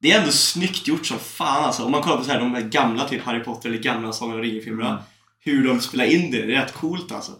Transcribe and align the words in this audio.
Det 0.00 0.12
är 0.12 0.18
ändå 0.20 0.32
snyggt 0.32 0.88
gjort 0.88 1.06
som 1.06 1.18
fan 1.18 1.64
alltså. 1.64 1.84
Om 1.84 1.92
man 1.92 2.02
kollar 2.02 2.16
på 2.16 2.24
så 2.24 2.30
här, 2.32 2.40
de 2.40 2.54
här 2.54 2.60
gamla 2.62 3.08
typ 3.08 3.22
Harry 3.22 3.40
Potter 3.44 3.68
eller 3.68 3.78
gamla 3.78 4.12
Sagan 4.12 4.34
om 4.34 4.40
ringen-filmerna. 4.42 4.88
Mm. 4.90 5.02
Hur 5.40 5.66
de 5.68 5.80
spelar 5.80 6.04
in 6.04 6.30
det, 6.30 6.46
det 6.46 6.54
är 6.54 6.60
rätt 6.62 6.74
coolt 6.74 7.12
alltså. 7.12 7.32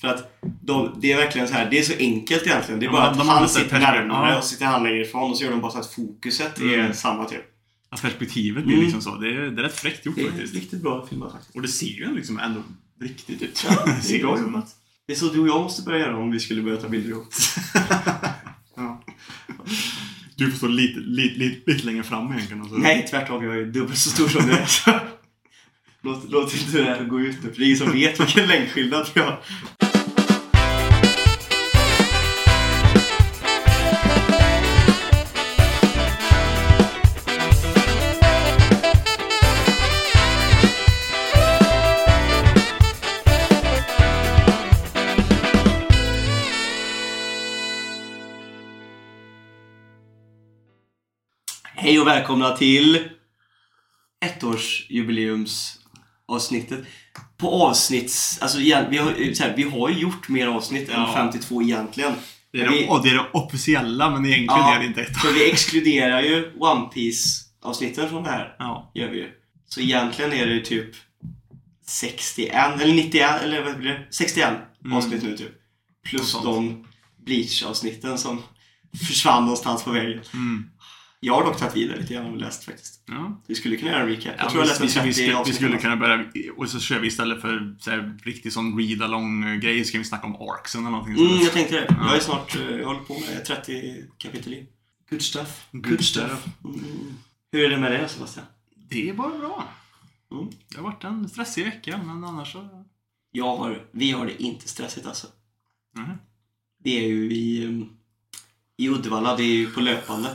För 0.00 0.08
att 0.08 0.40
de, 0.62 0.96
det 1.00 1.12
är 1.12 1.16
verkligen 1.16 1.48
så 1.48 1.54
här, 1.54 1.70
det 1.70 1.78
är 1.78 1.82
så 1.82 1.92
enkelt 1.98 2.46
egentligen. 2.46 2.80
Det 2.80 2.86
är 2.86 2.88
Ja, 2.88 2.92
bara 2.92 3.10
att 3.10 3.26
han 3.26 3.48
sitter 3.48 3.78
närmare 3.80 4.30
Ja. 4.32 4.38
och 4.38 4.44
sitter 4.44 4.66
han 4.66 4.82
längre 4.82 5.00
ifrån 5.02 5.30
och 5.30 5.38
så 5.38 5.44
gör 5.44 5.50
de 5.50 5.60
bara 5.60 5.72
så 5.72 5.78
att 5.78 5.92
fokuset 5.94 6.60
är 6.60 6.78
Mm. 6.78 6.94
samma 6.94 7.24
typ. 7.24 7.42
Att 7.90 8.02
perspektivet 8.02 8.64
blir 8.64 8.74
Mm. 8.74 8.84
liksom 8.84 9.02
så. 9.02 9.14
Det 9.14 9.28
är, 9.28 9.32
det 9.40 9.60
är 9.62 9.64
rätt 9.64 9.74
fräckt 9.80 10.06
gjort 10.06 10.14
Det 10.16 10.22
är 10.22 10.26
faktiskt. 10.30 10.54
riktigt 10.54 10.82
bra 10.82 11.06
filmat 11.10 11.32
faktiskt. 11.32 11.54
Och 11.56 11.62
det 11.62 11.68
ser 11.68 11.86
ju 11.86 12.14
liksom 12.14 12.38
ändå 12.38 12.62
riktigt 13.00 13.42
ut. 13.42 13.64
Ja, 13.68 13.84
det 13.86 13.92
ser 14.02 14.18
är 14.18 14.22
bra 14.22 14.38
jobbat. 14.40 14.66
Det 15.06 15.12
är 15.12 15.16
så 15.16 15.26
du 15.26 15.40
och 15.40 15.48
jag 15.48 15.62
måste 15.62 15.82
börja 15.82 15.98
göra 15.98 16.16
om 16.16 16.30
vi 16.30 16.40
skulle 16.40 16.62
börja 16.62 16.76
ta 16.76 16.88
bilder 16.88 17.10
ihop. 17.10 17.26
Du 20.36 20.50
får 20.50 20.58
stå 20.58 20.66
lite, 20.66 21.00
lite, 21.00 21.38
lite, 21.38 21.70
lite 21.70 21.86
längre 21.86 22.02
fram 22.02 22.32
egentligen. 22.32 22.62
Och 22.62 22.68
så. 22.68 22.74
Nej, 22.74 23.06
tvärtom. 23.10 23.44
Jag 23.44 23.56
är 23.56 23.64
dubbelt 23.64 23.98
så 23.98 24.10
stor 24.10 24.28
som 24.28 24.46
du 24.46 24.52
är. 24.52 24.68
Låt, 26.02 26.30
låt 26.30 26.54
inte 26.54 26.78
det 26.78 26.84
här 26.84 27.04
gå 27.04 27.20
ut 27.20 27.36
nu, 27.42 27.52
för 27.52 27.58
det 27.58 27.64
är 27.64 27.66
ingen 27.66 27.78
som 27.78 27.92
vet 27.92 28.20
vilken 28.20 28.46
längdskillnad 28.46 29.06
vi 29.14 29.20
har. 29.20 29.40
Hej 51.84 52.00
och 52.00 52.06
välkomna 52.06 52.56
till 52.56 53.08
ettårsjubileumsavsnittet. 54.24 56.84
På 57.36 57.64
avsnitts... 57.66 58.38
Alltså 58.42 58.58
igen, 58.60 58.84
vi 58.90 58.98
har, 58.98 59.34
så 59.34 59.42
här, 59.42 59.54
vi 59.56 59.62
har 59.62 59.88
ju 59.88 59.98
gjort 59.98 60.28
mer 60.28 60.46
avsnitt 60.46 60.88
än 60.88 61.00
Ja. 61.00 61.12
52 61.14 61.62
egentligen. 61.62 62.12
Det 62.52 62.60
är, 62.60 62.68
Vi- 62.70 62.80
det, 62.80 62.88
och 62.88 63.02
det 63.02 63.08
är 63.10 63.14
det 63.14 63.26
officiella, 63.32 64.10
men 64.10 64.26
egentligen 64.26 64.60
Ja. 64.60 64.74
är 64.74 64.78
det 64.80 64.86
inte 64.86 65.02
ett. 65.02 65.16
För 65.18 65.32
vi 65.32 65.50
exkluderar 65.50 66.22
ju 66.22 66.52
One 66.58 66.86
piece 66.94 67.44
avsnitten 67.62 68.08
från 68.08 68.22
det 68.22 68.30
här. 68.30 68.56
Ja. 68.58 68.90
Gör 68.94 69.08
vi 69.10 69.16
ju. 69.16 69.30
Så 69.68 69.80
egentligen 69.80 70.32
är 70.32 70.46
det 70.46 70.52
ju 70.54 70.60
typ 70.60 70.90
61, 71.86 72.80
eller 72.80 72.94
91, 72.94 73.42
eller 73.42 73.64
vad 73.64 73.78
blir 73.78 73.90
det? 73.90 74.06
61 74.10 74.48
Mm. 74.84 74.96
avsnitt 74.96 75.22
nu 75.22 75.36
typ. 75.36 75.52
Plus 76.06 76.32
de 76.42 76.86
Bleach-avsnitten 77.26 78.18
som 78.18 78.42
försvann 79.06 79.42
någonstans 79.42 79.84
på 79.84 79.90
vägen. 79.90 80.20
Mm. 80.34 80.70
Jag 81.24 81.34
har 81.34 81.44
dock 81.44 81.58
tagit 81.58 81.76
vidare 81.76 82.00
lite 82.00 82.14
grann 82.14 82.26
och 82.26 82.36
läst 82.36 82.64
faktiskt. 82.64 83.02
ja. 83.06 83.40
Vi 83.46 83.54
skulle 83.54 83.76
kunna 83.76 83.90
göra 83.90 84.02
en 84.02 84.08
recap. 84.08 84.34
Jag 84.36 84.46
Ja, 84.46 84.50
tror 84.50 84.62
jag 84.62 84.62
vi, 84.62 84.68
läste 84.68 84.82
vi, 84.84 84.88
30 84.90 85.06
vi, 85.06 85.12
skulle, 85.14 85.42
vi 85.46 85.52
skulle 85.52 85.78
kunna 85.78 85.96
börja, 85.96 86.24
och 86.56 86.68
så 86.68 86.80
kör 86.80 86.98
vi 87.00 87.06
istället 87.08 87.40
för 87.40 87.76
så 87.80 87.90
här, 87.90 88.18
riktigt 88.22 88.52
sån 88.52 88.78
read-along-grej, 88.78 89.84
ska 89.84 89.98
vi 89.98 90.04
snacka 90.04 90.26
om 90.26 90.36
arcsen 90.36 90.80
eller 90.80 90.90
någonting 90.90 91.26
Mm, 91.26 91.38
jag 91.42 91.52
tänkte 91.52 91.74
det. 91.74 91.96
Jag 92.00 92.16
är 92.16 92.20
snart, 92.20 92.56
eh, 92.56 92.76
jag 92.76 92.86
håller 92.86 93.00
på 93.00 93.14
med 93.14 93.44
30 93.44 94.04
kapitel 94.18 94.54
in. 94.54 94.66
Good 95.10 95.22
stuff. 95.22 95.66
Good 95.72 96.04
stuff. 96.04 96.46
Mm. 96.64 96.80
Hur 97.52 97.64
är 97.64 97.70
det 97.70 97.78
med 97.78 97.92
dig 97.92 98.08
Sebastian? 98.08 98.46
Det 98.90 99.08
är 99.08 99.14
bara 99.14 99.38
bra. 99.38 99.68
Mm. 100.32 100.48
Det 100.68 100.76
har 100.76 100.84
varit 100.84 101.04
en 101.04 101.28
stressig 101.28 101.64
vecka, 101.64 102.00
men 102.04 102.24
annars 102.24 102.52
så... 102.52 102.84
Jag 103.30 103.56
har, 103.56 103.86
vi 103.92 104.10
har 104.10 104.26
det 104.26 104.42
inte 104.42 104.68
stressigt 104.68 105.06
alltså. 105.06 105.26
Mhm. 105.96 106.10
Det 106.84 107.04
är 107.04 107.08
ju 107.08 107.32
i, 107.32 107.66
um, 107.66 107.88
i 108.76 108.88
Uddevalla, 108.88 109.36
det 109.36 109.42
är 109.42 109.54
ju 109.54 109.70
på 109.70 109.80
löpande. 109.80 110.30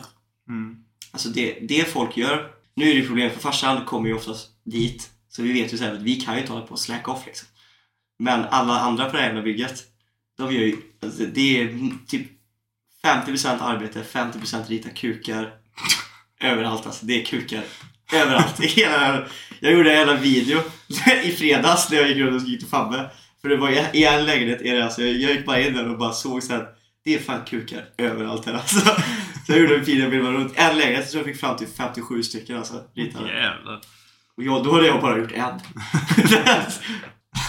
Mm. 0.49 0.75
Alltså 1.11 1.29
det, 1.29 1.57
det 1.61 1.89
folk 1.93 2.17
gör, 2.17 2.51
nu 2.75 2.85
är 2.89 2.93
det 2.93 2.99
ju 2.99 3.07
problem 3.07 3.31
för 3.31 3.39
farsan 3.39 3.85
kommer 3.85 4.07
ju 4.09 4.15
oftast 4.15 4.47
dit. 4.65 5.09
Så 5.29 5.41
vi 5.43 5.53
vet 5.53 5.73
ju 5.73 5.77
så 5.77 5.83
här 5.83 5.93
att 5.93 6.01
vi 6.01 6.15
kan 6.15 6.33
ju 6.35 6.41
inte 6.41 6.53
hålla 6.53 6.65
på 6.65 6.71
och 6.73 6.79
slack 6.79 7.07
off 7.07 7.25
liksom. 7.25 7.47
Men 8.19 8.45
alla 8.45 8.79
andra 8.79 9.05
på 9.05 9.11
det 9.11 9.17
här 9.17 9.27
jävla 9.27 9.41
bygget, 9.41 9.83
de 10.37 10.53
gör 10.53 10.61
ju, 10.61 10.77
alltså 11.03 11.23
det 11.33 11.61
är 11.61 11.89
typ 12.07 12.27
50% 13.03 13.57
arbete, 13.61 14.03
50% 14.11 14.67
rita 14.67 14.89
kukar. 14.89 15.53
Överallt 16.41 16.85
alltså, 16.85 17.05
det 17.05 17.21
är 17.21 17.25
kukar. 17.25 17.63
Överallt. 18.13 18.59
I 18.63 18.67
hela, 18.67 19.27
jag 19.59 19.73
gjorde 19.73 19.91
en 19.91 19.97
jävla 19.97 20.15
video 20.15 20.61
i 21.23 21.31
fredags 21.31 21.89
när 21.91 21.97
jag 21.97 22.07
gick 22.09 22.17
runt 22.17 22.41
och 22.43 22.47
gick 22.49 22.59
till 22.59 22.69
Fabbe. 22.69 23.09
För 23.41 23.49
det 23.49 23.57
var 23.57 23.69
i- 23.95 24.03
en 24.05 24.25
lägenhet 24.25 24.61
är 24.61 24.75
det 24.75 24.83
alltså, 24.85 25.01
jag 25.01 25.15
jag 25.15 25.31
gick 25.31 25.45
bara 25.45 25.61
in 25.61 25.73
där 25.73 25.89
och 25.89 25.97
bara 25.97 26.11
såg 26.13 26.43
så 26.43 26.53
här. 26.53 26.67
Det 27.03 27.15
är 27.15 27.19
fan 27.19 27.45
kukar 27.45 27.85
överallt 27.97 28.45
här 28.45 28.53
alltså. 28.53 28.79
Så 29.45 29.51
jag 29.53 29.59
gjorde 29.59 29.75
en 29.75 29.83
video 29.83 30.09
bild 30.09 30.23
runt 30.25 30.53
en 30.55 30.77
lägenhet 30.77 31.09
så 31.09 31.17
jag 31.17 31.25
fick 31.25 31.39
fram 31.39 31.57
till 31.57 31.67
57 31.67 32.23
stycken 32.23 32.57
alltså 32.57 32.81
ritade. 32.95 33.27
Jävlar. 33.29 33.81
Och 34.37 34.43
jag, 34.43 34.63
då 34.63 34.73
hade 34.73 34.87
jag 34.87 35.01
bara 35.01 35.17
gjort 35.17 35.31
en. 35.31 35.59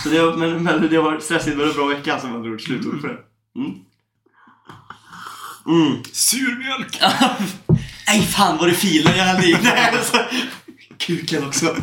så 0.02 0.08
det 0.08 0.22
var, 0.22 0.36
men, 0.36 0.62
men 0.62 0.88
det 0.90 0.98
var 0.98 1.18
stressigt 1.20 1.56
men 1.56 1.68
en 1.68 1.74
bra 1.74 1.86
vecka 1.86 2.12
alltså 2.12 2.26
med 2.28 2.36
andra 2.36 2.50
ord. 2.50 2.60
Slutord 2.60 3.00
på 3.00 3.06
det. 3.06 3.18
Mm. 3.56 3.70
Mm. 5.66 6.02
Surmjölk! 6.12 7.00
Nej 8.06 8.22
fan 8.22 8.58
var 8.58 8.66
det 8.66 8.74
filen 8.74 9.16
jag 9.16 9.24
hade 9.24 9.46
i? 9.46 9.56
Nej, 9.62 9.90
alltså. 9.96 10.18
Kuken 10.98 11.46
också. 11.46 11.76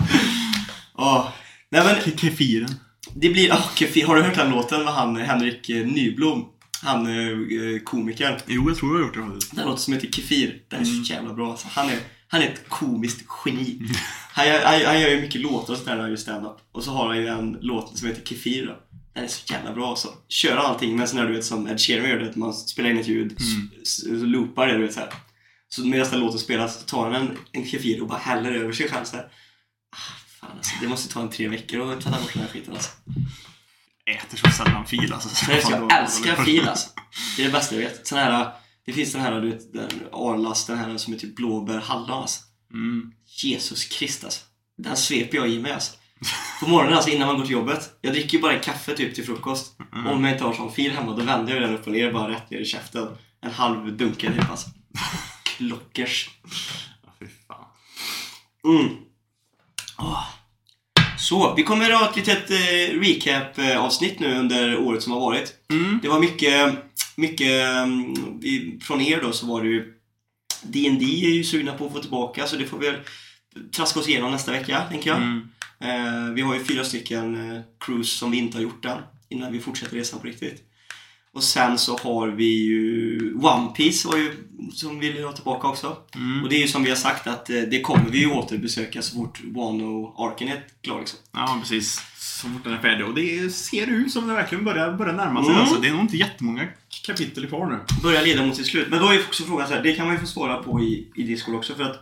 Ja. 0.98 1.34
Nej 1.72 1.84
men 1.86 1.96
Ke- 1.96 2.18
Kefiren. 2.18 2.70
det 3.16 3.30
blir, 3.30 3.52
oh, 3.52 3.76
kefir. 3.76 4.06
har 4.06 4.16
du 4.16 4.22
hört 4.22 4.36
den 4.36 4.52
låten 4.52 4.84
med 4.84 4.94
han 4.94 5.16
Henrik 5.18 5.70
Nyblom? 5.70 6.46
Han 6.84 7.08
eh, 7.08 7.80
komikern. 7.84 8.40
Jo, 8.48 8.70
jag 8.70 8.78
tror 8.78 8.92
jag 8.92 9.00
har 9.00 9.08
gjort 9.08 9.16
det 9.16 9.32
faktiskt. 9.32 9.56
Den 9.56 9.66
låten 9.66 9.80
som 9.82 9.94
heter 9.94 10.12
Kefir. 10.12 10.62
Den 10.70 10.80
är 10.82 10.86
så 10.86 11.14
jävla 11.14 11.34
bra 11.34 11.52
alltså. 11.52 11.68
Han 11.72 11.90
är, 11.90 12.00
han 12.28 12.42
är 12.42 12.46
ett 12.48 12.70
komiskt 12.70 13.26
geni. 13.46 13.80
Han 14.32 14.48
gör, 14.48 14.66
han, 14.66 14.82
han 14.86 15.02
gör 15.02 15.10
ju 15.10 15.22
mycket 15.22 15.42
låtar 15.42 15.74
och 15.74 15.80
sådär 15.80 15.96
när 15.96 16.02
han 16.02 16.10
gör 16.10 16.18
stand-up. 16.18 16.58
Och 16.72 16.84
så 16.84 16.92
har 16.92 17.08
han 17.08 17.18
ju 17.18 17.28
en 17.28 17.58
låt 17.62 17.98
som 17.98 18.08
heter 18.08 18.22
Kefir 18.26 18.66
då. 18.66 18.76
Den 19.14 19.24
är 19.24 19.28
så 19.28 19.54
jävla 19.54 19.74
bra 19.74 19.90
alltså. 19.90 20.14
Kör 20.30 20.58
allting 20.58 20.96
med 20.98 21.10
sån 21.10 21.20
här 21.20 21.26
du 21.28 21.34
vet 21.34 21.46
som 21.46 21.68
Ed 21.68 21.80
Sheeran 21.82 22.10
gör 22.10 22.20
det. 22.20 22.30
att 22.30 22.36
Man 22.36 22.54
spelar 22.54 22.90
in 22.90 22.98
ett 23.00 23.08
ljud, 23.08 23.26
Mm. 23.42 23.70
s- 23.82 24.04
s- 24.04 24.08
loopar 24.12 24.68
det 24.68 24.74
du 24.74 24.82
vet 24.84 24.94
så 24.94 25.00
här. 25.00 25.10
Så 25.70 25.86
medan 25.88 26.08
den 26.12 26.20
låten 26.20 26.40
spelas 26.40 26.80
så 26.80 26.86
tar 26.86 27.12
han 27.12 27.16
en, 27.28 27.38
en 27.52 27.66
Kefir 27.66 28.02
och 28.02 28.08
bara 28.08 28.20
häller 28.20 28.52
över 28.52 28.72
sig 28.74 28.90
själv 28.90 29.04
så 29.06 29.16
här. 29.16 29.26
Ah, 29.92 29.98
fan 30.40 30.50
alltså. 30.58 30.72
Det 30.82 30.88
måste 30.88 31.14
ta 31.14 31.22
en 31.22 31.30
tre 31.30 31.48
veckor 31.48 31.92
att 31.94 32.02
tvätta 32.02 32.20
bort 32.22 32.34
den 32.34 32.42
här 32.44 32.50
skiten 32.50 32.74
alltså. 32.74 32.90
Äter 34.08 34.38
så 34.38 34.52
sällan 34.52 34.86
fil 34.86 35.14
alltså. 35.14 35.46
Nej, 35.48 35.64
jag 35.70 36.02
älskar 36.02 36.36
fil 36.36 36.68
alltså. 36.70 36.90
Det 37.36 37.42
är 37.42 37.46
det 37.46 37.52
bästa 37.52 37.76
jag 37.76 37.82
vet. 37.82 38.08
Sån 38.08 38.18
här, 38.18 38.52
det 38.86 38.94
finns 38.94 39.14
den 39.14 39.22
här, 39.22 39.42
du 39.42 39.50
vet, 39.50 39.74
den 39.74 39.90
Arlas, 40.12 40.66
den 40.66 40.78
här 40.78 40.98
som 40.98 41.14
är 41.14 41.18
typ 41.18 41.36
blåbär 41.36 41.80
hallon 41.80 42.22
alltså. 42.22 42.42
Mm. 42.74 43.12
Jesus 43.26 43.86
Krist 43.86 44.24
alltså. 44.24 44.46
Den 44.78 44.98
sveper 44.98 45.38
jag 45.38 45.50
i 45.50 45.60
mig 45.60 45.72
alltså. 45.72 45.98
På 46.60 46.68
morgonen 46.70 46.94
alltså 46.94 47.10
innan 47.10 47.28
man 47.28 47.38
går 47.38 47.44
till 47.44 47.54
jobbet. 47.54 47.90
Jag 48.02 48.14
dricker 48.14 48.38
ju 48.38 48.42
bara 48.42 48.54
en 48.54 48.60
kaffe 48.60 48.96
typ 48.96 49.16
till 49.16 49.26
frukost. 49.26 49.80
Mm. 49.94 50.08
Om 50.08 50.24
jag 50.24 50.34
inte 50.34 50.44
har 50.44 50.54
sån 50.54 50.72
fil 50.72 50.92
hemma 50.92 51.16
då 51.16 51.24
vänder 51.24 51.54
jag 51.54 51.62
den 51.62 51.76
upp 51.76 51.88
och 51.88 51.94
ner 51.94 52.14
bara 52.14 52.30
rätt 52.30 52.50
ner 52.50 52.60
i 52.60 52.66
käften. 52.66 53.18
En 53.42 53.52
halv 53.52 53.98
dunke 53.98 54.34
typ 54.34 54.50
alltså. 54.50 54.70
Klockers. 55.44 56.30
Ja, 57.04 57.14
fy 57.20 57.26
fan. 57.48 57.66
Mm. 58.64 58.96
Åh. 59.98 60.24
Så, 61.18 61.54
vi 61.56 61.64
kommer 61.64 61.90
att 61.90 62.00
ha 62.00 62.10
ett 62.10 62.16
litet 62.16 62.52
eh, 62.52 63.00
recap-avsnitt 63.00 64.20
nu 64.20 64.36
under 64.36 64.78
året 64.78 65.04
som 65.04 65.12
har 65.12 65.20
varit. 65.20 65.54
Mm. 65.70 66.00
Det 66.02 66.10
var 66.10 66.20
mycket, 66.20 66.74
mycket 67.16 67.64
mm, 67.64 68.80
från 68.80 69.02
er 69.02 69.22
då 69.22 69.32
så 69.32 69.46
var 69.46 69.64
det 69.64 69.70
ju 69.70 69.94
D&D 70.62 71.06
är 71.06 71.36
ju 71.36 71.44
sugna 71.44 71.74
på 71.74 71.86
att 71.86 71.94
få 71.94 72.00
tillbaka 72.00 72.48
så 72.48 72.56
det 72.56 72.66
får 72.66 72.78
vi 72.78 72.88
väl 72.88 73.00
traska 73.76 74.00
oss 74.00 74.10
igenom 74.10 74.32
nästa 74.32 74.52
vecka, 74.52 74.82
tänker 74.90 75.10
jag. 75.10 75.18
Mm. 75.18 75.50
Eh, 75.80 76.34
vi 76.34 76.42
har 76.42 76.54
ju 76.54 76.64
fyra 76.64 76.84
stycken 76.84 77.52
eh, 77.52 77.62
cruise 77.80 78.18
som 78.18 78.32
vi 78.32 78.38
inte 78.38 78.58
har 78.58 78.64
gjort 78.64 78.86
än 78.86 78.98
innan 79.30 79.52
vi 79.52 79.60
fortsätter 79.60 79.96
resan 79.96 80.20
på 80.20 80.28
riktigt. 80.28 80.64
Och 81.38 81.44
sen 81.44 81.78
så 81.78 81.98
har 81.98 82.28
vi 82.28 82.66
ju 82.66 83.34
One 83.34 83.68
Piece 83.76 84.08
var 84.08 84.18
ju, 84.18 84.32
som 84.74 85.00
vill 85.00 85.24
ha 85.24 85.32
tillbaka 85.32 85.68
också. 85.68 85.98
Mm. 86.16 86.44
Och 86.44 86.50
det 86.50 86.56
är 86.56 86.60
ju 86.60 86.68
som 86.68 86.84
vi 86.84 86.90
har 86.90 86.98
sagt 86.98 87.28
att 87.28 87.50
eh, 87.50 87.62
det 87.62 87.82
kommer 87.82 88.10
vi 88.10 88.20
ju 88.20 88.32
återbesöka 88.32 89.02
så 89.02 89.16
fort 89.16 89.42
Wano-arken 89.44 90.48
är 90.48 90.64
klar 90.82 91.00
liksom. 91.00 91.20
Ja, 91.34 91.58
precis. 91.62 92.02
Så 92.18 92.48
fort 92.48 92.64
den 92.64 92.74
är 92.74 92.78
färdig. 92.78 93.06
Och 93.06 93.16
det 93.16 93.54
ser 93.54 93.88
ut 93.88 94.12
som 94.12 94.28
det 94.28 94.34
verkligen 94.34 94.66
börjar, 94.66 94.94
börjar 94.94 95.14
närma 95.14 95.44
sig. 95.44 95.52
Mm. 95.52 95.62
Alltså, 95.62 95.82
det 95.82 95.88
är 95.88 95.92
nog 95.92 96.02
inte 96.02 96.18
jättemånga 96.18 96.68
kapitel 97.06 97.48
kvar 97.48 97.68
nu. 97.68 97.80
börjar 98.04 98.24
leda 98.24 98.46
mot 98.46 98.56
sitt 98.56 98.68
slut. 98.68 98.88
Men 98.90 99.00
då 99.00 99.08
är 99.08 99.20
också 99.20 99.44
frågan 99.44 99.68
så 99.68 99.74
här, 99.74 99.84
det 99.84 99.94
kan 99.94 100.06
man 100.06 100.16
ju 100.16 100.20
få 100.20 100.28
svara 100.28 100.64
på 100.64 100.82
i, 100.82 101.12
i 101.16 101.24
Discord 101.24 101.56
också 101.56 101.76
för 101.76 101.84
att 101.84 102.00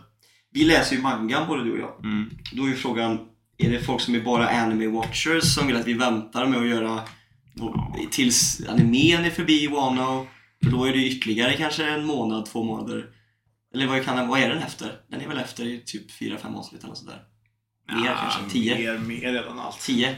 vi 0.52 0.64
läser 0.64 0.96
ju 0.96 1.02
mangan 1.02 1.48
både 1.48 1.64
du 1.64 1.72
och 1.72 1.78
jag. 1.78 2.04
Mm. 2.04 2.30
Då 2.52 2.64
är 2.64 2.68
ju 2.68 2.76
frågan, 2.76 3.18
är 3.58 3.70
det 3.70 3.80
folk 3.80 4.00
som 4.00 4.14
är 4.14 4.20
bara 4.20 4.48
anime 4.48 4.86
watchers 4.86 5.54
som 5.54 5.66
vill 5.66 5.76
att 5.76 5.86
vi 5.86 5.94
väntar 5.94 6.46
med 6.46 6.60
att 6.60 6.68
göra 6.68 7.00
tills 8.10 8.60
animen 8.68 9.24
är 9.24 9.30
förbi 9.30 9.66
Wano? 9.66 10.26
För 10.64 10.70
då 10.70 10.84
är 10.84 10.92
det 10.92 11.06
ytterligare 11.06 11.52
kanske 11.56 11.90
en 11.90 12.04
månad, 12.06 12.46
två 12.46 12.64
månader. 12.64 13.06
Eller 13.74 13.86
vad, 13.86 14.04
kan 14.04 14.16
den, 14.16 14.28
vad 14.28 14.40
är 14.40 14.48
den 14.48 14.58
efter? 14.62 15.00
Den 15.08 15.20
är 15.20 15.28
väl 15.28 15.38
efter 15.38 15.64
i 15.66 15.82
typ 15.86 16.10
4-5 16.10 16.56
avsnitt 16.56 16.84
eller 16.84 16.94
sådär. 16.94 17.22
Mer 17.92 18.14
kanske? 18.20 18.40
Tio? 18.50 18.78
Mer, 18.78 18.98
mer 18.98 19.32
redan 19.32 19.58
allt. 19.58 19.80
10? 19.80 20.16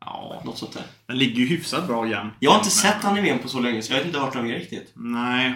Ja. 0.00 0.42
Något 0.44 0.58
sånt 0.58 0.72
där. 0.72 0.82
Den 1.06 1.18
ligger 1.18 1.36
ju 1.40 1.46
hyfsat 1.46 1.86
bra 1.86 2.06
igen. 2.06 2.30
Jag 2.40 2.50
har 2.50 2.58
inte 2.58 2.66
Men- 2.66 2.70
sett 2.70 3.04
animen 3.04 3.38
på 3.38 3.48
så 3.48 3.60
länge 3.60 3.82
så 3.82 3.92
jag 3.92 3.98
vet 3.98 4.06
inte 4.06 4.18
vart 4.18 4.32
de 4.32 4.46
är 4.46 4.54
riktigt. 4.58 4.92
Nej. 4.94 5.54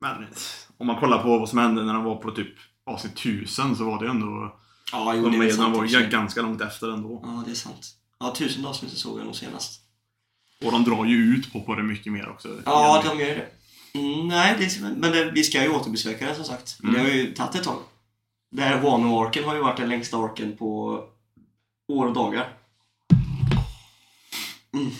Men 0.00 0.26
om 0.78 0.86
man 0.86 1.00
kollar 1.00 1.22
på 1.22 1.38
vad 1.38 1.48
som 1.48 1.58
hände 1.58 1.84
när 1.84 1.94
de 1.94 2.04
var 2.04 2.16
på 2.16 2.30
typ 2.30 2.54
avsnitt 2.86 3.12
1000 3.12 3.76
så 3.76 3.84
var 3.84 4.02
det 4.04 4.10
ändå... 4.10 4.56
Ja, 4.92 5.14
jo, 5.16 5.22
De 5.28 5.38
det 5.38 5.46
är 5.46 5.50
sant 5.50 5.76
var 5.76 5.84
också. 5.84 5.98
ju 6.00 6.06
ganska 6.08 6.42
långt 6.42 6.60
efter 6.60 6.90
ändå. 6.92 7.20
Ja, 7.24 7.42
det 7.46 7.50
är 7.50 7.54
sant. 7.54 7.86
Ja, 8.20 8.34
tusen 8.36 8.66
avsnitt 8.66 8.92
såg 8.92 9.18
jag 9.18 9.24
nog 9.26 9.34
senast. 9.36 9.79
Och 10.64 10.72
de 10.72 10.84
drar 10.84 11.04
ju 11.04 11.16
ut 11.16 11.52
på, 11.52 11.60
på 11.60 11.74
det 11.74 11.82
mycket 11.82 12.12
mer 12.12 12.28
också. 12.28 12.48
Ja, 12.64 13.02
de 13.06 13.20
gör 13.20 13.28
det. 13.28 13.46
Mm, 13.98 14.28
nej, 14.28 14.54
det 14.58 14.64
är, 14.64 14.94
men 14.96 15.12
det, 15.12 15.30
vi 15.30 15.44
ska 15.44 15.62
ju 15.62 15.68
återbesöka 15.68 16.26
den 16.26 16.36
som 16.36 16.44
sagt. 16.44 16.78
Mm. 16.82 16.94
Det 16.94 17.00
har 17.00 17.08
ju 17.08 17.34
tagit 17.34 17.54
ett 17.54 17.64
tag. 17.64 17.78
Det 18.50 18.62
här 18.62 18.80
Wano-arken 18.80 19.44
har 19.44 19.54
ju 19.54 19.62
varit 19.62 19.76
den 19.76 19.88
längsta 19.88 20.16
arken 20.16 20.56
på 20.56 21.00
år 21.88 22.06
och 22.06 22.14
dagar. 22.14 22.48
Mm. 24.74 24.90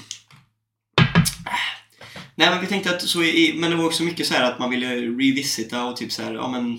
Nej, 2.35 2.51
men 2.51 2.61
vi 2.61 2.67
tänkte 2.67 2.91
att 2.91 3.03
så 3.03 3.23
i, 3.23 3.55
men 3.57 3.71
det 3.71 3.77
var 3.77 3.85
också 3.85 4.03
mycket 4.03 4.27
så 4.27 4.35
här 4.35 4.53
att 4.53 4.59
man 4.59 4.71
ville 4.71 4.97
revisita 4.97 5.85
och 5.85 5.97
typ 5.97 6.13
så 6.13 6.23
här, 6.23 6.35
ja 6.35 6.49
men 6.49 6.79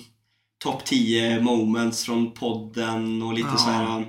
topp 0.64 0.86
10 0.86 1.40
moments 1.40 2.06
från 2.06 2.32
podden 2.32 3.22
och 3.22 3.34
lite 3.34 3.50
Ja. 3.52 3.58
så 3.58 3.70
här 3.70 4.06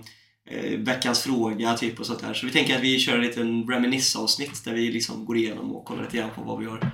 eh, 0.50 0.78
veckans 0.78 1.20
fråga 1.22 1.74
typ 1.76 2.00
och 2.00 2.06
sånt 2.06 2.20
där. 2.20 2.34
Så 2.34 2.46
vi 2.46 2.52
tänker 2.52 2.76
att 2.76 2.82
vi 2.82 2.98
kör 2.98 3.14
en 3.14 3.20
liten 3.22 3.68
reminisce-avsnitt 3.68 4.64
där 4.64 4.72
vi 4.74 4.92
liksom 4.92 5.24
går 5.24 5.36
igenom 5.36 5.76
och 5.76 5.84
kollar 5.84 6.02
lite 6.02 6.16
grann 6.16 6.30
på 6.34 6.42
vad 6.42 6.58
vi 6.58 6.66
har, 6.66 6.90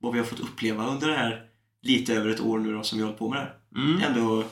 vad 0.00 0.12
vi 0.12 0.18
har 0.18 0.26
fått 0.26 0.40
uppleva 0.40 0.86
under 0.86 1.08
det 1.08 1.16
här 1.16 1.42
lite 1.82 2.14
över 2.14 2.30
ett 2.30 2.40
år 2.40 2.58
nu 2.58 2.72
då 2.72 2.82
som 2.82 2.98
vi 2.98 3.02
har 3.02 3.08
hållit 3.08 3.18
på 3.18 3.28
med 3.30 3.38
det 3.38 3.42
här. 3.42 3.84
Mm. 3.84 4.02
Ändå, 4.02 4.44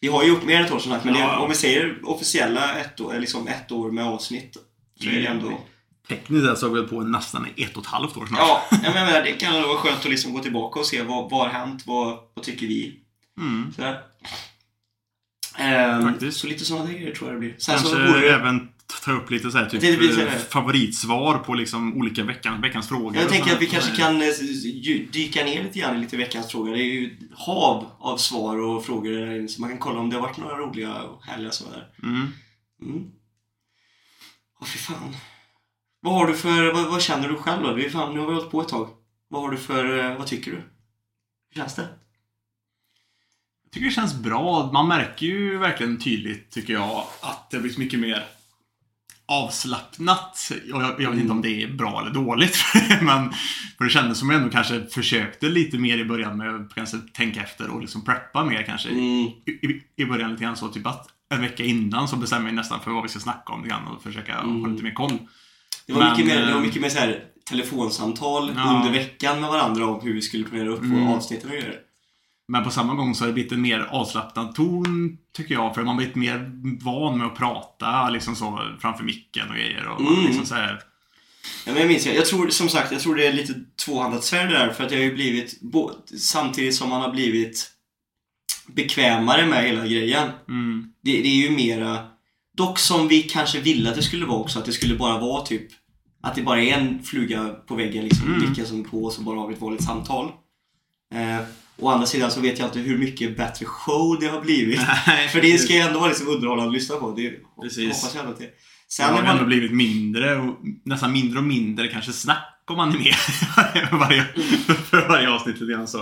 vi 0.00 0.08
har 0.08 0.22
ju 0.22 0.28
gjort 0.28 0.44
mer 0.44 0.56
än 0.56 0.64
ett 0.64 0.72
år 0.72 0.78
som 0.78 0.92
sagt, 0.92 1.04
men 1.04 1.14
det, 1.14 1.20
Ja. 1.20 1.38
om 1.38 1.48
vi 1.48 1.54
säger 1.54 2.00
officiella 2.04 2.74
ett 2.78 3.00
år, 3.00 3.18
liksom 3.18 3.48
ett 3.48 3.72
år 3.72 3.90
med 3.90 4.04
avsnitt 4.04 4.56
så 5.00 5.08
är 5.08 5.20
det 5.20 5.26
ändå... 5.26 5.60
Tekniskt 6.08 6.46
sett 6.46 6.58
så 6.58 6.68
har 6.68 6.74
vi 6.82 6.88
på 6.88 7.00
nästan 7.00 7.46
ett 7.56 7.76
och 7.76 7.82
ett 7.82 7.88
halvt 7.88 8.16
år 8.16 8.26
snart. 8.26 8.38
Ja, 8.40 8.62
jag 8.84 8.94
menar, 8.94 9.22
det 9.22 9.32
kan 9.32 9.52
vara 9.62 9.76
skönt 9.76 9.98
att 9.98 10.10
liksom 10.10 10.32
gå 10.32 10.38
tillbaka 10.40 10.80
och 10.80 10.86
se 10.86 11.02
vad, 11.02 11.30
vad 11.30 11.40
har 11.40 11.48
hänt, 11.48 11.82
vad, 11.86 12.18
vad 12.34 12.44
tycker 12.44 12.66
vi? 12.66 13.00
Mm. 13.38 13.72
Ehm, 13.78 13.94
Faktiskt. 16.02 16.40
Så 16.40 16.46
lite 16.46 16.64
sådana 16.64 16.92
grejer 16.92 17.14
tror 17.14 17.28
jag 17.30 17.36
det 17.36 17.40
blir. 17.40 17.54
Sen 17.58 17.78
Kanske 17.78 17.98
det, 17.98 18.28
även 18.34 18.68
ta 19.04 19.12
upp 19.12 19.30
lite 19.30 19.50
så 19.50 19.58
här, 19.58 19.68
typ, 19.70 19.80
Det 19.80 19.86
här- 19.86 20.26
eh, 20.26 20.32
favoritsvar 20.32 21.38
på 21.38 21.54
liksom 21.54 21.96
olika 21.96 22.24
veckan, 22.24 22.60
veckans 22.60 22.88
frågor. 22.88 23.16
jag 23.16 23.28
tänker 23.28 23.52
att 23.52 23.62
vi 23.62 23.66
kanske 23.66 23.96
kan 23.96 24.22
eh, 24.22 24.28
dyka 25.12 25.44
ner 25.44 25.62
lite 25.64 25.78
grann 25.78 25.96
i 25.96 26.00
lite 26.00 26.16
veckans 26.16 26.52
frågor. 26.52 26.72
Det 26.72 26.82
är 26.82 26.84
ju 26.84 27.16
hav 27.34 27.86
av 27.98 28.16
svar 28.16 28.56
och 28.60 28.84
frågor 28.84 29.10
där 29.10 29.36
inne, 29.38 29.48
så 29.48 29.60
man 29.60 29.70
kan 29.70 29.78
kolla 29.78 29.98
om 30.00 30.10
det 30.10 30.16
har 30.16 30.22
varit 30.22 30.36
några 30.36 30.56
roliga 30.56 31.02
och 31.02 31.24
härliga 31.24 31.50
sådär. 31.50 31.88
Mm. 32.02 32.26
Mm. 32.82 33.02
Åh, 34.60 34.66
fy 34.66 34.78
fan. 34.78 35.16
Vad 36.00 36.14
har 36.14 36.26
du 36.26 36.34
för, 36.34 36.72
vad, 36.72 36.90
vad 36.90 37.02
känner 37.02 37.28
du 37.28 37.34
själv 37.36 37.62
då? 37.62 37.74
Det 37.74 37.84
är 37.84 37.90
fan, 37.90 38.14
nu 38.14 38.20
har 38.20 38.26
vi 38.26 38.34
hållit 38.34 38.50
på 38.50 38.60
ett 38.60 38.68
tag. 38.68 38.88
Vad 39.28 39.42
har 39.42 39.50
du 39.50 39.56
för, 39.56 39.98
eh, 39.98 40.18
vad 40.18 40.26
tycker 40.26 40.50
du? 40.50 40.56
Hur 41.50 41.60
känns 41.60 41.74
det? 41.74 41.88
Jag 43.76 43.80
tycker 43.80 43.90
det 43.90 43.94
känns 44.08 44.14
bra. 44.22 44.70
Man 44.72 44.88
märker 44.88 45.26
ju 45.26 45.58
verkligen 45.58 45.98
tydligt, 45.98 46.50
tycker 46.50 46.72
jag, 46.72 47.04
att 47.20 47.50
det 47.50 47.56
har 47.56 47.62
blivit 47.62 47.78
mycket 47.78 48.00
mer 48.00 48.24
avslappnat. 49.28 50.52
Och 50.74 50.82
jag, 50.82 51.00
jag 51.02 51.10
vet 51.10 51.20
inte 51.20 51.32
om 51.32 51.42
det 51.42 51.62
är 51.62 51.68
bra 51.68 52.00
eller 52.00 52.10
dåligt. 52.10 52.56
men 53.02 53.32
för 53.78 53.84
det 53.84 53.90
kändes 53.90 54.18
som 54.18 54.30
jag 54.30 54.40
ändå 54.40 54.52
kanske 54.52 54.86
försökte 54.86 55.48
lite 55.48 55.78
mer 55.78 55.98
i 55.98 56.04
början 56.04 56.36
med 56.36 56.54
att 56.54 56.74
kanske 56.74 56.96
tänka 57.12 57.40
efter 57.42 57.68
och 57.70 57.80
liksom 57.80 58.04
preppa 58.04 58.44
mer 58.44 58.62
kanske. 58.62 58.88
Mm. 58.88 59.02
I, 59.02 59.50
i, 59.62 59.82
I 59.96 60.04
början 60.04 60.30
lite 60.30 60.42
grann 60.44 60.56
så 60.56 60.68
typ 60.68 60.86
att 60.86 61.08
en 61.34 61.40
vecka 61.40 61.64
innan 61.64 62.08
så 62.08 62.16
bestämmer 62.16 62.46
jag 62.46 62.54
nästan 62.54 62.80
för 62.80 62.90
vad 62.90 63.02
vi 63.02 63.08
ska 63.08 63.20
snacka 63.20 63.52
om 63.52 63.68
grann 63.68 63.86
och 63.86 64.02
försöka 64.02 64.34
Mm. 64.38 64.60
ha 64.60 64.68
lite 64.68 64.82
mer 64.84 64.94
koll. 64.94 65.18
Det 65.86 65.92
var 65.92 66.00
Men, 66.02 66.10
mycket 66.10 66.26
mer, 66.26 66.46
det 66.46 66.52
var 66.52 66.60
eh, 66.60 66.66
mycket 66.66 66.82
mer 66.82 66.88
så 66.88 66.98
här, 66.98 67.24
telefonsamtal 67.48 68.52
Ja. 68.56 68.62
under 68.76 68.90
veckan 68.98 69.40
med 69.40 69.50
varandra 69.50 69.86
om 69.86 70.00
hur 70.00 70.14
vi 70.14 70.22
skulle 70.22 70.44
planera 70.44 70.68
upp 70.68 70.82
Mm. 70.82 71.04
våra 71.04 71.16
avsnitt 71.16 71.44
och 71.44 71.50
grejer. 71.50 71.78
Men 72.48 72.64
på 72.64 72.70
samma 72.70 72.94
gång 72.94 73.14
så 73.14 73.22
har 73.22 73.26
det 73.26 73.32
blivit 73.32 73.52
en 73.52 73.60
mer 73.62 73.80
avslappnad 73.80 74.54
ton, 74.54 75.18
tycker 75.36 75.54
jag. 75.54 75.74
För 75.74 75.82
man 75.82 75.88
har 75.88 75.96
blivit 75.96 76.14
mer 76.16 76.50
van 76.84 77.18
med 77.18 77.26
att 77.26 77.36
prata 77.36 78.10
liksom 78.10 78.36
så 78.36 78.60
framför 78.80 79.04
micken 79.04 79.48
och 79.48 79.54
grejer. 79.54 79.86
Och 79.88 80.00
Mm. 80.00 80.24
liksom 80.26 80.46
så 80.46 80.54
här, 80.54 80.80
Ja, 81.66 81.72
men 81.72 81.80
jag 81.82 81.88
minns, 81.88 82.06
jag, 82.06 82.16
jag 82.16 82.26
tror 82.26 82.48
som 82.48 82.68
sagt, 82.68 82.92
jag 82.92 83.00
tror 83.00 83.14
det 83.14 83.26
är 83.26 83.32
lite 83.32 83.54
tvåhandat 83.84 84.24
svärd 84.24 84.50
där 84.50 84.72
för 84.72 84.84
att 84.84 84.90
jag 84.90 84.98
har 84.98 85.04
ju 85.04 85.14
blivit, 85.14 85.60
samtidigt 86.18 86.74
som 86.74 86.88
man 86.90 87.00
har 87.00 87.10
blivit 87.12 87.70
bekvämare 88.66 89.46
med 89.46 89.64
hela 89.64 89.86
grejen. 89.86 90.30
mm, 90.48 90.92
Det, 91.02 91.12
det 91.12 91.28
är 91.28 91.48
ju 91.48 91.50
mera, 91.50 92.06
dock 92.56 92.78
som 92.78 93.08
vi 93.08 93.22
kanske 93.22 93.60
ville 93.60 93.88
att 93.90 93.96
det 93.96 94.02
skulle 94.02 94.26
vara 94.26 94.38
också, 94.38 94.58
att 94.58 94.64
det 94.64 94.72
skulle 94.72 94.94
bara 94.96 95.18
vara 95.20 95.42
typ 95.46 95.66
att 96.22 96.34
det 96.34 96.42
bara 96.42 96.62
är 96.62 96.72
en 96.78 97.02
fluga 97.02 97.48
på 97.48 97.74
väggen 97.74 98.04
liksom, 98.04 98.26
Mm. 98.28 98.40
vilken 98.40 98.66
som 98.66 98.80
är 98.80 98.84
på 98.84 99.04
och 99.04 99.12
så 99.12 99.22
bara 99.22 99.40
har 99.40 99.48
vi 99.48 99.54
ett 99.54 99.60
vanligt 99.60 99.84
samtal. 99.84 100.32
Eh, 101.14 101.40
å 101.78 101.88
andra 101.88 102.06
sidan 102.06 102.30
så 102.30 102.40
vet 102.40 102.58
jag 102.58 102.68
inte 102.68 102.78
hur 102.78 102.98
mycket 102.98 103.36
bättre 103.36 103.66
show 103.66 104.16
det 104.20 104.26
har 104.28 104.40
blivit. 104.40 104.80
Nej, 105.06 105.28
För 105.28 105.40
det 105.42 105.58
ska 105.58 105.72
ju 105.72 105.78
ändå 105.80 105.98
vara 105.98 106.08
liksom 106.08 106.28
underhållande 106.28 106.68
att 106.68 106.74
lyssna 106.74 106.96
på. 106.96 107.10
Det 107.12 107.32
Precis. 107.62 107.84
hoppas 107.86 108.14
jag 108.14 108.24
ändå 108.24 108.36
det 108.38 108.44
är. 108.44 108.50
Sen 108.88 109.06
Sen 109.06 109.14
har 109.14 109.22
det 109.22 109.28
ändå 109.28 109.40
man, 109.42 109.48
blivit 109.48 109.72
mindre 109.72 110.36
och 110.36 110.56
nästan 110.84 111.12
mindre 111.12 111.38
och 111.38 111.44
mindre 111.44 111.88
kanske 111.88 112.12
snack 112.12 112.52
om 112.70 112.76
man 112.76 112.88
är 112.94 112.98
med 112.98 113.14
för 113.14 113.96
varje, 113.98 114.24
för 114.90 115.08
varje 115.08 115.28
avsnitt 115.30 115.60
lite 115.60 115.72
grann 115.72 115.88
så. 115.88 116.00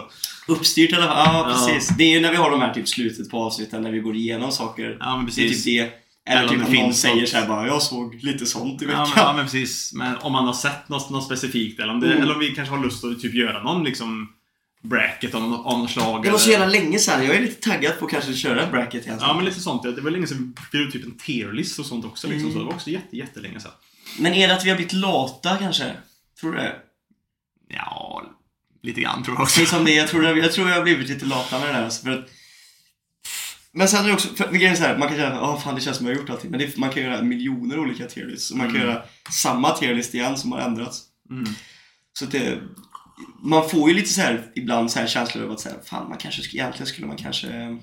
uppstyrt 0.48 0.92
i 0.92 0.94
alla 0.94 1.06
fall. 1.06 1.16
Ja, 1.34 1.48
Ja. 1.50 1.66
precis. 1.68 1.96
Det 1.96 2.04
är 2.04 2.10
ju 2.10 2.20
när 2.20 2.30
vi 2.30 2.36
har 2.36 2.50
de 2.50 2.60
här 2.60 2.74
typ 2.74 2.88
slutet 2.88 3.30
på 3.30 3.38
avsnitten 3.38 3.82
när 3.82 3.92
vi 3.92 3.98
går 4.00 4.16
igenom 4.16 4.52
saker. 4.52 4.96
Ja 5.00 5.16
men 5.16 5.26
Det 5.26 5.30
är 5.32 5.34
precis. 5.48 5.64
typ 5.64 5.74
det. 5.84 5.92
Eller, 6.32 6.42
Eller 6.42 6.52
om 6.54 6.60
typ 6.60 6.70
det 6.70 6.78
att 6.78 6.84
någon 6.84 6.94
säger 6.94 7.20
något. 7.20 7.28
så 7.28 7.36
här 7.36 7.48
bara, 7.48 7.66
jag 7.66 7.82
såg 7.82 8.14
lite 8.22 8.46
sånt 8.46 8.82
i 8.82 8.84
Ja 8.84 8.88
veckan. 8.88 9.08
men, 9.16 9.24
ja 9.24 9.32
men 9.32 9.44
precis. 9.44 9.92
Men 9.94 10.16
om 10.16 10.32
man 10.32 10.46
har 10.46 10.52
sett 10.52 10.88
något, 10.88 11.10
något 11.10 11.24
specifikt 11.24 11.80
eller 11.80 11.92
om, 11.92 12.00
det, 12.00 12.06
Mm. 12.06 12.22
eller 12.22 12.34
om 12.34 12.40
vi 12.40 12.48
kanske 12.54 12.74
har 12.74 12.84
lust 12.84 13.04
att 13.04 13.20
typ 13.20 13.34
göra 13.34 13.62
någon 13.62 13.84
liksom 13.84 14.28
bracket 14.84 15.34
av, 15.34 15.42
av 15.54 15.78
något 15.78 15.90
slag. 15.90 16.22
Det 16.22 16.30
var 16.30 16.38
så 16.38 16.50
jävla 16.50 16.66
länge 16.66 16.98
sedan. 16.98 17.26
Jag 17.26 17.36
är 17.36 17.40
lite 17.40 17.70
taggad 17.70 17.98
på 17.98 18.04
att 18.04 18.10
kanske 18.10 18.34
köra 18.34 18.62
en 18.64 18.70
bracket 18.70 19.06
igen. 19.06 19.18
Ja 19.20 19.34
men 19.34 19.44
lite 19.44 19.60
sånt. 19.60 19.82
Det 19.82 20.00
var 20.00 20.10
länge 20.10 20.26
sedan 20.26 20.54
vi 20.72 20.78
gjorde 20.78 20.92
typ 20.92 21.04
en 21.04 21.18
tierlist 21.18 21.78
och 21.78 21.86
sånt 21.86 22.04
också. 22.04 22.28
Liksom. 22.28 22.42
Mm. 22.42 22.52
Så 22.52 22.58
det 22.58 22.64
var 22.64 22.72
också 22.72 22.90
jätte, 22.90 23.16
jättelänge 23.16 23.60
sedan. 23.60 23.72
Men 24.18 24.34
är 24.34 24.48
det 24.48 24.54
att 24.54 24.64
vi 24.64 24.68
har 24.70 24.76
blivit 24.76 24.92
lata 24.92 25.56
kanske? 25.56 25.92
Tror 26.40 26.52
du 26.52 26.58
det? 26.58 26.76
Ja, 27.68 28.22
lite 28.82 29.00
grann 29.00 29.24
tror 29.24 29.36
jag 29.36 29.42
också. 29.42 29.66
Som 29.66 29.84
det. 29.84 29.94
Jag 29.94 30.08
tror, 30.08 30.22
det, 30.22 30.30
jag 30.38 30.52
tror 30.52 30.68
jag 30.68 30.76
har 30.76 30.82
blivit 30.82 31.08
lite 31.08 31.26
lata 31.26 31.58
med 31.58 31.68
det 31.68 31.72
där. 31.72 31.84
alltså, 31.84 32.02
För 32.04 32.10
att... 32.10 32.28
Men 33.72 33.88
sen 33.88 34.04
är 34.04 34.08
det 34.08 34.14
också, 34.14 34.28
för, 34.34 34.52
grejen 34.52 34.72
är 34.72 34.76
så 34.76 34.82
här, 34.82 34.98
man 34.98 35.08
kan 35.08 35.16
känna 35.16 35.40
att 35.40 35.62
fan 35.62 35.74
det 35.74 35.80
känns 35.80 35.96
som 35.96 36.06
jag 36.06 36.14
har 36.14 36.20
gjort 36.20 36.30
allting. 36.30 36.50
Men 36.50 36.60
det, 36.60 36.76
man 36.76 36.90
kan 36.90 37.02
göra 37.02 37.22
miljoner 37.22 37.78
olika 37.78 38.06
tierlists. 38.06 38.50
Och 38.50 38.56
man 38.56 38.66
kan 38.66 38.76
Mm. 38.76 38.88
göra 38.88 39.02
samma 39.30 39.70
tierlist 39.70 40.14
igen 40.14 40.36
som 40.38 40.52
har 40.52 40.58
ändrats. 40.60 41.02
Mm. 41.30 41.44
Så 42.18 42.24
det, 42.24 42.58
man 43.42 43.68
får 43.70 43.88
ju 43.88 43.96
lite 43.96 44.08
så 44.08 44.20
här 44.20 44.52
ibland 44.54 44.90
så 44.90 44.98
här 44.98 45.06
känslor 45.06 45.44
av 45.44 45.52
att 45.52 45.60
säga, 45.60 45.74
fan 45.84 46.08
man 46.08 46.18
kanske 46.18 46.56
egentligen 46.56 46.86
skulle 46.86 47.06
man 47.06 47.16
kanske 47.16 47.78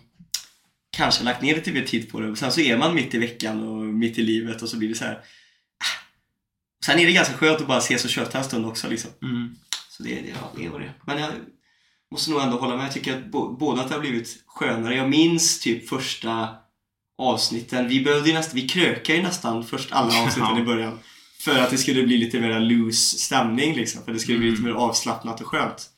kanske 0.97 1.23
lagt 1.23 1.41
ner 1.41 1.55
lite 1.55 1.71
mer 1.71 1.85
tid 1.85 2.11
på 2.11 2.19
det. 2.19 2.31
Och 2.31 2.37
sen 2.37 2.51
så 2.51 2.61
är 2.61 2.77
man 2.77 2.95
mitt 2.95 3.13
i 3.13 3.17
veckan 3.17 3.67
och 3.67 3.85
mitt 3.85 4.17
i 4.17 4.21
livet 4.21 4.61
och 4.61 4.69
så 4.69 4.77
blir 4.77 4.89
det 4.89 4.95
så 4.95 5.05
här. 5.05 5.13
ah. 5.13 6.01
Sen 6.85 6.99
är 6.99 7.05
det 7.05 7.11
ganska 7.11 7.33
skönt 7.33 7.61
att 7.61 7.67
bara 7.67 7.77
ses 7.77 8.05
och 8.05 8.09
köta 8.09 8.37
en 8.37 8.43
stund 8.43 8.65
också 8.65 8.89
liksom. 8.89 9.11
Mm. 9.21 9.55
Så 9.89 10.03
det, 10.03 10.09
det, 10.09 10.27
ja, 10.27 10.51
det 10.55 10.65
är 10.65 10.69
vad 10.69 10.81
det 10.81 10.85
är. 10.85 10.93
Men 11.05 11.19
jag 11.19 11.31
måste 12.11 12.31
nog 12.31 12.41
ändå 12.41 12.57
hålla 12.57 12.75
med. 12.75 12.85
Jag 12.85 12.93
tycker 12.93 13.17
att 13.17 13.25
bo, 13.25 13.57
båda 13.57 13.81
att 13.81 13.87
det 13.87 13.93
har 13.93 14.01
blivit 14.01 14.43
skönare. 14.45 14.95
Jag 14.95 15.09
minns 15.09 15.59
typ 15.59 15.89
första 15.89 16.49
avsnitten. 17.17 17.87
Vi 17.87 18.01
behövde 18.01 18.29
ju 18.29 18.35
nästan, 18.35 18.55
vi 18.55 18.69
krökade 18.69 19.17
ju 19.17 19.23
nästan 19.23 19.63
först 19.63 19.91
alla 19.91 20.21
avsnitten 20.23 20.57
i 20.57 20.63
början. 20.63 20.99
För 21.43 21.59
att 21.59 21.69
det 21.69 21.77
skulle 21.77 22.03
bli 22.03 22.17
lite 22.17 22.39
mer 22.41 22.59
loose 22.59 23.17
stämning 23.17 23.75
liksom. 23.75 24.03
För 24.05 24.13
det 24.13 24.19
skulle 24.19 24.37
bli 24.37 24.47
Mm. 24.47 24.55
lite 24.61 24.67
mer 24.73 24.75
avslappnat 24.79 25.41
och 25.41 25.47
skönt. 25.47 25.89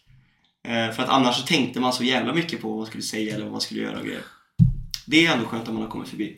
Eh, 0.68 0.96
för 0.96 1.04
att 1.04 1.10
annars 1.10 1.36
så 1.36 1.46
tänkte 1.48 1.80
man 1.80 1.94
så 1.94 2.04
jävla 2.04 2.34
mycket 2.34 2.62
på 2.62 2.70
vad 2.70 2.78
man 2.78 2.86
skulle 2.88 3.04
säga 3.04 3.34
eller 3.34 3.44
vad 3.44 3.52
man 3.52 3.62
skulle 3.62 3.82
göra 3.82 4.00
och 4.00 4.06
grejer. 4.06 4.22
Det 5.06 5.26
är 5.26 5.34
ändå 5.34 5.46
skönt 5.46 5.68
om 5.68 5.74
man 5.74 5.84
har 5.84 5.90
kommit 5.90 6.10
förbi. 6.10 6.36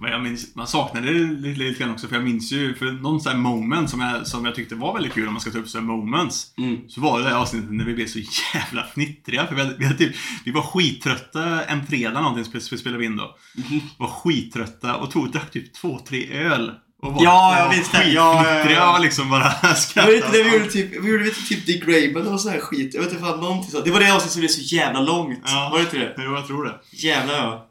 Men 0.00 0.10
jag 0.10 0.22
minns, 0.22 0.54
man 0.54 0.66
saknade 0.66 1.06
det 1.12 1.18
lite, 1.34 1.60
lite 1.60 1.80
grann 1.80 1.90
också 1.92 2.08
för 2.08 2.16
jag 2.16 2.24
minns 2.24 2.52
ju 2.52 2.74
för 2.74 2.92
någon 2.92 3.20
sån 3.20 3.32
här 3.32 3.38
moment 3.38 3.90
som 3.90 4.00
jag, 4.00 4.26
som 4.26 4.44
jag 4.44 4.54
tyckte 4.54 4.74
var 4.74 4.94
väldigt 4.94 5.12
kul 5.12 5.26
om 5.28 5.34
man 5.34 5.40
ska 5.40 5.50
ta 5.50 5.58
upp 5.58 5.68
sådana 5.68 5.92
moments. 5.92 6.54
Mm. 6.58 6.88
Så 6.88 7.00
var 7.00 7.18
det 7.18 7.24
det 7.24 7.30
här 7.30 7.36
avsnittet 7.36 7.70
när 7.72 7.84
vi 7.84 7.94
blev 7.94 8.06
så 8.06 8.18
jävla 8.54 8.82
fnittriga. 8.86 9.46
För 9.46 9.54
vi, 9.54 9.60
hade, 9.62 9.76
vi, 9.78 9.84
hade 9.84 9.98
typ, 9.98 10.16
vi 10.44 10.50
var 10.50 10.62
skittrötta 10.62 11.64
en 11.64 11.86
fredag 11.86 12.20
någonting 12.20 12.52
spe- 12.52 12.70
spe- 12.70 12.76
spelade 12.76 12.98
vi 12.98 13.06
in 13.06 13.16
då. 13.16 13.36
Mhm. 13.56 13.80
Var 13.98 14.08
skittrötta 14.08 14.96
och 14.96 15.10
tog 15.10 15.32
drack 15.32 15.50
typ 15.50 15.74
två, 15.74 15.98
tre 16.08 16.32
öl. 16.32 16.72
Och 17.02 17.12
var, 17.12 17.24
Ja, 17.24 17.58
jag 17.58 17.70
minns 17.76 17.90
det. 17.90 18.04
Ja, 18.08 18.46
ja, 18.64 18.70
ja. 18.70 18.94
och 18.96 19.00
liksom 19.04 19.30
bara 19.30 19.44
Det 19.44 19.58
var 19.68 19.74
skrattade. 19.74 20.16
inte 20.16 20.30
det 20.32 20.42
vi 20.42 20.52
gjorde 20.52 20.70
typ, 20.70 21.04
vi 21.04 21.10
gjorde 21.10 21.30
typ 21.30 21.66
Dick 21.66 21.82
Raven 21.88 22.26
och 22.28 22.40
sån 22.40 22.52
här 22.52 22.60
skit. 22.60 22.94
Jag 22.94 23.02
vet 23.02 23.12
inte 23.12 23.24
fan 23.24 23.40
någonting 23.40 23.70
så. 23.70 23.80
Det 23.80 23.90
var 23.90 24.00
det 24.00 24.10
avsnittet 24.14 24.32
som 24.32 24.40
blev 24.40 24.48
så 24.48 24.60
jävla 24.60 25.00
långt. 25.00 25.38
Ja. 25.44 25.68
Var 25.72 25.78
det 25.78 25.84
inte 25.84 25.98
det? 25.98 26.14
Jo, 26.18 26.34
jag 26.34 26.46
tror 26.46 26.64
det. 26.64 26.74
Jävlar 26.92 27.34
ja. 27.34 27.68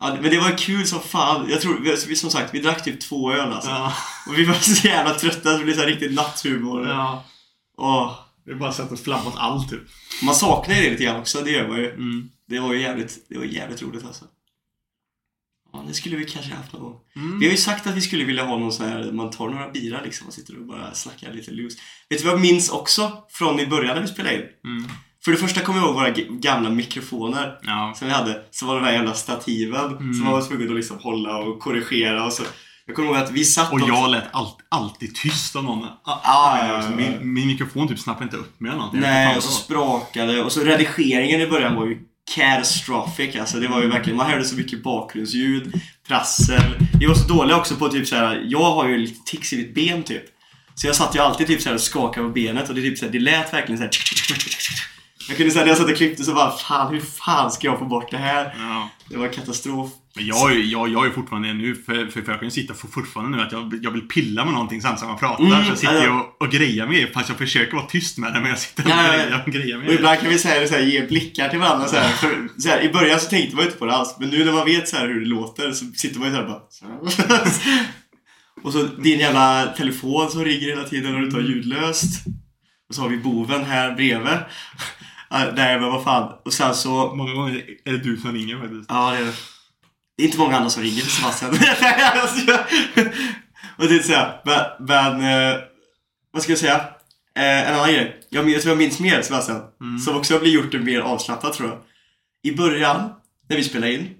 ja. 0.00 0.10
det- 0.10 0.20
Men 0.22 0.30
det 0.30 0.38
var 0.38 0.58
kul 0.58 0.86
som 0.86 1.00
fan. 1.00 1.46
Jag 1.50 1.60
tror, 1.60 1.80
vi, 2.08 2.16
som 2.16 2.30
sagt, 2.30 2.54
vi 2.54 2.60
drack 2.60 2.84
typ 2.84 3.00
två 3.00 3.32
öl 3.32 3.52
alltså. 3.52 3.70
Ja. 3.70 3.92
Och 4.28 4.38
vi 4.38 4.44
var 4.44 4.54
så 4.54 4.86
jävla 4.86 5.14
trötta 5.14 5.52
så 5.52 5.58
det 5.58 5.64
blev 5.64 5.74
så 5.74 5.80
här 5.80 5.86
riktigt 5.88 6.14
natthumor. 6.14 6.88
ja. 6.88 7.24
Åh. 7.78 8.12
Vi 8.46 8.54
bara 8.54 8.72
satt 8.72 8.92
och 8.92 8.98
flammat 9.00 9.34
allt 9.36 9.70
typ. 9.70 9.80
Man 10.22 10.34
saknar 10.34 10.74
ju 10.76 10.82
det 10.82 10.90
lite 10.90 11.04
grann 11.04 11.16
också, 11.20 11.40
det 11.40 11.50
gör 11.50 11.68
man 11.68 11.76
ju. 11.76 11.90
Mm. 11.90 12.28
Det 12.48 12.58
var 12.60 12.72
ju 12.72 12.80
jävligt, 12.82 13.14
det 13.28 13.38
var 13.38 13.44
jävligt 13.44 13.82
roligt 13.82 14.04
alltså. 14.06 14.24
Det 15.88 15.94
skulle 15.94 16.16
vi 16.16 16.24
kanske 16.24 16.54
haft 16.54 16.72
någon 16.72 16.82
gång. 16.82 16.96
Mm. 17.16 17.38
Vi 17.38 17.46
har 17.46 17.50
ju 17.50 17.56
sagt 17.58 17.86
att 17.86 17.94
vi 17.94 18.00
skulle 18.00 18.24
vilja 18.24 18.44
ha 18.44 18.58
någon 18.58 18.72
sån 18.72 18.88
här, 18.88 19.12
man 19.12 19.30
tar 19.30 19.48
några 19.48 19.68
bira 19.70 20.00
liksom 20.04 20.26
och 20.26 20.32
sitter 20.32 20.58
och 20.60 20.66
bara 20.66 20.94
snackar 20.94 21.32
lite 21.32 21.50
loose. 21.50 21.78
Vet 22.08 22.18
du 22.18 22.24
vad 22.24 22.34
jag 22.34 22.40
minns 22.40 22.70
också 22.70 23.12
från 23.30 23.60
i 23.60 23.66
början 23.66 23.94
när 23.94 24.02
vi 24.02 24.08
spelade 24.08 24.34
in? 24.34 24.42
Mm. 24.64 24.90
För 25.24 25.30
det 25.32 25.38
första 25.38 25.60
kommer 25.60 25.78
jag 25.80 25.86
ihåg 25.86 25.94
våra 25.94 26.10
gamla 26.40 26.70
mikrofoner 26.70 27.58
Ja. 27.62 27.94
som 27.96 28.06
vi 28.08 28.12
hade. 28.14 28.42
Så 28.50 28.66
var 28.66 28.74
det 28.74 28.80
de 28.80 28.86
här 28.86 28.92
jävla 28.92 29.14
stativen 29.14 29.84
Mm. 29.96 30.14
som 30.14 30.24
man 30.24 30.32
var 30.32 30.42
tvungen 30.42 30.68
att 30.68 30.76
liksom 30.76 30.98
hålla 30.98 31.36
och 31.36 31.60
korrigera 31.60 32.24
och 32.26 32.32
så. 32.32 32.42
Jag 32.86 32.96
kommer 32.96 33.08
ihåg 33.08 33.18
att 33.18 33.30
vi 33.30 33.44
satt 33.44 33.72
Och 33.72 33.80
jag 33.80 34.10
lät 34.10 34.24
allt, 34.32 34.56
alltid 34.68 35.14
tyst 35.14 35.56
av 35.56 35.64
någon. 35.64 35.84
Ah, 35.84 35.90
ja, 36.04 36.66
ja, 36.68 36.82
ja. 36.82 36.90
Min, 36.96 37.34
min 37.34 37.46
mikrofon 37.46 37.88
typ 37.88 37.98
snappade 37.98 38.24
inte 38.24 38.36
upp 38.36 38.60
med 38.60 38.68
eller 38.68 38.78
någonting. 38.78 39.00
Nej, 39.00 39.36
och 39.36 39.42
så 39.42 39.48
vad 39.48 39.58
sprakade 39.58 40.42
och 40.44 40.52
så 40.52 40.60
redigeringen 40.60 41.40
i 41.40 41.46
början 41.46 41.76
var 41.76 41.86
ju 41.86 41.98
catastrophic 42.34 43.36
alltså. 43.36 43.60
Det 43.60 43.68
var 43.68 43.82
ju 43.82 43.88
verkligen, 43.88 44.16
man 44.16 44.30
hörde 44.30 44.44
så 44.44 44.56
mycket 44.56 44.82
bakgrundsljud, 44.82 45.80
prassel. 46.08 46.76
Vi 47.00 47.06
var 47.06 47.14
så 47.14 47.28
dåliga 47.28 47.56
också 47.56 47.76
på 47.76 47.88
typ 47.88 48.06
så 48.06 48.16
här. 48.16 48.44
jag 48.46 48.72
har 48.72 48.88
ju 48.88 48.98
lite 48.98 49.30
tics 49.30 49.52
i 49.52 49.56
mitt 49.56 49.74
ben 49.74 50.02
typ. 50.02 50.24
Så 50.74 50.86
jag 50.86 50.96
satt 50.96 51.16
ju 51.16 51.20
alltid 51.20 51.46
typ 51.46 51.62
så 51.62 51.68
här 51.68 51.74
och 51.74 51.80
skakade 51.80 52.26
på 52.26 52.32
benet 52.32 52.68
och 52.68 52.74
det, 52.74 52.80
typ 52.80 52.98
så 52.98 53.04
här, 53.04 53.12
det 53.12 53.18
lät 53.18 53.52
verkligen 53.52 53.78
så 53.78 53.84
här. 53.84 53.90
Jag 55.28 55.36
kunde 55.36 55.52
säga 55.52 55.64
när 55.64 55.68
jag 55.68 55.78
satt 55.78 55.90
och 55.90 55.96
klippte 55.96 56.24
så 56.24 56.34
bara 56.34 56.50
fan 56.50 56.94
hur 56.94 57.00
fan 57.00 57.50
ska 57.50 57.66
jag 57.66 57.78
få 57.78 57.84
bort 57.84 58.10
det 58.10 58.16
här? 58.16 58.54
Ja. 58.58 58.88
Det 59.08 59.16
var 59.16 59.28
katastrof. 59.28 59.90
Men 60.18 60.26
jag, 60.26 60.50
är 60.50 60.54
ju- 60.54 60.64
jag, 60.64 60.88
jag 60.88 61.06
är 61.06 61.10
fortfarande 61.10 61.52
nu, 61.54 61.74
för, 61.74 61.94
för, 61.94 62.22
för 62.22 62.32
jag 62.32 62.40
kan 62.40 62.46
ju 62.46 62.50
sitta 62.50 62.74
för 62.74 62.88
fortfarande 62.88 63.36
nu 63.36 63.42
att 63.42 63.52
jag, 63.52 63.78
jag 63.82 63.90
vill 63.90 64.08
pilla 64.08 64.44
med 64.44 64.52
någonting 64.54 64.82
samtidigt 64.82 65.00
som 65.00 65.08
jag 65.08 65.18
pratar. 65.20 65.44
Mm, 65.44 65.64
så 65.64 65.70
jag 65.70 65.78
sitter 65.78 65.94
ja, 65.94 66.00
ju 66.02 66.06
ja. 66.06 66.34
och, 66.38 66.42
och 66.46 66.52
grejar 66.52 66.86
med 66.86 66.96
er, 67.00 67.10
fast 67.14 67.28
jag 67.28 67.38
försöker 67.38 67.76
vara 67.76 67.86
tyst 67.86 68.18
med 68.18 68.32
det. 68.32 68.40
Men 68.40 68.48
jag 68.50 68.58
sitter 68.58 68.84
och 68.84 68.90
Ja, 68.90 69.06
ja, 69.06 69.12
ja. 69.16 69.18
grejar, 69.24 69.42
och 69.46 69.52
grejar 69.52 69.78
med 69.78 69.86
Och 69.86 69.92
er. 69.92 69.96
ibland 69.96 70.20
kan 70.20 70.28
vi 70.28 70.38
säga 70.38 70.68
så 70.68 70.74
här, 70.74 70.82
ge 70.82 71.06
blickar 71.06 71.48
till 71.48 71.58
varandra 71.58 71.88
så 71.88 71.96
här, 71.96 72.08
för, 72.08 72.48
så 72.58 72.68
här, 72.68 72.80
I 72.80 72.92
början 72.92 73.20
så 73.20 73.28
tänkte 73.28 73.56
man 73.56 73.64
inte 73.64 73.76
på 73.78 73.86
det 73.86 73.92
alls, 73.94 74.16
men 74.20 74.28
nu 74.28 74.44
när 74.44 74.52
man 74.52 74.64
vet 74.64 74.88
så 74.88 74.96
här 74.96 75.08
hur 75.08 75.20
det 75.20 75.26
låter 75.26 75.72
så 75.72 75.84
sitter 75.84 76.20
man 76.20 76.28
ju 76.28 76.34
så 76.34 76.40
här 76.40 76.48
bara 76.48 76.60
så. 76.70 76.84
Och 78.62 78.72
så 78.72 78.82
din 78.82 79.18
jävla 79.18 79.66
telefon 79.66 80.30
som 80.30 80.44
ringer 80.44 80.68
hela 80.68 80.84
tiden 80.84 81.14
och 81.14 81.20
du 81.20 81.30
tar 81.30 81.40
ljudlöst. 81.40 82.26
Och 82.88 82.94
så 82.94 83.02
har 83.02 83.08
vi 83.08 83.16
boven 83.16 83.64
här 83.64 83.94
bredvid. 83.94 84.28
Nej 85.56 85.80
men 85.80 85.90
vad 85.90 86.04
fan. 86.04 86.32
Och 86.44 86.52
sen 86.52 86.74
så... 86.74 87.14
Många 87.14 87.34
gånger 87.34 87.64
är 87.84 87.92
det 87.92 87.98
du 87.98 88.16
som 88.16 88.32
ringer 88.32 88.58
faktiskt. 88.60 88.84
Ja, 88.88 89.10
det 89.10 89.18
är, 89.18 89.24
det 89.24 89.32
är 90.22 90.26
inte 90.26 90.38
många 90.38 90.56
andra 90.56 90.70
som 90.70 90.82
ringer 90.82 91.00
till 91.00 91.10
Sebastian. 91.10 91.50
och 93.76 93.88
det 93.88 94.08
här, 94.08 94.40
men, 94.44 94.86
men 94.86 95.52
eh, 95.52 95.56
vad 96.30 96.42
ska 96.42 96.52
jag 96.52 96.58
säga? 96.58 96.76
Eh, 97.36 97.68
en 97.68 97.74
annan 97.74 97.92
grej. 97.92 98.20
Jag 98.30 98.46
minns, 98.46 98.64
jag 98.64 98.78
minns 98.78 99.00
mer 99.00 99.22
Sebastian. 99.22 99.62
Mm. 99.80 99.98
Som 99.98 100.16
också 100.16 100.34
har 100.34 100.40
blivit 100.40 100.64
gjort 100.64 100.72
det 100.72 100.78
mer 100.78 101.00
avslappnat 101.00 101.52
tror 101.52 101.68
jag. 101.68 101.78
I 102.42 102.56
början, 102.56 103.10
när 103.48 103.56
vi 103.56 103.64
spelade 103.64 103.94
in. 103.94 104.10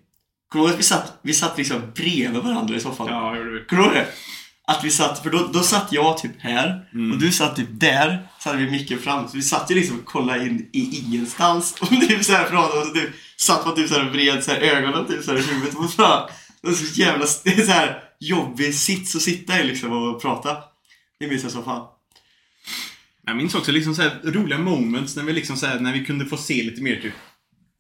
Kommer 0.53 0.65
du 0.65 0.69
ihåg 0.69 0.75
att 0.75 0.81
vi 0.81 0.85
satt, 0.85 1.19
vi 1.23 1.35
satt 1.35 1.59
liksom 1.59 1.93
bredvid 1.95 2.43
varandra 2.43 2.77
i 2.77 2.81
soffan? 2.81 3.07
Ja, 3.11 3.37
gjorde 3.37 3.51
vi. 3.51 3.65
Kommer 3.65 3.83
du 3.83 3.89
ihåg 3.89 3.97
det? 3.97 4.07
Att 4.67 4.85
vi 4.85 4.91
satt, 4.91 5.23
för 5.23 5.31
då, 5.31 5.51
då 5.53 5.61
satt 5.61 5.93
jag 5.93 6.19
typ 6.19 6.41
här 6.41 6.87
Mm. 6.95 7.13
och 7.13 7.19
du 7.19 7.33
satt 7.33 7.57
typ 7.57 7.69
där. 7.71 8.29
Så 8.39 8.49
hade 8.49 8.65
vi 8.65 8.71
micken 8.71 8.99
fram. 8.99 9.29
Så 9.29 9.37
vi 9.37 9.43
satt 9.43 9.71
ju 9.71 9.75
liksom 9.75 9.99
och 9.99 10.05
kollade 10.05 10.47
in 10.47 10.69
i 10.73 11.03
ingenstans. 11.05 11.77
Och 11.81 11.89
typ 11.89 12.25
så 12.25 12.33
här 12.33 12.45
pratade 12.45 12.81
och 12.81 12.87
så 12.87 12.95
typ 12.95 13.11
satt 13.41 13.67
man 13.67 13.75
typ 13.75 13.89
så 13.89 13.95
här 13.95 14.07
och 14.07 14.13
vred 14.15 14.45
så 14.45 14.51
här 14.51 14.61
ögonen 14.61 15.07
typ 15.07 15.25
så 15.25 15.31
här 15.31 15.39
i 15.39 15.43
huvudet. 15.43 15.75
Och 15.77 15.93
fan, 15.93 16.29
det 16.63 16.69
var 16.69 16.75
så 16.75 17.01
jävla, 17.01 17.27
det 17.45 17.51
är 17.51 17.65
så 17.67 17.73
här 17.73 18.03
jobbig 18.21 18.75
sits 18.75 19.17
att 19.17 19.23
sitta 19.23 19.61
i 19.61 19.65
liksom 19.65 19.93
och 19.93 20.23
prata. 20.23 20.57
Det 21.21 21.27
minns 21.29 21.43
jag 21.43 21.53
som 21.53 21.65
fan. 21.65 21.87
Jag 23.27 23.37
minns 23.37 23.55
också 23.55 23.73
liksom 23.73 23.95
så 23.95 24.03
här 24.03 24.21
roliga 24.25 24.59
moments 24.59 25.17
när 25.17 25.23
vi 25.23 25.33
liksom 25.33 25.57
så 25.57 25.67
här, 25.67 25.81
när 25.81 25.93
vi 25.93 26.05
kunde 26.05 26.27
få 26.27 26.37
se 26.37 26.63
lite 26.63 26.83
mer 26.83 27.01
typ 27.01 27.15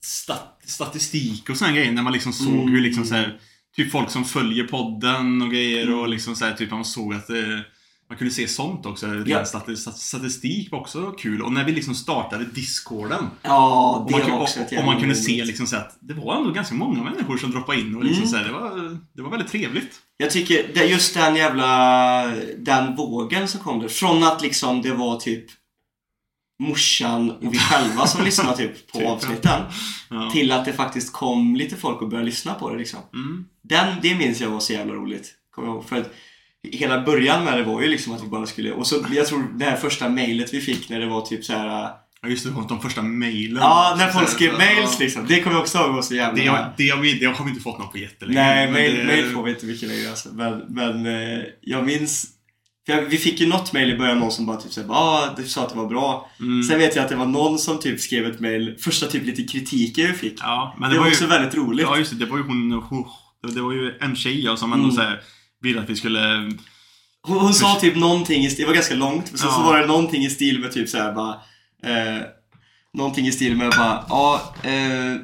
stat 0.04 0.60
statistik 0.64 1.50
och 1.50 1.56
såna 1.56 1.72
grejer. 1.72 1.92
När 1.92 2.02
man 2.02 2.12
liksom 2.12 2.32
såg 2.32 2.54
Mm. 2.54 2.68
hur 2.68 2.80
liksom 2.80 3.04
så 3.04 3.14
här, 3.14 3.40
typ 3.76 3.92
folk 3.92 4.10
som 4.10 4.24
följer 4.24 4.64
podden 4.64 5.42
och 5.42 5.50
grejer 5.50 5.86
Mm. 5.86 5.98
och 5.98 6.08
liksom 6.08 6.36
så 6.36 6.44
här, 6.44 6.52
typ 6.54 6.70
man 6.70 6.84
såg 6.84 7.14
att 7.14 7.30
eh, 7.30 7.58
man 8.08 8.18
kunde 8.18 8.34
se 8.34 8.48
sånt 8.48 8.86
också. 8.86 9.06
Ja. 9.26 9.44
Statistik 9.94 10.72
var 10.72 10.78
också 10.80 11.10
kul. 11.18 11.42
Och 11.42 11.52
när 11.52 11.64
vi 11.64 11.72
liksom 11.72 11.94
startade 11.94 12.44
discorden. 12.44 13.26
Ja, 13.42 13.90
Och 13.96 14.06
det 14.06 14.12
man, 14.12 14.20
var 14.20 14.26
kunde- 14.28 14.42
också 14.42 14.60
ett 14.60 14.72
och, 14.72 14.78
och 14.78 14.84
man 14.84 15.00
kunde 15.00 15.14
se 15.14 15.44
liksom 15.44 15.66
så 15.66 15.76
att 15.76 15.96
det 16.00 16.14
var 16.14 16.36
ändå 16.36 16.50
ganska 16.50 16.74
många 16.74 17.02
människor 17.02 17.36
som 17.36 17.50
droppade 17.50 17.80
in 17.80 17.96
och 17.96 18.04
liksom 18.04 18.22
Mm. 18.24 18.30
så 18.30 18.36
här, 18.36 18.44
det, 18.44 18.52
var, 18.52 18.98
det 19.14 19.22
var 19.22 19.30
väldigt 19.30 19.50
trevligt. 19.50 20.00
Jag 20.16 20.30
tycker 20.30 20.70
det, 20.74 20.84
just 20.84 21.14
den 21.14 21.36
jävla 21.36 22.26
den 22.58 22.96
vågen 22.96 23.48
som 23.48 23.60
kom 23.60 23.80
där. 23.80 23.88
Från 23.88 24.22
att 24.24 24.42
liksom 24.42 24.82
det 24.82 24.92
var 24.92 25.20
typ 25.20 25.44
morsan 26.62 27.30
och 27.30 27.54
vi 27.54 27.58
själva 27.58 28.06
som 28.06 28.24
lyssnade 28.24 28.56
typ 28.56 28.92
på 28.92 28.98
Typ, 28.98 29.08
avsnitten. 29.08 29.62
Ja. 30.10 30.30
Till 30.32 30.52
att 30.52 30.64
det 30.64 30.72
faktiskt 30.72 31.12
kom 31.12 31.56
lite 31.56 31.76
folk 31.76 32.02
och 32.02 32.08
började 32.08 32.26
lyssna 32.26 32.54
på 32.54 32.70
det 32.70 32.78
liksom. 32.78 33.00
Mm. 33.14 33.44
Den, 33.62 33.94
det 34.02 34.14
minns 34.14 34.40
jag 34.40 34.50
var 34.50 34.60
så 34.60 34.72
jävla 34.72 34.92
roligt. 34.94 35.34
Kommer 35.50 35.68
jag 35.68 35.74
ihåg. 35.74 35.84
För 35.88 35.96
att 35.96 36.10
hela 36.72 37.02
början 37.02 37.44
med 37.44 37.58
det 37.58 37.62
var 37.64 37.82
ju 37.82 37.88
liksom 37.88 38.12
att 38.14 38.22
vi 38.24 38.26
bara 38.26 38.46
skulle... 38.46 38.72
Och 38.72 38.86
så 38.86 39.04
jag 39.14 39.26
tror 39.26 39.58
det 39.58 39.64
här 39.64 39.76
första 39.76 40.08
mejlet 40.08 40.54
vi 40.54 40.60
fick 40.60 40.88
när 40.88 41.00
det 41.00 41.06
var 41.06 41.20
typ 41.20 41.44
så 41.44 41.52
här. 41.52 41.90
Ja 42.22 42.28
just 42.28 42.44
det, 42.44 42.50
de 42.68 42.80
första 42.80 43.02
mejlen. 43.02 43.58
Ja, 43.62 43.94
när 43.98 44.08
folk 44.08 44.28
skrev 44.28 44.52
mails 44.52 44.98
liksom. 44.98 45.26
Det 45.28 45.40
kommer 45.40 45.56
jag 45.56 45.62
också 45.62 45.78
ihåg 45.78 46.04
så 46.04 46.14
jävla... 46.14 46.42
Det, 46.42 46.48
har- 46.48 46.74
det, 46.76 46.88
har 46.88 47.00
vi, 47.02 47.12
det 47.18 47.26
har 47.26 47.44
vi 47.44 47.50
inte 47.50 47.62
fått 47.62 47.78
något 47.78 47.92
på 47.92 47.98
jättelänge. 47.98 48.40
Nej, 48.40 48.64
men 48.66 48.72
mail, 48.72 48.96
det- 48.96 49.04
mail 49.04 49.24
får 49.34 49.42
vi 49.42 49.50
inte 49.50 49.66
mycket 49.66 49.88
längre 49.88 50.10
alltså. 50.10 50.28
Men, 50.32 50.62
men 50.68 51.06
eh, 51.06 51.38
jag 51.60 51.84
minns... 51.86 52.26
Jag, 52.86 53.02
vi 53.02 53.18
fick 53.18 53.40
ju 53.40 53.46
något 53.46 53.72
mail 53.72 53.90
i 53.90 53.96
början, 53.98 54.18
någon 54.18 54.32
som 54.32 54.46
bara 54.46 54.56
typ 54.56 54.72
såhär, 54.72 54.88
ah, 54.90 55.34
du 55.36 55.44
sa 55.44 55.62
att 55.62 55.68
det 55.70 55.76
var 55.78 55.86
bra. 55.86 56.30
Mm. 56.40 56.62
Sen 56.62 56.78
vet 56.78 56.96
jag 56.96 57.02
att 57.02 57.08
det 57.08 57.16
var 57.16 57.26
någon 57.26 57.58
som 57.58 57.78
typ 57.80 58.00
skrev 58.00 58.26
ett 58.26 58.40
mail, 58.40 58.76
första 58.80 59.06
typ 59.06 59.24
lite 59.26 59.42
kritiken 59.42 60.06
vi 60.06 60.12
fick. 60.12 60.34
Ja, 60.40 60.76
men 60.80 60.88
det, 60.90 60.94
det, 60.94 60.98
var 60.98 61.04
var 61.06 61.10
också 61.12 61.24
ju... 61.24 61.30
väldigt 61.30 61.54
roligt. 61.54 61.86
Ja, 61.90 61.98
just 61.98 62.10
det. 62.18 62.24
Det 62.24 62.30
var 62.30 62.38
ju 62.38 62.44
hon... 62.44 62.72
hon 62.72 63.04
det- 63.42 63.54
det 63.54 63.60
var 63.62 63.72
ju 63.72 63.92
en 64.00 64.16
tjej 64.16 64.44
ja, 64.44 64.56
som 64.56 64.72
ändå 64.72 64.84
Mm. 64.84 64.96
så 64.96 65.02
här 65.02 65.20
ville 65.62 65.80
att 65.80 65.90
vi 65.90 65.96
skulle... 65.96 66.52
Hon, 67.22 67.38
hon 67.38 67.54
sa 67.54 67.74
typ 67.80 67.96
någonting, 67.96 68.44
i 68.44 68.50
stil, 68.50 68.62
det 68.62 68.66
var 68.66 68.74
ganska 68.74 68.94
långt, 68.94 69.30
men 69.30 69.38
sen 69.38 69.50
så 69.50 69.60
Ja. 69.60 69.62
var 69.66 69.78
det 69.78 69.86
någonting 69.86 70.24
i 70.24 70.30
stil 70.30 70.58
med 70.60 70.72
typ 70.72 70.88
såhär 70.88 71.12
bara... 71.12 71.34
Eh, 71.82 72.22
någonting 72.94 73.26
i 73.26 73.32
stil 73.32 73.56
med 73.56 73.70
bara, 73.70 74.04
ja, 74.08 74.54
eh, 74.62 75.16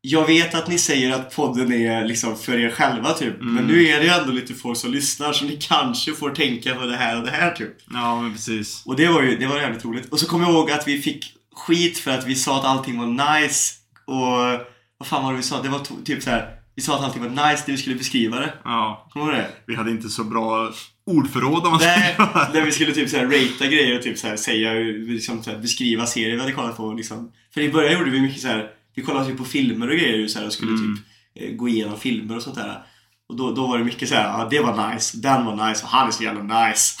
jag 0.00 0.26
vet 0.26 0.54
att 0.54 0.68
ni 0.68 0.78
säger 0.78 1.10
att 1.12 1.34
podden 1.36 1.72
är 1.72 2.04
liksom 2.04 2.36
för 2.36 2.58
er 2.58 2.70
själva 2.70 3.12
typ. 3.12 3.40
Mm. 3.40 3.54
Men 3.54 3.64
nu 3.64 3.86
är 3.86 3.98
det 3.98 4.04
ju 4.04 4.10
ändå 4.10 4.32
lite 4.32 4.54
folk 4.54 4.78
som 4.78 4.92
lyssnar 4.92 5.32
så 5.32 5.44
ni 5.44 5.56
kanske 5.60 6.12
får 6.12 6.30
tänka 6.30 6.74
på 6.74 6.86
det 6.86 6.96
här 6.96 7.16
och 7.16 7.24
det 7.24 7.30
här 7.30 7.50
typ. 7.50 7.72
Ja, 7.92 8.20
men 8.20 8.32
precis. 8.32 8.82
Och 8.86 8.96
det 8.96 9.08
var 9.08 9.22
ju 9.22 9.36
det 9.38 9.46
var 9.46 9.60
jävligt 9.60 9.84
roligt. 9.84 10.08
Och 10.12 10.20
så 10.20 10.26
kommer 10.26 10.44
jag 10.44 10.54
ihåg 10.54 10.70
att 10.70 10.88
vi 10.88 11.02
fick 11.02 11.24
skit 11.56 11.98
för 11.98 12.10
att 12.10 12.26
vi 12.26 12.34
sa 12.34 12.58
att 12.58 12.64
allting 12.64 12.98
var 12.98 13.40
nice. 13.40 13.74
Och 14.06 14.66
vad 14.98 15.06
fan 15.08 15.24
var 15.24 15.30
det 15.30 15.36
vi 15.36 15.42
sa? 15.42 15.62
Det 15.62 15.68
var 15.68 15.80
typ 16.04 16.22
så 16.22 16.30
här. 16.30 16.48
Vi 16.76 16.82
sa 16.82 16.96
att 16.98 17.04
allting 17.04 17.22
var 17.22 17.28
nice 17.30 17.64
när 17.66 17.72
vi 17.74 17.76
skulle 17.76 17.96
beskriva 17.96 18.40
det. 18.40 18.54
Ja, 18.64 19.08
Kommer 19.12 19.26
du 19.32 19.38
det? 19.38 19.48
vi 19.66 19.74
hade 19.74 19.90
inte 19.90 20.08
så 20.08 20.24
bra 20.24 20.72
ordförråd 21.06 21.64
om 21.64 21.70
man 21.70 21.80
Nej, 21.80 22.14
säger. 22.16 22.52
när 22.54 22.64
vi 22.64 22.72
skulle 22.72 22.92
typ 22.92 23.10
så 23.10 23.16
här 23.16 23.24
ratea 23.24 23.66
grejer 23.70 23.96
och 23.96 24.02
typ 24.02 24.18
så 24.18 24.26
här 24.26 24.36
säga, 24.36 24.72
liksom 25.12 25.42
så 25.42 25.50
här, 25.50 25.58
beskriva 25.58 26.06
serier 26.06 26.34
vi 26.34 26.40
hade 26.40 26.52
kollat 26.52 26.76
på 26.76 26.92
liksom. 26.92 27.32
För 27.54 27.60
i 27.60 27.72
början 27.72 27.92
gjorde 27.98 28.10
vi 28.10 28.20
mycket 28.20 28.40
så 28.42 28.48
här. 28.48 28.70
Vi 28.94 29.02
kollade 29.02 29.26
typ 29.26 29.38
på 29.38 29.44
filmer 29.44 29.88
och 29.90 29.96
grejer 29.96 30.28
så 30.28 30.38
här, 30.38 30.46
och 30.46 30.52
skulle 30.52 30.72
Mm. 30.72 30.96
typ 30.96 31.04
eh, 31.50 31.56
gå 31.56 31.68
igenom 31.68 31.98
filmer 31.98 32.36
och 32.36 32.42
sånt 32.42 32.56
där. 32.56 32.82
Och 33.28 33.36
då, 33.36 33.52
då 33.52 33.66
var 33.66 33.78
det 33.78 33.84
mycket 33.84 34.08
så 34.08 34.14
här, 34.14 34.24
ja 34.38 34.48
det 34.50 34.60
var 34.60 34.92
nice, 34.94 35.18
den 35.18 35.44
var 35.46 35.68
nice 35.68 35.82
och 35.84 35.88
han 35.90 36.06
är 36.06 36.10
så 36.10 36.22
jävla 36.24 36.66
nice. 36.68 36.94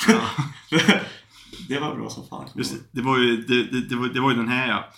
det 1.68 1.78
var 1.78 1.94
bra 1.94 2.10
som 2.10 2.28
fan. 2.28 2.48
Just 2.54 2.72
det, 2.72 2.78
det 3.00 3.02
var 3.02 3.18
ju, 3.18 3.36
det, 3.36 3.64
det, 3.64 3.88
det, 3.88 3.96
var, 3.96 4.08
det 4.08 4.20
var 4.20 4.30
ju 4.30 4.36
den 4.36 4.48
här 4.48 4.68
ja. 4.68 4.88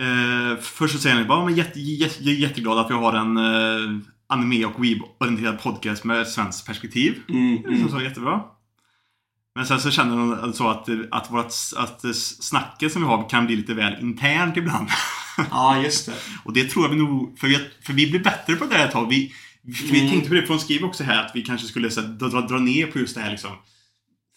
Eh, 0.00 0.58
först 0.60 0.94
så 0.94 1.00
säger 1.00 1.16
ni 1.16 1.24
bara, 1.24 1.38
"Ja, 1.38 1.44
men 1.44 1.54
jätte, 1.54 1.80
jätte, 1.80 2.24
jätteglad 2.30 2.78
att 2.78 2.90
vi 2.90 2.94
har 2.94 3.12
en 3.12 3.36
eh, 3.36 4.00
anime 4.26 4.64
och 4.64 4.84
weeb-orienterad 4.84 5.62
podcast 5.62 6.04
med 6.04 6.28
svenskt 6.28 6.66
perspektiv. 6.66 7.22
Mm, 7.28 7.64
mm. 7.64 7.88
så 7.88 8.00
jättebra. 8.00 8.40
Men 9.56 9.66
sen 9.66 9.80
så 9.80 9.90
känner 9.90 10.16
hon 10.16 10.38
alltså 10.40 10.64
att, 10.68 10.88
att, 11.10 11.30
vårt, 11.30 11.52
att 11.76 12.16
snacket 12.40 12.92
som 12.92 13.02
vi 13.02 13.08
har 13.08 13.28
kan 13.28 13.46
bli 13.46 13.56
lite 13.56 13.74
väl 13.74 13.96
internt 14.00 14.56
ibland. 14.56 14.88
Ja, 15.50 15.82
just 15.82 16.06
det. 16.06 16.12
Och 16.44 16.52
det 16.52 16.64
tror 16.70 16.88
vi 16.88 16.96
nog, 16.96 17.38
för 17.38 17.46
vi, 17.46 17.58
för 17.82 17.92
vi 17.92 18.10
blir 18.10 18.20
bättre 18.24 18.54
på 18.56 18.64
det 18.66 18.74
här 18.76 18.86
ett 18.86 18.92
tag. 18.92 19.08
Vi, 19.10 19.32
vi 19.62 20.00
Mm. 20.00 20.10
tänkte 20.10 20.28
på 20.28 20.34
det, 20.34 20.42
för 20.42 20.48
hon 20.48 20.60
skriver 20.60 20.86
också 20.86 21.04
här 21.04 21.24
att 21.24 21.30
vi 21.34 21.42
kanske 21.42 21.66
skulle 21.66 21.90
så, 21.90 22.00
dra, 22.00 22.28
dra, 22.28 22.40
dra 22.40 22.58
ner 22.58 22.86
på 22.86 22.98
just 22.98 23.14
det 23.14 23.20
här 23.20 23.30
liksom 23.30 23.50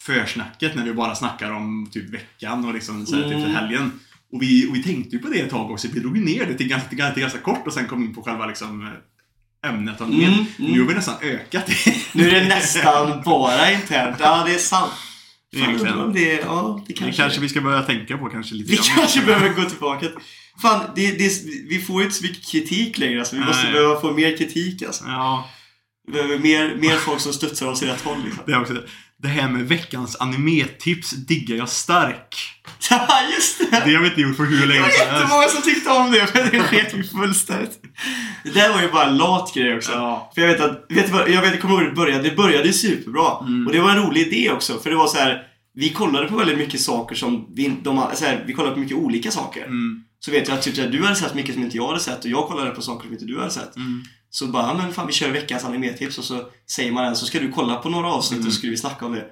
försnacket 0.02 0.76
när 0.76 0.84
vi 0.86 0.94
bara 0.94 1.16
snackar 1.16 1.52
om 1.52 1.90
typ 1.92 2.10
veckan 2.14 2.66
och 2.66 2.74
liksom 2.74 3.06
så 3.06 3.16
här, 3.16 3.24
typ 3.24 3.34
Mm. 3.34 3.52
helgen. 3.56 3.92
Och 4.34 4.42
vi, 4.42 4.70
och 4.70 4.76
vi 4.76 4.84
tänkte 4.84 5.16
ju 5.16 5.22
på 5.22 5.28
det 5.28 5.40
ett 5.40 5.50
tag 5.50 5.72
också. 5.72 5.88
Vi 5.94 6.00
drog 6.00 6.18
ner 6.18 6.46
det 6.46 6.54
till 6.54 6.68
ganska, 6.68 6.90
till, 6.90 6.98
till 7.14 7.22
ganska 7.22 7.40
kort 7.40 7.68
och 7.68 7.74
sen 7.74 7.88
kom 7.88 8.04
in 8.04 8.16
på 8.16 8.24
själva 8.24 8.46
liksom 8.46 8.90
ämnet. 9.66 10.02
Och 10.02 10.08
Mm, 10.08 10.24
mm. 10.24 10.46
Nu 10.58 10.80
har 10.80 10.88
vi 10.88 10.94
nästan 10.94 11.16
ökat 11.22 11.66
det. 11.66 11.96
Nu 12.14 12.30
är 12.30 12.42
det 12.42 12.48
nästan 12.48 13.22
bara 13.26 13.72
internt. 13.72 14.18
Ja, 14.20 14.44
det 14.46 14.54
är 14.54 14.58
sant. 14.58 14.92
Fan, 15.56 16.14
det, 16.14 16.34
ja, 16.34 16.84
det 16.88 16.94
Det 16.94 17.00
kanske, 17.00 17.22
kanske 17.22 17.42
vi 17.42 17.50
ska 17.50 17.62
börja 17.62 17.82
tänka 17.82 18.18
på 18.18 18.30
kanske 18.30 18.56
lite 18.56 18.72
vi 18.72 18.78
kanske 18.78 19.22
behöver 19.26 19.50
gå 19.50 19.70
tillbaka. 19.70 20.06
Fan, 20.62 20.82
det, 20.96 21.12
det, 21.12 21.32
vi 21.70 21.80
får 21.80 22.02
ju 22.02 22.06
inte 22.06 22.18
så 22.18 22.24
mycket 22.24 22.48
kritik 22.52 22.98
längre. 22.98 23.20
Alltså. 23.20 23.36
Vi 23.36 23.46
måste 23.46 23.64
Nej. 23.64 23.74
behöva 23.74 24.02
få 24.02 24.12
mer 24.14 24.38
kritik. 24.38 24.82
Alltså. 24.84 25.04
Ja, 25.08 25.50
Vi 26.08 26.14
behöver 26.14 26.40
mer, 26.40 26.76
mer 26.76 26.96
folk 26.96 27.20
som 27.22 27.34
studsar 27.34 27.68
oss 27.68 27.84
i 27.84 27.86
rätt 27.86 28.02
håll. 28.02 28.24
Liksom. 28.26 28.44
det 28.46 28.52
är 28.52 28.62
också 28.62 28.74
det. 28.74 28.84
Det 29.24 29.28
här 29.28 29.50
med 29.50 29.68
veckans 29.68 30.16
animetips 30.16 31.12
diggar 31.12 31.56
jag 31.56 31.70
stark. 31.70 32.36
Ja, 32.90 33.08
just 33.36 33.58
det! 33.58 33.66
Det 33.86 33.96
har 33.96 34.02
vi 34.02 34.08
inte 34.10 34.22
gjort 34.22 34.38
för 34.38 34.44
hur 34.46 34.60
Det 34.62 34.66
länge 34.66 34.82
var 34.82 34.90
som 34.90 35.08
helst. 35.08 35.22
jättemånga 35.22 35.48
som 35.48 35.62
tyckte 35.62 35.90
om 35.90 36.12
det, 36.12 36.30
men 36.34 36.50
det 36.52 36.60
sket 36.60 36.94
vi 36.94 37.04
fullständigt. 37.04 37.80
Det 38.44 38.50
där 38.50 38.74
var 38.74 38.82
ju 38.82 38.92
bara 38.92 39.06
en 39.06 39.18
lat 39.18 39.54
grej 39.56 39.76
också. 39.78 39.92
Ja. 39.92 40.32
För 40.36 40.42
jag 40.42 40.48
vet 40.48 40.62
att, 40.62 40.86
vet 40.90 41.10
vad, 41.10 41.30
jag 41.30 41.42
vet, 41.42 41.52
jag 41.52 41.62
kommer 41.62 41.74
ihåg 41.74 41.84
hur 41.84 41.90
det 41.90 41.96
började. 41.96 42.30
Det 42.30 42.36
började 42.36 42.68
ju 42.68 42.74
superbra. 42.74 43.40
Mm. 43.42 43.68
Och 43.68 43.74
det 43.74 43.80
var 43.80 43.90
en 43.92 44.04
rolig 44.04 44.28
idé 44.28 44.52
också, 44.52 44.80
för 44.80 44.90
det 44.90 44.96
var 44.96 45.08
så 45.08 45.18
här. 45.18 45.44
vi 45.74 45.90
kollade 45.90 46.28
på 46.28 46.38
väldigt 46.38 46.58
mycket 46.58 46.82
saker 46.82 47.16
som 47.16 47.54
vi, 47.56 47.74
de, 47.84 48.08
så 48.14 48.26
här, 48.26 48.44
vi 48.48 48.54
kollade 48.54 48.74
på 48.74 48.80
mycket 48.80 48.98
olika 48.98 49.32
saker. 49.32 49.64
Mm. 49.64 50.04
Så 50.20 50.32
vet 50.32 50.48
jag 50.48 50.58
att 50.58 50.64
typ, 50.64 50.92
du 50.92 51.04
hade 51.04 51.16
sett 51.16 51.34
mycket 51.36 51.54
som 51.54 51.64
inte 51.64 51.78
jag 51.78 51.88
hade 51.88 52.00
sett 52.00 52.24
och 52.26 52.32
jag 52.32 52.48
kollade 52.48 52.72
på 52.72 52.82
saker 52.82 53.04
som 53.04 53.14
inte 53.14 53.26
du 53.26 53.40
hade 53.40 53.52
sett. 53.52 53.76
Mm. 53.76 54.04
Så 54.30 54.48
bara, 54.48 54.74
men 54.74 54.94
fan 54.94 55.08
vi 55.08 55.14
kör 55.14 55.32
veckans 55.32 55.64
animetips 55.66 56.18
och 56.18 56.24
så 56.24 56.42
säger 56.70 56.92
man 56.92 57.06
en 57.06 57.16
så 57.16 57.26
ska 57.26 57.40
du 57.40 57.52
kolla 57.52 57.76
på 57.76 57.90
några 57.90 58.08
avsnitt 58.08 58.38
Mm. 58.38 58.48
och 58.48 58.54
så 58.54 58.58
skulle 58.58 58.72
vi 58.72 58.78
snacka 58.78 59.06
om 59.06 59.12
det. 59.14 59.26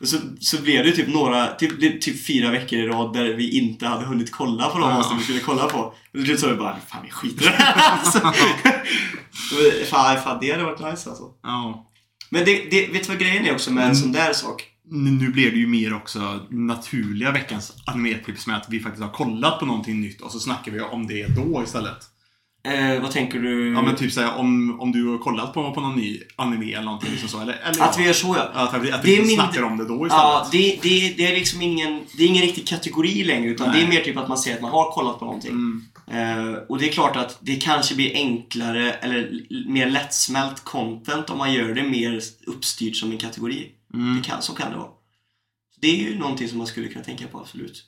Och 0.00 0.08
så, 0.08 0.16
så 0.40 0.62
blev 0.62 0.84
det 0.84 0.92
typ 0.92 1.08
några, 1.08 1.46
typ, 1.46 2.02
typ 2.02 2.26
fyra 2.26 2.50
veckor 2.50 2.78
i 2.78 2.86
rad 2.88 3.12
där 3.12 3.24
vi 3.34 3.58
inte 3.58 3.86
hade 3.86 4.04
hunnit 4.06 4.32
kolla 4.32 4.68
på 4.68 4.78
de 4.78 4.90
Ja. 4.90 4.98
avsnitt 4.98 5.20
vi 5.20 5.24
skulle 5.24 5.40
kolla 5.40 5.66
på. 5.66 5.78
Och 5.78 5.94
till 6.12 6.24
slut 6.26 6.40
så 6.40 6.46
var 6.46 6.52
vi 6.54 6.58
bara, 6.58 6.76
fan 6.88 7.02
vi 7.04 7.10
skiter 7.10 7.42
i 7.44 7.46
det 7.46 7.50
här. 7.52 7.92
alltså. 7.98 8.18
Fan, 9.86 10.22
fan, 10.22 10.38
det 10.40 10.50
hade 10.52 10.64
varit 10.64 10.80
nice 10.80 11.08
alltså. 11.10 11.24
Ja. 11.42 11.90
Men 12.30 12.44
det, 12.44 12.70
det, 12.70 12.86
vet 12.86 13.02
du 13.02 13.08
vad 13.08 13.18
grejen 13.18 13.46
är 13.46 13.52
också 13.54 13.72
med 13.72 13.82
en 13.84 13.90
Mm. 13.90 14.02
sån 14.02 14.12
där 14.12 14.32
sak? 14.32 14.64
Nu 14.90 15.28
blir 15.28 15.50
det 15.50 15.56
ju 15.56 15.66
mer 15.66 15.94
också 15.94 16.40
naturliga 16.50 17.30
veckans 17.32 17.72
animetips 17.86 18.46
med 18.46 18.56
att 18.56 18.66
vi 18.70 18.80
faktiskt 18.80 19.02
har 19.02 19.10
kollat 19.12 19.58
på 19.58 19.66
någonting 19.66 20.00
nytt 20.00 20.20
och 20.20 20.32
så 20.32 20.40
snackar 20.40 20.72
vi 20.72 20.80
om 20.80 21.06
det 21.06 21.26
då 21.26 21.62
istället. 21.64 21.98
Eh, 22.64 23.00
vad 23.02 23.10
tänker 23.10 23.38
du? 23.38 23.72
Ja 23.72 23.82
men 23.82 23.96
typ 23.96 24.12
såhär 24.12 24.36
om, 24.38 24.80
om 24.80 24.92
du 24.92 25.06
har 25.08 25.18
kollat 25.18 25.54
på, 25.54 25.72
på 25.74 25.80
någon 25.80 25.96
ny 25.96 26.20
anime 26.36 26.72
eller 26.72 26.84
någonting 26.84 27.10
liksom 27.10 27.28
så. 27.28 27.40
Eller, 27.40 27.52
eller 27.54 27.82
Att 27.82 27.98
vi 27.98 28.04
gör 28.04 28.12
så 28.12 28.34
ja. 28.38 28.42
att 28.42 28.74
att 28.74 28.82
Det 28.82 29.16
vi 29.16 29.18
min- 29.22 29.34
snackar 29.36 29.62
om 29.62 29.76
det 29.78 29.84
då 29.84 29.94
istället. 29.94 30.10
Ja, 30.12 30.48
det, 30.52 30.78
det, 30.82 31.14
det 31.16 31.26
är 31.26 31.34
liksom 31.34 31.62
ingen, 31.62 32.00
det 32.16 32.22
är 32.22 32.26
ingen 32.28 32.42
riktig 32.42 32.66
kategori 32.66 33.24
längre 33.24 33.50
utan 33.50 33.68
Nej. 33.68 33.80
det 33.80 33.86
är 33.86 33.88
mer 33.88 34.00
typ 34.04 34.16
att 34.16 34.28
man 34.28 34.38
säger 34.38 34.56
att 34.56 34.62
man 34.62 34.70
har 34.70 34.90
kollat 34.92 35.18
på 35.18 35.24
någonting. 35.24 35.50
Mm. 35.50 35.82
Eh, 36.10 36.54
och 36.68 36.78
det 36.78 36.88
är 36.88 36.92
klart 36.92 37.16
att 37.16 37.38
det 37.40 37.56
kanske 37.56 37.94
blir 37.94 38.14
enklare 38.14 38.92
eller 38.92 39.40
mer 39.68 39.90
lättsmält 39.90 40.64
content 40.64 41.30
om 41.30 41.38
man 41.38 41.52
gör 41.52 41.74
det 41.74 41.82
mer 41.82 42.20
uppstyrt 42.46 42.96
som 42.96 43.10
en 43.12 43.18
kategori. 43.18 43.68
Mm. 43.94 44.16
Det 44.16 44.28
kan, 44.28 44.42
så 44.42 44.54
kan 44.54 44.70
det 44.70 44.76
vara. 44.76 44.88
Det 45.80 45.88
är 45.88 45.96
ju 45.96 46.18
någonting 46.18 46.48
som 46.48 46.58
man 46.58 46.66
skulle 46.66 46.88
kunna 46.88 47.04
tänka 47.04 47.26
på, 47.26 47.38
absolut. 47.40 47.84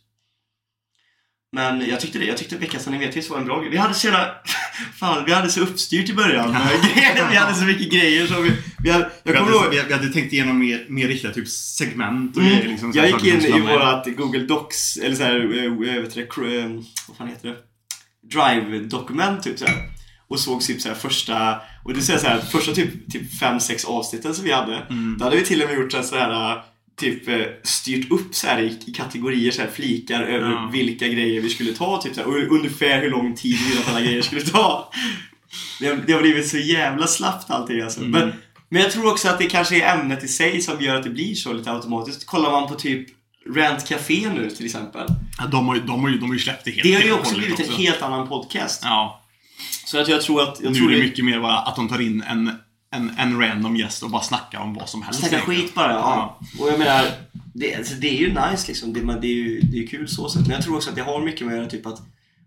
Men 1.55 1.89
jag 1.89 2.01
tyckte 2.01 2.19
det, 2.19 2.25
jag 2.25 2.37
tyckte 2.37 2.57
veckans 2.57 2.87
animetips 2.87 3.31
var 3.31 3.39
en 3.39 3.45
bra 3.45 3.61
grej. 3.61 3.71
Vi 3.71 3.77
hade 3.77 3.95
så 3.95 4.07
jävla, 4.07 4.35
fan, 4.99 5.25
vi 5.27 5.33
hade 5.33 5.49
så 5.51 5.61
uppstyrt 5.61 6.11
i 6.11 6.15
början. 6.15 6.51
vi 7.31 7.37
hade 7.37 7.55
så 7.55 7.65
mycket 7.65 7.93
grejer 7.93 8.27
som 8.27 8.43
vi, 8.43 8.53
vi 8.79 8.91
hade, 8.91 9.11
jag 9.23 9.33
Vi 9.33 9.39
hade, 9.39 9.53
ihåg 9.53 9.71
vi, 9.71 9.83
vi 9.89 9.93
hade 9.93 10.09
tänkt 10.09 10.33
igenom 10.33 10.59
mer, 10.59 10.87
mer 10.89 11.09
riktiga 11.09 11.33
typ 11.33 11.49
segment 11.49 12.37
och 12.37 12.43
Mm. 12.43 12.55
grejer. 12.55 12.69
Liksom, 12.69 12.93
jag 12.95 13.07
gick 13.07 13.25
in 13.25 13.41
i 13.57 13.61
vårat 13.61 14.07
Google 14.17 14.41
Docs, 14.47 14.97
eller 14.97 15.17
såhär, 15.17 15.65
äh, 15.65 16.03
vet 16.03 16.15
det, 16.15 16.27
cr- 16.31 16.65
eh, 16.65 16.83
vad 17.09 17.17
fan 17.17 17.29
heter 17.29 17.49
det? 17.49 17.57
Drive-dokument 18.33 19.43
typ 19.43 19.59
såhär. 19.59 19.75
Och 20.29 20.41
såg 20.41 20.61
typ 20.63 20.81
såhär 20.81 20.95
första, 20.97 21.57
och 21.85 21.95
det 21.95 22.01
säger 22.01 22.19
såhär, 22.19 22.39
första 22.41 22.73
typ, 22.73 23.13
typ 23.13 23.39
fem 23.39 23.61
sex 23.61 23.85
avsnitten 23.85 24.35
som 24.35 24.45
vi 24.45 24.53
hade. 24.53 24.77
Mm. 24.77 25.17
Då 25.19 25.25
hade 25.25 25.37
vi 25.37 25.45
till 25.45 25.63
och 25.63 25.69
med 25.69 25.79
gjort 25.79 25.95
en 25.95 26.05
sån 26.05 26.19
här 26.19 26.63
typ 26.97 27.29
eh, 27.29 27.41
styrt 27.63 28.11
upp 28.11 28.35
så 28.35 28.47
här 28.47 28.63
i, 28.63 28.93
kategorier, 28.93 29.51
så 29.51 29.63
här 29.63 29.71
flikar 29.71 30.23
över 30.23 30.51
Ja. 30.51 30.71
vilka 30.73 31.09
grejer 31.09 31.41
vi 31.41 31.49
skulle 31.49 31.73
ta 31.73 32.03
typ 32.03 32.15
så 32.15 32.21
här, 32.21 32.29
och 32.29 32.57
ungefär 32.57 33.03
hur 33.03 33.11
lång 33.11 33.35
tid 33.35 33.57
vi 33.71 33.79
att 33.79 33.89
alla 33.89 34.01
grejer 34.01 34.23
skulle 34.23 34.41
ta. 34.41 34.91
Det 35.81 35.87
har, 35.87 35.97
det 36.07 36.13
har 36.13 36.21
blivit 36.21 36.49
så 36.49 36.59
jävla 36.59 37.07
slappt 37.07 37.51
allting 37.51 37.81
alltså. 37.81 38.01
Mm. 38.01 38.11
Men, 38.11 38.33
men 38.69 38.83
jag 38.83 38.91
tror 38.91 39.11
också 39.11 39.29
att 39.29 39.39
det 39.39 39.47
kanske 39.47 39.83
är 39.83 39.99
ämnet 39.99 40.25
i 40.25 40.29
sig 40.29 40.61
som 40.61 40.81
gör 40.81 40.97
att 40.97 41.03
det 41.03 41.11
blir 41.11 41.35
så 41.35 41.53
lite 41.53 41.73
automatiskt. 41.73 42.27
Kollar 42.27 42.51
man 42.51 42.69
på 42.69 42.75
typ 42.75 43.09
Rant 43.57 43.89
Café 43.89 44.31
nu 44.35 44.51
till 44.51 44.67
exempel. 44.67 45.07
Ja, 45.39 45.47
de, 45.47 45.69
har 45.69 45.77
de, 45.77 46.01
har 46.03 46.11
de 46.11 46.27
har 46.27 46.35
ju 46.35 46.39
släppt 46.41 46.65
det 46.65 46.71
helt 46.71 46.83
Det 46.83 46.95
har 46.95 47.03
ju 47.03 47.13
också 47.13 47.37
blivit 47.37 47.61
en 47.61 47.75
helt 47.75 48.03
annan 48.03 48.29
podcast. 48.29 48.81
Ja. 48.85 49.23
Så 49.87 49.99
att 49.99 50.09
jag 50.09 50.23
tror 50.23 50.43
att... 50.43 50.61
Jag 50.63 50.73
nu 50.73 50.79
tror 50.79 50.93
är 50.93 50.97
det 50.97 51.03
mycket 51.03 51.25
mer 51.25 51.41
bara 51.41 51.59
att 51.59 51.77
de 51.77 51.89
tar 51.89 52.01
in 52.01 52.23
en, 52.29 52.51
en, 52.95 53.13
en 53.19 53.41
random 53.41 53.77
gäst 53.77 54.03
och 54.03 54.11
bara 54.11 54.23
snackar 54.23 54.59
om 54.59 54.75
vad 54.75 54.89
som 54.89 55.03
helst. 55.03 55.21
Snacka 55.21 55.41
skit 55.41 55.75
bara, 55.75 55.93
ja. 55.93 56.41
Och 56.61 56.69
jag 56.69 56.79
menar, 56.79 57.05
det, 57.55 57.75
alltså, 57.75 57.95
det 57.95 58.09
är 58.09 58.21
ju 58.21 58.29
nice 58.29 58.69
liksom. 58.69 58.93
Det, 58.93 59.01
det 59.01 59.27
är 59.27 59.35
ju 59.35 59.61
det 59.61 59.79
är 59.79 59.87
kul 59.87 60.09
så 60.09 60.29
sätt. 60.29 60.43
Men 60.43 60.51
jag 60.51 60.63
tror 60.63 60.77
också 60.77 60.91
att 60.91 60.97
det 60.97 61.03
har 61.03 61.21
mycket 61.25 61.47
med 61.47 61.55
att 61.55 61.59
göra 61.59 61.71
typ 61.71 61.87
att 61.87 62.03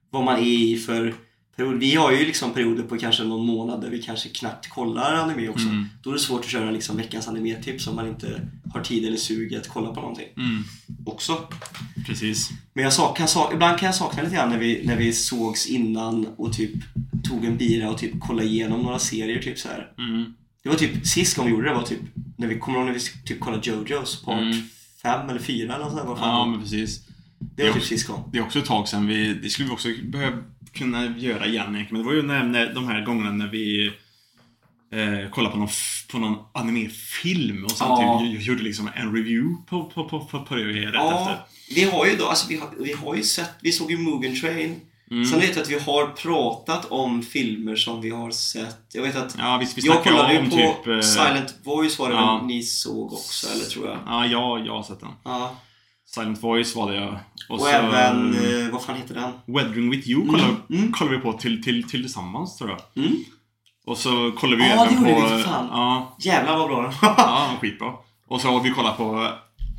vad 0.10 0.24
man 0.24 0.36
är 0.36 0.42
i 0.42 0.78
för 0.78 1.16
period. 1.58 1.80
Vi 1.80 1.96
har 1.96 2.12
ju 2.12 2.26
liksom 2.26 2.54
perioder 2.54 2.84
på 2.84 2.98
kanske 2.98 3.24
någon 3.24 3.46
månad 3.46 3.82
där 3.82 3.90
vi 3.90 4.02
kanske 4.04 4.30
knappt 4.30 4.70
kollar 4.70 5.14
anime 5.14 5.50
också. 5.50 5.68
Mm. 5.68 5.86
Då 6.04 6.10
är 6.10 6.14
det 6.14 6.20
svårt 6.20 6.40
att 6.46 6.52
köra 6.52 6.72
liksom 6.72 6.98
veckans 6.98 7.28
anime-tips 7.28 7.88
om 7.88 7.96
man 7.96 8.08
inte 8.08 8.42
har 8.74 8.82
tid 8.82 9.06
eller 9.06 9.18
sug 9.18 9.56
att 9.56 9.68
kolla 9.68 9.94
på 9.94 10.02
någonting 10.02 10.28
Mm, 10.38 10.64
också. 11.06 11.48
precis. 12.06 12.50
Men 12.74 12.84
jag 12.84 12.94
sak, 12.94 13.18
kan, 13.18 13.28
sak, 13.28 13.54
ibland 13.54 13.80
kan 13.80 13.86
jag 13.86 13.96
sakna 13.96 14.24
lite 14.24 14.36
grann 14.36 14.50
när 14.50 14.58
vi, 14.58 14.82
när 14.86 14.96
vi 14.98 15.14
sågs 15.14 15.68
innan 15.68 16.28
och 16.38 16.54
typ 16.54 16.72
tog 17.24 17.46
en 17.46 17.58
bira 17.58 17.90
och 17.90 17.98
typ 17.98 18.20
kollade 18.20 18.48
igenom 18.48 18.82
några 18.82 19.00
serier 19.00 19.42
typ 19.42 19.60
så 19.60 19.68
här. 19.68 19.92
Mm. 19.98 20.34
Det 20.64 20.70
var 20.70 20.76
typ, 20.76 21.08
sist 21.08 21.36
gången 21.38 21.52
vi 21.52 21.58
gjorde 21.58 21.70
det 21.70 21.76
var 21.76 21.84
typ, 21.84 22.00
när 22.38 22.48
vi 22.48 22.60
kommer 22.60 22.78
ihåg 22.78 22.86
när 22.88 22.94
vi 22.94 23.00
typ 23.26 23.40
kollade 23.40 23.70
Jojos 23.70 24.24
part 24.24 24.42
Mm. 24.42 24.62
fem 25.02 25.30
eller 25.30 25.40
fyra 25.40 25.76
eller 25.76 25.86
nåt 25.86 25.94
sånt 25.94 26.20
där. 26.20 26.28
Ja, 26.28 26.46
men 26.46 26.62
precis. 26.62 27.02
det 27.40 27.64
var 27.64 27.68
jo. 27.68 27.74
typ 27.74 27.84
sist 27.84 28.08
gång. 28.08 28.30
Det 28.32 28.38
är 28.38 28.44
också 28.44 28.60
ett 28.60 28.66
tag 28.66 28.88
sedan 28.88 29.08
vi... 29.08 29.34
Det 29.34 29.50
skulle 29.50 29.68
vi 29.68 29.74
också 29.74 29.88
behöva 30.04 30.38
kunna 30.78 31.18
göra 31.18 31.46
igen 31.46 31.76
egentligen. 31.76 31.88
Men 31.92 32.02
det 32.02 32.08
var 32.08 32.14
ju 32.14 32.22
när, 32.22 32.44
när, 32.44 32.74
de 32.74 32.88
här 32.88 33.02
gångerna 33.06 33.32
när 33.32 33.48
vi 33.48 33.88
eh, 34.94 35.30
kollade 35.32 35.54
på 35.54 35.60
någon, 35.60 35.70
på 36.12 36.18
någon 36.20 36.38
animefilm 36.54 37.66
och 37.66 37.72
sen 37.72 37.88
Ja. 37.90 38.22
typ, 38.24 38.42
gjorde 38.48 38.64
liksom 38.64 38.90
en 38.96 39.16
review 39.16 39.56
på, 39.70 39.84
på, 39.84 40.10
på, 40.10 40.20
på, 40.20 40.40
på 40.40 40.56
det 40.56 40.64
rätt 40.64 40.92
Ja, 40.94 41.22
efter. 41.32 41.46
vi 41.76 41.84
har 41.84 42.06
ju 42.06 42.16
då, 42.16 42.26
alltså 42.28 42.48
vi 42.50 42.58
har, 42.58 42.70
vi 42.80 42.94
har 42.94 43.16
ju 43.16 43.24
sett, 43.24 43.52
vi 43.62 43.72
såg 43.72 43.92
ju 43.92 43.98
Mugen 43.98 44.40
Train. 44.42 44.76
Mm. 45.12 45.26
Sen 45.26 45.40
vet 45.40 45.56
jag 45.56 45.64
att 45.64 45.70
vi 45.70 45.80
har 45.80 46.08
pratat 46.08 46.86
om 46.86 47.22
filmer 47.24 47.76
som 47.76 48.02
vi 48.02 48.10
har 48.10 48.32
sett. 48.32 48.78
Jag 48.94 49.02
vet 49.02 49.16
att 49.16 49.36
Ja, 49.40 49.58
visst, 49.58 49.78
vi 49.78 49.82
jag 49.88 50.04
kollade 50.04 50.34
ju 50.34 50.44
på 50.50 50.56
typ... 50.56 50.88
eh, 50.88 51.00
Silent 51.00 51.56
Voice 51.64 52.00
var 52.00 52.10
det 52.10 52.16
ja. 52.16 52.38
väl 52.38 52.46
ni 52.48 52.64
såg 52.64 53.14
också, 53.14 53.48
eller 53.52 53.66
tror 53.66 53.88
jag. 53.88 53.98
Ja, 54.06 54.26
jag, 54.26 54.68
jag 54.68 54.74
har 54.74 54.84
sett 54.84 55.00
den. 55.00 55.10
Ja. 55.24 55.56
Silent 56.16 56.44
Voice 56.44 56.76
var 56.76 56.92
det 56.92 56.98
ja. 56.98 57.20
Och, 57.50 57.60
så, 57.62 57.68
även, 57.68 58.34
eh, 58.34 58.70
vad 58.72 58.84
fan 58.84 58.96
heter 58.98 59.16
den? 59.16 59.32
Weathering 59.56 59.90
with 59.90 60.10
you 60.10 60.26
kollade, 60.28 60.44
Mm, 60.50 60.62
mm. 60.70 60.92
kollade 60.92 61.18
vi 61.18 61.24
på 61.24 61.34
till, 61.34 61.64
till, 61.64 61.84
till 61.84 62.02
tillsammans 62.04 62.58
tror 62.58 62.70
jag. 62.70 63.06
Mm. 63.06 63.18
Och 63.86 63.98
så 63.98 64.32
kollade 64.32 64.64
vi 64.64 64.70
Ja, 64.70 64.86
även 64.86 65.04
det 65.04 65.14
på... 65.14 65.20
gjorde 65.20 65.36
vi 65.38 65.44
för 65.44 65.50
fan. 65.50 65.68
Ja, 65.72 66.16
Jävlar 66.20 66.58
vad 66.58 66.68
bra 66.70 66.82
den 66.82 66.92
ja, 67.02 67.52
skitbra. 67.62 67.94
Och 68.28 68.42
så 68.42 68.48
har 68.48 68.60
vi 68.64 68.70
kollat 68.70 68.98
på 68.98 69.32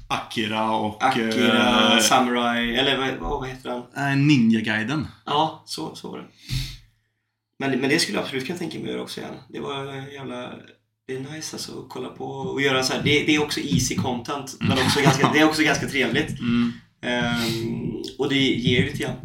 Akira 0.08 0.70
och... 0.70 1.02
Akira, 1.04 1.92
eh, 1.94 1.98
Samurai, 2.00 2.76
eller 2.76 3.18
vad, 3.20 3.30
vad 3.40 3.48
heter 3.48 3.70
den? 3.70 3.82
eh, 4.10 4.16
Ninja-guiden. 4.16 5.06
Ja, 5.26 5.62
så, 5.66 5.94
så 5.94 6.10
var 6.10 6.18
det. 6.18 6.24
Men, 7.58 7.80
men 7.80 7.90
det 7.90 7.98
skulle 7.98 8.18
jag 8.18 8.22
absolut 8.24 8.46
kunna 8.46 8.58
tänka 8.58 8.78
mig 8.78 8.86
att 8.86 8.92
göra 8.92 9.02
också 9.02 9.20
igen. 9.20 9.34
Det 9.48 9.60
var 9.60 9.84
jävla... 10.12 10.50
Det 11.08 11.14
är 11.16 11.20
nice 11.20 11.56
alltså 11.56 11.72
att 11.80 11.88
kolla 11.88 12.08
på 12.08 12.24
och 12.24 12.62
göra 12.62 12.82
så 12.82 12.92
här. 12.92 13.02
Det, 13.02 13.22
det 13.24 13.34
är 13.34 13.42
också 13.42 13.60
easy 13.60 13.94
content, 13.96 14.56
men 14.60 14.72
också 14.72 15.00
ganska, 15.00 15.30
det 15.32 15.38
är 15.38 15.44
också 15.44 15.62
ganska 15.62 15.86
trevligt. 15.88 16.40
Mm. 16.40 16.72
Ehm, 17.02 17.92
och 18.18 18.28
det 18.28 18.34
ger 18.38 18.82
lite 18.84 18.98
grann. 18.98 19.16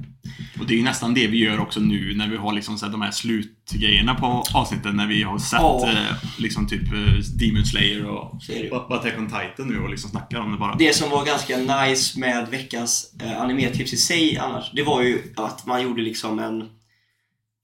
Och 0.60 0.68
det 0.68 0.74
är 0.74 0.78
ju 0.78 0.84
nästan 0.84 1.14
det 1.14 1.28
vi 1.28 1.38
gör 1.38 1.60
också 1.60 1.80
nu 1.80 2.16
när 2.16 2.28
vi 2.30 2.38
har 2.38 2.54
liksom 2.54 2.78
så 2.78 2.86
här, 2.86 2.92
de 2.92 3.02
här 3.02 3.12
slutgrejerna 3.12 4.16
på 4.16 4.44
avsnitten 4.54 4.96
när 4.96 5.08
vi 5.08 5.24
har 5.24 5.38
sett 5.38 5.60
Ja. 5.60 5.90
eh, 5.92 6.16
liksom 6.38 6.68
typ 6.68 6.84
eh, 6.94 7.14
Demon 7.40 7.66
Slayer 7.66 8.06
och 8.06 8.42
ju. 8.50 8.76
Attack 8.76 9.18
on 9.18 9.28
Titan 9.28 9.68
nu 9.68 9.80
och 9.80 9.90
liksom 9.90 10.10
snackar 10.10 10.40
om 10.40 10.52
det 10.52 10.58
bara. 10.58 10.76
Det 10.76 10.96
som 10.96 11.10
var 11.10 11.26
ganska 11.26 11.58
nice 11.58 12.20
med 12.20 12.48
veckans 12.50 13.14
eh, 13.24 13.42
animetips 13.42 13.94
i 13.94 13.98
sig 13.98 14.38
annars, 14.38 14.72
det 14.76 14.84
var 14.84 15.02
ju 15.02 15.34
att 15.36 15.66
man 15.66 15.82
gjorde 15.84 16.02
liksom 16.02 16.40
en... 16.40 16.62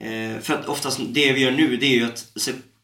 Eh, 0.04 0.42
för 0.42 0.54
att 0.54 0.66
oftast 0.66 1.00
det 1.10 1.34
vi 1.34 1.42
gör 1.42 1.52
nu, 1.52 1.78
det 1.78 1.86
är 1.86 1.96
ju 1.96 2.06
att 2.06 2.26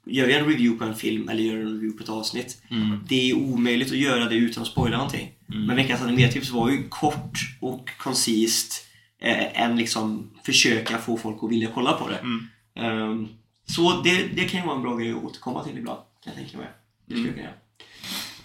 gör 0.06 0.28
vi 0.28 0.34
en 0.34 0.46
review 0.46 0.80
på 0.80 0.86
en 0.86 0.96
film 0.96 1.30
eller 1.30 1.44
gör 1.44 1.56
en 1.56 1.74
review 1.74 1.98
på 1.98 2.04
ett 2.04 2.10
avsnitt, 2.10 2.62
Mm. 2.70 3.00
det 3.08 3.30
är 3.30 3.34
omöjligt 3.34 3.92
att 3.92 3.98
göra 3.98 4.26
det 4.30 4.36
utan 4.36 4.64
att 4.64 4.70
spoila 4.70 4.98
någonting. 4.98 5.32
Mm. 5.50 5.66
Men 5.66 5.76
veckans 5.76 6.02
animetips 6.02 6.50
var 6.50 6.70
ju 6.70 6.88
kort 6.90 7.40
och 7.62 7.90
koncist 7.98 8.86
eh, 9.22 9.62
än 9.62 9.78
liksom 9.78 10.32
försöka 10.46 10.98
få 10.98 11.18
folk 11.18 11.44
att 11.44 11.52
vilja 11.52 11.70
kolla 11.74 11.94
på 11.94 12.10
det. 12.10 12.18
Mm. 12.18 12.48
Ehm, 12.76 13.28
så 13.66 14.02
det, 14.02 14.24
det 14.36 14.46
kan 14.46 14.60
ju 14.60 14.66
vara 14.66 14.76
en 14.76 14.82
bra 14.82 14.96
grej 14.96 15.12
att 15.12 15.24
återkomma 15.24 15.64
till 15.64 15.78
ibland, 15.78 16.00
kan 16.24 16.34
jag 16.34 16.36
tänka 16.36 16.58
mig. 16.58 16.68
Det 17.06 17.14
skulle 17.14 17.28
jag 17.28 17.36
kunna 17.36 17.48
göra. 17.48 17.56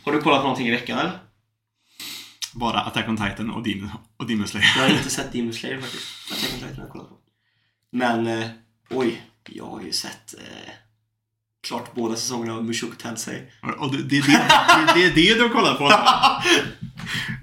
Har 0.03 0.13
du 0.13 0.21
kollat 0.21 0.39
på 0.39 0.43
någonting 0.43 0.69
i 0.69 0.71
veckan 0.71 0.99
eller? 0.99 1.19
Bara 2.55 2.81
Attack 2.81 3.09
on 3.09 3.17
Titan 3.17 3.51
och 3.51 3.63
Demon, 3.63 3.91
och 4.17 4.27
Demon 4.27 4.49
Slayer. 4.49 4.67
Jag 4.77 4.83
har 4.89 4.91
inte 4.97 5.11
sett 5.19 5.33
Demon 5.33 5.53
Slayer 5.53 5.81
faktiskt. 5.81 6.05
Attack 6.33 6.53
on 6.53 6.59
Titan 6.59 6.75
har 6.77 6.83
jag 6.85 6.93
kollat 6.93 7.09
på. 7.09 7.15
Men, 7.93 8.27
eh, 8.27 8.49
oj, 8.91 9.23
jag 9.49 9.67
har 9.67 9.83
ju 9.83 9.93
sett 9.93 10.35
eh, 10.39 10.71
klart 11.69 11.95
båda 11.95 12.17
säsongerna 12.17 12.55
av 12.55 12.65
Mushoku 12.65 12.97
Tensei. 12.97 13.43
Och 13.79 13.93
det, 13.97 14.03
det, 14.03 14.21
det, 14.21 14.43
det, 14.95 15.05
är 15.05 15.15
det 15.15 15.35
du 15.35 15.43
har 15.43 15.49
kollat 15.49 15.79
på? 15.79 15.93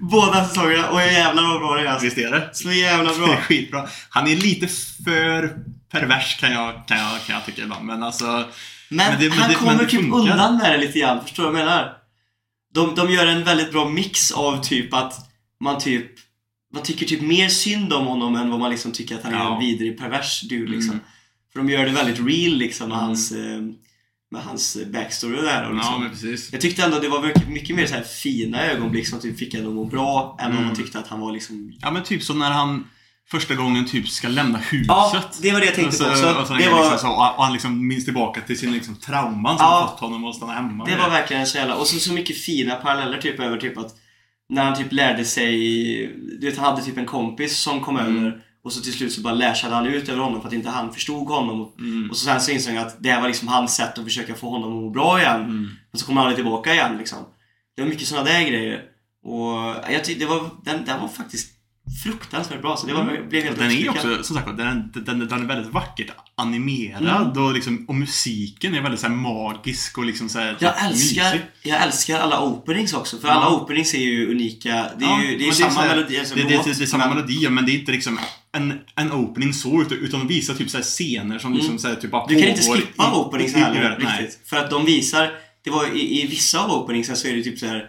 båda 0.00 0.44
säsongerna, 0.44 0.88
och 0.90 1.00
jävlar 1.00 1.42
vad 1.42 1.60
bra 1.60 1.74
det 1.74 1.82
är 1.82 1.86
alltså. 1.86 2.04
Visst 2.04 2.18
är 2.18 2.30
det? 2.30 2.50
Så 2.52 2.72
jävla 2.72 3.10
är 3.10 3.16
bra. 3.18 3.36
skitbra. 3.36 3.88
Han 4.10 4.26
är 4.28 4.36
lite 4.36 4.68
för 5.04 5.56
pervers 5.92 6.36
kan 6.40 6.52
jag, 6.52 6.86
kan 6.88 6.98
jag, 6.98 7.24
kan 7.26 7.34
jag 7.34 7.46
tycka 7.46 7.62
ibland. 7.62 7.84
Men 7.86 8.02
alltså... 8.02 8.26
Men, 8.26 8.46
Men 9.10 9.20
det- 9.20 9.28
men 9.28 9.38
han 9.38 9.48
det- 9.50 9.54
kommer 9.56 9.76
men 9.76 9.86
typ 9.86 10.00
funkar. 10.00 10.18
undan 10.18 10.56
med 10.56 10.72
det 10.72 10.78
lite 10.78 10.98
grann, 10.98 11.22
förstår 11.24 11.42
du 11.44 11.50
vad 11.50 11.60
jag 11.60 11.66
menar? 11.66 11.92
De, 12.74 12.94
de 12.94 13.10
gör 13.12 13.26
en 13.26 13.44
väldigt 13.44 13.72
bra 13.72 13.88
mix 13.88 14.30
av 14.30 14.62
typ 14.64 14.94
att 14.94 15.14
man 15.60 15.78
typ 15.80 16.10
man 16.74 16.82
tycker 16.82 17.06
typ 17.06 17.20
mer 17.20 17.48
synd 17.48 17.92
om 17.92 18.06
honom 18.06 18.36
än 18.36 18.50
vad 18.50 18.60
man 18.60 18.70
liksom 18.70 18.92
tycker 18.92 19.14
att 19.14 19.22
han 19.24 19.34
är 19.34 19.38
Ja. 19.38 19.54
en 19.54 19.60
vidrig 19.60 19.98
pervers 19.98 20.40
dude 20.40 20.70
liksom. 20.70 20.90
Mm. 20.92 21.04
För 21.52 21.60
de 21.60 21.68
gör 21.70 21.84
det 21.86 21.90
väldigt 21.92 22.18
real 22.26 22.52
liksom 22.58 22.86
Mm. 22.86 22.98
hans 22.98 23.32
eh, 23.32 23.60
med 24.30 24.42
hans 24.42 24.76
backstory 24.92 25.38
och 25.38 25.42
det 25.42 25.50
här. 25.50 25.68
Och 25.68 25.74
liksom. 25.74 25.92
Ja, 25.94 25.98
men 25.98 26.10
precis. 26.10 26.52
Jag 26.52 26.60
tyckte 26.60 26.84
ändå 26.84 26.98
det 26.98 27.08
var 27.08 27.22
mycket, 27.22 27.48
mycket 27.48 27.76
mer 27.76 27.86
så 27.86 27.94
här 27.94 28.02
fina 28.02 28.62
ögonblick 28.64 29.08
som 29.08 29.20
typ 29.20 29.38
fick 29.38 29.54
en 29.54 29.66
att 29.66 29.72
må 29.74 29.84
bra 29.84 30.36
än 30.40 30.46
om 30.46 30.52
Mm. 30.52 30.66
man 30.66 30.76
tyckte 30.76 30.98
att 30.98 31.08
han 31.08 31.20
var 31.20 31.32
liksom... 31.32 31.72
Ja, 31.80 31.90
men 31.90 32.02
typ 32.02 32.22
som 32.22 32.38
när 32.38 32.50
han 32.50 32.84
första 33.30 33.54
gången 33.54 33.86
typ 33.86 34.08
ska 34.08 34.28
lämna 34.28 34.58
huset. 34.58 34.86
Ja, 34.88 35.22
det 35.42 35.52
var 35.52 35.60
det 35.60 35.66
jag 35.66 35.74
tänkte 35.74 36.04
på 36.04 36.10
Och 36.10 36.16
så- 36.16 36.28
också. 36.30 36.40
och 36.40 36.46
så 36.46 36.54
Det 36.54 36.68
var- 36.70 36.90
liksom 36.90 36.98
så, 36.98 37.08
och 37.14 37.44
han 37.44 37.52
liksom 37.52 37.88
minns 37.88 38.04
tillbaka 38.04 38.40
till 38.40 38.58
sin 38.58 38.72
liksom 38.72 38.96
trauman 38.96 39.58
som 39.58 39.66
Ja. 39.66 39.88
fått 39.90 40.00
honom 40.00 40.24
att 40.24 40.34
stanna 40.36 40.52
hemma. 40.52 40.84
Det 40.84 40.96
var 40.96 41.10
verkligen 41.10 41.46
så 41.46 41.58
jävla... 41.58 41.74
Och 41.76 41.86
så, 41.86 41.98
så 41.98 42.12
mycket 42.12 42.38
fina 42.38 42.74
paralleller 42.74 43.18
typ 43.18 43.40
över 43.40 43.56
typ 43.56 43.78
att 43.78 43.90
när 44.48 44.64
han 44.64 44.76
typ 44.76 44.92
lärde 44.92 45.24
sig... 45.24 45.56
Du 46.40 46.46
vet, 46.50 46.58
han 46.58 46.66
hade 46.74 46.82
typ 46.86 46.96
en 46.98 47.06
kompis 47.06 47.58
som 47.58 47.80
kom 47.80 47.96
Mm. 47.96 48.16
över 48.16 48.40
och 48.68 48.72
så 48.74 48.80
till 48.82 48.92
slut 48.92 49.12
så 49.12 49.20
bara 49.20 49.34
lashade 49.34 49.74
han 49.74 49.86
ut 49.86 50.08
över 50.08 50.20
honom 50.22 50.40
för 50.40 50.48
att 50.48 50.54
inte 50.54 50.70
han 50.70 50.92
förstod 50.94 51.28
honom. 51.28 51.60
Och, 51.60 51.78
Mm. 51.80 52.10
och 52.10 52.16
så 52.16 52.24
sen 52.24 52.40
så 52.40 52.50
insåg 52.50 52.74
han 52.74 52.86
att 52.86 53.02
det 53.02 53.10
här 53.10 53.20
var 53.20 53.28
liksom 53.28 53.48
hans 53.48 53.76
sätt 53.76 53.98
att 53.98 54.04
försöka 54.04 54.34
få 54.34 54.50
honom 54.50 54.68
att 54.76 54.82
må 54.82 54.90
bra 54.90 55.20
igen. 55.20 55.40
Mm. 55.40 55.70
Och 55.92 55.98
så 56.00 56.06
kommer 56.06 56.20
han 56.20 56.28
aldrig 56.28 56.44
tillbaka 56.44 56.74
igen 56.74 56.98
liksom. 56.98 57.18
Det 57.76 57.82
var 57.82 57.88
mycket 57.88 58.08
sådana 58.08 58.24
där 58.24 58.40
grejer. 58.42 58.80
Och 59.24 59.92
jag 59.92 60.04
tyckte 60.04 60.24
det 60.24 60.30
var... 60.30 60.50
Den, 60.64 60.84
den 60.84 61.00
var 61.00 61.08
faktiskt 61.08 61.52
fruktansvärt 62.04 62.62
bra. 62.62 62.76
Så 62.76 62.86
det 62.86 62.92
var, 62.94 63.00
Mm. 63.02 63.28
blev 63.28 63.42
helt 63.44 63.58
Den 63.58 63.70
är 63.70 63.88
också, 63.90 64.22
som 64.22 64.36
sagt 64.36 64.56
den, 64.56 64.92
den, 64.94 65.28
den 65.28 65.42
är 65.42 65.46
väldigt 65.46 65.72
vackert 65.72 66.10
animerad 66.34 67.26
Mm. 67.36 67.44
och, 67.44 67.52
liksom, 67.54 67.84
och 67.88 67.94
musiken 67.94 68.74
är 68.74 68.80
väldigt 68.82 69.00
så 69.00 69.08
magisk 69.08 69.98
och 69.98 70.04
liksom 70.04 70.28
så 70.28 70.38
här, 70.38 70.56
Jag 70.60 70.84
älskar, 70.86 71.24
mysig. 71.24 71.40
jag 71.62 71.82
älskar 71.82 72.20
alla 72.20 72.40
openings 72.42 72.94
också, 72.94 73.18
för 73.18 73.28
Ja. 73.28 73.34
alla 73.34 73.56
openings 73.56 73.94
är 73.94 73.98
ju 73.98 74.30
unika. 74.30 74.86
Det 74.98 75.04
är 75.04 75.08
Ja, 75.08 75.22
ju 75.22 75.38
det 75.38 75.44
är 75.44 75.46
men 75.46 75.54
samma 75.54 75.86
melodi, 75.86 76.18
alltså 76.18 76.34
Det, 76.34 76.42
det, 76.42 76.48
det, 76.48 76.78
det 76.78 76.84
är 76.84 76.86
samma 76.86 77.06
men- 77.06 77.14
melodi, 77.16 77.48
men 77.50 77.66
det 77.66 77.72
är 77.72 77.78
inte 77.78 77.92
liksom 77.92 78.18
en, 78.62 78.74
en 78.96 79.12
opening 79.12 79.52
så, 79.52 79.82
utan, 79.82 80.18
de 80.20 80.28
visar 80.28 80.54
typ 80.54 80.70
så 80.70 80.76
här 80.76 80.84
scener 80.84 81.38
som 81.38 81.54
liksom 81.54 81.78
så 81.78 81.88
här, 81.88 81.94
typ 81.94 82.10
bara 82.10 82.24
Mm. 82.24 82.34
Du 82.36 82.40
kan 82.42 82.50
inte 82.50 82.62
skippa 82.72 83.04
i- 83.12 83.16
openings 83.16 83.54
i- 83.54 83.58
heller 83.58 83.98
nej. 84.02 84.22
riktigt. 84.22 84.48
För 84.48 84.56
att 84.56 84.70
de 84.70 84.84
visar, 84.84 85.30
det 85.64 85.70
var 85.70 85.96
i, 85.96 86.22
i 86.22 86.26
vissa 86.26 86.64
av 86.64 86.70
openingsen 86.82 87.16
så 87.16 87.28
är 87.28 87.36
det 87.36 87.42
typ 87.42 87.58
så 87.58 87.66
här. 87.66 87.86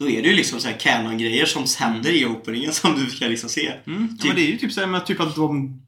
Då 0.00 0.10
är 0.10 0.22
det 0.22 0.28
ju 0.28 0.34
liksom 0.34 0.60
så 0.60 0.68
här 0.68 0.76
canon-grejer 0.78 1.46
som 1.46 1.64
händer 1.78 2.10
i 2.10 2.24
openingen 2.26 2.72
som 2.72 2.94
du 2.98 3.06
kan 3.10 3.30
liksom 3.30 3.48
se. 3.50 3.72
Mm, 3.86 4.08
ja, 4.10 4.22
Typ- 4.22 4.26
men 4.26 4.36
det 4.36 4.42
är 4.42 4.50
ju 4.52 4.58
typ 4.58 4.72
så 4.72 4.80
här 4.80 4.86
med 4.86 5.06
typ 5.06 5.20
att 5.20 5.36
de 5.36 5.80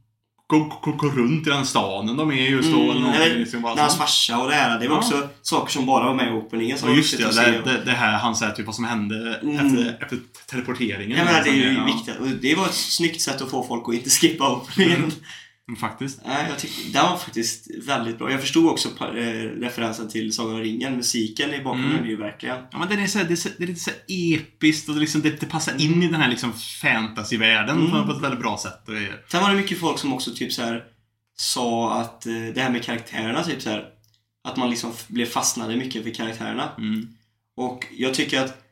går 0.48 1.11
runt 1.16 1.46
i 1.46 1.50
den 1.50 1.66
staden 1.66 2.16
de 2.16 2.30
är 2.30 2.35
just 2.35 2.70
då. 2.72 2.76
eller 2.80 2.90
Mm, 2.90 3.02
någonting, 3.02 3.22
eller 3.26 3.38
liksom 3.38 3.62
bara 3.62 3.80
hans 3.80 3.92
så. 3.92 3.98
farsa 3.98 4.38
och 4.38 4.48
det 4.48 4.54
här. 4.54 4.78
Det 4.80 4.88
var 4.88 4.94
Ja. 4.96 4.98
också 5.00 5.28
saker 5.42 5.72
som 5.72 5.87
bara 5.87 6.04
var 6.07 6.14
med 6.14 6.28
i 6.28 6.30
openingen 6.30 6.78
som 6.78 6.88
Ja 6.90 6.96
just 6.96 7.12
viktigt 7.14 7.37
det, 7.37 7.42
det, 7.42 7.72
det, 7.72 7.85
det 7.85 7.90
här 7.90 8.18
han 8.18 8.37
säger 8.37 8.52
typ 8.52 8.66
vad 8.66 8.74
som 8.74 8.85
hände 8.85 9.38
Mm. 9.42 9.66
efter, 9.66 9.96
efter 10.02 10.18
teleporteringen. 10.50 11.18
Jag 11.18 11.24
menar, 11.26 11.42
det 11.44 11.50
är 11.50 11.54
ju 11.54 11.72
Ja, 11.74 11.85
viktigt. 11.85 12.16
Och 12.20 12.26
det 12.28 12.54
var 12.54 12.64
ett 12.66 12.74
snyggt 12.74 13.20
sätt 13.20 13.42
att 13.42 13.50
få 13.50 13.66
folk 13.66 13.88
att 13.88 13.94
inte 13.94 14.11
skippa 14.11 14.52
openingen. 14.57 15.12
Mm. 15.68 15.81
Faktiskt. 15.81 16.20
Nej, 16.27 16.46
jag 16.48 16.59
tyckte 16.59 16.90
den 16.98 17.03
var 17.11 17.16
faktiskt 17.16 17.66
väldigt 17.87 18.18
bra. 18.18 18.31
Jag 18.31 18.40
förstod 18.40 18.66
också 18.66 18.88
eh, 19.00 19.14
referensen 19.61 20.09
till 20.09 20.33
Sagan 20.33 20.55
om 20.55 20.61
ringen. 20.61 20.96
Musiken 20.96 21.55
i 21.55 21.62
bakgrunden 21.62 21.92
Mm. 21.92 22.05
är 22.05 22.09
ju 22.09 22.16
verkligen... 22.16 22.57
Ja, 22.72 22.79
men 22.79 22.88
det, 22.88 22.94
är 22.94 23.07
så 23.07 23.18
här, 23.18 23.24
det, 23.27 23.35
är 23.35 23.37
så, 23.37 23.48
det 23.59 23.64
är 23.64 23.66
lite 23.66 23.81
så 23.81 23.90
episkt 24.09 24.88
och 24.88 24.94
det, 24.94 25.00
liksom, 25.00 25.20
det, 25.20 25.40
det 25.40 25.46
passar 25.46 25.81
in 25.81 26.03
i 26.03 26.07
den 26.09 26.20
här 26.20 26.29
liksom 26.31 26.53
fantasyvärlden 26.83 27.79
Mm. 27.87 28.07
på, 28.07 28.12
ett 28.12 28.22
väldigt 28.22 28.40
bra 28.40 28.59
sätt. 28.62 28.81
Sen 29.31 29.42
var 29.42 29.50
det 29.50 29.57
mycket 29.57 29.79
folk 29.81 29.98
som 29.98 30.12
också 30.12 30.31
typ 30.35 30.53
så 30.53 30.62
här 30.62 30.85
sa 31.37 31.94
att 32.00 32.27
eh, 32.27 32.33
det 32.55 32.61
här 32.61 32.70
med 32.70 32.83
karaktärerna 32.85 33.42
typ 33.42 33.62
så 33.62 33.70
här 33.70 33.85
att 34.48 34.57
man 34.57 34.70
liksom 34.70 34.92
blev 35.09 35.27
fastnade 35.27 35.77
mycket 35.77 36.03
för 36.03 36.11
karaktärerna. 36.11 36.70
mm. 36.79 37.09
Och 37.57 37.87
jag 37.96 38.14
tycker 38.14 38.40
att 38.44 38.63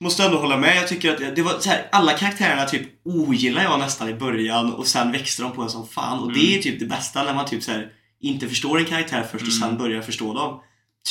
Måste 0.00 0.24
ändå 0.24 0.38
hålla 0.38 0.56
med. 0.56 0.76
Jag 0.76 0.88
tycker 0.88 1.12
att 1.28 1.36
det- 1.36 1.42
var 1.42 1.58
så 1.58 1.70
här, 1.70 1.86
alla 1.92 2.12
karaktärerna 2.12 2.64
typ 2.64 2.82
ogillar 3.04 3.62
jag 3.62 3.78
nästan 3.78 4.08
i 4.08 4.14
början 4.14 4.72
och 4.72 4.86
sen 4.86 5.12
växte 5.12 5.42
de 5.42 5.52
på 5.52 5.62
en 5.62 5.70
som 5.70 5.88
fan. 5.88 6.18
Och 6.18 6.32
det 6.32 6.58
är 6.58 6.62
typ 6.62 6.80
det 6.80 6.86
bästa 6.86 7.22
när 7.22 7.34
man 7.34 7.46
typ 7.46 7.62
så 7.62 7.70
här 7.72 7.88
inte 8.20 8.48
förstår 8.48 8.78
en 8.78 8.84
karaktär 8.84 9.26
först 9.32 9.46
och 9.46 9.52
sen 9.52 9.78
börjar 9.78 10.02
förstå 10.02 10.34
dem. 10.34 10.60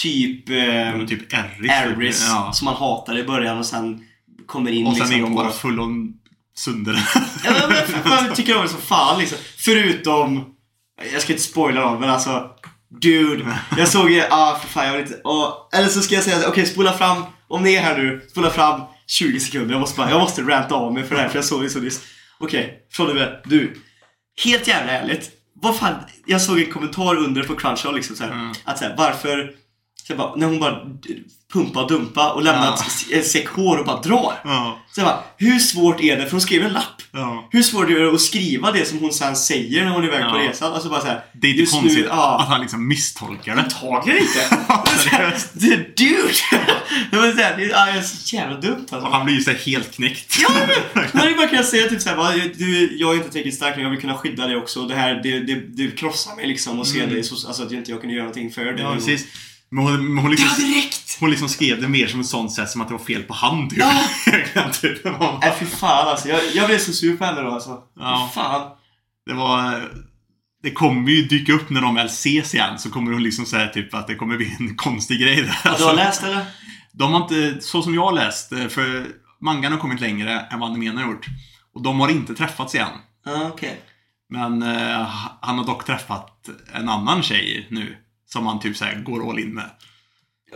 Typ 0.02 0.50
eh, 0.50 1.06
typ 1.08 1.34
Eris. 1.34 1.72
Aris 1.72 2.26
Ja. 2.30 2.52
som 2.54 2.66
man 2.66 2.76
hatar 2.76 3.18
i 3.18 3.24
början 3.24 3.58
och 3.58 3.66
sen 3.66 4.04
kommer 4.46 4.72
in 4.72 4.88
Och 4.88 4.94
sen 4.94 5.00
liksom 5.00 5.20
är 5.20 5.24
hon 5.24 5.36
bara 5.36 5.52
full 5.52 5.80
om 5.80 6.14
sönder. 6.58 7.10
Ja, 7.46 7.52
men 7.70 8.10
man 8.10 8.36
tycker 8.36 8.56
om 8.58 8.64
det 8.64 8.70
som 8.70 8.82
fan 8.82 9.20
liksom. 9.20 9.38
Förutom... 9.58 10.46
Jag 11.14 11.22
ska 11.22 11.34
inte 11.34 11.44
spoila 11.46 11.82
dem, 11.82 12.00
men 12.00 12.10
alltså... 12.10 12.50
Dude, 13.02 13.58
jag 13.78 13.88
såg 13.88 14.12
ju... 14.12 14.24
Ah, 14.30 14.56
för 14.56 14.68
fan, 14.68 14.86
jag 14.86 14.94
vill 14.94 15.02
inte... 15.02 15.22
ah, 15.24 15.70
eller 15.74 15.88
så 15.88 16.02
ska 16.02 16.16
jag 16.16 16.24
säga 16.24 16.48
okej, 16.50 16.66
spola 16.66 16.94
fram... 16.94 17.24
Om 17.48 17.64
ni 17.64 17.76
är 17.76 17.82
här 17.82 17.98
nu, 17.98 18.22
spola 18.30 18.50
fram 18.50 18.82
20 19.08 19.40
sekunder. 19.40 19.74
Jag 19.74 19.80
måste 19.80 19.98
bara... 19.98 20.10
Jag 20.10 20.20
måste 20.20 20.42
ranta 20.42 20.76
av 20.76 20.94
mig 20.94 21.04
för 21.04 21.16
det 21.16 21.22
här, 21.22 21.30
för 21.30 21.38
jag 21.38 21.46
såg 21.46 21.64
det 21.64 21.70
så 21.70 21.80
nyss. 21.80 22.02
Okej, 22.38 22.80
från 22.92 23.10
och 23.10 23.16
med. 23.16 23.42
Du. 23.46 23.74
Helt 24.44 24.68
jävla 24.68 24.92
ärligt. 24.92 25.32
Vad 25.54 25.78
fan... 25.78 25.96
Jag 26.26 26.42
såg 26.42 26.60
en 26.60 26.72
kommentar 26.72 27.16
under 27.16 27.44
på 27.44 27.56
Crunchyroll 27.56 27.96
liksom 27.96 28.16
så 28.16 28.24
här, 28.24 28.32
Mm. 28.32 28.54
Att 28.64 28.78
så 28.78 28.86
här, 28.86 28.96
varför... 28.98 29.56
Så 30.08 30.16
bara, 30.16 30.36
när 30.36 30.48
hon 30.48 30.60
bara 30.60 30.86
pumpa 31.54 31.82
och 31.84 31.90
dumpa 31.90 32.32
och 32.34 32.44
lämnar 32.44 32.66
Ja. 33.10 33.18
ett 33.18 33.28
säck 33.28 33.48
hår 33.48 33.78
och 33.78 33.86
bara 33.86 34.02
drar. 34.02 34.34
ja. 34.44 34.80
Så 34.92 35.00
jag 35.02 35.08
bara, 35.08 35.24
hur 35.38 35.60
svårt 35.60 36.02
är 36.02 36.18
det? 36.18 36.24
För 36.24 36.32
hon 36.32 36.42
skrev 36.42 36.64
en 36.64 36.74
lapp. 36.74 37.02
ja. 37.12 37.48
Hur 37.52 37.64
svårt 37.64 37.90
är 37.90 38.00
det 38.00 38.14
att 38.14 38.22
skriva 38.22 38.72
det 38.72 38.86
som 38.86 39.00
hon 39.00 39.14
sen 39.14 39.36
säger 39.36 39.86
när 39.86 39.92
hon 39.92 40.04
är 40.04 40.08
iväg 40.08 40.22
på 40.32 40.38
Ja. 40.38 40.50
resan? 40.50 40.74
Alltså 40.74 40.90
bara 40.90 41.02
såhär, 41.02 41.24
Det 41.34 41.48
är 41.48 41.52
inte 41.60 41.72
konstigt 41.72 41.98
nu, 41.98 42.06
ja. 42.10 42.40
att 42.42 42.48
han 42.48 42.62
liksom 42.62 42.88
misstolkar 42.88 43.56
det. 43.56 43.62
Antagligen 43.62 44.20
inte! 44.22 44.58
Dude! 45.98 46.34
det 47.12 47.18
var 47.18 47.32
såhär, 47.32 47.58
det 47.58 47.64
ja, 47.66 47.86
det 47.86 47.92
är 47.92 48.02
så 48.02 48.36
jävla 48.36 48.58
dumt 48.60 48.86
Och 48.90 48.94
alltså. 48.94 49.10
han 49.12 49.26
blir 49.26 49.36
ju 49.36 49.42
så 49.42 49.52
här 49.52 49.58
helt 49.58 49.96
knäckt. 49.96 50.38
Ja, 50.42 50.50
men 50.94 51.06
man 51.14 51.22
hade 51.22 51.36
bara 51.36 51.48
kunnat 51.48 51.66
säga 51.66 51.90
typ 51.90 52.02
såhär, 52.02 52.18
bara, 52.18 52.32
du, 52.58 52.98
jag 52.98 53.12
är 53.12 53.16
inte 53.18 53.30
tillräckligt 53.30 53.56
stark, 53.56 53.78
jag 53.78 53.90
vill 53.90 54.00
kunna 54.02 54.18
skydda 54.18 54.48
dig 54.48 54.56
också. 54.58 54.82
Det 54.88 54.96
här, 54.96 55.20
det, 55.24 55.40
det, 55.40 55.56
det 55.56 55.92
krossar 55.98 56.36
mig 56.36 56.48
liksom 56.48 56.80
och 56.80 56.88
se 56.88 57.06
dig 57.06 57.24
så, 57.24 57.48
alltså 57.48 57.64
att 57.64 57.72
jag 57.72 57.80
inte 57.82 57.92
jag 57.92 58.00
kunde 58.02 58.16
göra 58.16 58.26
någonting 58.26 58.52
för 58.52 58.62
dig. 58.66 58.72
Mm. 58.74 58.84
Ja, 58.86 58.94
precis. 58.96 59.26
Men 59.70 59.84
hon, 59.84 60.14
men 60.14 60.24
hon, 60.24 60.32
Ja, 60.32 60.38
liksom, 60.38 60.64
direkt! 60.64 61.18
hon 61.20 61.30
liksom 61.30 61.50
skrev 61.50 61.82
det 61.82 61.88
mer 61.88 62.08
som 62.08 62.20
ett 62.20 62.26
sånt 62.26 62.54
sätt 62.54 62.70
som 62.70 62.82
att 62.82 62.88
det 62.88 62.94
var 62.94 63.04
fel 63.04 63.24
på 63.24 63.34
hand. 63.34 63.70
Typ. 63.70 63.80
Ja. 63.80 64.70
typ. 64.82 65.04
Nej 65.42 65.54
fy 65.60 65.66
fan 65.66 66.08
alltså, 66.08 66.28
jag, 66.30 66.40
jag 66.54 66.68
blev 66.68 66.78
så 66.78 66.94
sur 66.94 67.18
på 67.18 67.26
henne 67.26 67.42
då 67.42 67.52
alltså. 67.52 67.82
Ja. 68.00 68.30
Fy 68.34 68.40
fan. 68.40 68.72
Det 69.26 69.34
var... 69.34 69.90
Det 70.64 70.72
kommer 70.72 71.12
ju 71.12 71.22
dyka 71.22 71.54
upp 71.54 71.70
när 71.70 71.82
de 71.82 71.96
väl 71.96 72.06
ses 72.06 72.54
igen 72.54 72.80
så 72.80 72.90
kommer 72.90 73.12
hon 73.12 73.24
liksom 73.24 73.46
säga 73.46 73.68
typ 73.68 73.94
att 73.94 74.08
det 74.08 74.16
kommer 74.16 74.38
bli 74.38 74.56
en 74.60 74.76
konstig 74.76 75.22
grej 75.22 75.42
där. 75.42 75.58
Ja, 75.64 75.76
du 75.78 75.84
har 75.84 75.94
läst 75.94 76.24
eller? 76.24 76.46
De 76.92 77.14
har 77.14 77.22
inte, 77.22 77.62
så 77.62 77.82
som 77.82 77.96
jag 77.96 78.06
har 78.06 78.12
läst, 78.14 78.52
eh, 78.52 78.68
för 78.68 79.08
mangan 79.42 79.72
har 79.72 79.80
kommit 79.80 80.02
längre 80.02 80.40
än 80.40 80.60
vad 80.60 80.70
animen 80.70 80.98
har 80.98 81.04
gjort. 81.12 81.26
Och 81.74 81.82
de 81.84 82.00
har 82.00 82.10
inte 82.10 82.36
träffats 82.36 82.76
igen. 82.76 82.88
Ja, 83.26 83.48
okej. 83.54 83.82
Men 84.30 84.64
eh, 84.64 85.08
han 85.42 85.58
har 85.58 85.66
dock 85.66 85.86
träffat 85.86 86.50
en 86.74 86.90
annan 86.90 87.24
tjej 87.24 87.68
nu. 87.72 87.98
Som 88.28 88.48
han 88.48 88.60
typ 88.60 88.78
så 88.78 88.86
här 88.86 88.96
går 88.96 89.30
all 89.30 89.40
in 89.40 89.54
med. 89.54 89.70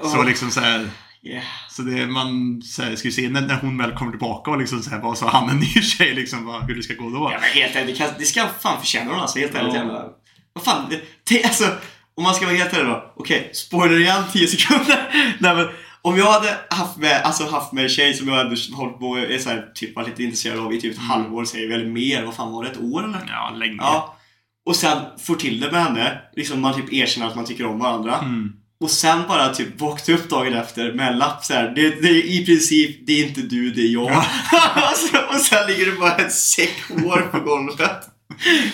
Så 0.04 0.18
Ja. 0.18 0.24
liksom 0.24 0.52
så 0.52 0.60
här, 0.60 0.90
Yeah. 1.24 1.44
Så 1.70 1.82
det 1.82 2.08
man 2.08 2.62
så 2.62 2.84
här, 2.84 2.96
ska 2.96 3.08
vi 3.08 3.12
se 3.12 3.30
när, 3.30 3.42
när 3.42 3.56
hon 3.56 3.78
väl 3.78 3.92
kommer 3.92 4.12
tillbaka 4.12 4.52
och 4.52 4.58
liksom 4.58 4.82
så 4.84 4.90
här, 4.90 5.00
vad 5.00 5.18
sa 5.18 5.30
han 5.30 5.50
en 5.50 5.58
ny 5.60 5.66
tjej 5.66 6.14
liksom, 6.16 6.46
vad, 6.46 6.64
hur 6.64 6.76
det 6.76 6.84
ska 6.84 6.94
gå 6.94 7.10
då. 7.10 7.30
Ja, 7.34 7.40
men 7.42 7.50
helt 7.50 7.76
ärligt, 7.76 7.88
det, 8.00 8.06
kan, 8.06 8.14
det 8.20 8.26
ska 8.26 8.48
fan 8.60 8.80
förtjäna 8.80 9.12
hon 9.12 9.20
alltså. 9.20 9.40
Helt 9.40 9.56
ärligt 9.56 9.76
Ja. 9.76 10.18
Vad 10.54 10.64
fan, 10.64 10.86
det, 10.90 11.02
det, 11.30 11.44
alltså, 11.44 11.68
om 12.16 12.24
man 12.24 12.34
ska 12.34 12.46
vara 12.46 12.56
helt 12.56 12.74
ärlig 12.74 12.88
då. 12.88 13.14
Okej, 13.16 13.50
spoiler 13.54 14.00
igen 14.00 14.24
10 14.34 14.48
sekunder. 14.48 15.10
Nej 15.40 15.56
men, 15.56 15.68
om 16.02 16.18
jag 16.18 16.32
hade 16.32 16.58
haft 16.70 16.98
med, 16.98 17.22
alltså 17.22 17.50
haft 17.50 17.72
med 17.74 17.84
en 17.84 17.90
tjej 17.90 18.14
som 18.14 18.28
jag 18.28 18.42
ändå 18.42 18.56
hållit 18.74 19.00
på, 19.00 19.18
är 19.18 19.38
så 19.38 19.50
här, 19.50 19.72
typ 19.76 20.08
lite 20.08 20.24
intresserad 20.24 20.60
av 20.60 20.74
i 20.74 20.82
typ 20.82 20.94
ett 20.94 21.02
halvår, 21.02 21.46
säger 21.46 21.68
vi, 21.68 21.74
eller 21.74 21.90
mer. 21.90 22.24
Vad 22.24 22.36
fan 22.36 22.52
var 22.52 22.64
det? 22.64 22.70
Ett 22.70 22.82
år 22.82 23.04
eller? 23.04 23.22
Ja, 23.28 23.54
länge. 23.56 23.78
Ja. 23.78 24.18
Och 24.66 24.76
sen 24.76 24.98
får 25.20 25.36
till 25.36 25.60
det 25.60 25.72
med 25.72 25.84
henne. 25.84 26.22
Liksom 26.36 26.62
man 26.62 26.74
typ 26.76 26.94
erkänner 26.94 27.28
att 27.28 27.36
man 27.36 27.46
tycker 27.46 27.66
om 27.66 27.80
varandra. 27.80 28.18
Mm. 28.20 28.52
Och 28.82 28.92
sen 28.92 29.22
bara 29.28 29.50
typ 29.54 29.82
vakna 29.82 30.14
upp 30.14 30.30
dagen 30.30 30.54
efter 30.54 30.94
med 30.94 31.08
en 31.08 31.18
lapp 31.18 31.46
så 31.46 31.54
här. 31.54 31.70
Det, 31.76 32.02
det 32.02 32.08
är 32.10 32.24
i 32.26 32.46
princip, 32.46 33.08
det 33.08 33.14
är 33.14 33.28
inte 33.28 33.42
du, 33.42 33.72
det 33.72 33.82
är 33.82 33.88
jag. 33.94 34.12
och, 34.92 34.98
så, 34.98 35.18
och 35.36 35.42
sen 35.42 35.68
ligger 35.68 35.86
det 35.86 36.00
bara 36.00 36.16
ett 36.16 36.34
säck 36.34 36.84
hår 36.90 37.30
på 37.32 37.40
golvet. 37.40 38.08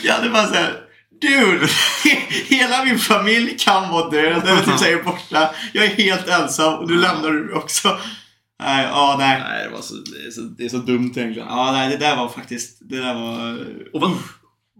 Jag 0.04 0.14
hade 0.14 0.30
bara 0.30 0.48
såhär, 0.48 0.74
dude! 1.22 1.66
he- 2.04 2.22
Hela 2.50 2.86
min 2.86 3.00
familj 3.00 3.58
kan 3.60 3.90
vara 3.92 4.10
död, 4.10 4.44
eller 4.48 4.64
typ 4.64 4.80
säger 4.80 5.04
borta. 5.04 5.50
Jag 5.74 5.86
är 5.86 5.90
helt 5.90 6.28
ensam 6.28 6.74
och 6.74 6.90
nu 6.90 6.98
lämnar 6.98 7.32
du 7.32 7.44
mig 7.46 7.54
också. 7.54 7.98
Nej, 8.64 8.86
ja, 8.86 9.16
nej. 9.20 9.40
Nej, 9.50 9.64
det, 9.64 9.70
var 9.76 9.82
så, 9.82 9.94
det, 9.94 10.28
är 10.28 10.32
så, 10.32 10.42
det 10.42 10.66
är 10.66 10.70
så 10.70 10.78
dumt 10.78 11.14
egentligen. 11.16 11.48
Ja, 11.48 11.72
nej, 11.72 11.90
det 11.90 11.98
där 11.98 12.16
var 12.16 12.30
faktiskt, 12.30 12.78
det 12.90 12.98
där 13.00 13.14
var... 13.14 13.60
Och 13.94 14.02
vad, 14.02 14.12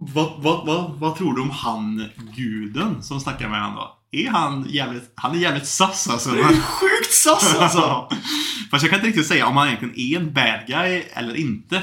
vad, 0.00 0.32
vad, 0.38 0.66
vad, 0.66 0.90
vad 0.90 1.16
tror 1.16 1.34
du 1.36 1.42
om 1.42 1.50
han 1.50 2.08
guden 2.36 3.02
som 3.02 3.20
snackar 3.20 3.48
med 3.48 3.60
honom 3.60 3.76
då? 3.76 3.94
Är 4.18 4.30
han 4.30 4.66
jävligt, 4.68 5.12
han 5.14 5.34
är 5.36 5.38
jävligt 5.38 5.66
sass 5.66 6.08
alltså. 6.08 6.30
Det 6.30 6.40
är 6.40 6.60
sjukt 6.60 7.12
sass 7.12 7.56
alltså! 7.58 8.08
Fast 8.70 8.82
jag 8.82 8.90
kan 8.90 8.98
inte 8.98 9.08
riktigt 9.08 9.26
säga 9.26 9.46
om 9.46 9.56
han 9.56 9.66
egentligen 9.66 9.98
är 9.98 10.16
en 10.16 10.32
bad 10.32 10.60
guy 10.66 11.02
eller 11.12 11.36
inte. 11.36 11.82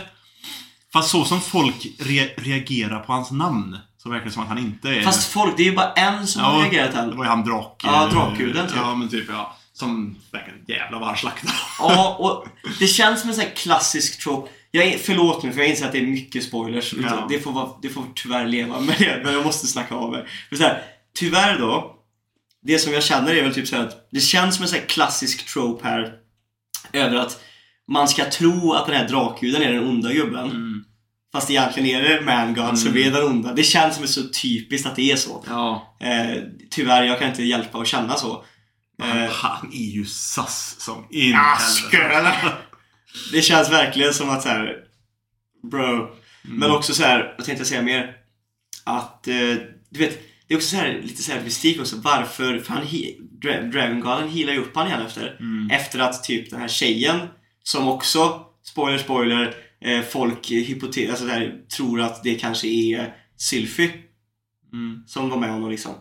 Fast 0.94 1.10
så 1.10 1.26
som 1.26 1.42
folk 1.42 1.88
re 2.00 2.30
reagerar 2.38 3.00
på 3.00 3.14
hans 3.14 3.32
namn 3.32 3.78
så 3.98 4.10
verkar 4.10 4.26
det 4.26 4.32
som 4.32 4.44
att 4.44 4.50
han 4.50 4.58
inte 4.58 4.90
är... 4.90 5.02
Fast 5.02 5.32
folk, 5.32 5.58
det 5.58 5.64
är 5.64 5.70
ju 5.70 5.76
bara 5.76 5.92
en 5.94 6.28
som 6.28 6.42
har 6.42 6.62
reagerat 6.62 6.92
Det 6.92 7.00
än. 7.00 7.18
var 7.18 7.24
ju 7.26 7.30
han 7.30 7.44
drak... 7.44 7.82
Ja, 7.84 8.08
drakguden, 8.08 8.68
typ. 8.68 8.78
Ja, 8.78 8.96
men 8.96 9.10
typ 9.10 9.26
ja. 9.30 9.58
Som 9.74 10.16
verkligen 10.32 10.60
jävlar 10.68 11.00
vad 11.00 11.08
han 11.08 11.18
slaktade. 11.18 11.54
Ja, 11.80 12.16
och 12.20 12.48
det 12.80 12.88
känns 12.88 13.22
som 13.22 13.30
en 13.30 13.36
sån 13.36 13.44
här 13.44 13.56
klassisk 13.56 14.24
trope. 14.24 14.52
Jag 14.76 15.00
förlåt 15.00 15.44
mig 15.44 15.54
för 15.54 15.60
jag 15.60 15.70
inser 15.70 15.86
att 15.86 15.92
det 15.92 15.98
är 15.98 16.08
mycket 16.08 16.44
spoilers. 16.44 16.94
Ja. 16.94 17.28
Det, 17.30 17.40
får 17.40 17.52
vara, 17.52 17.70
det 17.82 17.90
får 17.90 18.04
tyvärr 18.16 18.48
leva 18.48 18.80
med 18.80 18.96
det, 19.00 19.22
men 19.24 19.34
jag 19.34 19.46
måste 19.46 19.68
snacka 19.68 19.96
av 19.96 20.12
mig. 20.12 20.26
För 20.50 20.56
så 20.56 20.64
här, 20.64 20.84
tyvärr 21.14 21.60
då, 21.60 21.96
det 22.62 22.80
som 22.80 22.94
jag 22.94 23.04
känner 23.04 23.36
är 23.36 23.44
väl 23.44 23.54
typ 23.54 23.68
så 23.68 23.76
här 23.76 23.84
att 23.84 24.08
det 24.12 24.20
känns 24.20 24.56
som 24.56 24.66
en 24.66 24.72
här 24.72 24.88
klassisk 24.88 25.46
trope 25.54 25.88
här 25.88 26.14
över 26.94 27.16
att 27.16 27.44
man 27.88 28.08
ska 28.08 28.26
tro 28.26 28.74
att 28.74 28.86
den 28.86 28.96
här 28.96 29.08
drakguden 29.08 29.62
är 29.62 29.74
den 29.74 29.88
onda 29.88 30.14
gubben. 30.14 30.46
Mm. 30.46 30.84
Fast 31.32 31.50
egentligen 31.50 31.90
är 31.90 32.10
det 32.10 32.22
Man-God 32.22 32.80
som 32.80 32.98
är 32.98 33.12
den 33.12 33.24
onda. 33.24 33.54
Det 33.54 33.64
känns 33.64 33.96
som 33.96 34.08
så 34.08 34.22
typiskt 34.42 34.88
att 34.88 34.96
det 34.96 35.12
är 35.12 35.16
så. 35.16 35.44
Ja. 35.48 35.98
Eh, 36.00 36.44
tyvärr, 36.70 37.04
jag 37.04 37.20
kan 37.20 37.30
inte 37.30 37.44
hjälpa 37.44 37.78
att 37.78 37.88
känna 37.88 38.16
så. 38.16 38.46
Han, 39.02 39.18
Eh, 39.18 39.30
han 39.32 39.72
är 39.74 39.92
ju 39.92 40.06
sass 40.06 40.76
som 40.80 41.08
in! 41.10 41.34
Det 43.32 43.42
känns 43.42 43.70
verkligen 43.72 44.14
som 44.14 44.30
att 44.30 44.42
så 44.42 44.50
här, 44.50 44.76
Bro. 45.72 46.16
Men 46.44 46.72
också 46.72 46.94
så 46.94 47.04
här, 47.04 47.36
vad 47.38 47.46
tänkte 47.46 47.60
jag 47.62 47.68
säga 47.68 47.82
mer? 47.82 48.16
Att, 48.84 49.28
eh, 49.28 49.34
du 49.90 50.00
vet, 50.00 50.20
det 50.48 50.54
är 50.54 50.58
också 50.58 50.70
så 50.70 50.76
här, 50.76 51.02
lite 51.04 51.24
så 51.24 51.32
här 51.32 51.42
mystik 51.42 51.80
också. 51.80 51.96
Varför? 51.98 52.60
För 52.60 52.74
han, 52.74 52.84
he- 52.84 53.16
Dra- 53.42 53.72
Dragon 53.72 54.02
Garden 54.02 54.30
healar 54.30 54.54
ju 54.54 54.60
upp 54.60 54.76
han 54.76 54.88
igen 54.88 55.02
efter. 55.06 55.40
Efter 55.72 56.00
att 56.00 56.24
typ 56.24 56.50
den 56.50 56.60
här 56.62 56.68
tjejen, 56.68 57.20
som 57.64 57.88
också, 57.88 58.46
spoiler 58.64 58.98
spoiler, 58.98 59.56
eh, 59.82 60.02
folk 60.02 60.50
hypote- 60.52 61.10
alltså 61.10 61.26
där, 61.26 61.62
tror 61.78 62.02
att 62.02 62.24
det 62.24 62.36
kanske 62.36 62.68
är 62.68 63.14
Sylphy 63.38 63.90
Mm. 64.74 65.04
som 65.08 65.30
var 65.30 65.38
med 65.38 65.50
honom 65.50 65.72
liksom. 65.72 65.92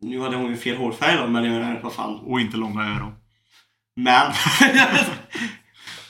Nu 0.00 0.20
hade 0.20 0.36
hon 0.36 0.50
ju 0.50 0.56
fel 0.56 0.76
hårfärg 0.76 1.16
då, 1.16 1.26
men 1.26 1.44
jag 1.44 1.52
menar, 1.52 1.80
vad 1.82 1.92
fan. 1.92 2.14
Och 2.20 2.40
inte 2.40 2.56
långa 2.56 2.82
öron. 2.82 3.12
Men... 3.96 4.32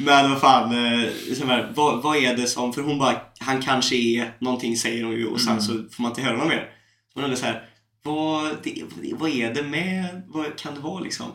men 0.01 0.31
vad 0.31 0.41
fan, 0.41 0.73
eh, 0.73 1.09
så 1.35 1.47
här, 1.47 1.73
vad, 1.75 2.03
vad 2.03 2.17
är 2.17 2.37
det 2.37 2.47
som... 2.47 2.73
För 2.73 2.83
hon 2.83 2.99
bara, 2.99 3.21
han 3.39 3.63
kanske 3.63 3.97
är 3.97 4.37
någonting 4.39 4.77
säger 4.77 5.05
hon 5.05 5.13
ju 5.15 5.27
och 5.27 5.41
sen 5.41 5.53
Mm. 5.53 5.63
så 5.63 5.73
får 5.73 6.03
man 6.03 6.11
inte 6.11 6.23
höra 6.23 6.37
något 6.37 6.49
mer. 6.49 6.71
Hon 7.15 7.25
undrar 7.25 7.37
så 7.39 7.47
här, 7.47 7.69
vad, 8.03 8.57
det, 8.63 8.83
vad 9.19 9.31
är 9.31 9.55
det 9.55 9.63
med, 9.63 10.23
vad 10.29 10.59
kan 10.59 10.75
det 10.75 10.81
vara 10.81 11.01
liksom? 11.01 11.27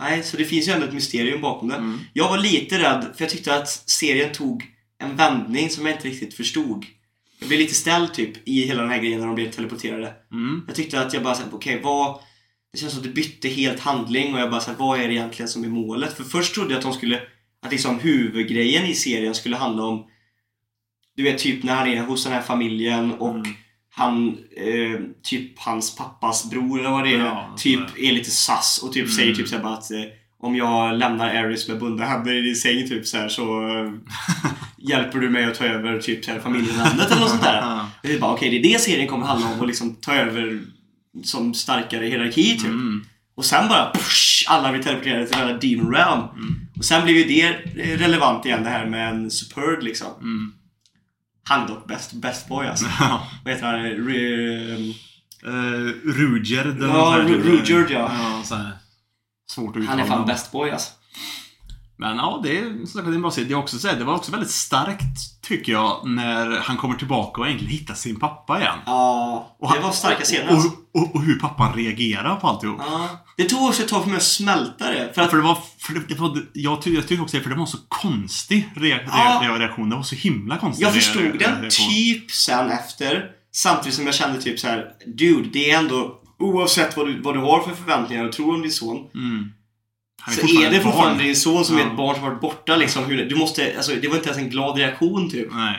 Nej, 0.00 0.22
så 0.22 0.36
det 0.36 0.44
finns 0.44 0.68
ju 0.68 0.72
ändå 0.72 0.86
ett 0.86 0.92
mysterium 0.92 1.40
bakom 1.40 1.68
det. 1.68 1.74
Mm. 1.76 1.98
Jag 2.12 2.28
var 2.28 2.38
lite 2.38 2.78
rädd, 2.78 3.06
för 3.16 3.24
jag 3.24 3.30
tyckte 3.30 3.54
att 3.56 3.68
serien 3.68 4.32
tog 4.32 4.64
en 4.98 5.16
vändning 5.16 5.70
som 5.70 5.86
jag 5.86 5.96
inte 5.96 6.08
riktigt 6.08 6.34
förstod. 6.34 6.86
Jag 7.38 7.48
blev 7.48 7.60
lite 7.60 7.74
ställd 7.74 8.14
typ 8.14 8.48
i 8.48 8.62
hela 8.66 8.82
den 8.82 8.90
här 8.90 8.98
grejen 8.98 9.20
när 9.20 9.26
de 9.26 9.34
blev 9.34 9.50
teleporterade. 9.50 10.14
Mm. 10.32 10.64
Jag 10.66 10.76
tyckte 10.76 11.00
att 11.00 11.14
jag 11.14 11.22
bara 11.22 11.34
såhär, 11.34 11.50
okej 11.54 11.80
vad... 11.84 12.20
Det 12.72 12.78
känns 12.78 12.92
som 12.92 13.00
att 13.00 13.06
det 13.06 13.12
bytte 13.14 13.48
helt 13.48 13.80
handling 13.80 14.34
och 14.34 14.40
jag 14.40 14.50
bara 14.50 14.60
såhär, 14.60 14.78
vad 14.78 15.00
är 15.00 15.08
det 15.08 15.14
egentligen 15.14 15.48
som 15.48 15.64
är 15.64 15.68
målet? 15.68 16.16
För 16.16 16.24
först 16.24 16.54
trodde 16.54 16.70
jag 16.70 16.78
att 16.78 16.84
de 16.84 16.92
skulle, 16.92 17.20
att 17.62 17.72
liksom 17.72 17.98
huvudgrejen 17.98 18.86
i 18.86 18.94
serien 18.94 19.34
skulle 19.34 19.56
handla 19.56 19.82
om 19.82 20.06
Du 21.16 21.22
vet 21.22 21.38
typ 21.38 21.62
när 21.62 21.74
han 21.74 21.88
är 21.88 22.02
hos 22.02 22.24
den 22.24 22.32
här 22.32 22.40
familjen 22.42 23.12
och 23.12 23.34
Mm. 23.34 23.46
han, 23.94 24.38
eh, 24.56 25.00
typ 25.22 25.58
hans 25.58 25.96
pappas 25.96 26.50
bror 26.50 26.80
eller 26.80 26.90
vad 26.90 27.04
det 27.04 27.14
är, 27.14 27.18
Ja, 27.18 27.54
typ 27.58 27.88
sådär. 27.90 28.02
är 28.04 28.12
lite 28.12 28.30
sass 28.30 28.80
och 28.84 28.92
typ 28.92 29.04
Mm. 29.04 29.14
säger 29.16 29.34
typ 29.34 29.48
såhär 29.48 29.62
bara 29.62 29.72
att 29.74 29.90
eh, 29.90 30.02
om 30.42 30.56
jag 30.56 30.98
lämnar 30.98 31.34
Aris 31.34 31.68
med 31.68 31.78
bundna 31.78 32.04
händer 32.04 32.34
i 32.34 32.40
din 32.40 32.56
säng 32.56 32.88
typ 32.88 33.06
såhär 33.06 33.28
så 33.28 33.68
eh, 33.68 33.92
hjälper 34.78 35.18
du 35.18 35.30
mig 35.30 35.44
att 35.44 35.54
ta 35.54 35.64
över 35.64 35.98
typ 36.00 36.24
såhär 36.24 36.40
familjenamnet 36.40 37.10
eller 37.10 37.20
något 37.20 37.30
sånt 37.30 37.42
där. 37.42 37.56
Ja. 37.60 37.90
Det 38.02 38.14
är 38.14 38.18
bara, 38.20 38.32
okej, 38.32 38.50
det 38.50 38.56
är 38.68 38.72
det 38.72 38.80
serien 38.80 39.08
kommer 39.08 39.26
handla 39.26 39.46
om, 39.52 39.60
att 39.60 39.66
liksom 39.66 39.94
ta 39.94 40.14
över 40.14 40.60
som 41.24 41.54
starkare 41.54 42.06
hierarki 42.06 42.42
typ. 42.56 42.64
Mm. 42.64 43.04
Och 43.34 43.44
sen 43.44 43.68
bara, 43.68 43.90
push, 43.94 44.44
alla 44.48 44.72
blir 44.72 44.82
teleporterade 44.82 45.26
till 45.26 45.38
den 45.38 45.48
här 45.48 45.58
Demon 45.60 45.92
Realm. 45.94 46.22
Och 46.80 46.84
sen 46.86 47.04
blev 47.04 47.16
ju 47.16 47.24
det 47.24 47.42
eh, 47.82 47.98
relevant 47.98 48.46
igen, 48.46 48.64
det 48.64 48.70
här 48.70 48.86
med 48.86 49.08
en 49.10 49.30
Superd 49.30 49.82
liksom. 49.82 50.06
Mm. 50.20 50.52
Han 51.44 51.62
är 51.64 51.68
dock 51.68 51.86
best, 51.88 52.12
best 52.12 52.48
boy 52.48 52.66
alltså. 52.66 52.84
Vad 53.44 53.54
heter 53.54 53.66
han? 53.66 53.82
Re, 53.82 54.94
Uh, 55.46 55.92
Ruger. 56.04 56.64
eller 56.64 56.86
Ja, 56.88 56.92
något 56.92 57.04
sånt 57.04 57.14
här, 57.14 57.22
Ru- 57.22 57.58
typ. 57.60 57.68
Ruger, 57.70 57.86
ja. 57.90 58.10
Svårt 59.50 59.76
att 59.76 59.82
uttala. 59.82 59.90
han 59.90 60.00
är 60.00 60.06
fan 60.06 60.26
best 60.26 60.52
boy 60.52 60.70
alltså. 60.70 60.90
Men 62.00 62.16
ja, 62.16 62.40
det 62.42 62.58
är, 62.58 62.62
det 63.04 63.14
en 63.14 63.22
bra 63.22 63.30
serie. 63.30 63.48
Det, 63.48 63.54
också, 63.54 63.78
så 63.78 63.88
här, 63.88 63.96
det 63.96 64.04
var 64.04 64.14
också 64.14 64.32
väldigt 64.32 64.50
starkt, 64.50 65.42
tycker 65.42 65.72
jag, 65.72 66.08
när 66.08 66.58
han 66.58 66.76
kommer 66.76 66.94
tillbaka 66.94 67.40
och 67.40 67.46
egentligen 67.46 67.72
hittar 67.78 67.94
sin 67.94 68.18
pappa 68.20 68.60
igen. 68.60 68.78
Ja, 68.86 69.56
Och 69.60 69.68
det 69.68 69.74
han- 69.74 69.82
var 69.82 69.92
starka 69.92 70.24
scener 70.24 70.48
Och, 70.48 70.54
alltså. 70.54 70.70
och, 70.94 71.14
och 71.14 71.22
hur 71.22 71.38
pappan 71.38 71.72
reagerar 71.74 72.36
på 72.36 72.46
alltihop. 72.48 72.76
Ja. 72.80 73.08
Det 73.36 73.44
tog 73.44 73.62
också 73.68 73.82
ett 73.82 73.88
tag 73.88 74.02
för 74.02 74.08
mig 74.10 74.16
att 74.16 74.22
smälta 74.22 74.90
det. 74.90 75.12
För 75.14 75.22
att 75.22 75.30
För 75.30 75.36
det 75.36 75.42
var, 75.42 75.58
för 75.78 75.94
det, 75.94 76.00
det 76.08 76.14
var 76.14 76.38
jag, 76.52 76.82
tyckte, 76.82 76.96
jag 76.98 77.08
tyckte 77.08 77.22
också 77.22 77.36
det, 77.36 77.42
för 77.42 77.50
det 77.50 77.56
var 77.56 77.62
en 77.62 77.66
så 77.68 77.78
konstig 77.88 78.68
rea, 78.76 78.98
Ja. 79.06 79.40
rea, 79.42 79.58
reaktion. 79.58 79.90
Det 79.90 79.96
var 79.96 80.02
så 80.02 80.14
himla 80.16 80.58
konstig 80.58 80.84
Jag 80.86 80.94
förstod 80.94 81.22
rea- 81.22 81.32
den 81.38 81.60
reaktion. 81.60 81.88
typ 81.88 82.30
sen 82.30 82.70
efter. 82.70 83.24
Samtidigt 83.52 83.94
som 83.96 84.06
jag 84.06 84.14
kände 84.14 84.42
typ 84.42 84.58
så 84.60 84.66
här: 84.66 84.84
Dude, 85.16 85.48
det 85.52 85.70
är 85.70 85.78
ändå 85.78 86.16
Oavsett 86.38 86.96
vad 86.96 87.06
du, 87.06 87.20
vad 87.22 87.34
du 87.34 87.40
har 87.40 87.62
för 87.62 87.74
förväntningar 87.74 88.24
och 88.24 88.32
tror 88.32 88.54
om 88.54 88.62
din 88.62 88.70
son 88.72 88.96
Mm. 89.14 89.52
Så 90.28 90.40
är 90.46 90.70
det 90.70 90.76
barn. 90.76 90.82
fortfarande 90.82 91.24
din 91.24 91.36
son 91.36 91.64
som 91.64 91.76
är 91.76 91.80
Ja. 91.80 91.86
ett 91.86 91.96
barn 91.96 92.14
som 92.14 92.24
varit 92.24 92.40
borta 92.40 92.76
liksom. 92.76 93.04
Hur, 93.04 93.24
du 93.28 93.36
måste, 93.36 93.72
alltså, 93.76 93.92
det 94.02 94.08
var 94.08 94.16
inte 94.16 94.28
ens 94.28 94.42
en 94.42 94.50
glad 94.50 94.76
reaktion 94.78 95.30
typ. 95.30 95.48
Nej. 95.52 95.76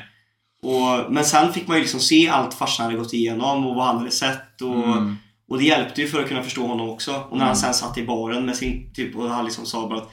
Och, 0.64 1.14
men 1.14 1.26
sen 1.26 1.54
fick 1.54 1.68
man 1.68 1.78
ju 1.78 1.82
liksom 1.82 2.00
se 2.00 2.30
allt 2.30 2.54
farsan 2.54 2.86
hade 2.86 2.98
gått 2.98 3.14
igenom 3.14 3.68
och 3.68 3.76
vad 3.76 3.86
han 3.86 3.98
hade 3.98 4.12
sett. 4.12 4.62
Och, 4.62 4.76
Mm. 4.88 5.16
och 5.50 5.58
det 5.58 5.64
hjälpte 5.64 6.02
ju 6.02 6.08
för 6.08 6.22
att 6.22 6.28
kunna 6.28 6.44
förstå 6.44 6.68
honom 6.68 6.90
också. 6.90 7.24
Och 7.30 7.38
när 7.38 7.46
han 7.46 7.56
sen 7.56 7.74
satt 7.74 7.98
i 7.98 8.06
baren 8.06 8.46
med 8.46 8.56
sin 8.56 8.94
typ 8.94 9.16
och 9.16 9.30
han 9.30 9.46
liksom 9.46 9.66
sa 9.66 9.88
bara 9.90 9.98
att 10.00 10.12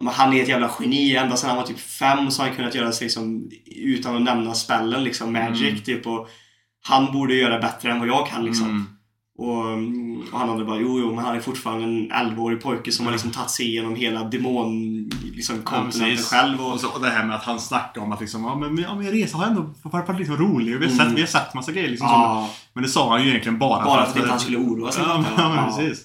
men 0.00 0.14
han 0.14 0.32
är 0.32 0.42
ett 0.42 0.48
jävla 0.48 0.70
geni. 0.80 1.16
Ända 1.16 1.36
sedan 1.36 1.48
han 1.50 1.56
var 1.58 1.64
typ 1.66 1.78
fem 1.80 2.30
så 2.30 2.42
har 2.42 2.48
han 2.48 2.56
kunnat 2.56 2.74
göra 2.74 2.92
sig 2.92 3.04
liksom, 3.04 3.50
utan 3.76 4.16
att 4.16 4.22
nämna 4.22 4.54
spellen 4.54 5.04
liksom, 5.04 5.32
magic 5.32 5.62
Mm. 5.70 5.80
typ. 5.80 6.06
Och 6.06 6.28
han 6.84 7.12
borde 7.12 7.34
göra 7.34 7.58
bättre 7.58 7.90
än 7.92 7.98
vad 7.98 8.08
jag 8.08 8.28
kan 8.28 8.44
liksom. 8.44 8.97
Mm. 9.38 10.16
Och, 10.18 10.32
och 10.32 10.38
han 10.40 10.48
hade 10.48 10.64
bara, 10.64 10.80
jo, 10.80 10.98
jo, 11.00 11.14
men 11.14 11.24
han 11.24 11.36
är 11.36 11.40
fortfarande 11.40 11.84
en 11.84 12.12
11-årig 12.12 12.62
pojke 12.62 12.92
som 12.92 13.04
har 13.06 13.12
liksom 13.12 13.30
tagit 13.30 13.50
sig 13.50 13.66
igenom 13.66 13.94
hela 13.96 14.24
demon 14.24 15.10
liksom, 15.34 15.56
Ja, 15.66 16.16
själv. 16.16 16.60
Och, 16.60 16.72
Och, 16.72 16.80
så, 16.80 16.88
och 16.88 17.00
det 17.00 17.10
här 17.10 17.24
med 17.24 17.36
att 17.36 17.42
han 17.44 17.60
snackar 17.60 18.00
om 18.00 18.12
att 18.12 18.20
liksom, 18.20 18.44
ja, 18.44 18.54
men, 18.56 18.78
ja, 18.78 18.94
min 18.94 19.10
resa 19.10 19.36
har 19.36 19.46
ändå 19.46 19.70
varit 19.82 20.18
liksom 20.18 20.36
rolig. 20.36 20.78
Vi 20.78 20.86
har, 20.86 20.92
Mm. 20.92 21.06
sett, 21.06 21.16
vi 21.16 21.20
har 21.20 21.28
sett 21.28 21.54
massa 21.54 21.72
grejer 21.72 21.88
liksom. 21.88 22.08
som- 22.08 22.20
ja, 22.20 22.50
Men 22.72 22.82
det 22.82 22.88
sa 22.88 23.10
han 23.12 23.22
ju 23.22 23.28
egentligen 23.30 23.58
bara, 23.58 23.84
bara 23.84 24.02
för 24.04 24.10
att 24.10 24.16
inte 24.16 24.28
han 24.30 24.40
skulle 24.40 24.58
oroa 24.58 24.92
sig. 24.92 25.04
Ja, 25.08 25.14
men, 25.18 25.26
ja, 25.44 25.54
men 25.54 25.64
precis. 25.64 26.04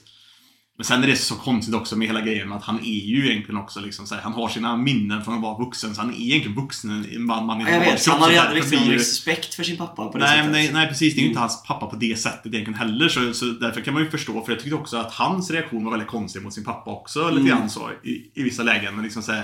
Men 0.84 0.88
sen 0.88 1.04
är 1.04 1.08
det 1.08 1.15
så 1.15 1.36
konstigt 1.36 1.76
också 1.76 1.96
med 1.96 2.08
hela 2.08 2.22
grejen 2.22 2.50
med 2.50 2.58
att 2.58 2.63
han 2.63 2.80
är 2.80 3.06
ju 3.06 3.32
egentligen 3.32 3.58
också 3.62 3.80
liksom 3.80 4.08
så 4.08 4.15
här, 4.15 4.22
Han 4.22 4.34
har 4.34 4.50
sina 4.50 4.78
minnen 4.78 5.24
från 5.24 5.36
att 5.36 5.41
vara 5.41 5.58
vuxen, 5.58 5.96
så 5.96 6.02
han 6.02 6.10
är 6.13 6.22
egentligen 6.22 6.56
vuxen. 6.56 7.06
En 7.15 7.26
man, 7.26 7.46
man 7.46 7.62
i 7.62 7.72
jag 7.72 7.80
vet, 7.80 8.08
han 8.08 8.22
har 8.22 8.32
ju 8.32 8.38
aldrig 8.38 8.63
det- 8.72 8.96
respekt 8.96 9.54
för 9.54 9.63
sin 9.63 9.78
pappa 9.78 10.06
på 10.08 10.17
det 10.17 10.24
Nej, 10.24 10.38
sättet. 10.38 10.52
nej, 10.52 10.69
nej, 10.74 10.88
precis. 10.88 11.13
Det 11.15 11.19
är 11.19 11.22
ju 11.22 11.28
inte 11.28 11.39
Mm. 11.39 11.50
hans 11.50 11.63
pappa 11.63 11.86
på 11.88 11.96
det 11.96 12.19
sättet 12.19 12.46
egentligen 12.46 12.74
heller. 12.80 13.10
Så, 13.10 13.34
så 13.34 13.46
därför 13.46 13.82
kan 13.82 13.93
man 13.93 14.04
ju 14.04 14.10
förstå, 14.10 14.41
för 14.46 14.52
jag 14.52 14.62
tyckte 14.62 14.76
också 14.76 14.98
att 14.98 15.12
hans 15.13 15.52
reaktion 15.52 15.84
var 15.84 15.91
väldigt 15.91 16.10
konstig 16.10 16.41
mot 16.41 16.54
sin 16.54 16.63
pappa 16.63 16.91
också. 16.91 17.19
Lite 17.30 17.32
Mm. 17.41 17.46
grann 17.48 17.69
så, 17.69 17.89
i, 18.04 18.32
i 18.34 18.43
vissa 18.43 18.63
lägen. 18.63 18.96
Men 18.96 19.04
liksom 19.04 19.24
så 19.24 19.32
här, 19.32 19.43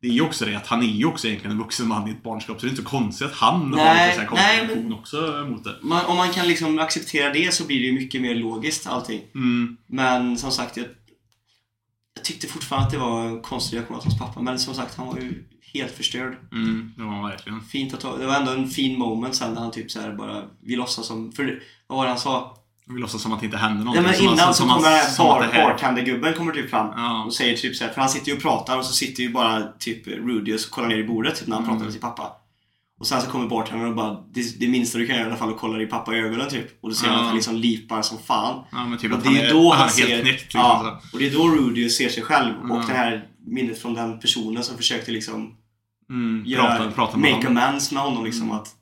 det 0.00 0.08
är 0.08 0.12
ju 0.12 0.20
också 0.22 0.44
det 0.44 0.56
att 0.56 0.66
han 0.66 0.82
är 0.82 0.86
ju 0.86 1.04
också 1.06 1.26
egentligen 1.26 1.52
en 1.56 1.62
vuxen 1.62 1.88
man 1.88 2.08
i 2.08 2.10
ett 2.10 2.22
barnskap. 2.22 2.60
Så 2.60 2.66
det 2.66 2.68
är 2.68 2.70
inte 2.70 2.82
så 2.82 2.88
konstigt 2.88 3.26
att 3.26 3.34
han 3.34 3.72
har 3.72 3.76
Nej, 3.84 4.14
så 4.14 4.20
här 4.20 4.26
konstig 4.26 4.48
men- 4.58 4.66
reaktion 4.68 4.92
också 4.92 5.46
mot 5.50 5.64
det. 5.64 5.76
Man, 5.82 6.04
om 6.06 6.16
man 6.16 6.30
kan 6.32 6.46
liksom 6.48 6.78
acceptera 6.78 7.32
det 7.32 7.54
så 7.54 7.64
blir 7.66 7.80
det 7.80 7.86
ju 7.86 7.92
mycket 7.92 8.22
mer 8.22 8.34
logiskt 8.34 8.86
allting. 8.86 9.22
Mm. 9.34 9.76
Men 9.86 10.38
som 10.38 10.50
sagt, 10.50 10.76
jag, 10.76 10.86
jag 12.14 12.24
tyckte 12.24 12.46
fortfarande 12.46 12.86
att 12.86 12.92
det 12.92 12.98
var 12.98 13.24
en 13.26 13.40
konstig 13.42 13.76
reaktion 13.76 13.96
av 13.96 14.02
hans 14.04 14.18
pappa. 14.18 14.40
Men 14.42 14.58
som 14.58 14.74
sagt, 14.74 14.94
han 14.96 15.06
var 15.06 15.16
ju 15.16 15.44
helt 15.74 15.92
förstörd. 15.92 16.36
Mm, 16.52 16.92
det 16.96 17.02
var 17.02 17.10
han 17.12 17.30
verkligen. 17.30 17.60
Fint 17.60 17.94
att 17.94 18.00
ta, 18.00 18.16
det 18.16 18.26
var 18.26 18.34
ändå 18.36 18.52
en 18.52 18.68
fin 18.68 18.98
moment 18.98 19.34
sen 19.34 19.54
när 19.54 19.60
han 19.60 19.70
typ 19.70 19.90
så 19.90 20.00
här 20.00 20.12
bara, 20.12 20.44
vi 20.62 20.76
låtsas 20.76 21.06
som, 21.06 21.32
för 21.32 21.62
vad 21.86 21.96
var 21.98 22.04
det 22.04 22.10
han 22.10 22.18
sa? 22.20 22.57
Vi 22.88 23.00
låtsas 23.00 23.22
som 23.22 23.32
att 23.32 23.40
det 23.40 23.46
inte 23.46 23.58
händer 23.58 23.78
Ja, 23.78 23.84
någonting. 23.84 24.04
men 24.04 24.14
Som 24.14 24.24
innan 24.24 24.38
att- 24.48 24.56
så 24.56 24.62
som 24.62 24.68
kommer 24.68 24.90
den 24.90 24.98
här 24.98 25.06
som 25.08 25.26
bartendergubben 25.54 26.34
kommer 26.34 26.52
typ 26.52 26.70
fram 26.70 26.92
Ja. 26.96 27.24
och 27.24 27.34
säger 27.34 27.56
typ 27.56 27.76
så 27.76 27.84
här, 27.84 27.92
för 27.92 28.00
han 28.00 28.10
sitter 28.10 28.26
ju 28.28 28.36
och 28.36 28.42
pratar 28.42 28.78
och 28.78 28.84
så 28.84 28.92
sitter 28.92 29.22
ju 29.22 29.32
bara 29.32 29.62
typ 29.78 30.06
Rudy 30.06 30.54
och 30.54 30.60
kollar 30.70 30.88
ner 30.88 30.96
i 30.96 31.04
bordet 31.04 31.36
typ 31.38 31.48
när 31.48 31.54
han 31.56 31.64
Mm. 31.64 31.74
pratar 31.74 31.84
med 31.84 31.92
sin 31.92 32.00
pappa. 32.02 32.32
Och 33.00 33.06
sen 33.06 33.22
så 33.22 33.30
kommer 33.30 33.46
bartendern 33.48 33.88
och 33.88 33.94
bara, 33.96 34.14
det, 34.34 34.60
det 34.60 34.68
minsta 34.68 34.98
du 34.98 35.06
kan 35.06 35.16
göra 35.16 35.24
i 35.26 35.28
alla 35.28 35.36
fall 35.38 35.48
är 35.48 35.52
att 35.54 35.60
kolla 35.60 35.78
din 35.78 35.88
pappa 35.88 36.16
i 36.16 36.18
ögonen 36.18 36.48
typ. 36.48 36.78
Och 36.82 36.88
då 36.88 36.94
ser 36.94 37.06
man 37.06 37.14
Ja. 37.14 37.20
att 37.20 37.26
han 37.26 37.34
liksom 37.36 37.56
lipar 37.56 38.02
som 38.02 38.18
fan. 38.18 38.64
Ja, 38.72 38.86
men 38.86 38.98
typ 38.98 39.12
Och 39.12 39.18
det 39.18 39.28
är 39.40 39.44
är, 39.46 39.52
då 39.52 39.70
han 39.70 39.78
han 39.78 39.88
är 39.88 39.92
helt 39.92 40.08
ser, 40.08 40.20
knäckt. 40.22 40.42
Liksom, 40.42 40.60
ja, 40.60 41.00
så. 41.02 41.16
och 41.16 41.18
det 41.20 41.26
är 41.28 41.32
då 41.32 41.48
Rudy 41.48 41.88
ser 41.90 42.08
sig 42.08 42.22
själv 42.22 42.70
och 42.70 42.86
det 42.86 42.92
här 42.92 43.26
minnet 43.46 43.82
från 43.82 43.94
den 43.94 44.20
personen 44.20 44.62
som 44.62 44.76
försökte 44.76 45.10
liksom 45.10 45.54
Mm, 46.10 46.42
göra, 46.46 46.76
prata, 46.76 46.90
prata 46.90 47.16
med 47.16 47.32
make 47.32 47.46
amends 47.48 47.92
med 47.92 48.02
honom 48.02 48.24
liksom 48.24 48.42
Mm. 48.42 48.56
att 48.56 48.74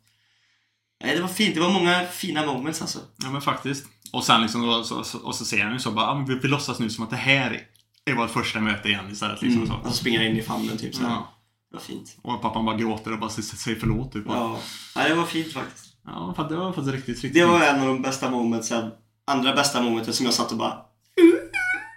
Nej, 1.04 1.16
det 1.16 1.22
var 1.22 1.28
fint. 1.28 1.54
Det 1.54 1.60
var 1.60 1.70
många 1.70 2.04
fina 2.12 2.46
moments 2.46 2.82
alltså. 2.82 2.98
Ja 3.24 3.30
men 3.30 3.40
faktiskt. 3.42 3.84
Och 4.12 4.24
sen 4.24 4.42
liksom, 4.42 4.68
och 4.68 4.86
så, 4.86 5.18
och 5.18 5.34
så 5.34 5.44
säger 5.44 5.64
han 5.64 5.72
ju 5.72 5.78
så 5.78 5.90
bara, 5.90 6.06
ah, 6.06 6.24
vi, 6.28 6.34
vi 6.34 6.48
låtsas 6.48 6.78
nu 6.78 6.90
som 6.90 7.04
att 7.04 7.10
det 7.10 7.16
här 7.16 7.60
är 8.04 8.14
vårt 8.14 8.30
första 8.30 8.60
möte 8.60 8.88
igen 8.88 9.10
istället. 9.12 9.42
Liksom, 9.42 9.62
Mm. 9.62 9.74
så. 9.74 9.80
Och 9.88 9.90
så 9.92 9.96
springer 9.96 10.18
han 10.18 10.28
in 10.28 10.36
i 10.36 10.42
famnen 10.42 10.78
typ 10.78 10.94
så 10.94 11.02
här. 11.02 11.10
Ja. 11.10 11.32
Det 11.70 11.76
var 11.76 11.82
fint. 11.82 12.16
Och 12.22 12.42
pappan 12.42 12.64
bara 12.64 12.76
gråter 12.76 13.12
och 13.12 13.18
bara 13.18 13.30
säger 13.30 13.80
förlåt 13.80 14.12
typ. 14.12 14.22
Ja, 14.26 14.58
Ja. 14.94 15.08
Det 15.08 15.14
var 15.14 15.24
fint 15.26 15.52
faktiskt. 15.52 15.86
ja 16.04 16.34
fan, 16.36 16.48
det 16.48 16.56
var 16.56 16.72
faktiskt 16.72 16.94
riktigt, 16.94 17.14
riktigt 17.14 17.34
Det 17.34 17.46
var 17.46 17.60
en 17.62 17.80
av 17.80 17.86
de 17.86 18.02
bästa 18.02 18.30
momentsen. 18.30 18.90
Andra 19.26 19.54
bästa 19.54 19.82
momentet 19.82 20.14
som 20.14 20.26
jag 20.26 20.34
satt 20.34 20.52
och 20.52 20.58
bara... 20.58 20.76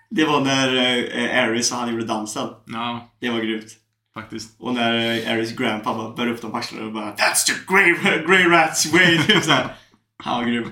Det 0.09 0.25
var 0.25 0.41
när 0.41 0.75
eh, 1.37 1.43
Aris 1.43 1.71
och 1.71 1.77
han 1.77 1.91
gjorde 1.91 2.05
dansen. 2.05 2.47
Ja, 2.67 3.09
Det 3.21 3.29
var 3.29 3.39
grymt. 3.39 3.65
faktiskt. 4.13 4.55
Och 4.59 4.73
när 4.73 4.93
eh, 5.27 5.33
Aris 5.33 5.55
grandpa 5.55 5.93
bara 5.93 6.15
bär 6.15 6.27
upp 6.27 6.41
dem 6.41 6.51
på 6.51 6.57
axlarna 6.57 6.85
och 6.85 6.93
bara 6.93 7.11
That's 7.15 7.45
the 7.45 7.53
grey, 7.73 7.93
grey 8.27 8.47
rats 8.49 8.93
way! 8.93 9.17
Typ. 9.27 9.43
Ja, 10.25 10.41
grym. 10.41 10.71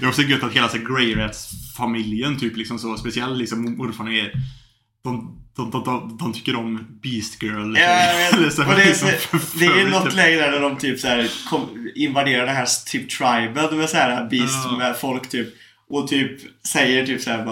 Det 0.00 0.04
är 0.04 0.08
också 0.08 0.22
gött 0.22 0.42
att 0.42 0.52
hela 0.52 0.68
så 0.68 0.78
Grey 0.78 1.14
Rats-familjen, 1.14 2.38
typ 2.38 2.56
liksom 2.56 2.78
så, 2.78 2.96
speciellt 2.96 3.38
liksom 3.38 3.76
morfarna 3.76 4.12
är 4.12 4.32
de, 5.04 5.40
de, 5.56 5.70
de, 5.70 6.18
de, 6.20 6.32
tycker 6.32 6.56
om 6.56 6.98
Beast 7.02 7.42
Girl. 7.42 7.76
Ja, 7.76 8.12
jag 8.32 8.38
vet. 8.38 8.58
Och 8.58 8.64
det, 8.64 8.82
är, 8.82 8.86
liksom 8.86 9.08
det 9.58 9.64
är 9.66 9.90
något 9.90 10.14
läge 10.14 10.36
där 10.36 10.60
de 10.60 10.76
typ 10.76 11.00
så 11.00 11.08
här 11.08 11.28
invaderar 11.94 12.46
det 12.46 12.52
här 12.52 12.68
typ 12.86 13.10
triben 13.10 13.78
med 13.78 13.88
så 13.88 13.96
här 13.96 14.28
beast 14.28 14.70
med 14.78 14.96
folk 14.96 15.28
typ. 15.28 15.48
Och 15.88 16.08
typ 16.08 16.40
säger 16.72 17.06
typ 17.06 17.20
så 17.20 17.30
här 17.30 17.44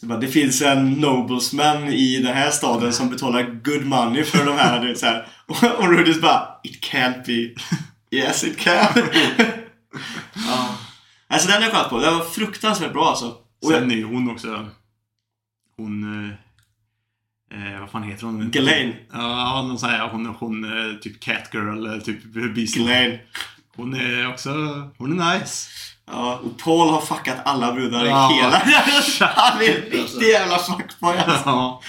bara, 0.00 0.16
Det 0.18 0.28
finns 0.28 0.62
en 0.62 0.92
noblesman 0.92 1.88
i 1.88 2.18
den 2.18 2.34
här 2.34 2.50
staden 2.50 2.92
som 2.92 3.10
betalar 3.10 3.42
good 3.42 3.86
money 3.86 4.24
för 4.24 4.44
de 4.46 4.58
här. 4.58 4.80
Du 4.80 4.88
vet, 4.88 4.98
så 4.98 5.06
här. 5.06 5.26
Och, 5.46 5.64
och 5.78 5.88
Rudis 5.88 6.20
bara 6.20 6.48
It 6.62 6.84
can't 6.92 7.26
be. 7.26 7.62
Yes 8.16 8.44
it 8.44 8.58
can. 8.58 9.02
Ja. 10.46 10.78
Alltså 11.28 11.48
den 11.48 11.56
har 11.56 11.62
jag 11.62 11.72
kollat 11.72 11.90
på. 11.90 12.00
Den 12.00 12.18
var 12.18 12.24
fruktansvärt 12.24 12.92
bra 12.92 13.08
alltså. 13.08 13.26
Och 13.62 13.70
Sen 13.70 13.90
är 13.90 13.96
ju 13.96 14.04
hon 14.04 14.30
också... 14.30 14.66
Hon... 15.76 16.24
Eh, 17.50 17.74
eh, 17.74 17.80
vad 17.80 17.90
fan 17.90 18.02
heter 18.02 18.26
hon? 18.26 18.50
Ghislaine. 18.50 18.94
Ja, 19.12 19.62
någon 19.62 19.78
sån 19.78 19.90
här, 19.90 20.08
hon, 20.08 20.26
hon 20.26 20.64
eh, 20.64 20.96
typ 20.96 21.20
Catgirl 21.20 22.00
typ 22.00 22.24
Beast. 22.24 22.56
Ghislaine. 22.56 23.18
Hon 23.76 23.94
är 23.94 24.28
också... 24.28 24.50
Hon 24.98 25.20
är 25.20 25.38
nice. 25.38 25.68
Ja, 26.10 26.40
och 26.44 26.58
Paul 26.58 26.88
har 26.88 27.00
fuckat 27.00 27.36
alla 27.44 27.72
brudar 27.72 28.04
Ja. 28.04 28.32
i 28.32 28.34
hela... 28.34 28.58
Han 29.34 29.60
är 29.62 29.68
en 29.68 29.90
riktig 29.90 30.28
jävla 30.28 30.58
fuckboy 30.58 31.16
alltså. 31.16 31.42
Ja. 31.48 31.82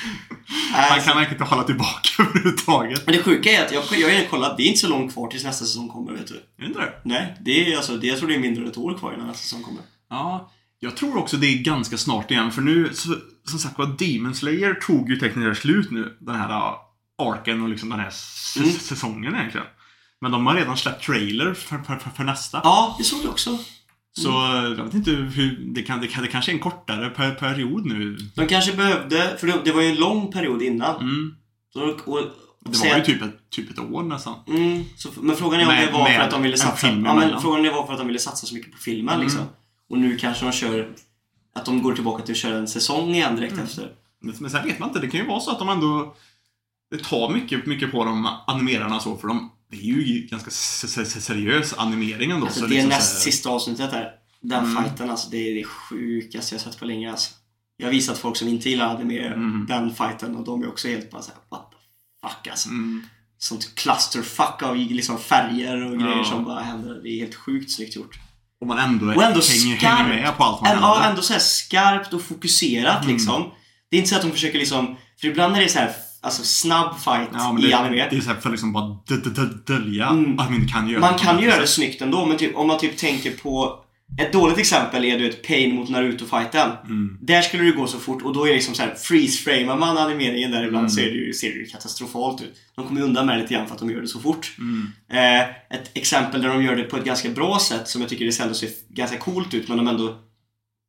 Han 0.73 0.91
Alltså, 0.91 1.10
kan 1.12 1.30
inte 1.32 1.43
hålla 1.43 1.63
tillbaka 1.63 2.10
överhuvudtaget. 2.23 3.06
Men 3.06 3.15
det 3.15 3.23
sjuka 3.23 3.49
är 3.51 3.65
att 3.65 3.71
jag, 3.71 3.84
jag 3.99 4.15
har 4.19 4.25
kollat, 4.30 4.58
det 4.58 4.63
är 4.63 4.67
inte 4.67 4.80
så 4.80 4.88
långt 4.88 5.13
kvar 5.13 5.27
tills 5.27 5.43
nästa 5.43 5.65
säsong 5.65 5.89
kommer 5.89 6.12
vet 6.12 6.27
du. 6.27 6.34
Är 6.36 6.41
det 6.58 6.65
inte 6.65 6.80
det? 6.80 6.93
Nej, 7.03 7.36
det 7.41 7.73
är 7.73 7.77
alltså, 7.77 7.97
det, 7.97 8.08
jag 8.08 8.17
tror 8.19 8.30
det 8.30 8.36
är 8.36 8.39
mindre 8.39 8.63
än 8.63 8.69
ett 8.69 8.77
år 8.77 8.97
kvar 8.97 9.13
innan 9.13 9.27
nästa 9.27 9.43
säsong 9.43 9.63
kommer. 9.63 9.82
Ja, 10.10 10.51
jag 10.80 10.97
tror 10.97 11.17
också 11.17 11.38
det 11.38 11.47
är 11.47 11.58
ganska 11.58 11.97
snart 11.97 12.32
igen. 12.32 12.51
För 12.51 12.62
nu, 12.62 12.89
så, 12.93 13.15
som 13.49 13.60
sagt 13.60 13.77
var, 13.77 13.86
Demon 13.86 14.36
Slayer 14.36 14.73
tog 14.73 15.10
ju 15.10 15.15
tekniskt 15.19 15.62
slut 15.62 15.91
nu. 15.91 16.17
Den 16.19 16.36
här 16.36 16.49
uh, 16.49 16.73
arken 17.21 17.62
och 17.63 17.69
liksom 17.69 17.89
den 17.89 17.99
här 17.99 18.13
Mm. 18.58 18.69
säsongen 18.71 19.36
egentligen. 19.36 19.67
Men 20.21 20.32
de 20.32 20.47
har 20.47 20.56
redan 20.56 20.77
släppt 20.77 21.03
trailer 21.06 21.53
för, 21.53 21.77
för, 21.77 21.95
för, 21.95 22.10
för 22.10 22.23
nästa. 22.23 22.62
Ja, 22.63 22.95
det 22.97 23.03
såg 23.03 23.19
jag 23.23 23.30
också. 23.30 23.58
Så 24.21 24.30
jag 24.77 24.84
vet 24.84 24.93
inte 24.93 25.12
hur... 25.12 25.58
Det, 25.73 25.82
kan, 25.82 26.01
det, 26.01 26.08
kan, 26.08 26.23
det 26.23 26.30
kanske 26.30 26.51
är 26.51 26.53
en 26.53 26.60
kortare 26.60 27.10
per, 27.10 27.32
period 27.36 27.86
nu. 27.86 28.17
De 28.36 28.47
kanske 28.47 28.73
behövde, 28.73 29.38
för 29.39 29.47
det, 29.47 29.62
det 29.65 29.71
var 29.71 29.82
ju 29.82 29.88
en 29.89 29.95
lång 29.95 30.32
period 30.32 30.62
innan. 30.62 30.95
Mm. 31.01 31.36
Så, 31.73 31.82
och, 32.06 32.19
Det 32.60 32.89
var 32.89 32.97
ju 32.97 33.03
typ 33.03 33.21
ett, 33.21 33.49
typ 33.49 33.69
ett 33.71 33.80
år 33.80 34.03
nästan. 34.03 34.36
Mm, 34.47 34.84
så, 34.97 35.10
men 35.21 35.36
frågan 35.36 35.60
är 35.60 35.63
om 35.63 35.67
Med- 35.73 35.88
det 35.88 35.91
var 35.91 36.06
för 36.06 36.19
att 36.19 36.32
de 36.32 36.41
ville 36.41 36.58
satsa... 36.58 36.88
Ja, 36.88 37.13
men 37.15 37.41
frågan 37.41 37.65
är 37.65 37.71
var 37.71 37.86
för 37.86 37.93
att 37.93 37.99
de 37.99 38.08
ville 38.08 38.19
satsa 38.19 38.47
så 38.47 38.56
mycket 38.56 38.71
på 38.71 38.77
filmen 38.77 39.13
Mm. 39.15 39.25
liksom. 39.27 39.43
Och 39.89 39.97
nu 39.97 40.17
kanske 40.17 40.45
de 40.45 40.51
kör... 40.51 40.89
Att 41.56 41.65
de 41.65 41.82
går 41.84 41.93
tillbaka 41.93 42.23
till 42.23 42.32
att 42.34 42.38
köra 42.38 42.58
en 42.58 42.67
säsong 42.67 43.10
igen 43.10 43.36
direkt 43.36 43.53
Mm. 43.53 43.65
efter. 43.65 43.91
Men 44.19 44.49
sen 44.49 44.65
vet 44.65 44.80
man 44.80 44.89
inte. 44.89 44.99
Det 44.99 45.08
kan 45.08 45.19
ju 45.19 45.27
vara 45.27 45.39
så 45.39 45.51
att 45.51 45.60
de 45.60 45.69
ändå... 45.69 46.15
Det 46.91 47.03
tar 47.03 47.30
mycket, 47.30 47.65
mycket 47.65 47.91
på 47.91 48.06
de 48.06 48.27
animerarna 48.47 48.99
så. 48.99 49.17
För 49.17 49.27
de, 49.27 49.51
det 49.71 49.77
är 49.77 49.82
ju 49.82 50.27
ganska 50.27 50.51
se- 50.51 50.88
se- 50.88 51.06
se- 51.06 51.21
seriös 51.21 51.73
animering 51.73 52.32
ändå. 52.32 52.45
Alltså, 52.45 52.60
så 52.60 52.65
det 52.67 52.73
är 52.73 52.75
liksom 52.75 52.89
näst 52.89 53.13
här- 53.13 53.19
sista 53.19 53.49
avsnittet 53.49 53.91
där. 53.91 54.12
Den 54.41 54.63
Mm. 54.65 54.84
fighten 54.84 55.10
alltså, 55.10 55.30
det 55.30 55.38
är 55.38 55.56
det 55.56 55.63
sjukaste 55.63 56.56
jag 56.56 56.62
sett 56.62 56.80
på 56.80 56.86
länge 56.86 57.12
alltså. 57.12 57.32
Jag 57.77 57.88
har 57.88 57.91
visat 57.91 58.17
folk 58.17 58.38
som 58.38 58.47
inte 58.47 58.69
gillar 58.69 58.95
anime 58.95 59.19
Mm. 59.19 59.65
den 59.69 59.95
fighten 59.95 60.36
och 60.36 60.45
de 60.45 60.63
är 60.63 60.67
också 60.69 60.88
helt 60.88 61.12
bara 61.12 61.21
såhär, 61.21 61.39
what 61.49 61.71
the 61.71 61.77
fuck 62.27 62.47
alltså. 62.47 62.69
Mm. 62.69 63.03
Sånt 63.39 63.75
clusterfuck 63.75 64.63
av 64.63 64.75
liksom 64.77 65.17
färger 65.19 65.86
och 65.86 65.99
grejer 65.99 66.17
Ja. 66.17 66.23
som 66.25 66.43
bara 66.45 66.62
händer. 66.62 66.99
Det 67.03 67.10
är 67.10 67.19
helt 67.19 67.36
sjukt 67.36 67.71
snyggt 67.71 67.95
gjort. 67.95 68.19
Och 68.62 68.67
man 68.67 68.80
ändå, 68.80 69.06
Och 69.06 69.12
ändå 69.23 69.23
hänger, 69.23 69.77
skarpt. 69.77 69.84
hänger 69.84 70.10
med 70.21 70.38
på 70.38 70.43
allt 70.43 70.62
man 70.62 70.71
ja, 70.71 71.03
ändå 71.10 71.21
så 71.21 71.34
skarpt 71.39 72.13
och 72.13 72.21
fokuserat 72.21 73.03
Mm. 73.03 73.15
liksom. 73.15 73.51
Det 73.89 73.95
är 73.95 73.97
inte 73.97 74.10
så 74.10 74.15
att 74.15 74.21
de 74.21 74.32
försöker 74.32 74.60
liksom, 74.60 74.95
för 75.21 75.27
ibland 75.27 75.56
är 75.56 75.62
det 75.62 75.69
så 75.69 75.80
här, 75.80 75.93
alltså 76.27 76.43
snabb 76.43 76.95
fight 76.99 77.29
Ja, 77.33 77.53
men 77.53 77.63
i 77.63 77.67
det, 77.67 77.73
anime. 77.73 78.07
det 78.09 78.17
är 78.17 78.21
så 78.21 78.29
här 78.29 78.39
för 78.39 78.49
liksom 78.49 78.73
bara 78.73 78.85
dö- 78.85 79.15
dö- 79.17 79.29
dö- 79.29 79.57
dölja 79.77 80.07
Mm. 80.07 80.35
man 80.35 80.53
inte 80.55 80.73
kan 80.73 80.89
göra 80.89 81.01
Man 81.01 81.19
kan 81.19 81.37
ett 81.37 81.43
göra 81.43 81.61
det 81.61 81.67
snyggt 81.67 82.01
ändå, 82.01 82.25
men 82.25 82.37
typ, 82.37 82.55
om 82.55 82.67
man 82.67 82.79
typ 82.79 82.97
tänker 82.97 83.31
på 83.31 83.83
ett 84.19 84.33
dåligt 84.33 84.57
exempel 84.57 85.05
är 85.05 85.19
du 85.19 85.29
ett 85.29 85.47
Pain 85.47 85.75
mot 85.75 85.89
Naruto-fighten. 85.89 86.71
Mm. 86.85 87.17
Där 87.21 87.41
skulle 87.41 87.63
det 87.63 87.71
gå 87.71 87.87
så 87.87 87.99
fort 87.99 88.21
och 88.21 88.33
då 88.33 88.43
är 88.43 88.47
det 88.47 88.53
liksom 88.53 88.73
så 88.75 88.81
här 88.81 88.95
freeze-framar 88.95 89.77
man 89.77 89.97
animeringen 89.97 90.51
där 90.51 90.63
ibland 90.67 90.81
Mm. 90.83 90.89
så 90.89 90.99
det 91.01 91.07
ju, 91.07 91.33
ser 91.33 91.47
det 91.49 91.55
ju 91.59 91.65
katastrofalt 91.65 92.41
ut. 92.41 92.53
De 92.75 92.87
kommer 92.87 93.01
undan 93.01 93.25
med 93.25 93.37
det 93.37 93.41
lite 93.41 93.53
grann 93.53 93.67
för 93.67 93.73
att 93.73 93.79
de 93.79 93.91
gör 93.91 94.01
det 94.01 94.07
så 94.07 94.19
fort. 94.19 94.55
Mm. 94.59 94.91
Eh, 95.11 95.41
ett 95.77 95.91
exempel 95.93 96.41
där 96.41 96.49
de 96.49 96.63
gör 96.63 96.75
det 96.75 96.83
på 96.83 96.97
ett 96.97 97.05
ganska 97.05 97.29
bra 97.29 97.59
sätt 97.59 97.87
som 97.87 98.01
jag 98.01 98.09
tycker 98.09 98.25
det 98.25 98.31
ser 98.31 98.69
ganska 98.93 99.17
coolt 99.17 99.53
ut 99.53 99.67
men 99.67 99.77
de 99.77 99.87
ändå 99.87 100.17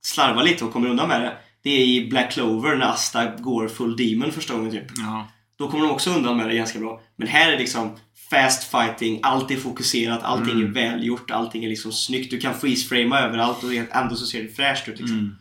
slarvar 0.07 0.43
lite 0.43 0.65
och 0.65 0.73
kommer 0.73 0.89
undan 0.89 1.09
med 1.09 1.21
det. 1.21 1.33
Det 1.69 1.73
är 1.73 1.87
i 1.87 2.09
Black 2.11 2.33
Clover 2.33 2.77
när 2.77 2.87
Asta 2.87 3.37
går 3.37 3.69
full 3.69 3.97
demon 3.97 4.33
första 4.33 4.55
gången 4.55 4.71
typ. 4.71 4.85
Ja. 4.97 5.29
Då 5.59 5.71
kommer 5.71 5.85
de 5.85 5.91
också 5.91 6.11
undan 6.11 6.37
med 6.37 6.49
det 6.49 6.55
ganska 6.57 6.79
bra. 6.79 7.01
Men 7.17 7.29
här 7.29 7.53
är 7.53 7.59
liksom 7.59 7.97
fast 8.31 8.71
fighting, 8.71 9.21
allt 9.23 9.51
är 9.51 9.57
fokuserat, 9.57 10.23
allting 10.23 10.53
Mm. 10.55 10.67
är 10.67 10.71
välgjort, 10.75 11.31
allting 11.31 11.65
är 11.65 11.69
liksom 11.69 11.93
snyggt. 11.93 12.31
Du 12.31 12.41
kan 12.41 12.55
freeze-framea 12.55 13.21
överallt 13.21 13.65
och 13.65 13.73
ändå 13.97 14.15
så 14.17 14.27
ser 14.27 14.43
det 14.43 14.49
fräscht 14.49 14.89
ut 14.89 14.99
liksom. 14.99 15.19
Mm. 15.19 15.35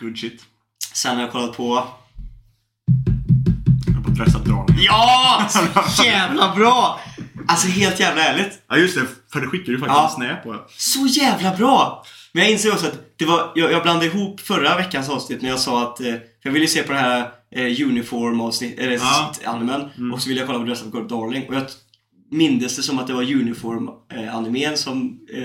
Good 0.00 0.18
shit. 0.18 0.42
Sen 0.94 1.14
har 1.16 1.22
jag 1.22 1.32
kollat 1.32 1.56
på... 1.56 1.88
Jag 3.86 3.94
har 3.94 4.00
bara 4.02 4.14
pressat 4.24 4.44
dragen. 4.44 4.76
Ja! 4.80 5.48
Så 5.88 6.04
jävla 6.04 6.54
bra! 6.54 7.00
Alltså 7.48 7.68
helt 7.68 8.00
jävla 8.00 8.22
ärligt. 8.22 8.62
Ja 8.68 8.76
just 8.76 8.94
det, 8.94 9.06
för 9.32 9.40
det 9.40 9.46
skickade 9.46 9.72
du 9.72 9.78
faktiskt 9.78 9.96
Ja. 9.98 10.24
en 10.24 10.28
snap 10.28 10.42
på. 10.42 10.64
Så 10.78 11.06
jävla 11.06 11.56
bra! 11.56 12.04
Men 12.32 12.42
jag 12.42 12.52
inser 12.52 12.72
också 12.72 12.86
att 12.86 13.11
det 13.22 13.28
var, 13.28 13.52
jag, 13.54 13.72
jag 13.72 13.82
blandade 13.82 14.06
ihop 14.06 14.40
förra 14.40 14.76
veckans 14.76 15.08
avsnitt 15.08 15.42
när 15.42 15.48
jag 15.48 15.58
sa 15.58 15.82
att, 15.82 16.00
eh, 16.00 16.14
jag 16.42 16.52
ville 16.52 16.66
se 16.66 16.82
på 16.82 16.92
den 16.92 17.00
här 17.04 17.28
eh, 17.56 17.86
uniform 17.88 18.40
avsnitt, 18.40 18.78
eller 18.78 18.92
Ja. 18.92 19.32
animen, 19.44 19.88
Mm. 19.98 20.12
och 20.12 20.22
så 20.22 20.28
ville 20.28 20.40
jag 20.40 20.46
kolla 20.46 20.58
på 20.58 20.64
Dress 20.64 20.82
Up 20.82 20.90
God 20.92 21.08
Darling 21.08 21.48
och 21.48 21.54
jag 21.54 21.62
mindes 22.30 22.76
det 22.76 22.82
som 22.82 22.98
att 22.98 23.06
det 23.06 23.12
var 23.12 23.22
uniform 23.22 23.88
eh, 24.14 24.36
animen 24.36 24.76
som 24.76 25.18
eh, 25.34 25.42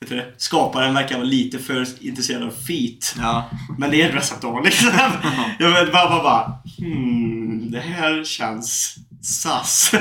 vet 0.00 0.08
du 0.10 0.16
det, 0.16 0.34
skaparen 0.36 0.94
verkar 0.94 1.14
vara 1.16 1.24
lite 1.26 1.58
för 1.58 1.86
intresserad 2.00 2.42
av 2.42 2.50
feet. 2.50 3.14
Ja. 3.18 3.50
Men 3.78 3.90
det 3.90 4.02
är 4.02 4.12
Dress 4.12 4.32
Up 4.32 4.40
Darling. 4.42 4.72
jag 5.58 5.70
vet 5.70 5.92
bara, 5.92 6.08
bara, 6.08 6.22
bara 6.22 6.52
hmm, 6.78 7.70
det 7.70 7.80
här 7.80 8.24
känns 8.24 8.96
sass. 9.22 9.92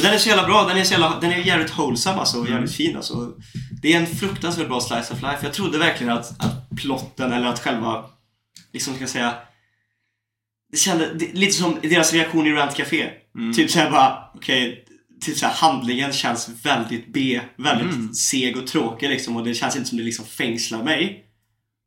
Men 0.00 0.06
den 0.10 0.14
är 0.14 0.18
så 0.18 0.28
jävla 0.28 0.46
bra, 0.46 0.68
den 0.68 0.76
är, 0.76 0.84
så 0.84 0.92
jävla, 0.92 1.20
den 1.20 1.32
är 1.32 1.36
jävligt 1.36 1.78
wholesome 1.78 2.18
alltså, 2.18 2.38
och 2.38 2.48
jävligt 2.48 2.72
fin 2.72 2.96
alltså. 2.96 3.32
Det 3.82 3.92
är 3.92 4.00
en 4.00 4.06
fruktansvärt 4.06 4.68
bra 4.68 4.80
slice 4.80 5.14
of 5.14 5.22
life. 5.22 5.38
Jag 5.42 5.52
trodde 5.52 5.78
verkligen 5.78 6.12
att, 6.12 6.44
att 6.44 6.70
plotten, 6.76 7.32
eller 7.32 7.46
att 7.46 7.58
själva, 7.58 8.04
liksom 8.72 8.94
ska 8.94 9.02
jag 9.02 9.10
säga, 9.10 9.34
det 10.72 10.76
kändes 10.76 11.08
det, 11.14 11.34
lite 11.34 11.52
som 11.52 11.76
deras 11.82 12.12
reaktion 12.12 12.46
i 12.46 12.52
Rant 12.52 12.76
Café. 12.76 13.10
Mm. 13.38 13.54
Typ 13.54 13.70
såhär 13.70 13.90
bara, 13.90 14.24
okej, 14.34 14.84
typ 15.20 15.36
såhär 15.36 15.54
handlingen 15.54 16.12
känns 16.12 16.50
väldigt 16.64 17.12
B, 17.12 17.40
väldigt 17.56 17.94
Mm. 17.94 18.14
seg 18.14 18.56
och 18.56 18.66
tråkig 18.66 19.08
liksom 19.08 19.36
och 19.36 19.44
det 19.44 19.54
känns 19.54 19.76
inte 19.76 19.88
som 19.88 19.98
det 19.98 20.04
liksom 20.04 20.24
fängslar 20.24 20.82
mig. 20.82 21.24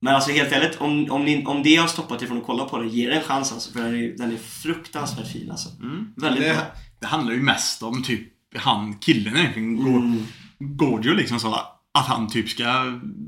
Men 0.02 0.16
alltså 0.16 0.32
helt 0.32 0.52
ärligt, 0.52 0.82
om, 0.82 1.12
om, 1.12 1.26
ni, 1.26 1.46
om 1.46 1.64
det 1.64 1.76
har 1.76 1.88
stoppat 1.88 2.22
er 2.22 2.28
från 2.28 2.38
att 2.38 2.46
kolla 2.46 2.66
på 2.66 2.78
det, 2.78 2.88
ge 2.88 3.10
det 3.10 3.16
en 3.16 3.24
chans 3.24 3.52
alltså. 3.52 3.72
För 3.72 3.80
den 3.80 3.96
är, 3.96 4.18
den 4.18 4.32
är 4.32 4.38
fruktansvärt 4.38 5.28
fin 5.28 5.52
alltså. 5.52 5.70
Mm. 5.82 6.14
Väldigt 6.18 6.44
det, 6.44 6.54
bra. 6.54 6.64
Det 7.04 7.08
handlar 7.08 7.34
ju 7.34 7.42
mest 7.42 7.84
om 7.84 8.04
typ 8.04 8.22
han, 8.56 8.94
killen 8.98 9.38
egentligen, 9.38 9.76
går, 9.84 10.00
Mm. 10.00 10.24
ju 11.06 11.14
liksom 11.16 11.40
så 11.40 11.48
att 12.00 12.06
han 12.08 12.30
typ 12.30 12.50
ska... 12.50 12.64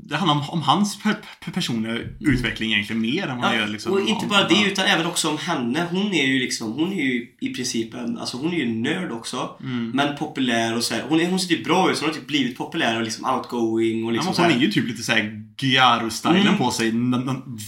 Det 0.08 0.16
handlar 0.16 0.34
om, 0.34 0.50
om 0.50 0.62
hans 0.62 1.02
per, 1.02 1.16
per 1.44 1.52
personliga 1.52 1.98
utveckling 2.20 2.72
egentligen 2.72 3.02
mer 3.02 3.26
än 3.26 3.36
vad 3.38 3.50
det 3.50 3.54
Ja, 3.56 3.60
gör 3.60 3.68
liksom 3.68 3.92
och 3.92 4.00
inte 4.00 4.26
bara 4.26 4.48
det 4.48 4.62
utan 4.66 4.84
även 4.84 5.06
också 5.06 5.30
om 5.30 5.38
henne. 5.38 5.86
Hon 5.90 6.14
är 6.14 6.26
ju 6.26 6.38
liksom, 6.38 6.72
hon 6.72 6.92
är 6.92 7.02
ju 7.02 7.26
i 7.40 7.54
princip 7.54 7.94
en, 7.94 8.18
alltså 8.18 8.36
hon 8.36 8.52
är 8.52 8.56
ju 8.56 8.62
en 8.62 8.82
nörd 8.82 9.12
också. 9.12 9.56
Mm. 9.62 9.90
Men 9.90 10.16
populär 10.16 10.76
och 10.76 10.82
så 10.82 10.94
här. 10.94 11.02
Hon, 11.08 11.20
är, 11.20 11.30
hon 11.30 11.40
ser 11.40 11.48
typ 11.48 11.64
bra 11.64 11.90
ut 11.90 11.96
så 11.96 12.04
hon 12.04 12.10
har 12.10 12.18
typ 12.18 12.26
blivit 12.26 12.58
populär 12.58 12.96
och 12.96 13.02
liksom 13.02 13.24
outgoing 13.34 14.04
och 14.04 14.10
Ja, 14.10 14.12
liksom 14.14 14.34
så 14.34 14.42
hon 14.42 14.50
är 14.52 14.58
ju 14.58 14.70
typ 14.70 14.88
lite 14.88 15.02
såhär 15.02 15.42
Gyaro-stilen 15.58 16.40
Mm. 16.46 16.58
på 16.58 16.70
sig 16.70 16.92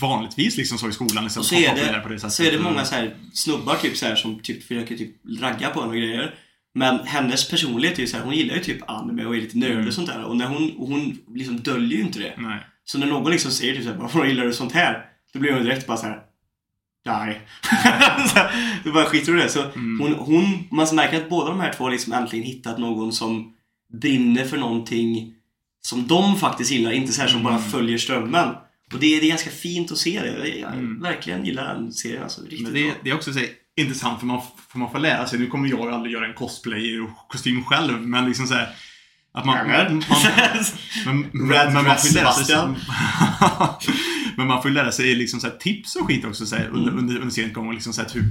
vanligtvis 0.01 0.57
liksom 0.57 0.79
så 0.79 0.89
i 0.89 0.93
skolan. 0.93 1.25
Liksom, 1.25 1.41
Och 1.41 1.47
så 1.47 1.55
är, 1.55 1.69
populär 1.69 2.01
på 2.01 2.09
det, 2.09 2.19
sättet. 2.19 2.33
så 2.33 2.43
är 2.43 2.53
det 2.53 2.59
många 2.61 2.85
så 2.85 2.95
här 2.95 3.15
snubbar 3.33 3.75
typ 3.75 3.97
så 3.97 4.07
här, 4.07 4.15
som 4.17 4.41
typ 4.41 4.63
försöker 4.69 4.97
typ 4.97 5.17
ragga 5.41 5.71
på 5.71 5.81
henne 5.81 5.93
och 5.93 5.99
grejer. 5.99 6.35
Men 6.79 6.99
hennes 7.07 7.51
personlighet 7.51 7.99
är 7.99 8.03
ju 8.03 8.07
så 8.09 8.17
här, 8.17 8.25
hon 8.25 8.35
gillar 8.35 8.55
ju 8.55 8.61
typ 8.61 8.91
anime 8.91 9.25
och 9.25 9.37
är 9.37 9.41
lite 9.41 9.59
nördig 9.59 9.75
Mm. 9.75 9.89
och 9.89 9.95
sånt 9.95 10.09
där. 10.09 10.23
Och 10.25 10.37
när 10.37 10.47
hon, 10.47 10.71
och 10.77 10.89
hon 10.89 11.19
liksom 11.35 11.61
döljer 11.61 11.99
ju 11.99 12.05
inte 12.05 12.19
det. 12.19 12.35
Nej. 12.39 12.59
Så 12.85 12.99
när 12.99 13.07
någon 13.07 13.33
liksom 13.33 13.51
säger 13.51 13.75
typ 13.75 13.85
såhär, 13.85 13.97
varför 13.97 14.25
gillar 14.27 14.45
du 14.45 14.53
sånt 14.53 14.73
här? 14.73 15.05
Då 15.33 15.39
blir 15.39 15.53
hon 15.53 15.63
direkt 15.63 15.87
bara 15.87 15.97
såhär, 15.97 16.19
nej. 17.07 17.41
Då 18.85 18.93
bara 18.93 19.05
skiter 19.05 19.33
du 19.33 19.39
det. 19.39 19.49
Så 19.49 19.63
Mm. 19.63 20.01
hon, 20.01 20.13
hon, 20.15 20.69
man 20.71 20.87
märker 20.97 21.17
att 21.17 21.29
båda 21.31 21.51
de 21.51 21.61
här 21.61 21.73
två 21.73 21.85
har 21.85 21.91
liksom 21.91 22.13
äntligen 22.13 22.47
hittat 22.47 22.79
någon 22.79 23.13
som 23.13 23.55
brinner 24.01 24.45
för 24.45 24.57
någonting 24.57 25.35
som 25.81 26.07
de 26.07 26.37
faktiskt 26.37 26.71
gillar, 26.71 26.91
inte 26.93 27.13
så 27.13 27.21
här 27.21 27.29
som 27.29 27.43
bara 27.43 27.55
Mm. 27.57 27.69
följer 27.71 27.99
strömmen. 27.99 28.49
Och 28.95 29.01
det 29.01 29.07
är, 29.17 29.21
det 29.21 29.27
är 29.27 29.31
ganska 29.31 29.51
fint 29.51 29.93
att 29.93 29.99
se 29.99 30.21
det. 30.21 30.39
Jag, 30.39 30.59
jag 30.59 30.73
Mm. 30.75 31.01
verkligen 31.03 31.45
gillar 31.47 31.75
den 31.75 31.93
serien 31.93 32.23
alltså. 32.23 32.43
Riktigt 32.43 32.63
Men 32.63 32.73
det, 32.73 32.83
bra. 32.85 32.93
det 33.05 33.11
är 33.11 33.15
också 33.15 33.33
så 33.33 33.39
här, 33.39 33.49
intressant 33.79 34.19
för 34.21 34.27
man, 34.27 34.43
för 34.69 34.79
man 34.79 34.91
får 34.91 34.99
lära 34.99 35.27
sig. 35.27 35.39
Nu 35.39 35.47
kommer 35.47 35.69
jag 35.69 35.91
aldrig 35.91 36.13
göra 36.13 36.27
en 36.27 36.35
cosplay-kostym 36.35 37.65
själv, 37.65 38.01
men 38.01 38.27
liksom 38.27 38.47
så 38.47 38.55
här, 38.55 38.69
Att 39.33 39.45
man, 39.45 39.67
men, 39.67 39.95
men, 41.05 41.51
Red 41.51 41.73
men 41.73 41.85
man 41.85 41.97
får 41.97 42.15
lära 42.15 42.33
sig... 42.33 42.57
Men 44.37 44.47
man 44.47 44.63
får 44.63 44.71
lära 44.71 44.93
sig 44.93 45.15
liksom 45.15 45.41
så 45.41 45.51
tips 45.51 45.97
och 45.97 46.07
skit 46.07 46.25
också 46.25 46.47
så 46.47 46.57
här, 46.57 46.69
under, 46.69 46.93
under, 46.93 47.15
under 47.15 47.31
serien 47.31 47.53
gång. 47.53 47.73
Liksom 47.73 47.93
så 47.93 48.03
här, 48.03 48.09
typ, 48.09 48.25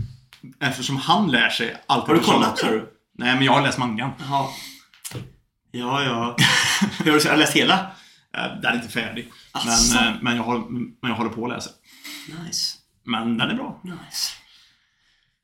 eftersom 0.59 0.97
han 0.97 1.31
lär 1.31 1.49
sig 1.49 1.83
allt 1.87 2.07
Har 2.07 2.13
du 2.13 2.19
kollat 2.19 2.57
du? 2.57 2.93
Nej, 3.17 3.35
men 3.35 3.45
jag 3.45 3.51
har 3.51 3.61
läst 3.61 3.77
mangan. 3.77 4.11
Jaha. 4.19 4.47
Ja, 5.71 6.03
ja. 6.03 6.35
Hur 7.03 7.11
har 7.11 7.31
du 7.31 7.39
läst 7.39 7.53
hela? 7.53 7.73
Eh, 8.37 8.61
Den 8.61 8.65
är 8.65 8.75
inte 8.75 8.87
färdig. 8.87 9.31
Asså. 9.51 9.95
Men, 9.95 10.07
eh, 10.07 10.21
men, 10.21 10.35
jag 10.35 10.43
håller, 10.43 10.69
men 10.69 10.95
jag 11.01 11.15
håller 11.15 11.29
på 11.29 11.45
att 11.45 11.51
läsa. 11.51 11.69
Nice. 12.45 12.77
Men 13.03 13.37
den 13.37 13.49
är 13.49 13.55
bra. 13.55 13.81
Nice. 13.83 14.33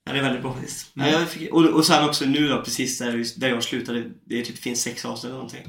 Ja, 0.06 0.14
det 0.14 0.20
är 0.20 0.24
väldigt 0.24 0.42
bra 0.42 0.54
faktiskt. 0.54 0.92
Ja, 0.94 1.08
jag 1.08 1.30
fick, 1.30 1.52
och, 1.52 1.66
och 1.66 1.86
sen 1.86 2.06
också 2.10 2.26
nu 2.26 2.48
då, 2.48 2.62
precis 2.64 2.98
där, 2.98 3.40
där 3.40 3.50
jag 3.50 3.64
slutade, 3.64 4.04
det 4.26 4.40
är 4.40 4.46
typ, 4.46 4.58
finns 4.58 4.82
sex 4.82 5.06
avsnitt 5.06 5.24
eller 5.26 5.34
någonting. 5.34 5.66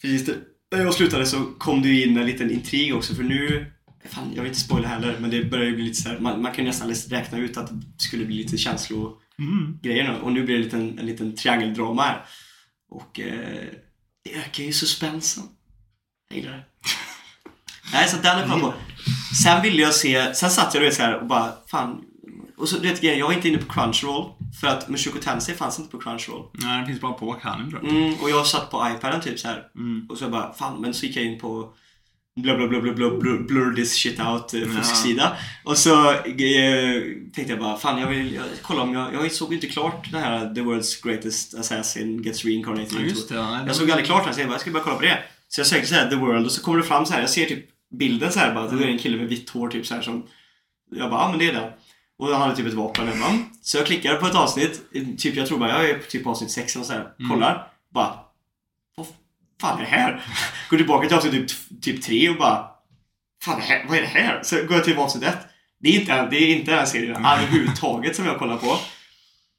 Precis 0.00 0.26
där, 0.26 0.36
där 0.70 0.82
jag 0.82 0.94
slutade 0.94 1.26
så 1.26 1.44
kom 1.44 1.82
ju 1.82 2.04
in 2.04 2.16
en 2.16 2.26
liten 2.26 2.50
intrig 2.50 2.94
också 2.94 3.14
för 3.14 3.22
nu, 3.22 3.72
fan 4.08 4.32
jag 4.34 4.42
vill 4.42 4.48
inte 4.50 4.60
spoila 4.60 4.88
heller, 4.88 5.16
men 5.20 5.30
det 5.30 5.44
börjar 5.44 5.66
ju 5.66 5.74
bli 5.74 5.84
lite 5.84 6.02
så 6.02 6.08
här, 6.08 6.18
man, 6.18 6.42
man 6.42 6.52
kan 6.52 6.64
ju 6.64 6.70
nästan 6.70 6.94
räkna 7.10 7.38
ut 7.38 7.56
att 7.56 7.70
det 7.70 8.02
skulle 8.02 8.24
bli 8.24 8.36
lite 8.36 8.58
känslogrejer 8.58 10.04
Mm. 10.04 10.14
nu. 10.14 10.20
Och 10.22 10.32
nu 10.32 10.44
blir 10.44 10.54
det 10.54 10.60
en 10.60 10.64
liten, 10.64 10.98
en 10.98 11.06
liten 11.06 11.36
triangeldrama 11.36 12.02
här. 12.02 12.24
Och 12.90 13.20
eh, 13.20 13.64
det 14.24 14.34
ökar 14.34 14.64
ju 14.64 14.72
suspensen. 14.72 15.44
Jag 16.28 16.38
gillar 16.38 16.52
det. 16.52 16.64
Nej, 17.92 18.08
så 18.08 18.16
den 18.16 18.38
är 18.38 18.48
jag 18.48 18.60
på. 18.60 18.74
Sen 19.42 19.62
ville 19.62 19.82
jag 19.82 19.94
se, 19.94 20.34
sen 20.34 20.50
satt 20.50 20.74
jag 20.74 20.82
du 20.82 20.86
vet 20.86 20.94
så 20.96 21.02
här 21.02 21.14
och 21.20 21.26
bara, 21.26 21.52
fan. 21.70 22.04
Och 22.60 22.68
så 22.68 22.76
du 22.76 22.88
vet 22.88 23.02
jag 23.02 23.26
var 23.26 23.32
inte 23.32 23.48
inne 23.48 23.58
på 23.58 23.72
Crunchyroll. 23.72 24.32
För 24.60 24.66
att 24.66 24.88
Mushoku 24.88 25.18
Tensei 25.20 25.54
fanns 25.54 25.78
inte 25.78 25.90
på 25.90 25.98
Crunchyroll. 25.98 26.46
Nej, 26.52 26.78
den 26.78 26.86
finns 26.86 27.00
bara 27.00 27.12
på 27.12 27.32
Kanin 27.32 27.70
tror 27.70 27.84
jag. 27.84 27.92
Mm, 27.92 28.14
och 28.14 28.30
jag 28.30 28.46
satt 28.46 28.70
på 28.70 28.88
iPaden 28.96 29.20
typ 29.20 29.38
så 29.38 29.48
här. 29.48 29.62
Mm. 29.76 30.06
Och 30.10 30.18
så 30.18 30.24
jag 30.24 30.30
bara, 30.30 30.52
fan, 30.52 30.80
men 30.80 30.94
så 30.94 31.06
gick 31.06 31.16
jag 31.16 31.24
in 31.24 31.40
på 31.40 31.72
bla 32.36 32.56
bla 32.56 32.68
bla 32.68 32.80
bla 32.80 32.92
bla 32.92 33.10
blur, 33.10 33.38
blur 33.38 33.74
this 33.74 33.94
shit 33.94 34.20
out 34.20 34.54
eh, 34.54 34.60
fusksida. 34.60 35.36
Och 35.64 35.78
så 35.78 36.10
eh, 36.10 37.02
tänkte 37.34 37.52
jag 37.52 37.58
bara, 37.58 37.76
fan 37.76 38.00
jag 38.00 38.08
vill 38.08 38.34
jag, 38.34 38.44
kolla 38.62 38.82
om 38.82 38.94
jag, 38.94 39.14
jag 39.14 39.32
såg 39.32 39.54
inte 39.54 39.66
klart 39.66 40.12
den 40.12 40.22
här 40.22 40.54
The 40.54 40.60
World's 40.60 41.06
Greatest 41.06 41.54
Assassin 41.54 42.22
Gets 42.22 42.44
Reincarnated 42.44 42.98
Ja, 43.00 43.04
just 43.04 43.28
det. 43.28 43.34
Ja, 43.34 43.50
nej, 43.50 43.64
jag 43.66 43.76
såg 43.76 43.90
aldrig 43.90 44.06
klart 44.06 44.24
den, 44.24 44.34
så 44.34 44.40
jag 44.40 44.48
bara, 44.48 44.54
jag 44.54 44.60
ska 44.60 44.70
bara 44.70 44.82
kolla 44.82 44.96
på 44.96 45.02
det. 45.02 45.18
Så 45.48 45.60
jag 45.60 45.66
sökte 45.66 45.88
så 45.88 45.94
här, 45.94 46.10
The 46.10 46.16
World 46.16 46.46
och 46.46 46.52
så 46.52 46.62
kommer 46.62 46.78
det 46.78 46.84
fram 46.84 47.06
så 47.06 47.12
här, 47.12 47.20
jag 47.20 47.30
ser 47.30 47.46
typ 47.46 47.66
bilden 47.98 48.32
så 48.32 48.38
här 48.38 48.54
bara, 48.54 48.70
det 48.70 48.84
är 48.84 48.88
en 48.88 48.98
kille 48.98 49.16
med 49.16 49.28
vitt 49.28 49.50
hår 49.50 49.68
typ 49.68 49.86
så 49.86 49.94
här 49.94 50.02
som 50.02 50.26
Jag 50.90 51.10
bara, 51.10 51.20
ja 51.20 51.30
men 51.30 51.38
det 51.38 51.48
är 51.48 51.52
den. 51.52 51.70
Och 52.20 52.28
han 52.28 52.40
hade 52.40 52.56
typ 52.56 52.66
ett 52.66 52.74
vapen 52.74 53.06
jag 53.06 53.16
"Mm." 53.16 53.44
Så 53.62 53.76
jag 53.76 53.86
klickar 53.86 54.14
på 54.16 54.26
ett 54.26 54.34
avsnitt, 54.34 54.80
typ 55.18 55.36
jag 55.36 55.46
tror 55.46 55.58
bara, 55.58 55.70
jag 55.70 55.90
är 55.90 55.94
på 55.98 56.10
typ 56.10 56.26
avsnitt 56.26 56.50
6 56.50 56.76
och 56.76 56.84
så 56.86 56.92
här, 56.92 57.06
Mm. 57.18 57.30
kollar, 57.30 57.66
bara 57.94 58.14
Vad 58.96 59.06
fan 59.60 59.78
är 59.78 59.82
det 59.82 59.88
här? 59.90 60.22
Går 60.70 60.76
tillbaka 60.76 61.06
till 61.08 61.16
avsnitt 61.16 61.32
typ, 61.48 61.82
typ 61.82 62.02
3 62.02 62.28
och 62.28 62.36
bara 62.36 62.66
Fan 63.44 63.60
här? 63.60 63.84
vad 63.88 63.96
är 63.98 64.00
det 64.02 64.06
här? 64.08 64.40
Så 64.42 64.56
går 64.56 64.72
jag 64.72 64.84
till 64.84 64.98
avsnitt 64.98 65.24
1 65.24 65.36
det 65.82 65.88
är 65.88 66.00
inte, 66.00 66.26
det 66.30 66.36
är 66.36 66.56
inte 66.56 66.70
den 66.76 66.86
serien 66.86 67.24
överhuvudtaget 67.26 68.16
som 68.16 68.26
jag 68.26 68.38
kollar 68.38 68.56
på. 68.56 68.78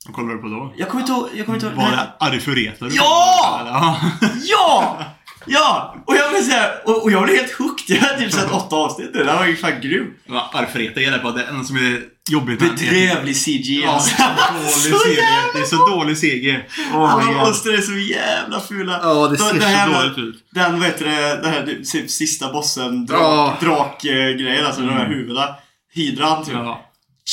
Vad 0.06 0.16
kollar 0.16 0.34
du 0.34 0.38
på 0.42 0.48
då? 0.48 0.74
Jag 0.78 0.90
kommer 0.90 1.02
inte 1.02 1.12
ihåg, 1.14 1.30
jag 1.36 1.46
kommer 1.46 1.56
inte 1.58 1.68
ihåg. 1.68 1.76
Var 1.76 1.92
det 1.92 2.12
Arifureta? 2.20 2.86
du 2.86 2.96
Ja! 2.96 3.62
på? 3.64 3.68
Ja! 3.70 3.98
Ja! 4.44 5.06
Ja! 5.48 5.96
Och 6.08 6.16
jag 6.16 6.32
blev 6.32 6.42
såhär, 6.42 6.72
och, 6.86 7.04
och 7.04 7.12
jag 7.12 7.24
blev 7.24 7.36
helt 7.36 7.52
hooked. 7.52 7.96
Jag 7.98 8.02
har 8.02 8.18
typ 8.18 8.32
sett 8.34 8.52
åtta 8.52 8.76
avsnitt 8.76 9.10
nu. 9.14 9.24
Det 9.24 9.32
här 9.32 9.40
var 9.40 9.46
ju 9.46 9.56
fan 9.56 9.82
grym. 9.82 10.14
Arifureta 10.54 11.02
är 11.02 11.12
det 11.12 11.32
det 11.32 11.44
enda 11.44 11.64
som 11.64 11.76
är 11.78 12.02
jobbigt. 12.30 12.60
Bedrövlig 12.60 13.36
CG 13.38 13.82
Ja, 13.84 13.92
alltså. 13.92 14.16
det 14.24 14.30
är 14.30 14.76
så 14.76 14.88
dålig 14.90 14.98
serie. 15.18 15.52
Det 15.54 15.60
är 15.60 15.66
så 15.66 15.76
dålig 15.90 16.18
serie. 16.18 16.66
Alla 16.94 17.32
monster 17.32 17.74
är 17.74 17.82
så 17.82 17.98
jävla 17.98 18.60
fula. 18.60 19.00
Ja, 19.04 19.28
det 19.28 19.38
ser 19.38 19.54
det 19.60 19.66
här 19.66 19.88
så 19.88 19.94
dåligt 20.00 20.18
ut. 20.18 20.36
Den, 20.52 20.80
vad 20.80 20.88
heter 20.88 21.06
det, 21.06 21.42
den 21.42 21.54
här 21.54 21.84
typ, 21.92 22.10
sista 22.12 22.54
bossen, 22.54 23.06
drak, 23.06 23.60
drakgrejen, 23.62 24.66
alltså 24.66 24.82
de 24.82 24.90
här 24.90 25.06
Mm. 25.06 25.18
huvudena. 25.18 25.56
Hydran 25.94 26.46
typ. 26.46 26.54
Ja. 26.54 26.88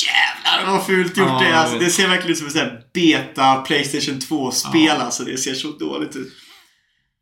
Jävlar 0.05 0.71
vad 0.73 0.85
fult 0.85 1.17
gjort 1.17 1.27
Ja, 1.27 1.39
det 1.39 1.47
är. 1.47 1.53
Alltså, 1.53 1.79
det 1.79 1.89
ser 1.89 2.07
verkligen 2.07 2.31
ut 2.31 2.51
som 2.53 2.61
ett 2.61 2.93
beta 2.93 3.55
Playstation 3.55 4.19
2-spel 4.19 4.97
alltså. 5.01 5.23
Det 5.23 5.37
ser 5.37 5.53
så 5.53 5.67
dåligt 5.67 6.15
ut. 6.15 6.33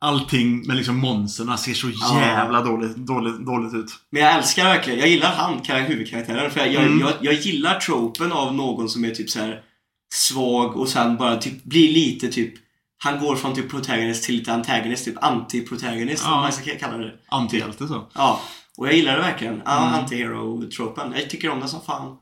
Allting 0.01 0.67
med 0.67 0.75
liksom 0.77 0.95
monsterna 0.97 1.57
ser 1.57 1.73
så 1.73 1.87
Ja. 2.01 2.21
jävla 2.21 2.61
dåligt, 2.61 2.95
dåligt, 2.95 3.45
dåligt 3.45 3.73
ut. 3.73 3.91
Men 4.09 4.21
jag 4.21 4.35
älskar 4.35 4.63
verkligen, 4.63 4.99
jag 4.99 5.09
gillar 5.09 5.33
han, 5.35 5.59
kar- 5.61 5.79
huvudkaraktären. 5.87 6.51
För 6.51 6.59
jag, 6.59 6.73
jag, 6.73 6.83
Mm. 6.83 6.99
jag, 6.99 7.13
jag 7.21 7.33
gillar 7.33 7.79
tropen 7.79 8.31
av 8.31 8.55
någon 8.55 8.89
som 8.89 9.05
är 9.05 9.11
typ 9.11 9.29
så 9.29 9.39
här 9.39 9.61
svag 10.13 10.77
och 10.77 10.89
sen 10.89 11.17
bara 11.17 11.37
typ 11.37 11.63
blir 11.63 11.93
lite 11.93 12.27
typ 12.27 12.53
han 13.03 13.19
går 13.19 13.35
från 13.35 13.55
typ 13.55 13.69
protagonist 13.71 14.23
till 14.23 14.35
lite 14.35 14.53
antagonist, 14.53 15.05
typ 15.05 15.17
anti-protagonist 15.23 16.23
Ja. 16.25 16.35
om 16.35 16.41
man 16.41 16.51
ska 16.51 16.71
kalla 16.79 16.97
det. 16.97 17.11
Antihjälte 17.29 17.87
så. 17.87 18.07
Ja, 18.13 18.41
och 18.77 18.87
jag 18.87 18.93
gillar 18.95 19.15
det 19.15 19.21
verkligen. 19.21 19.61
Ja, 19.65 19.87
Mm. 19.87 19.93
Anti-hero-tropen. 19.99 21.13
Jag 21.15 21.29
tycker 21.29 21.49
om 21.49 21.59
den 21.59 21.69
som 21.69 21.81
fan. 21.81 22.17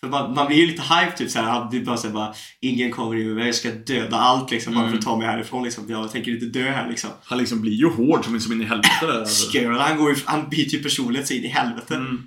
För 0.00 0.08
man, 0.08 0.34
man 0.34 0.46
blir 0.46 0.56
ju 0.56 0.66
lite 0.66 0.82
hype 0.82 1.16
typ 1.16 1.30
såhär, 1.30 1.68
det 1.70 1.76
är 1.76 1.80
bara 1.80 1.96
såhär 1.96 2.14
bara 2.14 2.34
Ingen 2.60 2.90
kommer 2.92 3.16
i 3.16 3.24
mig, 3.24 3.46
jag 3.46 3.54
ska 3.54 3.70
döda 3.70 4.16
allt 4.16 4.50
liksom 4.50 4.74
bara 4.74 4.82
för 4.82 4.88
Mm. 4.88 4.98
att 4.98 5.04
ta 5.04 5.16
mig 5.16 5.26
härifrån 5.26 5.64
liksom. 5.64 5.84
Jag 5.90 6.12
tänker 6.12 6.30
inte 6.32 6.46
dö 6.46 6.70
här 6.70 6.88
liksom. 6.88 7.10
Han 7.24 7.38
liksom 7.38 7.60
blir 7.60 7.72
ju 7.72 7.90
hård 7.90 8.24
som, 8.24 8.40
som 8.40 8.52
in 8.52 8.62
i 8.62 8.64
helvete 8.64 8.88
där. 9.00 9.18
Alltså. 9.18 9.68
Han 9.78 9.96
går 9.96 10.10
ju, 10.10 10.16
han 10.24 10.48
byter 10.48 10.68
ju 10.74 10.82
personlighet 10.82 11.28
så 11.28 11.34
in 11.34 11.44
i 11.44 11.48
helvete. 11.48 11.94
Mm. 11.94 12.26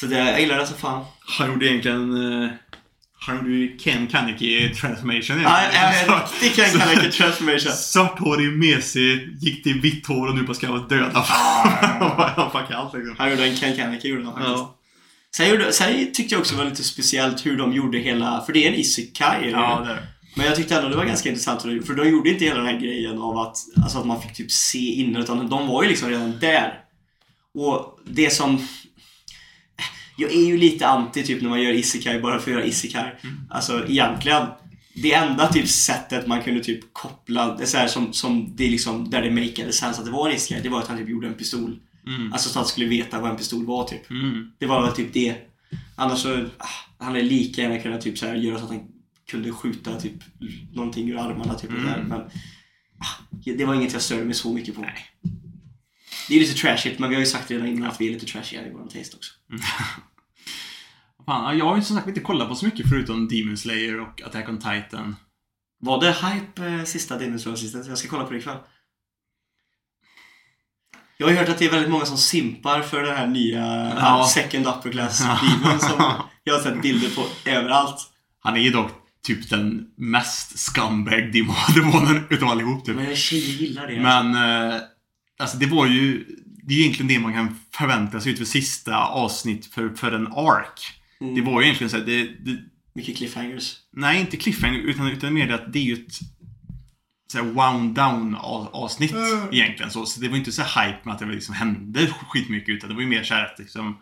Så 0.00 0.06
det, 0.06 0.18
jag 0.18 0.40
gillar 0.40 0.58
det 0.58 0.66
som 0.66 0.76
fan. 0.76 1.04
Han 1.38 1.48
gjorde 1.48 1.66
egentligen... 1.66 2.32
eh, 2.42 2.48
han 3.20 3.36
gjorde 3.36 3.50
ju 3.50 3.78
Ken 3.78 4.06
Kaneki 4.06 4.74
transformation 4.74 5.40
Ja, 5.42 5.60
en 5.60 6.08
riktig 6.20 6.54
Ken 6.64 6.80
Kaneki 6.80 7.10
transformation. 7.10 7.72
Svarthårig, 7.72 8.58
mesig, 8.58 9.36
gick 9.40 9.62
till 9.62 9.80
vitt 9.80 10.06
hår 10.06 10.28
och 10.28 10.34
nu 10.34 10.42
bara 10.42 10.54
ska 10.54 10.70
vara 10.70 10.80
döda. 10.86 11.20
Han 12.36 12.50
fuck 12.50 12.70
allt 12.70 12.94
liksom. 12.94 13.14
Han 13.18 13.30
gjorde 13.30 13.46
en 13.46 13.56
Ken 13.56 13.76
Kaneki 13.76 14.08
gjorde 14.08 14.24
han 14.24 14.32
faktiskt. 14.34 14.56
Ja. 14.58 14.77
Sen, 15.36 15.50
gjorde, 15.50 15.72
sen 15.72 16.12
tyckte 16.12 16.34
jag 16.34 16.40
också 16.40 16.54
det 16.54 16.62
var 16.62 16.70
lite 16.70 16.84
speciellt 16.84 17.46
hur 17.46 17.56
de 17.56 17.72
gjorde 17.72 17.98
hela, 17.98 18.42
för 18.46 18.52
det 18.52 18.66
är 18.66 18.72
en 18.72 18.78
isekai 18.78 19.48
eller 19.48 19.58
Ja, 19.58 19.82
det 19.84 19.90
är 19.90 19.94
det. 19.94 20.02
Men 20.36 20.46
jag 20.46 20.56
tyckte 20.56 20.76
ändå 20.76 20.88
det 20.88 20.96
var 20.96 21.04
ganska 21.04 21.28
intressant 21.28 21.62
för 21.62 21.94
de 21.94 22.08
gjorde 22.08 22.30
inte 22.30 22.44
hela 22.44 22.56
den 22.56 22.66
här 22.66 22.80
grejen 22.80 23.18
av 23.18 23.38
att, 23.38 23.56
alltså 23.82 23.98
att 23.98 24.06
man 24.06 24.22
fick 24.22 24.34
typ 24.34 24.52
se 24.52 24.78
innan 24.78 25.22
utan 25.22 25.48
de 25.48 25.66
var 25.68 25.82
ju 25.82 25.88
liksom 25.88 26.08
redan 26.08 26.38
där. 26.38 26.80
Och 27.54 27.98
det 28.04 28.30
som... 28.30 28.66
Jag 30.16 30.32
är 30.32 30.46
ju 30.46 30.56
lite 30.56 30.86
anti 30.86 31.22
typ 31.22 31.42
när 31.42 31.48
man 31.48 31.62
gör 31.62 31.72
isekai 31.72 32.20
bara 32.20 32.38
för 32.38 32.50
att 32.50 32.56
göra 32.56 32.66
isekai. 32.66 33.10
Alltså 33.50 33.84
egentligen. 33.88 34.46
Det 35.02 35.12
enda 35.12 35.52
typ 35.52 35.68
sättet 35.68 36.26
man 36.26 36.42
kunde 36.42 36.64
typ 36.64 36.92
koppla, 36.92 37.56
det 37.56 37.62
är 37.62 37.66
så 37.66 37.76
här 37.76 37.88
som, 37.88 38.12
som 38.12 38.56
det 38.56 38.68
liksom, 38.68 39.10
där 39.10 39.22
det 39.22 39.30
makeade 39.30 39.72
sense 39.72 40.00
att 40.00 40.06
det 40.06 40.12
var 40.12 40.28
en 40.28 40.36
isekai, 40.36 40.62
det 40.62 40.68
var 40.68 40.78
att 40.78 40.88
han 40.88 40.98
typ 40.98 41.08
gjorde 41.08 41.26
en 41.26 41.34
pistol. 41.34 41.78
Mm. 42.16 42.32
Alltså 42.32 42.48
så 42.48 42.58
att 42.58 42.64
han 42.64 42.68
skulle 42.68 42.86
veta 42.86 43.20
vad 43.20 43.30
en 43.30 43.36
pistol 43.36 43.66
var 43.66 43.84
typ. 43.84 44.10
Mm. 44.10 44.50
Det 44.58 44.66
var 44.66 44.82
väl 44.82 44.92
typ 44.92 45.12
det. 45.12 45.36
Annars 45.96 46.18
så, 46.18 46.46
ah, 46.58 46.66
han 46.98 47.16
är 47.16 47.22
lika 47.22 47.62
gärna 47.62 47.78
kunnat 47.78 48.00
typ 48.00 48.18
så 48.18 48.26
här 48.26 48.34
göra 48.34 48.58
så 48.58 48.64
att 48.64 48.70
han 48.70 48.80
kunde 49.30 49.52
skjuta 49.52 50.00
typ 50.00 50.14
någonting 50.72 51.10
ur 51.10 51.16
armarna 51.18 51.54
typ 51.54 51.70
Mm. 51.70 51.84
där. 51.84 52.02
Men 52.08 52.20
ah, 52.20 53.36
det 53.56 53.64
var 53.64 53.74
inget 53.74 53.92
jag 53.92 54.02
störde 54.02 54.24
mig 54.24 54.34
så 54.34 54.52
mycket 54.52 54.74
på. 54.74 54.86
Det 56.28 56.34
är 56.36 56.40
lite 56.40 56.54
trashigt, 56.54 56.98
men 56.98 57.08
vi 57.08 57.14
har 57.14 57.20
ju 57.20 57.26
sagt 57.26 57.50
redan 57.50 57.66
innan 57.66 57.90
att 57.90 58.00
vi 58.00 58.08
är 58.08 58.12
lite 58.12 58.26
trashiga 58.26 58.66
i 58.66 58.70
våran 58.72 58.88
taste 58.88 59.16
också. 59.16 59.32
Fan, 61.26 61.58
jag 61.58 61.64
har 61.64 61.76
ju 61.76 61.82
som 61.82 61.96
sagt 61.96 62.08
inte 62.08 62.20
kollat 62.20 62.48
på 62.48 62.54
så 62.54 62.64
mycket 62.66 62.88
förutom 62.88 63.28
Demon 63.28 63.56
Slayer 63.56 64.00
och 64.00 64.22
Attack 64.22 64.48
on 64.48 64.58
Titan. 64.58 65.16
Var 65.80 66.00
det 66.00 66.12
hype 66.12 66.66
eh, 66.66 66.84
sista 66.84 67.18
Demon 67.18 67.38
Slayer 67.38 67.56
sista? 67.56 67.78
Jag 67.88 67.98
ska 67.98 68.08
kolla 68.08 68.24
på 68.24 68.32
det 68.32 68.38
ikväll. 68.38 68.56
Jag 71.20 71.26
har 71.26 71.32
ju 71.32 71.38
hört 71.38 71.48
att 71.48 71.58
det 71.58 71.64
är 71.66 71.70
väldigt 71.70 71.90
många 71.90 72.04
som 72.04 72.18
simpar 72.18 72.82
för 72.82 73.02
den 73.02 73.16
här 73.16 73.26
nya 73.26 73.92
Ja. 74.00 74.28
second 74.34 74.66
upper 74.66 74.90
class 74.90 75.18
Demon 75.20 75.80
som 75.80 76.12
jag 76.44 76.54
har 76.54 76.62
sett 76.62 76.82
bilder 76.82 77.08
på 77.10 77.24
överallt. 77.50 77.96
Han 78.40 78.56
är 78.56 78.60
ju 78.60 78.70
dock 78.70 78.90
typ 79.26 79.50
den 79.50 79.86
mest 79.96 80.58
scumbag 80.58 81.20
demon- 81.32 81.74
demonen 81.74 82.24
utav 82.30 82.48
allihop 82.48 82.84
typ. 82.84 82.96
Men 82.96 83.16
tjejer 83.16 83.60
gillar 83.60 83.86
det. 83.86 84.00
Men, 84.00 84.34
eh, 84.70 84.76
alltså 85.38 85.56
det 85.56 85.66
var 85.66 85.86
ju... 85.86 86.24
Det 86.62 86.74
är 86.74 86.78
ju 86.78 86.82
egentligen 86.84 87.08
det 87.08 87.18
man 87.18 87.32
kan 87.32 87.60
förvänta 87.74 88.20
sig 88.20 88.32
ut 88.32 88.38
för 88.38 88.44
sista 88.44 88.96
avsnitt 88.96 89.66
för, 89.66 89.88
för 89.88 90.12
en 90.12 90.26
ark. 90.26 90.80
Mm. 91.20 91.34
Det 91.34 91.40
var 91.40 91.60
ju 91.60 91.66
egentligen 91.66 91.90
så 91.90 91.96
här, 91.96 92.04
det, 92.04 92.22
det, 92.24 92.58
Mycket 92.94 93.16
cliffhangers. 93.16 93.76
Nej, 93.92 94.20
inte 94.20 94.36
cliffhanger, 94.36 94.78
utan, 94.78 95.06
utan 95.08 95.34
mer 95.34 95.46
det 95.48 95.54
att 95.54 95.72
det 95.72 95.78
är 95.78 95.82
ju 95.82 95.92
ett 95.92 96.18
så 97.32 97.42
wound 97.42 97.94
down 97.94 98.34
av- 98.40 98.68
avsnitt 98.72 99.12
Mm. 99.12 99.48
egentligen. 99.52 99.90
Så, 99.90 100.06
så 100.06 100.20
det 100.20 100.28
var 100.28 100.36
inte 100.36 100.52
så 100.52 100.62
hype 100.62 100.98
med 101.02 101.12
att 101.14 101.18
det 101.18 101.26
liksom 101.26 101.54
hände 101.54 102.06
skitmycket, 102.28 102.68
utan 102.68 102.88
det 102.88 102.94
var 102.94 103.02
ju 103.02 103.08
mer 103.08 103.22
såhär 103.22 103.44
att 103.44 103.58
liksom, 103.58 103.98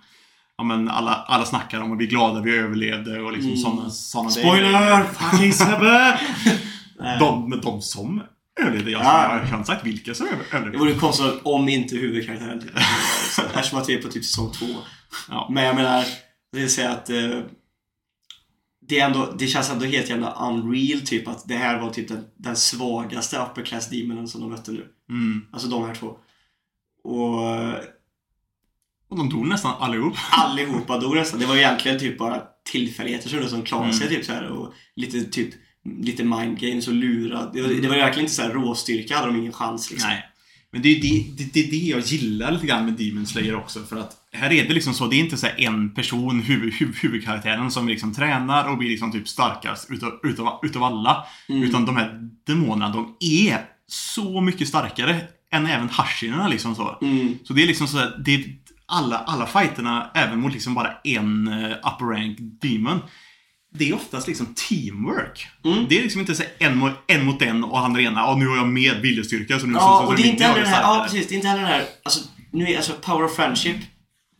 ja, 0.58 0.64
men 0.64 0.88
alla, 0.88 1.14
alla 1.14 1.44
snackar 1.44 1.80
om 1.80 1.92
att 1.92 1.98
bli 1.98 2.06
glada 2.06 2.40
vi 2.40 2.56
överlevde 2.58 3.20
och 3.20 3.32
liksom 3.32 3.50
Mm. 3.50 3.62
sådana 3.62 3.90
såna 3.90 4.30
Spoiler! 4.30 5.04
Fucking! 5.04 5.52
Nej. 7.00 7.18
De, 7.18 7.50
men 7.50 7.60
de 7.60 7.82
som 7.82 8.22
överlevde, 8.60 8.90
jag, 8.90 9.02
Ja. 9.04 9.38
jag 9.38 9.46
har 9.46 9.56
inte 9.58 9.66
sagt 9.66 9.86
vilka 9.86 10.14
som 10.14 10.26
över- 10.26 10.36
Det 10.50 10.56
överlevde. 10.56 10.78
vore 10.78 10.94
konstigt 10.94 11.26
om 11.42 11.68
inte 11.68 11.96
huvudkaraktären 11.96 12.62
Eftersom 13.54 13.78
att 13.78 13.88
vi 13.88 13.94
är 13.94 14.02
på 14.02 14.08
typ 14.08 14.24
säsong 14.24 14.52
två. 14.52 14.66
Ja. 15.28 15.48
Men 15.52 15.64
jag 15.64 15.76
menar, 15.76 16.04
det 16.52 16.58
vill 16.58 16.70
säga 16.70 16.90
att 16.90 17.10
eh, 17.10 17.16
det, 18.88 19.00
är 19.00 19.06
ändå, 19.06 19.34
det 19.38 19.46
känns 19.46 19.70
ändå 19.70 19.84
helt 19.84 20.08
jävla 20.08 20.48
unreal 20.48 21.00
typ 21.00 21.28
att 21.28 21.48
det 21.48 21.54
här 21.54 21.80
var 21.80 21.90
typ 21.90 22.08
den, 22.08 22.24
den 22.36 22.56
svagaste 22.56 23.38
upper 23.38 23.62
class 23.62 23.90
demonen 23.90 24.28
som 24.28 24.40
de 24.40 24.50
mötte 24.50 24.72
nu. 24.72 24.86
Mm. 25.10 25.46
Alltså 25.52 25.68
de 25.68 25.84
här 25.84 25.94
två. 25.94 26.06
Och 27.04 27.40
Och 29.08 29.16
de 29.16 29.28
dog 29.28 29.46
nästan 29.46 29.74
allihop. 29.80 30.14
allihopa 30.30 30.98
dog 30.98 31.14
nästan. 31.16 31.40
Det 31.40 31.46
var 31.46 31.56
egentligen 31.56 31.98
typ 31.98 32.18
bara 32.18 32.42
tillfälligheter 32.72 33.28
som, 33.28 33.48
som 33.48 33.62
klarade 33.62 33.92
sig 33.92 34.06
Mm. 34.06 34.16
typ 34.16 34.26
så 34.26 34.32
här 34.32 34.48
och 34.48 34.72
lite 34.96 35.24
typ 35.24 35.54
lite 36.00 36.24
mind 36.24 36.58
games 36.58 36.88
och 36.88 36.94
lura. 36.94 37.50
Det 37.52 37.62
var, 37.62 37.68
det 37.68 37.88
var 37.88 37.96
verkligen 37.96 38.24
inte 38.24 38.34
så 38.34 38.42
här 38.42 38.50
råstyrka, 38.50 39.16
hade 39.16 39.26
de 39.26 39.36
ingen 39.36 39.52
chans 39.52 39.90
liksom. 39.90 40.10
Nej. 40.10 40.24
Men 40.72 40.82
det 40.82 40.88
är 40.88 40.94
ju 40.94 41.00
det, 41.00 41.44
det, 41.44 41.52
det, 41.52 41.60
är 41.60 41.70
det 41.70 41.76
jag 41.76 42.00
gillar 42.00 42.50
lite 42.52 42.66
grann 42.66 42.84
med 42.84 42.94
Demon 42.94 43.26
Slayer 43.26 43.54
också. 43.54 43.82
För 43.82 43.96
att 43.96 44.16
här 44.36 44.52
är 44.52 44.68
det 44.68 44.74
liksom 44.74 44.94
så, 44.94 45.06
det 45.06 45.16
är 45.16 45.20
inte 45.20 45.36
så 45.36 45.46
en 45.56 45.94
person, 45.94 46.40
huvud, 46.40 46.74
huvud, 46.74 46.96
huvudkaraktären, 46.96 47.70
som 47.70 47.88
liksom 47.88 48.14
tränar 48.14 48.70
och 48.70 48.78
blir 48.78 48.88
liksom 48.88 49.12
typ 49.12 49.28
starkast 49.28 49.90
utav, 49.90 50.12
utav, 50.22 50.60
utav 50.62 50.82
alla. 50.82 51.24
Mm. 51.48 51.62
Utan 51.62 51.86
de 51.86 51.96
här 51.96 52.20
demonerna, 52.46 52.92
de 52.92 53.16
är 53.20 53.58
så 53.86 54.40
mycket 54.40 54.68
starkare 54.68 55.20
än 55.52 55.66
även 55.66 55.88
Hashirerna 55.88 56.48
liksom 56.48 56.74
så. 56.74 56.98
Mm. 57.02 57.38
Så 57.44 57.52
det 57.52 57.62
är 57.62 57.66
liksom 57.66 57.88
så 57.88 57.98
här, 57.98 58.22
det 58.24 58.34
är 58.34 58.44
alla, 58.86 59.18
alla 59.18 59.46
fighterna, 59.46 60.10
även 60.14 60.40
mot 60.40 60.52
liksom 60.52 60.74
bara 60.74 60.92
en 61.04 61.48
uh, 61.48 61.70
upper 61.70 62.04
rank 62.04 62.38
demon. 62.40 63.00
Det 63.74 63.88
är 63.88 63.94
oftast 63.94 64.28
liksom 64.28 64.54
teamwork. 64.54 65.46
Mm. 65.64 65.86
Det 65.88 65.98
är 65.98 66.02
liksom 66.02 66.20
inte 66.20 66.34
så 66.34 66.42
en, 66.58 66.78
mot, 66.78 66.92
en 67.06 67.24
mot 67.24 67.42
en 67.42 67.64
och 67.64 67.78
han 67.78 67.96
rena, 67.96 68.26
och 68.26 68.38
nu 68.38 68.46
har 68.46 68.56
jag 68.56 68.68
mer 68.68 69.00
viljestyrka 69.00 69.58
så 69.58 69.66
nu 69.66 69.72
så, 69.72 69.78
Ja, 69.78 69.98
så, 70.00 70.06
så 70.06 70.10
och 70.10 70.16
det 70.16 70.22
är 70.22 70.30
inte 70.30 70.44
heller 70.44 70.60
den 70.60 70.72
här, 70.72 70.82
ja 70.82 71.02
precis, 71.04 71.28
det 71.28 71.34
är 71.34 71.36
inte 71.36 71.48
heller 71.48 71.62
den 71.62 71.72
här, 71.72 71.84
alltså, 72.04 72.20
nu 72.50 72.68
är 72.68 72.76
alltså 72.76 72.92
power 72.92 73.24
of 73.24 73.36
friendship, 73.36 73.76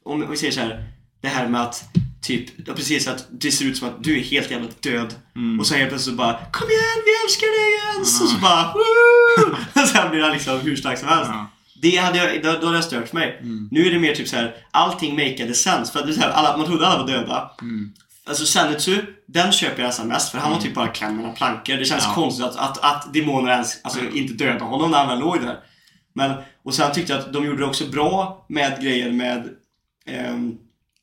om 0.07 0.30
vi 0.30 0.36
säger 0.36 0.52
så 0.52 0.61
här, 0.61 0.84
det 1.20 1.28
här 1.28 1.48
med 1.48 1.62
att 1.62 1.84
typ, 2.22 2.48
ja, 2.66 2.74
precis 2.74 3.09
att 3.09 3.26
det 3.30 3.50
ser 3.52 3.64
ut 3.64 3.76
som 3.76 3.88
att 3.88 4.04
du 4.04 4.18
är 4.18 4.22
helt 4.22 4.50
jävla 4.50 4.68
död 4.80 5.14
Mm. 5.36 5.61
och 5.61 5.66
så 5.66 5.74
helt 5.74 5.88
plötsligt 5.88 6.12
så 6.14 6.18
bara 6.18 6.32
Kom 6.52 6.68
igen, 6.70 7.02
vi 7.04 7.24
älskar 7.24 7.46
dig 7.46 7.96
Jens! 7.98 8.20
Och 8.20 8.28
så 8.28 8.38
bara 8.38 8.72
Woo! 8.74 9.86
Sen 9.86 10.11
blir 10.11 10.22
han 10.22 10.32
liksom 10.32 10.61
hur 10.61 10.76
stark 10.76 10.98
som 10.98 11.09
helst. 11.09 11.30
Ja. 11.34 11.46
Det 11.82 11.96
hade 11.96 12.18
jag, 12.18 12.42
då, 12.42 12.52
då 12.61 12.66
hade 12.66 12.76
jag 12.78 12.84
stört 12.84 13.12
mig. 13.12 13.38
Mm. 13.42 13.68
Nu 13.70 13.86
är 13.86 13.90
det 13.90 13.98
mer 13.98 14.14
typ 14.14 14.28
så 14.28 14.36
här, 14.36 14.54
allting 14.70 15.14
makeade 15.14 15.54
sense. 15.54 15.92
För 15.92 16.00
att 16.00 16.07
det 16.07 16.12
är 16.12 16.14
så 16.14 16.20
här, 16.20 16.30
alla, 16.30 16.57
man 16.57 16.66
trodde 16.66 16.86
alla 16.86 17.02
var 17.02 17.09
döda. 17.12 17.50
Mm. 17.62 17.92
Alltså 18.28 18.46
Zenitsu, 18.46 19.02
den 19.26 19.52
köper 19.52 19.80
jag 19.82 19.86
nästan 19.88 20.09
mest 20.09 20.30
för 20.30 20.38
han 20.38 20.52
var 20.52 20.61
typ 20.61 20.74
bara 20.74 20.88
klämd 20.88 21.16
mellan 21.16 21.34
plankor. 21.34 21.74
Det 21.76 21.84
känns 21.84 22.04
Ja. 22.07 22.14
konstigt 22.14 22.44
att, 22.46 22.57
att, 22.57 22.78
att 22.84 23.14
demoner 23.14 23.52
ens 23.52 23.80
alltså, 23.84 24.00
inte 24.14 24.32
dödade 24.34 24.64
honom 24.64 24.90
när 24.90 24.98
han 24.98 25.09
väl 25.09 25.18
låg 25.18 25.40
där. 25.40 25.57
Men, 26.14 26.32
och 26.64 26.74
sen 26.74 26.92
tyckte 26.92 27.12
jag 27.12 27.20
att 27.22 27.32
de 27.32 27.44
gjorde 27.46 27.59
det 27.59 27.66
också 27.66 27.84
bra 27.86 28.44
med 28.48 28.82
grejer 28.82 29.12
med 29.12 29.48
ehm, 30.07 30.52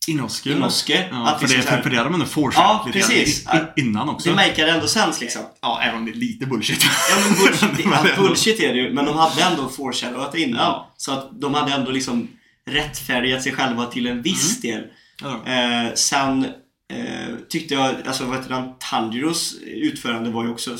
Inosuke. 0.07 0.51
Inosuke. 0.57 1.07
Ja, 1.11 1.27
att 1.29 1.41
för, 1.41 1.47
det, 1.47 1.69
här- 1.69 1.81
för, 1.81 1.89
det 1.89 1.97
hade 1.97 2.09
man 2.09 2.19
ändå 2.21 2.31
fortsatt 2.31 2.63
Ja, 2.63 2.83
lite 2.87 2.99
precis. 2.99 3.45
i- 3.45 3.81
i- 3.81 3.81
innan 3.81 4.09
också. 4.09 4.29
det 4.29 4.35
makade 4.35 4.71
ändå 4.71 4.87
sens 4.87 5.21
liksom. 5.21 5.41
Ja, 5.61 5.81
även 5.83 5.95
om 5.99 6.05
det 6.05 6.11
är 6.11 6.15
lite 6.15 6.45
bullshit. 6.45 6.83
Ja, 7.09 7.15
men 7.29 7.45
bullshit, 7.45 7.85
ja, 8.15 8.21
bullshit 8.23 8.59
är 8.59 8.73
det 8.73 8.79
ju, 8.79 8.93
men 8.93 9.05
de 9.05 9.15
hade 9.17 9.41
ändå 9.43 9.69
foreshadowat 9.69 10.35
innan. 10.35 10.59
Ja. 10.59 10.93
Så 10.97 11.11
att 11.11 11.41
de 11.41 11.53
hade 11.53 11.73
ändå 11.73 11.91
liksom 11.91 12.27
rättfärdigat 12.69 13.43
sig 13.43 13.51
själva 13.51 13.85
till 13.85 14.07
en 14.07 14.21
viss 14.21 14.63
Mm. 14.63 14.77
del. 14.77 14.89
Ja. 15.21 15.53
Eh, 15.53 15.93
sen 15.93 16.45
eh, 16.93 17.35
tyckte 17.49 17.73
jag, 17.73 17.95
alltså 18.07 18.25
vad 18.25 18.37
heter 18.37 18.53
han, 18.53 18.73
Tanjiros 18.79 19.55
utförande 19.65 20.29
var 20.29 20.43
ju 20.43 20.49
också 20.51 20.77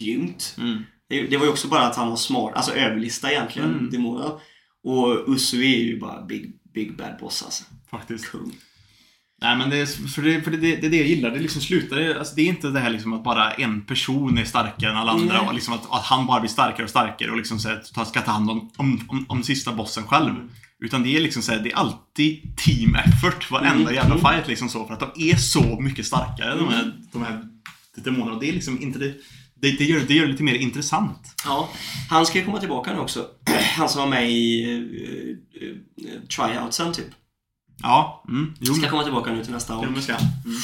grymt. 0.00 0.54
Mm. 0.58 0.82
Det, 1.08 1.22
det 1.22 1.36
var 1.36 1.44
ju 1.44 1.50
också 1.52 1.68
bara 1.68 1.82
att 1.86 1.96
han 1.96 2.08
var 2.08 2.16
smart, 2.16 2.52
alltså 2.56 2.72
överlista 2.74 3.30
egentligen, 3.30 3.70
Mm. 3.72 3.90
demonen. 3.90 4.30
Och 4.84 5.28
Usui 5.34 5.74
är 5.74 5.84
ju 5.84 6.00
bara 6.00 6.22
big, 6.26 6.52
big 6.74 6.96
bad 6.96 7.16
boss 7.20 7.42
alltså. 7.42 7.64
Faktiskt. 7.90 8.30
Kung. 8.30 8.52
Nej 9.40 9.56
men 9.56 9.70
det 9.70 9.76
är, 9.76 9.86
för 9.86 10.22
det, 10.22 10.42
för 10.42 10.50
det, 10.50 10.56
det, 10.56 10.76
det 10.76 10.86
är 10.86 10.90
det 10.90 10.96
jag 10.96 11.06
gillar. 11.06 11.30
Det 11.30 11.38
liksom 11.38 11.62
slutar, 11.62 12.14
alltså 12.18 12.34
det 12.34 12.42
är 12.42 12.46
inte 12.46 12.68
det 12.68 12.80
här 12.80 12.90
liksom 12.90 13.12
att 13.12 13.24
bara 13.24 13.50
en 13.52 13.80
person 13.86 14.38
är 14.38 14.44
starkare 14.44 14.90
än 14.90 14.96
alla 14.96 15.12
andra 15.12 15.38
Nej. 15.38 15.48
och 15.48 15.54
liksom 15.54 15.74
att, 15.74 15.92
att 15.92 16.04
han 16.04 16.26
bara 16.26 16.40
blir 16.40 16.50
starkare 16.50 16.84
och 16.84 16.90
starkare 16.90 17.30
och 17.30 17.36
liksom 17.36 17.58
så 17.58 17.68
här, 17.68 17.82
ta- 17.94 18.04
ska 18.04 18.20
ta 18.20 18.30
hand 18.30 18.50
om, 18.50 18.70
om, 18.76 19.00
om, 19.08 19.26
om 19.28 19.42
sista 19.42 19.72
bossen 19.72 20.04
själv. 20.04 20.32
Utan 20.84 21.02
det 21.02 21.16
är 21.16 21.20
liksom 21.20 21.42
så 21.42 21.52
här, 21.52 21.60
det 21.60 21.72
är 21.72 21.76
alltid 21.76 22.56
team 22.56 22.94
effort 22.94 23.50
varenda 23.50 23.82
Mm, 23.82 23.94
jävla 23.94 24.14
mm. 24.14 24.26
fight 24.26 24.48
liksom 24.48 24.68
så. 24.68 24.86
För 24.86 24.94
att 24.94 25.00
de 25.00 25.30
är 25.30 25.36
så 25.36 25.80
mycket 25.80 26.06
starkare 26.06 26.54
de 26.54 26.68
här, 26.68 26.92
de 27.12 27.22
här 27.22 27.42
demonerna. 27.94 28.32
Och 28.32 28.40
det 28.40 28.48
är 28.48 28.52
liksom 28.52 28.82
inte 28.82 28.98
det, 28.98 29.14
det, 29.60 29.70
det, 29.78 29.84
gör, 29.84 30.00
det 30.00 30.14
gör 30.14 30.24
det 30.26 30.30
lite 30.32 30.42
mer 30.42 30.54
intressant. 30.54 31.34
Ja, 31.44 31.68
han 32.10 32.26
ska 32.26 32.38
ju 32.38 32.44
komma 32.44 32.60
tillbaka 32.60 32.92
nu 32.92 32.98
också. 32.98 33.26
Han 33.76 33.88
som 33.88 34.00
var 34.00 34.08
med 34.08 34.30
i 34.30 34.66
uh, 34.66 35.68
uh, 35.68 36.22
tryoutsen 36.36 36.92
typ. 36.92 37.06
Ja, 37.82 38.24
mm, 38.28 38.54
jo. 38.60 38.74
Ska 38.74 38.90
komma 38.90 39.02
tillbaka 39.02 39.32
nu 39.32 39.44
till 39.44 39.52
nästa 39.52 39.76
år. 39.76 39.84
Jo, 39.86 39.90
men 39.92 40.02
ska. 40.02 40.12
Mm. 40.12 40.56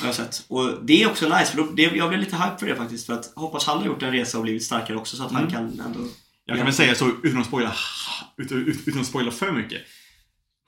Har 0.00 0.06
jag 0.06 0.14
sett. 0.14 0.44
Och 0.48 0.84
det 0.84 1.02
är 1.02 1.06
också 1.10 1.28
nice, 1.38 1.50
för 1.50 1.56
då, 1.56 1.64
det, 1.70 1.82
jag 1.82 2.08
blev 2.08 2.20
lite 2.20 2.36
hype 2.36 2.56
för 2.58 2.66
det 2.66 2.76
faktiskt. 2.76 3.06
För 3.06 3.12
att 3.12 3.32
hoppas 3.36 3.66
han 3.66 3.78
har 3.78 3.86
gjort 3.86 4.02
en 4.02 4.12
resa 4.12 4.38
och 4.38 4.42
blivit 4.44 4.62
starkare 4.64 4.96
också 4.96 5.16
så 5.16 5.22
att 5.24 5.32
han 5.32 5.42
Mm. 5.42 5.52
kan 5.52 5.86
ändå... 5.86 6.00
Jag 6.44 6.56
kan 6.56 6.66
väl 6.66 6.74
säga 6.74 6.94
så 6.94 7.10
utan 7.22 7.40
att 7.40 7.46
spoila, 7.46 7.72
utan, 8.36 8.58
utan 8.86 9.00
att 9.00 9.06
spoila 9.06 9.30
för 9.30 9.52
mycket. 9.52 9.82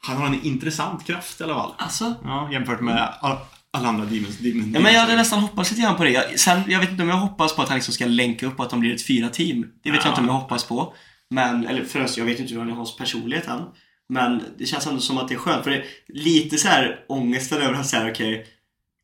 Han 0.02 0.16
har 0.16 0.26
en 0.26 0.42
intressant 0.42 1.06
kraft 1.06 1.40
i 1.40 1.44
alla 1.44 1.54
fall. 1.54 1.74
Alltså? 1.78 2.14
Ja, 2.24 2.52
jämfört 2.52 2.80
med 2.80 3.14
all, 3.20 3.36
alla 3.72 3.88
andra 3.88 4.04
demons. 4.04 4.38
demons 4.38 4.74
Ja, 4.74 4.80
men 4.80 4.92
jag 4.92 5.00
hade 5.00 5.16
nästan 5.16 5.38
hoppats 5.40 5.70
lite 5.70 5.82
grann 5.82 5.96
på 5.96 6.04
det. 6.04 6.10
Jag, 6.10 6.40
sen, 6.40 6.60
jag 6.68 6.80
vet 6.80 6.90
inte 6.90 7.02
om 7.02 7.08
jag 7.08 7.16
hoppas 7.16 7.56
på 7.56 7.62
att 7.62 7.68
han 7.68 7.76
liksom 7.76 7.94
ska 7.94 8.06
länka 8.06 8.46
upp 8.46 8.58
och 8.58 8.64
att 8.64 8.70
de 8.70 8.80
blir 8.80 8.94
ett 8.94 9.06
fyra 9.06 9.28
team. 9.28 9.66
Det 9.82 9.90
vet 9.90 10.00
Ja. 10.00 10.04
jag 10.04 10.12
inte 10.12 10.20
om 10.20 10.26
jag 10.26 10.34
hoppas 10.34 10.64
på. 10.64 10.94
Men, 11.30 11.66
eller 11.66 11.84
förresten, 11.84 12.24
jag 12.24 12.30
vet 12.32 12.40
inte 12.40 12.52
hur 12.52 12.60
han 12.60 12.70
är 12.70 12.74
hans 12.74 12.96
personlighet 12.96 13.46
än. 13.48 13.60
Men 14.08 14.42
det 14.58 14.66
känns 14.66 14.86
ändå 14.86 15.00
som 15.00 15.18
att 15.18 15.28
det 15.28 15.34
är 15.34 15.38
skönt. 15.38 15.64
För 15.64 15.70
det 15.70 15.76
är 15.76 15.84
lite 16.08 16.58
så 16.58 16.68
här 16.68 16.96
ångesten 17.08 17.62
över 17.62 17.74
att 17.74 17.86
säga 17.86 18.10
okej, 18.10 18.46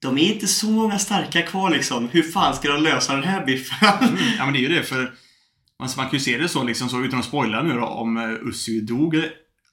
de 0.02 0.18
är 0.18 0.32
inte 0.32 0.46
så 0.46 0.66
många 0.70 0.98
starka 0.98 1.42
kvar 1.42 1.70
liksom. 1.70 2.08
Hur 2.08 2.22
fan 2.22 2.54
ska 2.56 2.68
de 2.72 2.82
lösa 2.82 3.14
den 3.14 3.24
här 3.24 3.46
biffen? 3.46 3.88
Mm, 4.00 4.14
ja, 4.38 4.44
men 4.44 4.52
det 4.54 4.58
är 4.58 4.68
ju 4.68 4.68
det. 4.68 4.82
För 4.82 5.14
alltså, 5.82 5.98
man 6.00 6.06
kan 6.08 6.18
ju 6.18 6.24
se 6.24 6.38
det 6.38 6.48
så, 6.48 6.62
liksom, 6.64 6.88
så 6.88 7.02
utan 7.04 7.18
att 7.18 7.24
spoila 7.24 7.62
nu 7.62 7.74
då, 7.74 7.84
om 7.86 8.16
uh, 8.16 8.48
Ussi 8.48 8.80
dog 8.80 9.14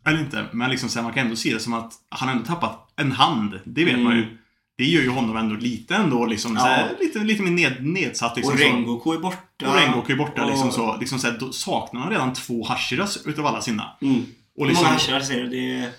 eller 0.05 0.19
inte. 0.19 0.45
Men 0.53 0.69
liksom, 0.69 0.89
så 0.89 0.99
här, 0.99 1.03
man 1.03 1.13
kan 1.13 1.23
ändå 1.23 1.35
se 1.35 1.53
det 1.53 1.59
som 1.59 1.73
att 1.73 1.93
han 2.09 2.29
ändå 2.29 2.45
tappat 2.45 2.93
en 2.97 3.11
hand. 3.11 3.59
Det 3.65 3.83
vet 3.85 3.93
Mm. 3.93 4.03
man 4.03 4.15
ju. 4.15 4.37
Det 4.81 4.87
gör 4.87 5.01
ju 5.01 5.09
honom 5.09 5.37
ändå 5.37 5.55
lite 5.55 5.95
ändå 5.95 6.25
liksom, 6.25 6.57
så 6.57 6.63
här, 6.65 6.89
lite, 6.99 7.19
lite 7.19 7.43
mer 7.43 7.51
ned, 7.51 7.85
nedsatt. 7.85 8.35
Liksom, 8.35 8.53
och. 8.53 8.59
Rengoku 8.59 9.13
är 9.13 9.17
borta. 9.19 9.67
Och 9.69 9.75
Rengoku 9.75 10.13
är 10.13 10.17
borta. 10.17 10.45
Liksom, 10.45 10.67
Och- 10.67 10.73
så, 10.73 10.97
liksom, 10.97 11.19
så 11.19 11.27
här, 11.31 11.37
då 11.39 11.51
saknar 11.51 12.01
han 12.01 12.09
redan 12.09 12.33
två 12.33 12.65
Hashiras 12.65 13.17
utav 13.25 13.45
alla 13.45 13.61
sina. 13.61 13.97
Mm. 14.01 14.15
Och 14.57 14.63
Hur 14.65 14.67
liksom, 14.67 14.85
många 14.85 14.93
hashirar 14.97 15.19
säger 15.19 15.43
du? 15.43 15.49
Det 15.49 15.75
är... 15.75 15.89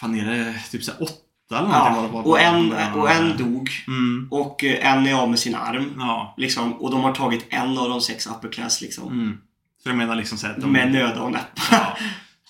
fan 0.00 0.20
är 0.20 0.24
det 0.24 0.54
typ 0.70 0.84
så 0.84 0.92
här, 0.92 1.02
åtta 1.02 1.58
eller 1.58 1.68
Ja, 1.68 1.90
någonting? 1.90 2.12
var 2.12 2.22
det- 2.22 2.28
och 2.28 2.40
en, 2.40 2.68
det- 2.70 2.92
och 3.00 3.10
en 3.10 3.36
dog. 3.36 3.70
Mm, 3.88 4.28
Och 4.30 4.64
eh, 4.64 4.92
en 4.92 5.06
är 5.06 5.14
av 5.14 5.30
med 5.30 5.38
sin 5.38 5.54
arm. 5.54 5.92
ja. 5.98 6.34
Liksom, 6.36 6.72
och 6.72 6.90
de 6.90 7.00
har 7.00 7.12
tagit 7.14 7.46
en 7.50 7.78
av 7.78 7.88
de 7.88 8.00
sex 8.00 8.26
upper 8.26 8.48
class 8.52 8.80
liksom. 8.80 9.12
Mm. 9.12 9.38
Så 9.82 9.88
jag 9.88 9.96
menar 9.96 10.14
liksom 10.16 10.38
så 10.38 10.46
här, 10.46 10.56
de, 10.60 10.72
Med 10.72 10.92
nöda 10.92 11.22
och 11.22 11.32
näppa. 11.32 11.62
ja. 11.70 11.96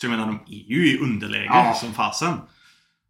Så 0.01 0.07
jag 0.07 0.11
menar, 0.11 0.27
de 0.27 0.35
är 0.55 0.71
ju 0.73 0.87
i 0.95 0.99
underläge 0.99 1.45
Ja. 1.47 1.75
som 1.81 1.93
fasen. 1.93 2.35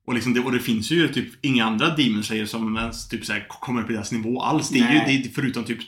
Och, 0.06 0.14
liksom 0.14 0.34
det, 0.34 0.40
och 0.40 0.52
det 0.52 0.60
finns 0.60 0.90
ju 0.90 1.08
typ 1.08 1.44
inga 1.44 1.64
andra 1.64 1.96
Demon 1.96 2.24
Slayer 2.24 2.46
som 2.46 2.76
ens 2.76 3.08
typ 3.08 3.24
så 3.24 3.32
här, 3.32 3.46
kommer 3.48 3.82
upp 3.82 3.90
i 3.90 3.92
deras 3.92 4.12
nivå 4.12 4.42
alls. 4.42 4.68
Det 4.68 4.78
är 4.78 4.92
ju 4.92 4.98
Nej. 4.98 5.20
det, 5.22 5.28
är 5.28 5.32
förutom 5.34 5.64
typ 5.64 5.78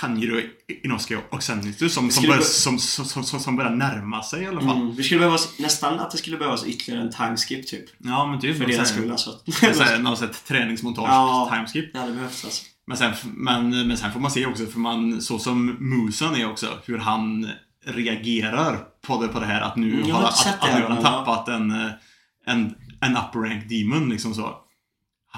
Tanjiro, 0.00 0.40
Inosuke 0.84 1.20
och 1.30 1.42
Zenitsu 1.42 1.88
som, 1.88 2.10
som, 2.10 2.22
börjar, 2.22 2.36
bör- 2.36 2.44
som, 2.44 2.78
som, 2.78 3.40
som, 3.40 3.56
börjar 3.56 3.70
närma 3.70 4.22
sig 4.22 4.42
i 4.42 4.46
alla 4.46 4.60
fall. 4.60 4.76
Mm. 4.76 4.96
Det 4.96 5.02
skulle 5.02 5.18
behövas, 5.18 5.58
nästan 5.58 6.00
att 6.00 6.10
det 6.10 6.18
skulle 6.18 6.36
behövas 6.36 6.66
ytterligare 6.66 7.02
en 7.04 7.12
timeskip 7.12 7.66
typ. 7.66 7.84
Ja, 7.98 8.26
men 8.26 8.40
typ. 8.40 8.58
För 8.58 8.66
deras 8.66 8.88
skull 8.88 9.10
alltså. 9.10 9.30
Någon 10.00 10.16
sån 10.16 10.28
träningsmontage, 10.46 11.08
Ja. 11.08 11.50
timeskip. 11.54 11.92
Det 11.92 11.98
hade 11.98 12.12
behövts 12.12 12.44
alltså. 12.44 12.64
Men 12.86 12.96
sen, 12.96 13.12
men, 13.24 13.70
men 13.88 13.96
sen 13.96 14.12
får 14.12 14.20
man 14.20 14.30
se 14.30 14.46
också, 14.46 14.66
för 14.66 14.78
man, 14.78 15.22
så 15.22 15.38
som 15.38 15.66
Musan 15.80 16.36
är 16.36 16.50
också, 16.50 16.78
hur 16.86 16.98
han 16.98 17.48
reagerar 17.84 18.78
på 19.06 19.22
det, 19.22 19.28
på 19.28 19.40
det 19.40 19.46
här 19.46 19.60
att 19.60 19.76
nu 19.76 19.94
Mm, 19.94 20.10
har, 20.10 20.22
att, 20.22 20.44
det 20.44 20.66
att 20.66 20.74
nu 20.76 20.82
har 20.82 20.90
han 20.90 21.02
tappat 21.02 21.48
en, 21.48 21.70
eh, 21.70 21.90
en, 22.46 22.74
en 23.00 23.16
upper 23.16 23.38
rank 23.38 23.68
demon 23.68 24.08
liksom 24.08 24.34
så. 24.34 24.56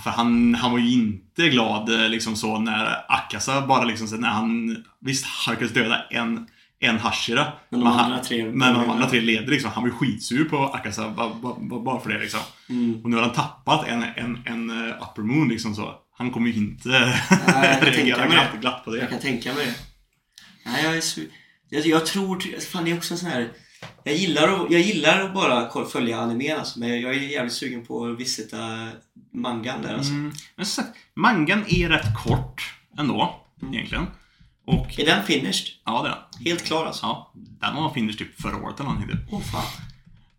För 0.05 0.11
han, 0.11 0.55
han 0.55 0.73
var 0.73 0.79
ju 0.79 0.93
inte 0.93 1.49
glad 1.49 2.03
eh, 2.03 2.09
liksom 2.09 2.37
så 2.37 2.59
när 2.59 2.97
Akasa 3.09 3.67
bara 3.67 3.85
liksom 3.85 4.09
så 4.09 4.17
när 4.17 4.29
han 4.29 4.77
Visst, 5.01 5.27
han 5.27 5.55
lyckades 5.55 5.75
döda 5.75 6.03
en, 6.11 6.47
en 6.81 6.99
Hashira. 6.99 7.53
Men 7.71 7.81
de 7.81 7.87
han, 7.87 8.05
andra 8.05 8.19
tre- 8.25 8.45
Men 8.53 8.75
de 8.75 8.91
andra 8.91 9.07
tre 9.11 9.21
leder 9.21 9.51
liksom. 9.53 9.71
Han 9.71 9.83
var 9.83 9.91
ju 9.91 9.95
skitsur 9.97 10.45
på 10.45 10.65
Akasa 10.65 11.11
bara, 11.11 11.35
bara, 11.35 11.81
bara 11.81 12.01
för 12.01 12.11
det 12.11 12.19
liksom. 12.19 12.41
Mm. 12.69 13.01
Och 13.05 13.11
nu 13.11 13.17
har 13.17 13.23
han 13.23 13.33
tappat 13.33 13.89
en, 13.89 14.03
en, 14.03 14.43
en 14.47 14.89
eh, 14.89 14.95
upper 15.03 15.23
moon 15.23 15.49
liksom 15.49 15.75
så. 15.75 15.95
Han 16.19 16.31
kommer 16.31 16.49
ju 16.49 16.55
inte 16.55 16.89
jag 17.31 17.81
kan 17.81 17.81
tänka 17.93 18.17
reagera 18.19 18.57
glatt, 18.61 18.85
på 18.85 18.91
det. 18.91 18.99
Jag 18.99 19.11
kan 19.11 19.21
tänka 19.21 19.55
mig 19.55 19.67
det. 19.67 19.75
Nej, 20.71 20.85
jag 20.85 20.97
är 20.97 21.03
jag, 21.69 21.87
jag 21.87 22.07
tror... 22.07 22.61
Fan, 22.73 22.85
det 22.85 22.91
är 22.91 22.97
också 22.97 23.15
en 23.15 23.19
sån 23.19 23.31
här... 23.31 23.49
Jag 24.09 24.17
gillar 24.17 24.49
att, 24.49 24.71
jag 24.71 24.81
gillar 24.81 25.21
att 25.21 25.35
bara 25.35 25.85
följa 25.87 26.21
animen 26.21 26.59
alltså, 26.59 26.79
men 26.79 27.01
jag 27.01 27.15
är 27.15 27.21
jävligt 27.21 27.53
sugen 27.55 27.87
på 27.87 28.07
att 28.07 28.21
visita 28.21 28.89
mangan 29.35 29.83
där 29.83 29.95
alltså. 29.95 30.13
Mm. 30.13 30.33
Men 30.57 30.67
sagt, 30.67 30.89
mangan 31.15 31.65
är 31.69 31.89
rätt 31.89 32.15
kort 32.25 32.75
ändå, 32.99 33.45
Mm. 33.63 33.75
egentligen. 33.75 34.07
Och 34.67 35.01
Är 35.01 35.07
den 35.07 35.25
finished? 35.25 35.67
ja, 35.85 36.03
det 36.03 36.09
är 36.09 36.13
den. 36.39 36.47
Helt 36.47 36.65
klar 36.65 36.87
alltså? 36.87 37.07
Ja, 37.07 37.33
den 37.35 37.75
var 37.77 37.91
finish 37.95 38.13
typ 38.19 38.41
förra 38.43 38.57
året 38.57 38.81
eller 38.81 38.91
någonting. 38.91 39.17
typ. 39.17 39.27
Åh 39.33 39.41
fan. 39.41 39.63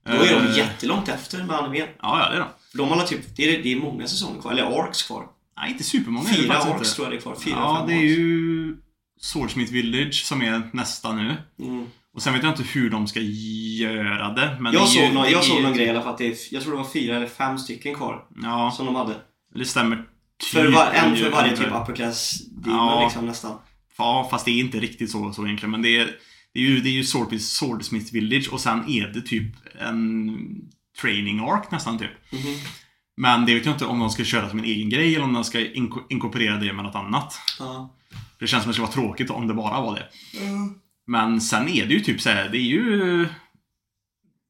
Då 0.06 0.12
är 0.24 0.40
de 0.40 0.48
Eh, 0.48 0.58
jättelångt 0.58 1.10
efter 1.10 1.44
med 1.44 1.56
animen. 1.56 1.88
Ja, 2.02 2.20
ja, 2.20 2.30
det 2.30 2.38
är. 2.42 2.48
För 2.72 2.78
de 2.78 2.90
har 2.90 3.06
typ, 3.06 3.36
det 3.36 3.56
är, 3.56 3.64
det 3.64 3.72
är 3.72 3.76
många 3.76 4.08
säsonger 4.08 4.42
kvar, 4.42 4.52
eller 4.52 4.64
arcs 4.64 5.04
kvar. 5.04 5.26
Nej, 5.58 5.72
inte 5.72 5.84
supermånga 5.84 6.30
Fyra 6.30 6.60
orks 6.62 6.68
inte. 6.72 6.90
tror 6.90 7.06
jag 7.08 7.14
det 7.14 7.18
är 7.18 7.22
kvar. 7.22 7.36
Fyra, 7.36 7.56
Ja, 7.56 7.78
fem 7.80 7.88
det 7.88 7.94
är 7.94 7.98
orks. 8.08 8.18
ju 8.18 8.78
Swordsmith 9.22 9.72
Village 9.74 10.24
som 10.26 10.42
är 10.42 10.70
nästa 10.74 11.12
nu. 11.14 11.38
Mm. 11.60 11.86
Och 12.14 12.22
sen 12.22 12.34
vet 12.34 12.44
jag 12.44 12.52
inte 12.52 12.64
hur 12.64 12.90
de 12.90 13.08
ska 13.08 13.20
göra 13.20 14.30
det. 14.34 14.58
Men 14.60 14.74
Jag, 14.74 14.84
det 14.84 14.88
såg 14.88 15.04
ju, 15.04 15.14
någon, 15.14 15.32
jag 15.32 15.44
såg 15.44 15.62
någon 15.64 15.74
grej 15.74 15.86
i 15.86 15.90
alla 15.90 16.02
fall 16.02 16.12
att 16.12 16.18
det 16.18 16.28
är, 16.28 16.36
jag 16.52 16.62
tror 16.64 16.72
det 16.72 16.78
var 16.78 16.90
fyra 16.90 17.16
eller 17.16 17.28
fem 17.28 17.58
stycken 17.58 17.96
kvar 17.96 18.26
Ja, 18.44 18.72
som 18.72 18.86
de 18.86 18.96
hade. 18.96 19.16
det 19.56 19.66
stämmer. 19.66 20.06
För 20.52 20.72
var, 20.72 20.86
en 20.94 21.14
typ 21.16 21.24
för 21.24 21.32
varje 21.32 21.58
typ 21.58 21.68
upper 21.68 21.96
class 21.96 22.42
demon 22.52 22.78
Ja. 22.78 23.04
liksom 23.04 23.26
nästan. 23.26 23.58
Ja, 23.98 24.28
fast 24.32 24.46
det 24.46 24.52
är 24.52 24.60
inte 24.60 24.80
riktigt 24.80 25.12
så, 25.12 25.34
så 25.34 25.46
egentligen. 25.46 25.72
Men 25.72 25.82
det 25.82 25.98
är, 25.98 26.06
det 26.54 26.60
är 26.60 26.64
ju, 26.64 26.80
det 26.80 26.90
är 26.90 26.92
ju 26.92 27.04
Swordsmith, 27.40 28.14
Village 28.14 28.50
och 28.54 28.60
sen 28.62 28.90
är 28.90 29.08
det 29.08 29.22
typ 29.22 29.56
en 29.80 30.38
training 31.02 31.40
arc 31.40 31.72
nästan 31.72 31.98
typ. 32.00 32.12
Mhm. 32.32 32.56
Men 33.18 33.46
det 33.46 33.54
vet 33.54 33.66
jag 33.66 33.76
inte 33.76 33.86
om 33.86 34.00
de 34.00 34.10
ska 34.10 34.24
köra 34.24 34.50
som 34.50 34.60
en 34.60 34.66
egen 34.66 34.90
grej 34.90 35.16
eller 35.16 35.26
om 35.26 35.34
de 35.34 35.44
ska 35.44 35.60
inko- 35.60 36.04
inkorporera 36.10 36.56
det 36.58 36.74
med 36.74 36.86
något 36.86 36.96
annat. 36.96 37.34
Ja. 37.60 37.96
Det 38.40 38.48
känns 38.48 38.64
som 38.64 38.70
att 38.70 38.74
det 38.74 38.74
skulle 38.74 39.02
vara 39.04 39.08
tråkigt 39.08 39.30
om 39.30 39.48
det 39.48 39.54
bara 39.54 39.82
var 39.82 39.96
det. 39.96 40.06
Men 41.10 41.42
sen 41.42 41.68
är 41.68 41.86
det 41.86 41.94
ju 41.94 42.00
typ 42.00 42.22
så 42.22 42.30
här, 42.30 42.50
det 42.50 42.58
är 42.58 42.70
ju... 42.70 43.28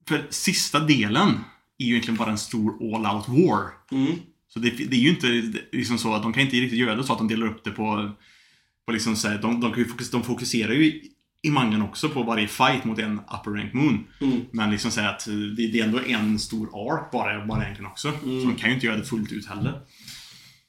För 0.08 0.28
sista 0.30 0.80
delen 0.80 1.30
är 1.78 1.86
ju 1.86 1.92
egentligen 1.92 2.18
bara 2.18 2.32
en 2.32 2.38
stor 2.38 2.96
all 2.96 3.16
out 3.16 3.28
war. 3.28 3.62
Mm. 3.92 4.16
Så 4.48 4.60
det, 4.60 4.70
det 4.70 4.96
är 4.96 5.00
ju 5.00 5.10
inte 5.10 5.28
liksom 5.72 5.98
så 5.98 6.14
att 6.14 6.24
de 6.24 6.34
kan 6.34 6.44
inte 6.44 6.56
riktigt 6.56 6.80
göra 6.80 6.96
det 6.96 7.04
så 7.04 7.14
att 7.14 7.20
de 7.20 7.28
delar 7.28 7.48
upp 7.48 7.64
det 7.64 7.72
på... 7.72 8.12
på 8.86 8.92
liksom 8.92 9.16
så 9.16 9.28
här, 9.28 9.42
de, 9.42 9.62
de, 9.62 9.72
kan 9.72 9.80
ju 9.80 9.90
fokus, 9.90 10.12
de 10.12 10.24
fokuserar 10.24 10.74
ju 10.74 10.86
i, 11.42 11.50
mangan 11.50 11.82
också 11.82 12.10
på 12.10 12.24
varje 12.24 12.48
fight 12.48 12.86
mot 12.86 13.00
en 13.00 13.20
upper 13.20 13.52
rank 13.52 13.74
moon. 13.74 14.08
Mm. 14.22 14.42
Men 14.52 14.72
liksom 14.72 14.92
säga 14.92 15.10
att 15.10 15.26
det, 15.58 15.68
det 15.68 15.80
är 15.80 15.84
ändå 15.84 16.00
en 16.00 16.40
stor 16.40 16.68
arc 16.68 17.12
bara, 17.12 17.46
bara 17.46 17.64
egentligen 17.64 17.92
också. 17.92 18.08
Mm. 18.08 18.42
Så 18.42 18.48
de 18.48 18.56
kan 18.56 18.70
ju 18.70 18.76
inte 18.76 18.86
göra 18.86 18.98
det 18.98 19.06
fullt 19.06 19.32
ut 19.32 19.48
heller. 19.48 19.82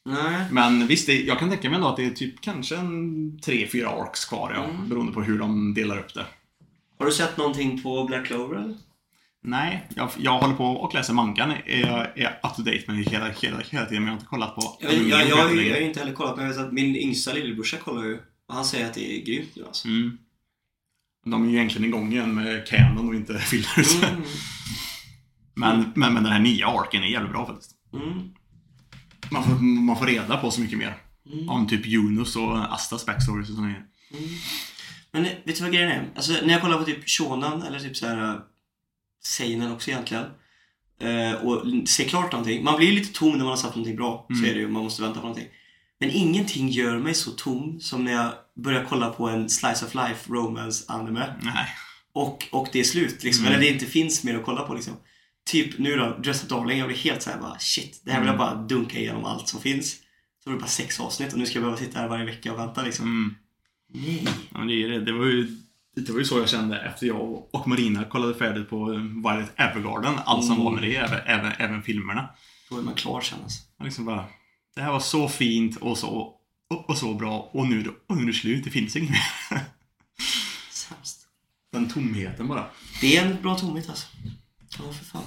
Nej. 0.05 0.45
Men 0.51 0.87
visst, 0.87 1.07
det, 1.07 1.23
jag 1.23 1.39
kan 1.39 1.51
tänka 1.51 1.69
mig 1.69 1.77
ändå 1.77 1.89
att 1.89 1.97
det 1.97 2.05
är 2.05 2.11
typ 2.11 2.41
kanske 2.41 2.77
en 2.77 3.39
tre, 3.41 3.67
fyra 3.67 3.89
arcs 3.89 4.25
kvar 4.25 4.53
ja. 4.55 4.65
Mm. 4.65 4.89
Beroende 4.89 5.13
på 5.13 5.23
hur 5.23 5.39
de 5.39 5.75
delar 5.75 5.99
upp 5.99 6.15
det. 6.15 6.27
Har 6.99 7.07
du 7.07 7.13
sett 7.13 7.37
någonting 7.37 7.83
på 7.83 8.05
Black 8.05 8.27
Clover 8.27 8.57
eller? 8.57 8.75
Nej, 9.43 9.89
jag, 9.97 10.11
jag 10.19 10.39
håller 10.39 10.55
på 10.55 10.65
och 10.65 10.95
läser 10.95 11.15
mangan. 11.15 11.51
Är, 11.67 12.13
är 12.17 12.41
up 12.43 12.57
to 12.57 12.63
date 12.63 12.85
med 12.87 12.97
hela, 12.97 13.29
hela, 13.29 13.59
hela 13.59 13.87
tiden, 13.87 14.03
men 14.03 14.05
jag 14.05 14.13
har 14.13 14.13
inte 14.13 14.27
kollat 14.27 14.55
på 14.55 14.77
Jag, 14.81 14.93
jag, 14.93 15.03
jag, 15.03 15.21
jag, 15.21 15.39
jag 15.39 15.45
har 15.45 15.81
ju 15.81 15.87
inte 15.87 16.01
heller 16.01 16.13
kollat 16.13 16.37
men 16.37 16.47
jag 16.47 16.55
vet 16.55 16.67
att 16.67 16.73
min 16.73 16.97
yngsta 16.97 17.33
lillebrorsa 17.33 17.77
kollar 17.77 18.05
ju. 18.05 18.19
Och 18.49 18.55
han 18.55 18.65
säger 18.65 18.87
att 18.87 18.95
det 18.95 19.19
är 19.19 19.25
grymt 19.25 19.57
nu 19.57 19.65
alltså. 19.67 19.89
Mm. 19.89 20.19
De 21.27 21.45
är 21.45 21.51
ju 21.51 21.57
egentligen 21.57 21.89
igång 21.89 22.13
igen 22.13 22.35
med 22.35 22.67
Canon 22.67 23.09
och 23.09 23.15
inte 23.15 23.39
fillers. 23.39 24.03
Mm. 24.03 24.23
Men, 25.55 25.93
men, 25.95 26.15
men 26.15 26.23
den 26.23 26.33
här 26.33 26.41
nya 26.41 26.67
arken 26.67 27.03
är 27.03 27.07
jävligt 27.07 27.33
bra 27.33 27.47
faktiskt. 27.47 27.73
Mm. 27.93 28.35
Man 29.31 29.45
får, 29.45 29.55
man 29.63 29.99
får 29.99 30.07
reda 30.07 30.37
på 30.37 30.51
så 30.51 30.61
mycket 30.61 30.79
mer. 30.79 30.97
Mm. 31.33 31.49
Om 31.49 31.67
typ 31.67 31.87
Yunus 31.87 32.37
och 32.37 32.75
Astas 32.75 33.07
backstories 33.07 33.49
och 33.49 33.55
sånt 33.55 33.69
här. 33.69 33.87
Mm. 34.13 34.29
Men 35.13 35.23
vet 35.23 35.57
du 35.57 35.63
vad 35.63 35.73
grejen 35.73 35.91
är? 35.91 36.09
Alltså 36.17 36.33
när 36.33 36.53
jag 36.53 36.63
kollar 36.63 36.79
på 36.79 36.85
typ 36.85 37.09
Shonan 37.09 37.63
eller 37.63 37.79
typ 37.79 37.97
såhär 37.97 38.41
Seinen 39.25 39.73
också 39.73 39.91
egentligen 39.91 40.25
eh, 41.01 41.33
och 41.33 41.89
ser 41.89 42.05
klart 42.05 42.33
någonting. 42.33 42.65
Man 42.65 42.77
blir 42.77 42.89
ju 42.89 42.95
lite 42.95 43.13
tom 43.13 43.31
när 43.31 43.39
man 43.39 43.47
har 43.47 43.57
satt 43.57 43.77
någonting 43.77 43.97
bra. 43.97 44.27
Mm. 44.31 44.43
Så 44.43 44.51
är 44.51 44.55
det 44.55 44.61
ju. 44.61 44.69
Man 44.69 44.83
måste 44.83 45.03
vänta 45.03 45.21
på 45.21 45.27
någonting. 45.27 45.49
Men 46.01 46.11
ingenting 46.11 46.69
gör 46.69 46.99
mig 46.99 47.15
så 47.15 47.31
tom 47.31 47.81
som 47.81 48.05
när 48.05 48.13
jag 48.13 48.33
börjar 48.55 48.87
kolla 48.89 49.11
på 49.11 49.29
en 49.29 49.51
slice 49.51 49.87
of 49.87 49.95
life 49.95 50.33
romance 50.33 50.85
anime 50.89 51.35
Nej. 51.43 51.67
och, 52.13 52.49
och 52.53 52.69
det 52.73 52.81
är 52.81 52.85
slut 52.85 53.25
liksom. 53.25 53.47
Mm. 53.47 53.55
Eller 53.55 53.67
det 53.67 53.73
inte 53.73 53.87
finns 53.87 54.25
mer 54.25 54.37
att 54.39 54.45
kolla 54.45 54.63
på 54.63 54.75
liksom. 54.75 54.95
Typ 55.51 55.79
nu 55.79 55.97
då, 55.97 56.19
Dress 56.19 56.43
Up 56.45 56.49
Darling. 56.49 56.79
Jag 56.79 56.89
blir 56.89 56.99
helt 56.99 57.23
såhär 57.23 57.39
bara 57.41 57.59
shit. 57.59 58.03
Det 58.05 58.13
här 58.13 58.21
vill 58.21 58.27
jag 58.29 58.35
Mm. 58.41 58.47
bara 58.57 58.63
dunka 58.67 58.99
igenom 58.99 59.25
allt 59.25 59.49
som 59.49 59.61
finns. 59.61 59.93
Så 60.45 60.51
det 60.51 60.57
är 60.57 60.61
bara 60.61 60.67
sex 60.67 61.01
avsnitt 61.01 61.33
och 61.33 61.39
nu 61.39 61.47
ska 61.47 61.55
jag 61.55 61.63
behöva 61.63 61.79
sitta 61.81 61.99
här 61.99 62.09
varje 62.09 62.25
vecka 62.25 62.53
och 62.53 62.59
vänta 62.59 62.83
liksom. 62.83 63.05
Mm. 63.07 63.35
Nej. 63.95 64.25
Ja, 64.53 64.59
men 64.59 64.67
det, 64.69 64.75
är 64.85 64.89
det. 64.89 65.01
Det, 65.05 65.13
var 65.13 65.27
ju, 65.27 65.57
det 65.97 66.13
var 66.13 66.19
ju 66.19 66.25
så 66.25 66.39
jag 66.39 66.49
kände 66.49 66.81
efter 66.81 67.07
jag 67.07 67.55
och 67.55 67.69
Marina 67.69 68.05
kollade 68.05 68.35
färdigt 68.35 68.71
på 68.71 68.85
Violet 69.25 69.53
Evergarden. 69.57 70.15
Allt 70.25 70.45
som 70.45 70.53
Mm. 70.53 70.65
var 70.65 70.73
med 70.73 70.83
det, 70.83 70.97
även, 70.97 71.19
även, 71.27 71.53
även 71.59 71.83
filmerna. 71.83 72.29
Då 72.71 72.79
är 72.79 72.83
man 72.83 72.95
klar 72.95 73.21
sen 73.21 73.39
alltså. 73.43 73.63
Liksom 73.85 74.05
bara, 74.05 74.25
det 74.75 74.83
här 74.83 74.93
var 74.93 75.01
så 75.01 75.29
fint 75.29 75.77
och 75.77 75.99
så, 75.99 76.09
och, 76.71 76.91
och 76.91 76.99
så 76.99 77.15
bra 77.15 77.51
och 77.53 77.67
nu, 77.69 77.95
och 78.09 78.17
nu 78.17 78.23
är 78.23 78.27
det 78.27 78.33
slut. 78.33 78.65
Det 78.65 78.71
finns 78.71 78.97
inget 78.97 79.11
mer. 79.11 79.61
Sämst. 80.71 81.27
Den 81.73 81.89
tomheten 81.91 82.49
bara. 82.49 82.67
Det 83.01 83.17
är 83.17 83.27
en 83.27 83.43
bra 83.43 83.59
tomhet 83.59 83.89
alltså. 83.89 84.07
Ja, 84.79 84.93
för 84.93 85.05
fan. 85.05 85.23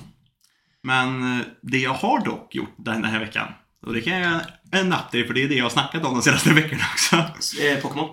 Men 0.83 1.39
eh, 1.39 1.45
det 1.61 1.77
jag 1.77 1.93
har 1.93 2.25
dock 2.25 2.55
gjort 2.55 2.75
den 2.77 3.03
här 3.03 3.19
veckan, 3.19 3.47
och 3.85 3.93
det 3.93 4.01
kan 4.01 4.13
jag 4.13 4.41
en 4.71 4.87
update 4.87 5.23
för 5.25 5.33
det 5.33 5.43
är 5.43 5.49
det 5.49 5.55
jag 5.55 5.65
har 5.65 5.69
snackat 5.69 6.05
om 6.05 6.13
de 6.13 6.21
senaste 6.21 6.49
veckorna 6.53 6.83
också. 6.93 7.15
Eh, 7.61 7.79
Pokémon? 7.81 8.09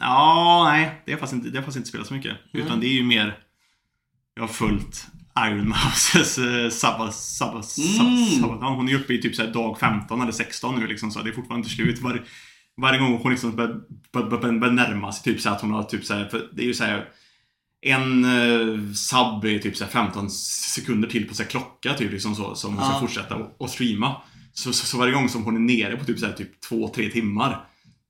Ja, 0.00 0.64
nej, 0.70 1.02
det 1.06 1.12
har 1.12 1.18
faktiskt 1.18 1.32
inte, 1.36 1.48
det 1.48 1.58
har 1.58 1.62
faktiskt 1.62 1.76
inte 1.76 1.88
spelat 1.88 2.06
så 2.06 2.14
mycket. 2.14 2.36
Mm. 2.54 2.66
Utan 2.66 2.80
det 2.80 2.86
är 2.86 2.92
ju 2.94 3.04
mer, 3.04 3.38
jag 4.34 4.42
har 4.42 4.48
följt 4.48 5.06
Iron 5.38 5.68
Mouses 5.68 6.38
eh, 6.38 6.70
Sabba, 6.70 7.12
Sabba, 7.12 7.62
Mm. 7.78 8.40
Sabba. 8.40 8.68
Hon 8.68 8.88
är 8.88 8.94
uppe 8.94 9.14
i 9.14 9.22
typ 9.22 9.36
så 9.36 9.46
dag 9.46 9.78
15 9.78 10.20
eller 10.20 10.32
16 10.32 10.80
nu 10.80 10.86
liksom, 10.86 11.10
så 11.10 11.22
det 11.22 11.30
är 11.30 11.34
fortfarande 11.34 11.66
inte 11.66 11.76
slut. 11.76 12.02
Var, 12.02 12.22
varje 12.80 12.98
gång 12.98 13.18
hon 13.22 13.32
liksom 13.32 13.56
börjar, 13.56 13.80
börjar, 14.12 14.58
börjar 14.58 14.74
närma 14.74 15.12
sig 15.12 15.32
typ 15.32 15.42
så 15.42 15.50
att 15.50 15.60
hon 15.60 15.70
har 15.70 15.82
typ 15.82 16.04
så 16.04 16.14
här, 16.14 16.28
för 16.28 16.48
det 16.52 16.62
är 16.62 16.66
ju 16.66 16.74
så 16.74 16.84
här 16.84 17.08
en 17.82 18.24
uh, 18.24 18.92
sub 18.92 19.44
är 19.44 19.58
typ 19.58 19.76
så 19.76 19.84
här 19.84 19.90
15 19.90 20.30
sekunder 20.30 21.08
till 21.08 21.28
på 21.28 21.34
så 21.34 21.44
klocka 21.44 21.94
typ 21.94 22.12
liksom 22.12 22.34
så 22.34 22.54
som 22.54 22.74
hon 22.76 22.84
ska 22.84 22.94
Ja. 22.94 23.00
fortsätta 23.00 23.34
och, 23.58 23.70
streama. 23.70 24.16
Så, 24.52 24.72
så, 24.72 24.86
så 24.86 24.98
varje 24.98 25.12
gång 25.12 25.28
som 25.28 25.44
hon 25.44 25.56
är 25.56 25.60
nere 25.60 25.96
på 25.96 26.04
typ 26.04 26.18
så 26.18 26.26
här 26.26 26.32
typ 26.32 26.50
2-3 26.70 27.12
timmar 27.12 27.64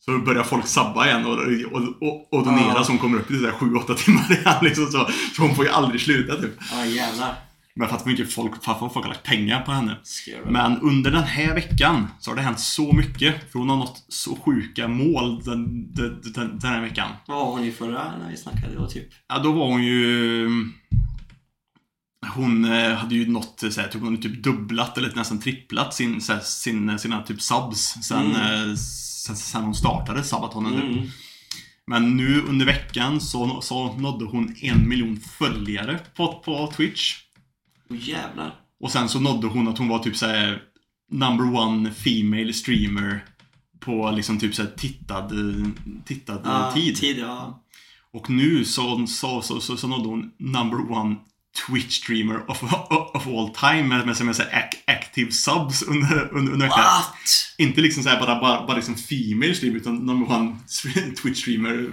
så 0.04 0.18
börjar 0.18 0.42
folk 0.42 0.66
sabba 0.66 1.06
igen 1.06 1.24
och, 1.26 1.32
och, 1.72 2.02
och, 2.08 2.32
och 2.34 2.44
donera 2.44 2.72
Ja. 2.74 2.84
så 2.84 2.92
hon 2.92 2.98
kommer 2.98 3.18
upp 3.18 3.30
i 3.30 3.38
så 3.38 3.44
här 3.44 3.52
7-8 3.52 3.94
timmar 3.94 4.32
igen 4.40 4.54
liksom 4.62 4.86
så. 4.86 5.08
Så 5.36 5.42
hon 5.42 5.54
får 5.54 5.64
ju 5.64 5.70
aldrig 5.70 6.00
sluta 6.00 6.36
typ. 6.36 6.52
Ja, 6.72 6.84
jävlar. 6.86 7.34
Men 7.80 7.88
för 7.88 7.96
att 7.96 8.06
mycket 8.06 8.32
folk, 8.32 8.52
att 8.64 8.78
folk 8.78 8.94
har 8.94 9.08
lagt 9.08 9.22
pengar 9.22 9.60
på 9.60 9.72
henne. 9.72 9.98
Jag 10.26 10.52
Men 10.52 10.80
under 10.80 11.10
den 11.10 11.22
här 11.22 11.54
veckan 11.54 12.06
så 12.20 12.30
har 12.30 12.36
det 12.36 12.42
hänt 12.42 12.60
så 12.60 12.92
mycket. 12.92 13.52
För 13.52 13.58
hon 13.58 13.68
har 13.68 13.76
nått 13.76 14.04
så 14.08 14.36
sjuka 14.36 14.88
mål 14.88 15.42
den, 15.44 15.92
den, 15.94 16.20
den, 16.34 16.58
den 16.58 16.70
här 16.72 16.80
veckan. 16.80 17.10
Vad 17.26 17.36
var 17.38 17.52
hon 17.52 17.64
i 17.64 17.72
förra 17.72 18.16
när 18.18 18.30
vi 18.30 18.36
snackade? 18.36 18.78
Var 18.78 18.86
typ... 18.86 19.08
Ja, 19.28 19.38
då 19.38 19.52
var 19.52 19.66
hon 19.66 19.84
ju... 19.84 20.48
Hon 22.34 22.64
eh, 22.64 22.94
hade 22.94 23.14
ju 23.14 23.30
nått, 23.30 23.62
så 23.70 23.80
här, 23.80 23.88
typ, 23.88 24.00
hon 24.02 24.10
hade 24.10 24.22
typ 24.22 24.42
dubblat 24.42 24.98
eller 24.98 25.12
nästan 25.16 25.40
tripplat 25.40 25.94
sin, 25.94 26.20
så 26.20 26.32
här, 26.32 26.40
sin, 26.40 26.98
sina 26.98 27.22
typ 27.22 27.42
subs 27.42 27.94
sen, 28.02 28.26
Mm. 28.26 28.70
eh, 28.70 28.74
sen, 28.76 29.36
sen 29.36 29.62
hon 29.62 29.74
startade 29.74 30.24
Sabatonen. 30.24 30.72
typ. 30.72 30.82
Mm. 30.98 31.08
Men 31.86 32.16
nu 32.16 32.42
under 32.42 32.66
veckan 32.66 33.20
så, 33.20 33.60
så 33.60 33.92
nådde 33.96 34.24
hon 34.24 34.54
en 34.62 34.88
miljon 34.88 35.20
följare 35.38 35.98
på, 36.16 36.42
på 36.44 36.72
Twitch. 36.76 37.16
Åh 37.90 37.96
jävlar. 38.08 38.54
Och 38.80 38.90
sen 38.90 39.08
så 39.08 39.20
nådde 39.20 39.46
hon 39.46 39.68
att 39.68 39.78
hon 39.78 39.88
var 39.88 39.98
typ 39.98 40.16
såhär 40.16 40.62
number 41.10 41.54
one 41.56 41.90
female 41.92 42.52
streamer 42.52 43.24
på 43.80 44.10
liksom 44.10 44.38
typ 44.38 44.54
såhär 44.54 44.70
tittad, 44.76 45.32
tittad 46.06 46.40
Ja, 46.44 46.72
tid. 46.74 46.96
Tid, 46.96 47.18
ja. 47.18 47.64
Och 48.12 48.30
nu 48.30 48.64
så, 48.64 49.06
så, 49.06 49.42
så, 49.42 49.60
så, 49.60 49.76
så 49.76 49.88
nådde 49.88 50.08
hon 50.08 50.30
number 50.38 50.92
one 50.92 51.16
Twitch 51.66 51.96
streamer 52.02 52.50
of, 52.50 52.62
of 53.14 53.26
all 53.26 53.48
time 53.54 53.82
med, 53.82 54.06
med, 54.06 54.24
med 54.24 54.34
ac- 54.34 54.76
active 54.86 55.32
subs 55.32 55.82
under, 55.82 56.28
under, 56.34 56.52
under. 56.52 56.68
What? 56.68 57.14
Inte 57.58 57.80
liksom 57.80 58.02
såhär 58.02 58.20
bara, 58.20 58.40
bara, 58.40 58.66
bara 58.66 58.76
liksom 58.76 58.94
female 58.96 59.54
streamer 59.54 59.76
utan 59.76 59.96
number 59.96 60.36
one 60.36 60.56
Twitch 61.22 61.40
streamer 61.40 61.90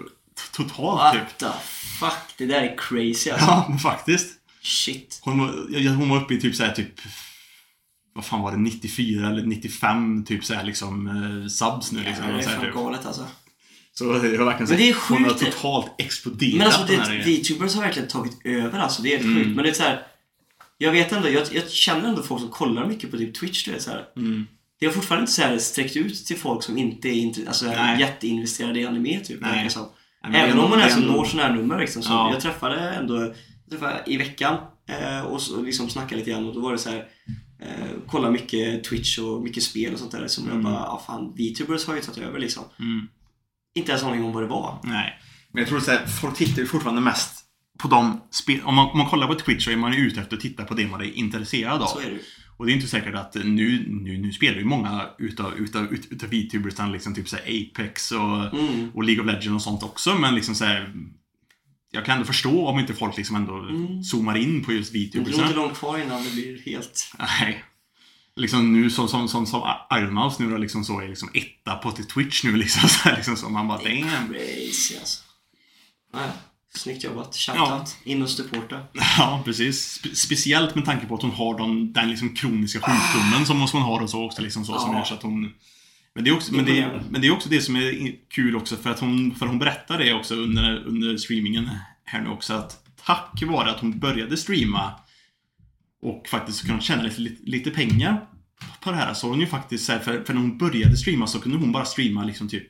totalt 0.52 1.14
typ. 1.14 1.22
What 1.22 1.38
the 1.40 1.68
fuck? 2.00 2.38
Det 2.38 2.46
där 2.46 2.62
är 2.62 2.78
crazy 2.78 3.30
alltså. 3.30 3.46
Ja, 3.48 3.78
faktiskt. 3.84 4.34
Shit. 4.68 5.20
Hon 5.24 5.40
var, 5.40 5.66
ja, 5.70 5.92
hon 5.92 6.10
var 6.10 6.18
uppe 6.22 6.34
i 6.34 6.42
typ 6.42 6.56
såhär 6.56 6.72
typ 6.74 7.02
vad 8.14 8.26
fan 8.26 8.42
var 8.42 8.52
det, 8.52 8.58
94 8.58 9.30
eller 9.30 9.46
95 9.46 10.26
typ 10.26 10.46
såhär 10.46 10.64
liksom 10.64 11.08
eh, 11.08 11.48
subs 11.48 11.92
nu 11.92 12.00
liksom. 12.04 12.24
Jävlar, 12.26 12.34
det 12.34 12.40
är 12.40 12.44
så, 12.44 12.50
här, 12.50 12.58
fan 12.58 12.66
typ. 12.66 12.74
galet 12.76 13.06
alltså. 13.06 13.26
så 13.94 14.04
det 14.14 14.38
var 14.38 14.46
verkligen 14.46 14.68
så 14.68 14.74
Men 14.74 14.82
det 14.82 14.90
är 14.90 14.96
hon 15.10 15.24
har 15.26 15.32
totalt 15.34 15.92
exploderat 15.98 16.58
Men 16.58 16.68
alltså 16.68 16.84
den 16.86 17.00
här 17.00 17.24
det. 17.26 17.32
VTubers 17.32 17.76
har 17.76 17.82
verkligen 17.82 18.08
tagit 18.08 18.38
över 18.46 18.80
alltså. 18.80 19.02
Det 19.02 19.10
är 19.14 19.18
helt 19.18 19.26
Mm. 19.30 19.44
sjukt. 19.44 19.56
Men 19.56 19.64
det 19.66 19.70
är 19.70 19.74
så 19.74 19.84
här. 19.84 20.02
Jag 20.78 20.92
vet 20.92 21.12
ändå, 21.12 21.30
jag, 21.30 21.48
jag 21.52 21.70
känner 21.70 22.10
ändå 22.10 22.24
folk 22.24 22.42
som 22.42 22.50
kollar 22.50 22.86
mycket 22.88 23.12
på 23.12 23.18
typ 23.18 23.36
Twitch, 23.40 23.66
du 23.66 23.72
vet 23.72 23.82
så 23.82 23.92
här. 23.92 24.06
Mm. 24.18 24.48
Det 24.80 24.86
har 24.86 24.94
fortfarande 24.94 25.22
inte 25.24 25.34
så 25.34 25.42
här 25.42 25.58
sträckt 25.58 25.96
ut 25.98 26.26
till 26.26 26.38
folk 26.38 26.64
som 26.64 26.78
inte 26.78 27.08
är 27.10 27.48
alltså, 27.48 27.66
Nej. 27.66 28.00
jätteinvesterade 28.00 28.80
i 28.80 28.86
anime 28.86 29.20
typ. 29.20 29.42
Nej. 29.42 29.70
som. 29.70 29.86
Är 30.24 30.34
Även 30.34 30.60
om 30.60 30.70
man 30.70 30.80
är 30.80 30.90
så 30.90 31.00
ändå- 31.00 31.14
når 31.14 31.26
sådana 31.26 31.48
här 31.50 31.56
nummer 31.56 31.80
liksom. 31.80 32.02
Så 32.04 32.12
Ja. 32.12 32.32
Jag 32.34 32.42
träffade 32.42 32.90
ändå 32.90 33.22
jag 33.22 33.36
träffade 33.70 34.04
i 34.08 34.18
veckan 34.18 34.58
eh, 34.90 35.22
och 35.22 35.42
så, 35.42 35.62
liksom 35.62 35.90
snackade 35.90 36.16
lite 36.16 36.32
grann 36.32 36.46
och 36.48 36.54
då 36.54 36.60
var 36.62 36.72
det 36.72 36.78
så 36.78 36.90
här. 36.90 37.08
Eh, 37.60 37.88
kolla 38.08 38.32
mycket 38.32 38.84
Twitch 38.84 39.18
och 39.20 39.44
mycket 39.44 39.64
spel 39.64 39.94
och 39.94 40.00
sånt 40.00 40.12
där 40.12 40.28
som 40.28 40.44
jag 40.46 40.52
Mm. 40.54 40.64
bara, 40.64 40.74
ja 40.74 41.04
fan, 41.08 41.34
VTubers 41.36 41.86
har 41.88 41.96
ju 41.96 42.02
tagit 42.02 42.18
över 42.24 42.40
liksom. 42.40 42.64
Mm. 42.80 43.08
Inte 43.76 43.92
ens 43.92 44.04
aning 44.04 44.24
om 44.24 44.34
vad 44.34 44.44
det 44.44 44.48
var. 44.48 44.80
Nej. 44.84 45.14
Men 45.52 45.60
jag 45.62 45.70
tror 45.70 45.80
så 45.80 45.92
här, 45.92 46.06
folk 46.06 46.36
tittar 46.38 46.62
ju 46.62 46.68
fortfarande 46.68 47.02
mest 47.02 47.44
på 47.80 47.88
de 47.88 48.22
spel... 48.32 48.62
Om 48.64 48.76
man, 48.76 48.90
om 48.90 48.98
man 48.98 49.10
kollar 49.10 49.28
på 49.28 49.36
Twitch 49.36 49.66
så 49.66 49.72
är 49.72 49.76
man 49.78 49.94
ju 49.94 50.00
ute 50.00 50.22
efter 50.22 50.36
att 50.36 50.42
titta 50.42 50.64
på 50.66 50.74
det 50.74 50.88
man 50.88 51.02
är 51.02 51.06
intresserad 51.18 51.82
av. 51.82 51.88
Så 51.88 52.00
är 52.00 52.04
det. 52.10 52.20
Och 52.58 52.66
det 52.66 52.72
är 52.72 52.74
inte 52.74 52.88
säkert 52.88 53.16
att 53.16 53.36
nu, 53.36 53.86
nu, 53.88 54.18
nu 54.18 54.32
spelar 54.32 54.58
ju 54.58 54.66
många 54.66 55.06
utav, 55.18 55.54
utav, 55.58 55.94
ut- 55.94 56.08
utav 56.12 56.30
VTubers 56.30 56.74
liksom 56.94 57.16
typ 57.16 57.30
så 57.30 57.36
Apex 57.38 58.12
och, 58.12 58.60
Mm. 58.60 58.92
och 58.94 59.04
League 59.04 59.22
of 59.24 59.28
Legends 59.28 59.56
och 59.56 59.62
sånt 59.62 59.84
också, 59.84 60.16
men 60.16 60.36
liksom 60.36 60.56
så 60.56 60.66
här, 60.66 60.94
Jag 61.98 62.06
kan 62.06 62.14
ändå 62.14 62.26
förstå 62.26 62.68
om 62.68 62.80
inte 62.80 62.94
folk 62.94 63.18
liksom 63.18 63.36
ändå 63.36 63.54
Mm. 63.60 64.04
zoomar 64.04 64.38
in 64.38 64.64
på 64.64 64.74
just 64.74 64.94
Det 64.94 65.00
är 65.00 65.18
inte 65.18 65.54
långt 65.54 65.78
kvar 65.78 65.98
innan 65.98 66.24
det 66.24 66.30
blir 66.30 66.62
helt... 66.66 67.14
Nej. 67.20 67.64
Liksom 68.36 68.74
nu 68.82 68.90
som, 68.90 69.08
som, 69.08 69.28
som, 69.28 69.46
som 69.48 69.62
Iron 69.94 70.14
Mouse 70.14 70.44
nu 70.44 70.52
då 70.52 70.58
liksom 70.58 70.84
så 70.86 71.00
är 71.02 71.08
liksom 71.08 71.30
etta 71.34 71.76
på 71.76 71.92
till 71.92 72.08
Twitch 72.08 72.44
nu 72.44 72.56
liksom 72.58 72.90
så, 72.90 73.10
här, 73.10 73.16
liksom 73.16 73.36
så 73.38 73.50
man 73.50 73.68
bara 73.68 73.78
damn. 73.84 74.28
Crazy 74.34 74.96
alltså. 75.00 75.24
Naja, 76.14 76.32
snyggt 76.76 77.04
jobbat. 77.04 77.36
Shoutout. 77.36 77.68
Ja. 78.04 78.12
In 78.12 78.22
och 78.22 78.30
supporta. 78.30 78.80
Ja, 79.18 79.42
precis. 79.46 80.00
Spe- 80.04 80.14
speciellt 80.16 80.76
med 80.76 80.86
tanke 80.86 81.06
på 81.06 81.16
att 81.16 81.22
hon 81.22 81.32
har 81.32 81.58
den, 81.58 81.94
den 81.94 82.10
liksom 82.10 82.36
kroniska 82.36 82.80
sjukdomen 82.80 83.46
som 83.46 83.62
hon 83.62 83.82
har 83.82 84.00
och 84.02 84.10
så 84.10 84.26
också 84.26 84.42
liksom 84.42 84.66
så 84.66 84.80
som 84.80 84.92
Ja. 84.92 84.98
gör 84.98 85.06
så 85.06 85.14
att 85.14 85.24
hon 85.24 85.54
men 86.18 86.24
det, 86.24 86.30
är 86.30 86.36
också, 86.36 86.56
men, 86.56 86.66
det, 86.66 87.02
men 87.10 87.22
det 87.22 87.28
är 87.28 87.32
också 87.32 87.50
det 87.50 87.62
som 87.62 87.76
är 87.76 88.16
kul 88.30 88.56
också 88.56 88.76
för 88.76 88.90
att 88.90 89.00
hon, 89.00 89.36
för 89.36 89.46
hon 89.46 89.60
berättar 89.60 89.98
det 89.98 90.14
också 90.14 90.36
under, 90.36 90.84
under 90.86 91.18
streamingen 91.18 91.70
här 92.04 92.22
nu 92.22 92.30
också 92.30 92.54
att 92.54 92.84
tack 93.06 93.44
vare 93.44 93.72
att 93.72 93.80
hon 93.80 94.00
började 94.00 94.38
streama 94.38 95.00
och 96.02 96.28
faktiskt 96.28 96.68
kunna 96.68 96.82
tjäna 96.82 97.04
lite, 97.04 97.44
lite, 97.44 97.72
pengar 97.72 98.28
på 98.84 98.92
det 98.92 98.98
här 98.98 99.14
så 99.14 99.30
hon 99.30 99.40
ju 99.40 99.48
faktiskt 99.48 99.86
så 99.86 99.92
här, 99.92 100.00
för, 100.00 100.24
för 100.24 100.34
när 100.34 100.42
hon 100.42 100.58
började 100.58 100.98
streama 100.98 101.28
så 101.28 101.40
kunde 101.40 101.58
hon 101.58 101.72
bara 101.72 101.86
streama 101.86 102.24
liksom 102.24 102.50
typ 102.50 102.68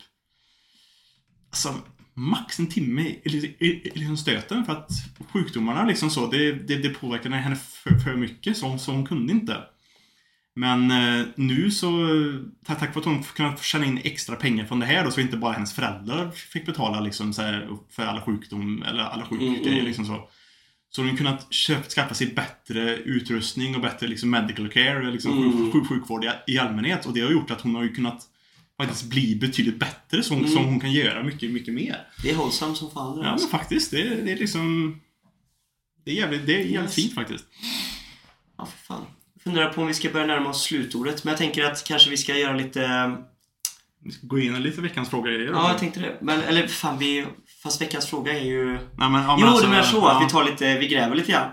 Alltså 1.49 1.75
max 2.13 2.59
en 2.59 2.67
timme 2.67 3.01
i, 3.01 3.91
liksom 3.95 4.17
stöten 4.17 4.65
för 4.65 4.73
att 4.73 4.89
sjukdomarna 5.31 5.85
liksom 5.85 6.09
så, 6.09 6.27
det, 6.27 6.51
det, 6.51 6.77
det 6.77 6.89
påverkade 6.89 7.35
henne 7.35 7.55
för, 7.55 7.99
för 7.99 8.15
mycket 8.15 8.57
så, 8.57 8.77
så 8.77 8.91
hon 8.91 9.05
kunde 9.05 9.33
inte. 9.33 9.57
Men 10.57 10.91
eh, 10.91 11.25
nu 11.35 11.71
så, 11.71 11.89
tack, 12.65 12.79
tack 12.79 12.95
vare 12.95 12.99
att 12.99 13.05
hon 13.05 13.23
kunde 13.23 13.57
tjäna 13.61 13.85
in 13.85 14.01
extra 14.03 14.35
pengar 14.35 14.65
från 14.65 14.79
det 14.79 14.85
här 14.85 15.03
då, 15.05 15.11
så 15.11 15.21
inte 15.21 15.37
bara 15.37 15.53
hennes 15.53 15.73
föräldrar 15.73 16.31
fick 16.31 16.65
betala 16.65 16.99
liksom 16.99 17.33
här, 17.37 17.69
för 17.89 18.03
alla 18.03 18.21
sjukdom, 18.21 18.83
eller 18.83 19.03
alla 19.03 19.25
Mm, 19.25 19.39
sjukgrejer 19.39 19.73
mm. 19.73 19.85
liksom 19.85 20.05
så. 20.05 20.29
Så 20.89 21.01
hon 21.03 21.17
kunnat 21.17 21.53
köpa, 21.53 21.89
skaffa 21.89 22.13
sig 22.13 22.27
bättre 22.33 22.95
utrustning 22.97 23.75
och 23.75 23.81
bättre 23.81 24.07
liksom 24.07 24.29
medical 24.29 24.69
care, 24.69 25.11
liksom 25.11 25.37
Mm. 25.43 25.71
sjuk, 25.71 25.87
sjukvård 25.87 26.25
i, 26.47 26.57
allmänhet. 26.57 27.05
Och 27.05 27.13
det 27.13 27.21
har 27.21 27.31
gjort 27.31 27.51
att 27.51 27.61
hon 27.61 27.75
har 27.75 27.83
ju 27.83 27.95
kunnat 27.95 28.23
faktiskt 28.77 29.09
bli 29.09 29.35
betydligt 29.35 29.79
bättre 29.79 30.21
hon, 30.29 30.37
Mm. 30.39 30.51
så 30.51 30.59
hon 30.59 30.79
kan 30.79 30.91
göra 30.91 31.23
mycket, 31.23 31.51
mycket 31.51 31.73
mer. 31.73 32.07
Det 32.23 32.31
är 32.31 32.35
hållsam 32.35 32.75
som 32.75 32.91
fan 32.91 33.15
Ja, 33.17 33.21
men 33.23 33.31
alltså. 33.31 33.47
faktiskt. 33.47 33.91
Det, 33.91 34.03
det 34.03 34.31
är 34.31 34.37
liksom... 34.37 34.99
Det 36.05 36.11
är 36.11 36.15
jävligt, 36.15 36.45
det 36.45 36.53
är 36.53 36.59
jävligt 36.59 36.81
Yes. 36.81 36.95
fint 36.95 37.13
faktiskt. 37.13 37.45
Ja, 38.57 38.65
för 38.65 38.77
fan. 38.77 39.05
Jag 39.33 39.36
funderar 39.47 39.73
på 39.73 39.81
om 39.81 39.87
vi 39.87 39.93
ska 39.93 40.09
börja 40.09 40.25
närma 40.25 40.49
oss 40.49 40.63
slutordet. 40.63 41.23
Men 41.23 41.31
jag 41.31 41.37
tänker 41.37 41.63
att 41.63 41.83
kanske 41.83 42.09
vi 42.09 42.17
ska 42.17 42.37
göra 42.37 42.53
lite... 42.53 43.15
Vi 44.03 44.11
ska 44.11 44.27
gå 44.27 44.39
in 44.39 44.63
lite 44.63 44.81
veckans 44.81 45.09
fråga. 45.09 45.31
Ja, 45.31 45.69
jag 45.69 45.77
tänkte 45.77 45.99
det. 45.99 46.17
Men, 46.21 46.41
eller 46.41 46.67
fan, 46.67 46.97
vi... 46.97 47.25
Fast 47.63 47.81
veckans 47.81 48.05
fråga 48.05 48.33
är 48.33 48.45
ju... 48.45 48.73
Nej, 48.73 48.79
men, 48.97 49.13
ja, 49.13 49.37
men 49.37 49.39
jo, 49.39 49.47
alltså, 49.47 49.63
du 49.63 49.69
menar 49.69 49.83
så. 49.83 49.97
ja. 49.97 50.17
Att 50.17 50.25
vi 50.25 50.29
tar 50.29 50.43
lite... 50.43 50.79
Vi 50.79 50.87
gräver 50.87 51.15
lite 51.15 51.31
grann. 51.31 51.51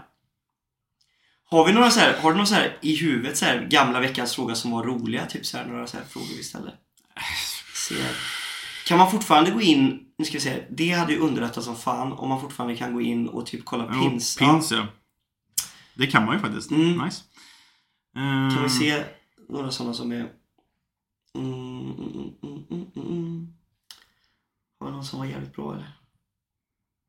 Har 1.51 1.67
vi 1.67 1.73
några 1.73 1.91
så 1.91 2.01
här, 2.01 2.17
har 2.21 2.31
du 2.31 2.37
några 2.37 2.47
så 2.47 2.55
här 2.55 2.79
i 2.81 2.97
huvudet 2.97 3.37
så 3.37 3.45
här 3.45 3.67
gamla 3.71 4.01
veckans 4.01 4.35
fråga 4.35 4.55
som 4.55 4.71
var 4.71 4.83
roliga? 4.85 5.27
Typ 5.27 5.47
så 5.47 5.57
här, 5.57 5.67
några 5.67 5.87
så 5.87 5.97
här 5.97 6.05
frågor 6.05 6.37
vi 6.37 6.43
ställde? 6.43 6.73
Kan 8.87 8.99
man 8.99 9.11
fortfarande 9.11 9.51
gå 9.51 9.61
in, 9.61 10.01
nu 10.19 10.25
ska 10.25 10.35
vi 10.35 10.41
se, 10.41 10.65
det 10.71 10.91
hade 10.91 11.13
ju 11.13 11.19
underlättat 11.19 11.65
som 11.65 11.77
fan 11.77 12.13
om 12.13 12.29
man 12.29 12.41
fortfarande 12.41 12.77
kan 12.77 12.95
gå 12.95 13.01
in 13.01 13.29
och 13.29 13.47
typ 13.47 13.65
kolla 13.65 13.91
Jo, 13.95 14.01
pins. 14.01 14.37
pins, 14.37 14.73
ja. 14.73 14.87
Det 15.95 16.07
kan 16.07 16.25
man 16.25 16.35
ju 16.35 16.41
faktiskt. 16.41 16.71
Mm. 16.71 16.99
Nice. 17.05 17.23
Ja. 18.15 18.21
Kan 18.21 18.57
vi 18.57 18.63
Ehm, 18.63 18.69
se 18.69 19.05
några 19.49 19.71
sådana 19.71 19.95
som 19.95 20.13
är... 20.13 20.33
Mm, 21.35 21.91
mm, 21.91 22.35
mm, 22.43 22.65
mm, 22.71 22.91
mm. 22.97 23.55
Var 24.79 24.89
det 24.89 24.95
någon 24.95 25.05
som 25.05 25.19
var 25.19 25.27
jävligt 25.27 25.55
bra 25.57 25.73
eller? 25.75 25.93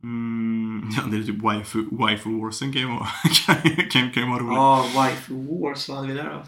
Mm, 0.03 0.89
ja, 0.97 1.03
det 1.11 1.17
är 1.17 1.23
typ 1.23 1.41
waifu, 1.41 1.85
waifu 1.91 2.29
warsen 2.41 2.73
kan 2.73 2.81
ju 2.81 2.87
vara, 2.87 3.07
kan, 3.45 3.55
kan, 3.89 4.11
kan 4.11 4.23
ju 4.23 4.29
vara 4.29 4.39
roligt. 4.39 4.55
Ja, 4.55 4.85
Wife 5.03 5.33
Wars, 5.33 5.89
vad 5.89 5.97
hade 5.97 6.07
vi 6.09 6.13
där 6.13 6.29
då? 6.33 6.45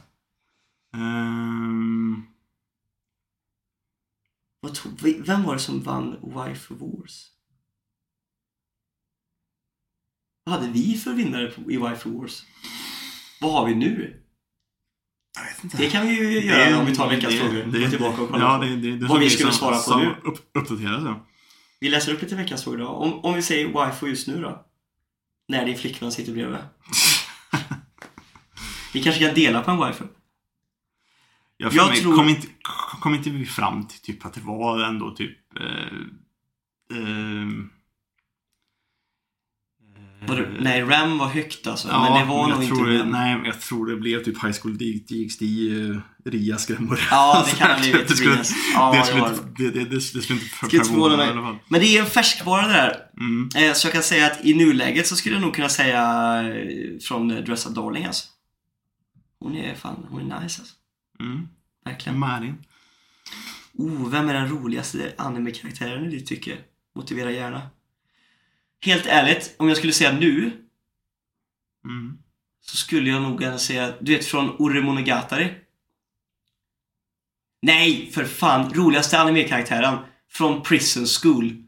Ehm, 0.97 2.23
Vad 4.59 4.75
tog 4.75 5.01
vem 5.25 5.43
var 5.43 5.53
det 5.53 5.59
som 5.59 5.79
vann 5.81 6.11
Wife 6.23 6.73
Wars? 6.73 7.31
Vad 10.43 10.55
hade 10.55 10.71
vi 10.71 10.97
för 10.97 11.13
vinnare 11.13 11.53
i 11.69 11.77
Wife 11.77 12.09
Wars? 12.09 12.43
Vad 13.41 13.51
har 13.53 13.65
vi 13.65 13.75
nu? 13.75 14.23
Det 15.77 15.89
kan 15.89 16.07
vi 16.07 16.13
ju 16.13 16.41
göra 16.45 16.79
om 16.79 16.85
vi 16.85 16.95
tar 16.95 17.09
veckans 17.09 17.35
frågor. 17.35 17.81
Gå 17.83 17.89
tillbaka 17.89 18.21
och 18.21 18.29
kolla 18.29 18.43
ja, 18.43 18.57
på. 18.57 18.63
det, 18.65 18.75
det, 18.75 18.97
det 18.97 19.05
Vad 19.07 19.19
vi 19.19 19.29
som- 19.29 19.35
skulle 19.37 19.51
som- 19.51 19.59
svara 19.59 19.75
på 19.75 19.81
som 19.81 20.01
nu. 20.01 20.15
Upp, 20.23 20.49
uppdateras 20.53 21.03
ja. 21.05 21.25
Vi 21.79 21.89
läser 21.89 22.13
upp 22.13 22.21
lite 22.21 22.35
veckans 22.35 22.63
frågor 22.63 22.77
då. 22.77 22.87
Om, 22.87 23.19
om 23.25 23.33
vi 23.33 23.41
säger 23.41 23.67
Wife 23.67 24.05
just 24.07 24.27
nu 24.27 24.41
då? 24.41 24.65
När 25.47 25.65
din 25.65 25.77
flickvän 25.77 26.11
sitter 26.11 26.31
bredvid. 26.33 26.57
Vi 28.93 29.03
kanske 29.03 29.25
kan 29.25 29.35
dela 29.35 29.61
på 29.61 29.71
en 29.71 29.87
wifi. 29.87 30.03
Jag, 31.57 31.73
Jag 31.73 31.87
jag 31.89 31.95
tror- 32.01 32.15
kom, 32.15 32.29
inte, 32.29 32.47
kom 33.01 33.15
inte 33.15 33.29
vi 33.29 33.45
fram 33.45 33.87
till 33.87 33.99
typ 34.01 34.25
att 34.25 34.33
det 34.33 34.41
var 34.41 34.79
ändå 34.83 35.11
typ... 35.15 35.37
Eh, 35.59 35.97
eh, 36.97 37.47
Nej, 40.59 40.81
RAM 40.81 41.17
var 41.17 41.27
högt 41.27 41.67
alltså. 41.67 41.87
Ja, 41.87 42.01
men 42.01 42.21
det 42.21 42.33
var 42.33 42.47
nog 42.47 42.63
inte 42.63 42.83
det. 42.83 43.03
Nej, 43.03 43.41
jag 43.45 43.61
tror 43.61 43.85
det 43.85 43.95
blev 43.95 44.23
typ 44.23 44.43
High 44.43 44.55
School 44.61 44.77
DxD, 44.77 45.41
uh, 45.41 45.99
Ria-skrämmor. 46.25 46.99
Ja, 47.11 47.45
det 47.45 47.51
kan 47.57 47.71
ha 47.71 47.79
blivit 47.79 48.07
det 48.07 48.15
skulle, 48.15 48.35
det, 48.35 48.43
skulle 48.43 49.29
inte, 49.29 49.43
det, 49.57 49.69
det, 49.69 49.85
det, 49.89 50.01
skulle 50.01 50.39
inte 50.39 50.45
förvåna 50.69 51.17
mig. 51.17 51.27
i 51.27 51.31
alla 51.31 51.41
fall. 51.41 51.57
Men 51.67 51.79
det 51.81 51.97
är 51.97 52.01
en 52.01 52.09
färskvara 52.09 52.67
det 52.67 52.73
där. 52.73 52.95
Mm. 53.19 53.49
Eh, 53.55 53.73
Så 53.73 53.87
jag 53.87 53.93
kan 53.93 54.03
säga 54.03 54.25
att 54.25 54.45
i 54.45 54.53
nuläget 54.53 55.07
så 55.07 55.15
skulle 55.15 55.35
jag 55.35 55.41
nog 55.41 55.55
kunna 55.55 55.69
säga 55.69 56.01
eh, 56.43 56.99
från 57.01 57.31
eh, 57.31 57.43
Dress 57.43 57.65
Up 57.65 57.75
Darling 57.75 58.05
alltså. 58.05 58.27
Hon 59.39 59.55
är 59.55 59.75
fan, 59.75 60.05
hon 60.09 60.31
är 60.31 60.41
nice 60.41 60.61
alltså. 60.61 60.75
Mm. 61.19 61.47
Verkligen. 61.85 62.19
Marin. 62.19 62.55
Oh, 63.73 64.09
vem 64.09 64.29
är 64.29 64.33
den 64.33 64.49
roligaste 64.49 65.13
anime-karaktären 65.17 66.05
i 66.05 66.09
ditt 66.09 66.27
tycke? 66.27 66.57
Motivera 66.95 67.31
gärna. 67.31 67.61
Helt 68.81 69.05
ärligt, 69.05 69.55
om 69.59 69.67
jag 69.67 69.77
skulle 69.77 69.93
säga 69.93 70.11
nu 70.11 70.63
Mm. 71.85 72.17
så 72.61 72.77
skulle 72.77 73.09
jag 73.09 73.21
nog 73.21 73.41
gärna 73.41 73.57
säga, 73.57 73.93
du 74.01 74.15
vet 74.15 74.25
från 74.25 74.49
Ore 74.59 74.81
Monogatari? 74.81 75.53
Nej, 77.61 78.11
för 78.13 78.25
fan! 78.25 78.73
Roligaste 78.73 79.19
anime-karaktären 79.19 79.97
från 80.29 80.61
Prison 80.61 81.05
School. 81.05 81.63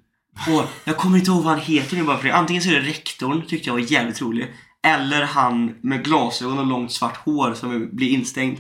Och 0.48 0.66
jag 0.84 0.98
kommer 0.98 1.18
inte 1.18 1.32
ihåg 1.32 1.44
vad 1.44 1.54
han 1.54 1.62
heter 1.62 1.98
nu 1.98 2.04
bara 2.04 2.18
för 2.18 2.28
det. 2.28 2.36
Antingen 2.36 2.62
så 2.62 2.70
är 2.70 2.74
det 2.74 2.88
rektorn, 2.88 3.48
tyckte 3.48 3.70
jag 3.70 3.74
var 3.74 3.92
jävligt 3.92 4.22
rolig. 4.22 4.54
Eller 4.84 5.24
han 5.26 5.76
med 5.82 6.04
glasögon 6.04 6.60
och 6.60 6.66
långt 6.68 6.92
svart 6.92 7.18
hår 7.18 7.54
som 7.54 7.90
blir 7.92 8.10
instängd. 8.10 8.60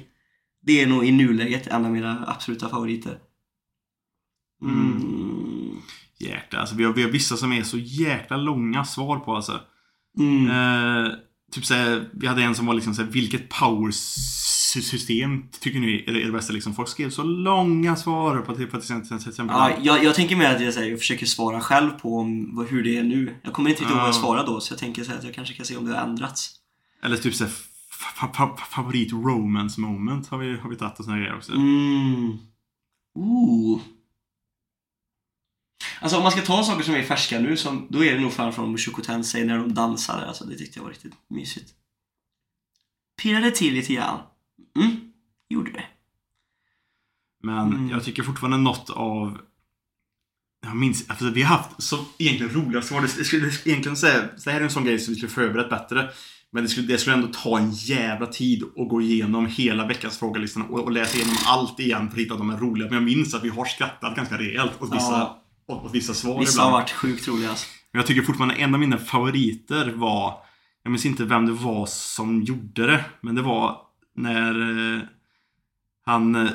Det 0.62 0.82
är 0.82 0.88
nog 0.88 1.06
i 1.06 1.12
nuläget 1.12 1.68
en 1.68 1.86
av 1.86 1.92
mina 1.92 2.26
absoluta 2.28 2.70
favoriter. 2.70 3.20
Mm. 4.62 5.19
Jäklar, 6.20 6.60
alltså 6.60 6.76
vi 6.76 6.84
har, 6.84 6.94
vi 6.94 7.04
har 7.04 7.10
vissa 7.10 7.38
som 7.38 7.52
är 7.54 7.64
så 7.64 7.78
jäkla 7.78 8.38
långa 8.38 8.86
svar 8.86 9.20
på 9.20 9.36
alltså. 9.36 9.60
Mm. 10.20 10.50
Eh, 11.06 11.12
typ 11.52 11.66
såhär, 11.66 12.10
vi 12.14 12.28
hade 12.28 12.44
en 12.44 12.56
som 12.56 12.66
var 12.66 12.74
liksom 12.74 12.94
såhär, 12.96 13.10
vilket 13.10 13.50
power-system 13.50 15.44
tycker 15.60 15.80
ni 15.80 16.04
är 16.08 16.14
det, 16.14 16.22
är 16.22 16.26
det 16.26 16.32
bästa 16.32 16.54
liksom? 16.54 16.74
Folk 16.76 16.88
skrev 16.90 17.10
så 17.10 17.24
långa 17.24 17.96
svar 17.96 18.38
på 18.42 18.56
till, 18.56 18.68
på 18.68 18.80
till, 18.82 18.96
exempel. 19.14 19.48
Ja, 19.50 19.72
jag, 19.82 20.04
jag 20.04 20.16
tänker 20.16 20.36
mer 20.36 20.56
att 20.56 20.62
jag, 20.62 20.74
säger, 20.74 20.90
jag 20.90 21.00
försöker 21.00 21.26
svara 21.26 21.62
själv 21.62 21.90
på 21.90 22.18
om, 22.18 22.56
vad- 22.56 22.68
hur 22.68 22.84
det 22.84 22.98
är 22.98 23.04
nu. 23.04 23.36
Jag 23.44 23.54
kommer 23.54 23.70
inte 23.70 23.82
riktigt 23.82 23.92
ihåg 23.96 24.00
vad 24.00 24.08
jag 24.10 24.16
Ja. 24.16 24.20
svarade 24.20 24.48
då, 24.52 24.60
så 24.60 24.74
jag 24.74 24.80
tänker 24.80 25.04
så 25.04 25.12
här 25.12 25.18
att 25.18 25.24
jag 25.24 25.34
kanske 25.34 25.54
kan 25.54 25.66
se 25.66 25.78
om 25.78 25.86
det 25.86 25.94
har 25.98 26.04
ändrats. 26.08 26.52
Eller 27.04 27.18
typ 27.18 27.36
såhär, 27.36 27.52
fa- 27.52 28.32
fa- 28.34 28.58
favorit 28.58 29.12
romance 29.14 29.82
moment 29.82 30.28
har 30.28 30.38
vi, 30.38 30.58
har 30.58 30.70
vi 30.70 30.76
tagit 30.76 31.00
och 31.00 31.06
såna 31.06 31.18
grejer 31.18 31.36
också. 31.36 31.52
Mm. 31.54 32.38
Ooh. 33.16 33.80
Alltså 36.02 36.18
om 36.18 36.24
man 36.24 36.32
ska 36.32 36.42
ta 36.42 36.64
saker 36.64 36.84
som 36.84 36.96
är 36.96 37.04
färska 37.04 37.40
nu, 37.40 37.58
som, 37.58 37.88
då 37.90 38.06
är 38.06 38.14
det 38.14 38.20
nog 38.22 38.34
fan 38.34 38.54
från 38.54 38.72
Mushoku 38.72 39.02
Tensei 39.02 39.46
när 39.46 39.58
de 39.58 39.74
dansade. 39.74 40.26
Alltså 40.28 40.46
det 40.46 40.56
tyckte 40.58 40.80
jag 40.80 40.84
var 40.84 40.90
riktigt 40.92 41.14
mysigt. 41.30 41.72
Pirrade 43.22 43.52
till 43.52 43.74
lite 43.74 43.94
grann. 43.94 44.20
Mm, 44.80 45.12
gjorde 45.50 45.72
det. 45.72 45.86
Men 47.44 47.74
Mm. 47.74 47.90
jag 47.90 48.04
tycker 48.04 48.24
fortfarande 48.24 48.58
något 48.58 48.90
av 48.90 49.38
jag 50.66 50.76
minns, 50.76 51.10
alltså 51.10 51.30
vi 51.30 51.42
har 51.42 51.58
haft 51.58 51.84
så 51.84 52.06
egentligen 52.18 52.54
roliga 52.54 52.82
svar. 52.82 53.02
Det 53.02 53.08
skulle 53.08 53.46
det 53.46 53.52
skulle 53.52 53.72
egentligen 53.74 53.98
säga, 53.98 54.24
så 54.38 54.50
här 54.50 54.60
är 54.60 54.64
en 54.64 54.70
sån 54.72 54.86
grej 54.86 55.00
som 55.00 55.14
vi 55.14 55.18
skulle 55.20 55.32
förberett 55.32 55.70
bättre. 55.70 56.10
Men 56.52 56.64
det 56.64 56.70
skulle, 56.70 56.88
det 56.88 56.98
skulle 56.98 57.16
ändå 57.16 57.28
ta 57.28 57.60
en 57.60 57.72
jävla 57.72 58.26
tid 58.28 58.64
att 58.64 58.90
gå 58.90 59.02
igenom 59.02 59.46
hela 59.46 59.88
veckans 59.88 60.18
frågelistan 60.20 60.64
och, 60.64 60.80
och 60.80 60.92
läsa 60.92 61.16
igenom 61.18 61.36
allt 61.46 61.80
igen 61.80 62.08
för 62.10 62.18
att 62.18 62.22
hitta 62.22 62.36
de 62.38 62.50
här 62.50 62.58
roliga. 62.58 62.88
Men 62.88 62.94
jag 62.94 63.04
minns 63.04 63.34
att 63.34 63.44
vi 63.44 63.50
har 63.50 63.66
skrattat 63.66 64.16
ganska 64.16 64.38
rejält 64.38 64.72
åt 64.82 64.96
vissa, 64.96 65.12
Ja. 65.12 65.39
Åt, 65.70 65.86
åt 65.86 65.96
vissa 65.96 66.14
svar 66.14 66.40
Vissa 66.40 66.62
har 66.62 66.68
ibland. 66.68 66.82
varit 66.82 66.92
sjukt 66.92 67.28
roliga 67.28 67.50
alltså. 67.50 67.68
Men 67.92 68.00
jag 68.00 68.08
tycker 68.08 68.22
fortfarande 68.22 68.56
en 68.56 68.74
av 68.74 68.80
mina 68.80 68.98
favoriter 68.98 69.94
var 69.96 70.34
Jag 70.84 70.92
minns 70.92 71.06
inte 71.06 71.26
vem 71.26 71.46
det 71.46 71.52
var 71.52 71.86
som 71.86 72.44
gjorde 72.44 72.88
det 72.88 73.06
Men 73.22 73.36
det 73.36 73.42
var 73.42 73.78
när 74.16 74.62
eh, 74.96 75.02
han 76.06 76.36
eh, 76.36 76.52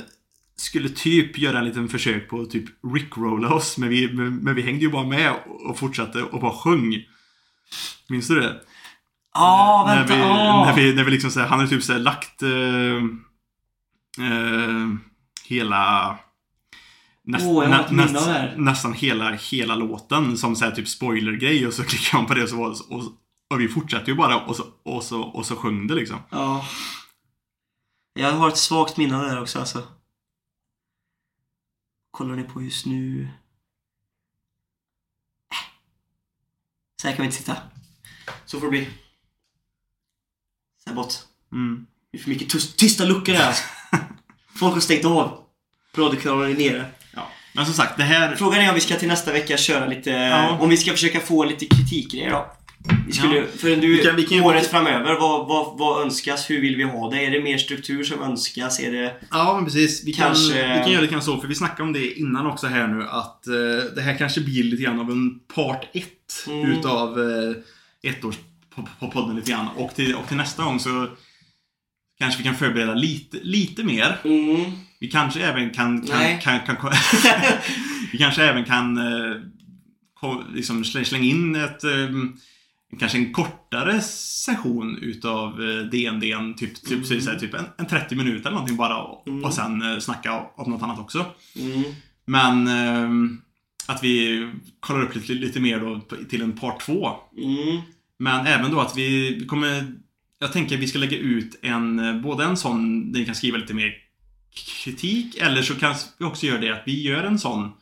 skulle 0.57 0.89
typ 0.89 1.39
göra 1.39 1.59
en 1.59 1.65
liten 1.65 1.89
försök 1.89 2.31
på 2.31 2.45
typ 2.45 2.65
rickrolla 2.95 3.55
oss. 3.55 3.79
Men 3.79 3.89
vi, 3.89 4.13
men, 4.13 4.37
men 4.37 4.55
vi 4.55 4.63
hängde 4.63 4.81
ju 4.81 4.91
bara 4.91 5.07
med 5.07 5.33
och, 5.47 5.79
fortsatte 5.79 6.23
och 6.23 6.41
bara 6.41 6.53
sjöng. 6.53 7.05
Minns 8.09 8.29
du 8.29 8.41
det? 8.41 8.61
Ja, 9.35 9.85
när 9.87 9.97
vänta. 9.97 10.17
vi, 10.17 10.23
ah. 10.23 10.65
när 10.65 10.75
vi, 10.77 10.95
när 10.95 11.05
vi 11.05 11.11
liksom 11.11 11.31
så 11.31 11.41
här, 11.41 11.47
han 11.47 11.59
hade 11.59 11.71
typ 11.71 11.83
så 11.83 11.93
här 11.93 12.01
lagt 12.01 12.43
eh, 12.43 12.97
eh, 14.27 14.89
hela 15.45 16.19
näst, 17.25 17.45
har 17.45 17.69
nä, 17.69 17.87
näst, 17.91 18.15
det 18.15 18.55
nästan 18.57 18.93
hela, 18.93 19.33
hela 19.33 19.75
låten 19.75 20.39
som 20.39 20.57
så 20.57 20.65
här 20.65 20.73
typ 20.73 20.89
spoilergrej 20.89 21.67
och 21.67 21.75
så 21.75 21.85
klickade 21.85 22.23
man 22.23 22.27
på 22.27 22.35
det 22.35 22.43
och 22.43 22.49
så 22.49 22.57
var 22.57 22.71
och, 22.71 23.03
och 23.51 23.61
vi 23.61 23.69
fortsatte 23.69 24.11
ju 24.11 24.17
bara 24.17 24.45
och 24.45 24.57
så, 24.57 24.65
och 24.83 25.03
så, 25.03 25.23
och 25.23 25.47
så 25.47 25.57
sjöng 25.57 25.87
det 25.87 25.95
liksom. 25.95 26.19
Ja. 26.31 26.65
Jag 28.15 28.33
har 28.33 28.49
ett 28.49 28.57
svagt 28.57 28.97
minne 28.97 29.23
det 29.23 29.29
där 29.29 29.43
också 29.43 29.59
alltså. 29.59 29.83
Kollar 32.11 32.37
ni 32.37 32.43
på 32.43 32.63
just 32.63 32.87
nu? 32.87 33.29
Äh. 35.53 35.57
Så 37.03 37.09
här 37.09 37.17
kan 37.17 37.23
vi 37.23 37.27
inte 37.27 37.39
sitta. 37.39 37.57
Så 38.45 38.61
får 38.61 38.67
det 38.67 38.71
bli. 38.71 38.91
Så 40.85 40.91
här 40.91 40.97
bort. 40.97 41.15
Mm. 41.53 41.87
Det 42.11 42.19
är 42.19 42.23
för 42.23 42.31
mycket 42.31 42.51
tyst, 42.51 42.79
tysta 42.79 43.05
luckor 43.05 43.33
här 43.33 43.47
alltså. 43.47 43.65
Folk 44.59 44.75
har 44.75 44.81
stängt 44.81 45.05
av. 45.05 45.44
Radiokanalerna 45.97 46.49
är 46.51 46.55
nere. 46.71 46.85
Ja. 47.15 47.29
Men 47.53 47.65
som 47.67 47.75
sagt, 47.75 47.97
det 47.97 48.03
här... 48.03 48.37
Frågan 48.37 48.61
är 48.61 48.69
om 48.69 48.75
vi 48.75 48.81
ska 48.81 48.95
till 48.97 49.09
nästa 49.09 49.33
vecka 49.33 49.57
köra 49.57 49.87
lite, 49.87 50.11
Ja. 50.11 50.59
om 50.61 50.69
vi 50.69 50.77
ska 50.77 50.91
försöka 50.93 51.21
få 51.21 51.45
lite 51.45 51.67
kritikgrejer 51.67 52.31
då. 52.31 52.47
Vi 53.07 53.13
skulle, 53.13 53.37
Ja. 53.37 53.45
för 53.59 53.69
du, 53.77 53.97
Vi 53.97 54.03
kan- 54.05 54.17
vi 54.17 54.23
kan 54.23 54.41
året 54.41 54.67
framöver, 54.67 55.15
vad, 55.21 55.49
vad, 55.49 55.79
vad 55.79 56.03
önskas? 56.03 56.51
Hur 56.51 56.61
vill 56.61 56.77
vi 56.77 56.83
ha 56.83 57.11
det? 57.11 57.25
Är 57.25 57.31
det 57.31 57.43
mer 57.43 57.59
struktur 57.59 58.05
som 58.05 58.23
önskas? 58.23 58.81
Är 58.81 58.93
det... 58.93 59.15
Ja, 59.31 59.55
men 59.57 59.65
precis. 59.65 60.05
Vi 60.05 60.13
kan, 60.13 60.27
Kanske- 60.27 60.69
vi 60.79 60.79
kan 60.85 60.91
göra 60.93 61.01
lite 61.01 61.13
grann 61.13 61.23
så, 61.23 61.41
för 61.41 61.49
vi 61.49 61.55
snackade 61.55 61.83
om 61.83 61.93
det 61.93 62.19
innan 62.19 62.47
också 62.47 62.67
här 62.67 62.87
nu, 62.87 63.05
att 63.09 63.47
eh, 63.47 63.55
det 63.97 64.01
här 64.03 64.19
kanske 64.19 64.41
blir 64.41 64.65
lite 64.65 64.83
grann 64.83 65.01
av 65.01 65.11
en 65.11 65.39
part 65.55 65.87
1 65.93 66.05
Mm. 66.49 66.71
utav 66.73 67.21
eh, 67.21 68.11
ettårs 68.11 68.35
på, 68.75 68.89
på 69.01 69.11
podden 69.11 69.37
lite 69.37 69.51
grann. 69.51 69.69
Och 69.77 69.95
till, 69.95 70.15
och 70.15 70.29
till 70.29 70.37
nästa 70.37 70.65
gång 70.65 70.81
så 70.81 71.07
kanske 72.19 72.39
vi 72.39 72.45
kan 72.45 72.55
förbereda 72.55 72.95
lite, 72.95 73.37
lite 73.43 73.83
mer. 73.85 74.21
Mm. 74.25 74.73
Vi 75.05 75.11
kanske 75.11 75.41
även 75.41 75.71
kan... 75.71 76.01
kan, 76.07 76.19
Nej. 76.19 76.41
kan, 76.43 76.61
kan, 76.61 76.77
vi 78.13 78.19
kanske 78.19 78.43
även 78.45 78.65
kan 78.65 78.97
eh, 78.99 79.37
liksom 80.55 80.83
slä- 80.83 81.05
slänga 81.05 81.25
in 81.25 81.57
ett... 81.57 81.85
Eh, 81.85 81.91
kanske 82.99 83.19
en 83.19 83.33
kortare 83.33 84.01
session 84.01 84.99
utav 85.03 85.63
eh, 85.63 85.77
DND, 85.79 86.57
typ, 86.59 86.75
typ, 86.85 87.11
Mm. 87.11 87.21
så 87.21 87.31
här, 87.31 87.39
typ 87.39 87.55
en, 87.55 87.65
en 87.79 87.87
30 87.87 88.17
minuter 88.17 88.41
eller 88.41 88.51
någonting 88.51 88.77
bara. 88.77 88.97
Och, 89.03 89.29
Mm. 89.29 89.45
och 89.45 89.55
sen 89.55 89.83
eh, 89.83 89.99
snacka 89.99 90.43
om 90.57 90.71
något 90.71 90.83
annat 90.83 90.99
också. 90.99 91.27
Mm. 91.61 91.83
Men 92.27 92.67
eh, 92.67 93.11
att 93.87 94.05
vi 94.05 94.49
kollar 94.81 95.03
upp 95.03 95.15
lite, 95.15 95.33
lite 95.33 95.61
mer 95.61 95.81
då 95.81 96.01
till 96.31 96.43
en 96.43 96.53
part 96.53 96.81
2. 96.81 97.11
Mm. 97.39 97.81
Men 98.19 98.47
även 98.47 98.71
då 98.71 98.81
att 98.81 98.97
vi 98.97 99.41
kommer... 99.49 99.93
Jag 100.39 100.53
tänker 100.53 100.75
att 100.77 100.83
vi 100.83 100.87
ska 100.89 100.99
lägga 100.99 101.17
ut 101.19 101.59
en, 101.63 101.99
eh, 101.99 102.21
både 102.21 102.45
en 102.45 102.57
sån 102.57 103.13
där 103.13 103.21
ni 103.21 103.27
kan 103.27 103.35
skriva 103.35 103.59
lite 103.59 103.75
mer 103.75 103.93
kritik, 104.55 105.37
eller 105.37 105.63
så 105.63 105.75
kan 105.75 105.95
vi 106.19 106.25
också 106.25 106.47
göra 106.47 106.61
det 106.61 106.71
att 106.71 106.83
vi 106.87 107.03
gör 107.03 107.25
en 107.25 107.39
sån... 107.39 107.73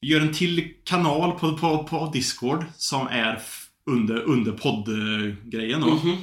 Vi 0.00 0.08
gör 0.08 0.20
en 0.20 0.34
till 0.34 0.72
kanal 0.84 1.32
på, 1.32 1.58
på, 1.58 1.84
på 1.84 2.10
Discord 2.12 2.64
som 2.76 3.06
är 3.06 3.42
under, 3.86 4.20
under 4.22 4.52
poddgrejen 4.52 5.80
då. 5.80 5.86
Mhm. 5.94 6.16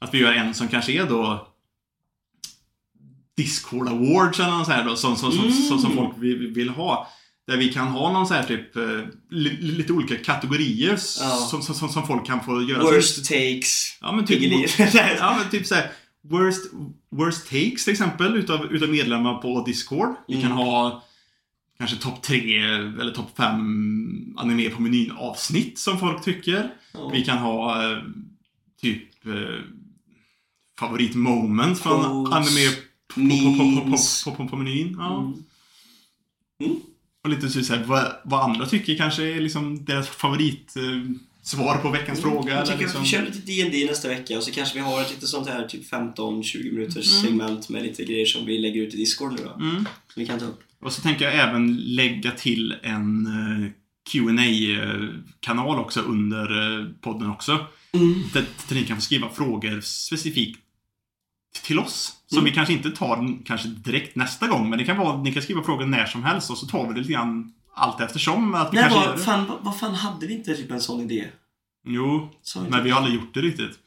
Att 0.00 0.14
vi 0.14 0.18
gör 0.18 0.32
en 0.32 0.54
som 0.54 0.68
kanske 0.68 0.92
är 0.92 1.06
då 1.06 1.48
Discord 3.36 3.88
Awards 3.88 4.40
eller 4.40 4.50
något 4.50 4.66
så 4.66 4.72
här 4.72 4.84
då, 4.84 4.96
som, 4.96 5.16
som, 5.16 5.32
som, 5.32 5.52
som, 5.52 5.78
som 5.78 5.92
Mm. 5.92 6.04
folk 6.04 6.18
vill, 6.18 6.46
vill 6.46 6.68
ha. 6.68 7.08
Där 7.46 7.56
vi 7.56 7.72
kan 7.72 7.88
ha 7.88 8.12
någon 8.12 8.26
så 8.26 8.34
här 8.34 8.42
typ 8.42 8.76
eh, 8.76 8.82
li, 9.30 9.50
lite 9.60 9.92
olika 9.92 10.16
kategorier 10.16 10.98
Ja. 11.20 11.46
som, 11.50 11.62
som, 11.62 11.88
som, 11.88 12.06
folk 12.06 12.26
kan 12.26 12.44
få 12.44 12.62
göra. 12.62 12.82
Worst 12.82 13.24
takes. 13.24 13.98
Ja 14.00 14.12
men 14.12 14.26
typ, 14.26 14.42
ja, 15.18 15.36
men 15.38 15.50
typ 15.50 15.66
så 15.66 15.74
här, 15.74 15.90
worst, 16.22 16.72
worst 17.10 17.48
takes 17.50 17.84
till 17.84 17.92
exempel 17.92 18.36
utav, 18.36 18.72
utav 18.72 18.88
medlemmar 18.88 19.34
på 19.34 19.64
Discord. 19.66 20.14
Vi 20.28 20.34
kan 20.42 20.52
Mm. 20.52 20.56
ha 20.58 21.02
kanske 21.78 21.96
topp 21.96 22.22
tre 22.22 22.58
eller 23.00 23.12
topp 23.14 23.36
fem 23.36 24.34
anime 24.36 24.70
på 24.70 24.82
menyn 24.82 25.10
avsnitt 25.12 25.78
som 25.78 25.98
folk 25.98 26.24
tycker. 26.24 26.70
Ja. 26.94 27.08
Vi 27.12 27.24
kan 27.24 27.38
ha 27.38 27.84
eh, 27.92 27.98
typ 28.80 29.26
eh, 29.26 29.60
favoritmoment 30.78 31.78
från 31.78 32.00
Quotes, 32.26 32.32
anime 32.50 32.70
på, 33.14 33.58
på, 33.58 33.90
på, 34.26 34.36
på, 34.36 34.48
på 34.48 34.56
menyn. 34.56 34.96
Ja. 34.98 35.18
Mm. 35.18 35.34
Mm. 36.64 36.80
Och 37.24 37.30
lite 37.30 37.48
så 37.50 37.74
här, 37.74 37.84
vad, 37.84 38.12
vad 38.24 38.50
andra 38.50 38.66
tycker 38.66 38.96
kanske 38.96 39.22
är 39.24 39.40
liksom 39.40 39.84
deras 39.84 40.08
favorit 40.08 40.76
eh, 40.76 41.10
svar 41.48 41.76
på 41.76 41.90
veckans 41.90 42.20
fråga. 42.20 42.54
Jag 42.54 42.66
tycker 42.66 42.78
liksom... 42.78 43.00
att 43.00 43.06
vi 43.06 43.10
kör 43.10 43.22
lite 43.22 43.38
D&D 43.38 43.86
nästa 43.90 44.08
vecka 44.08 44.36
och 44.36 44.42
så 44.44 44.50
kanske 44.52 44.74
vi 44.74 44.80
har 44.84 45.00
ett 45.00 45.10
lite 45.10 45.26
sånt 45.26 45.48
här 45.48 45.66
typ 45.68 45.92
15-20 45.92 46.72
minuters 46.72 47.12
Mm. 47.12 47.26
segment 47.26 47.68
med 47.68 47.82
lite 47.82 48.04
grejer 48.04 48.26
som 48.26 48.46
vi 48.46 48.58
lägger 48.58 48.82
ut 48.82 48.94
i 48.94 48.96
Discord 48.96 49.32
nu 49.32 49.38
då. 49.44 49.64
mm. 49.64 49.76
Som 49.84 50.20
vi 50.22 50.26
kan 50.26 50.38
ta 50.38 50.44
upp. 50.44 50.60
Och 50.80 50.92
så 50.92 51.02
tänker 51.02 51.24
jag 51.24 51.34
även 51.34 51.76
lägga 51.76 52.30
till 52.30 52.74
en 52.82 53.26
eh, 53.26 53.70
qa 54.12 54.32
kanal 55.40 55.78
också 55.78 56.00
under 56.00 56.78
eh, 56.80 56.86
podden 57.00 57.30
också. 57.30 57.66
Mm. 57.92 58.22
Där, 58.32 58.44
där 58.68 58.76
ni 58.76 58.84
kan 58.84 58.96
få 58.96 59.02
skriva 59.02 59.28
frågor 59.28 59.80
specifikt 59.80 60.60
till 61.66 61.78
oss. 61.78 62.12
Som 62.26 62.38
Mm. 62.38 62.44
vi 62.50 62.54
kanske 62.54 62.72
inte 62.74 62.90
tar 62.90 63.44
kanske 63.46 63.68
direkt 63.68 64.16
nästa 64.16 64.46
gång, 64.46 64.70
men 64.70 64.78
det 64.78 64.84
kan 64.84 64.96
vara 64.96 65.22
ni 65.22 65.32
kan 65.32 65.42
skriva 65.42 65.62
frågor 65.62 65.86
när 65.86 66.06
som 66.06 66.24
helst 66.24 66.50
och 66.50 66.58
så 66.58 66.66
tar 66.66 66.88
vi 66.88 66.94
det 66.94 67.00
lite 67.00 67.12
grann 67.12 67.52
allt 67.78 68.00
eftersom. 68.00 68.54
Att 68.54 68.72
vi 68.72 68.76
Nej, 68.76 68.90
kanske 68.90 69.08
vad 69.08 69.20
fan, 69.24 69.46
vad, 69.48 69.58
vad 69.62 69.78
fan 69.78 69.94
hade 69.94 70.26
vi 70.26 70.34
inte 70.34 70.54
typ 70.54 70.70
en 70.70 70.80
sån 70.80 71.00
idé? 71.00 71.24
Jo, 71.86 72.30
vi 72.64 72.70
men 72.70 72.84
vi 72.84 72.90
har 72.90 72.98
aldrig 72.98 73.14
gjort 73.16 73.34
det 73.34 73.40
riktigt. 73.40 73.78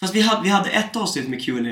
Fast 0.00 0.14
vi 0.14 0.20
hade, 0.20 0.42
vi 0.42 0.48
hade 0.48 0.70
ett 0.70 0.96
avsnitt 0.96 1.28
med 1.28 1.44
Q&A 1.44 1.62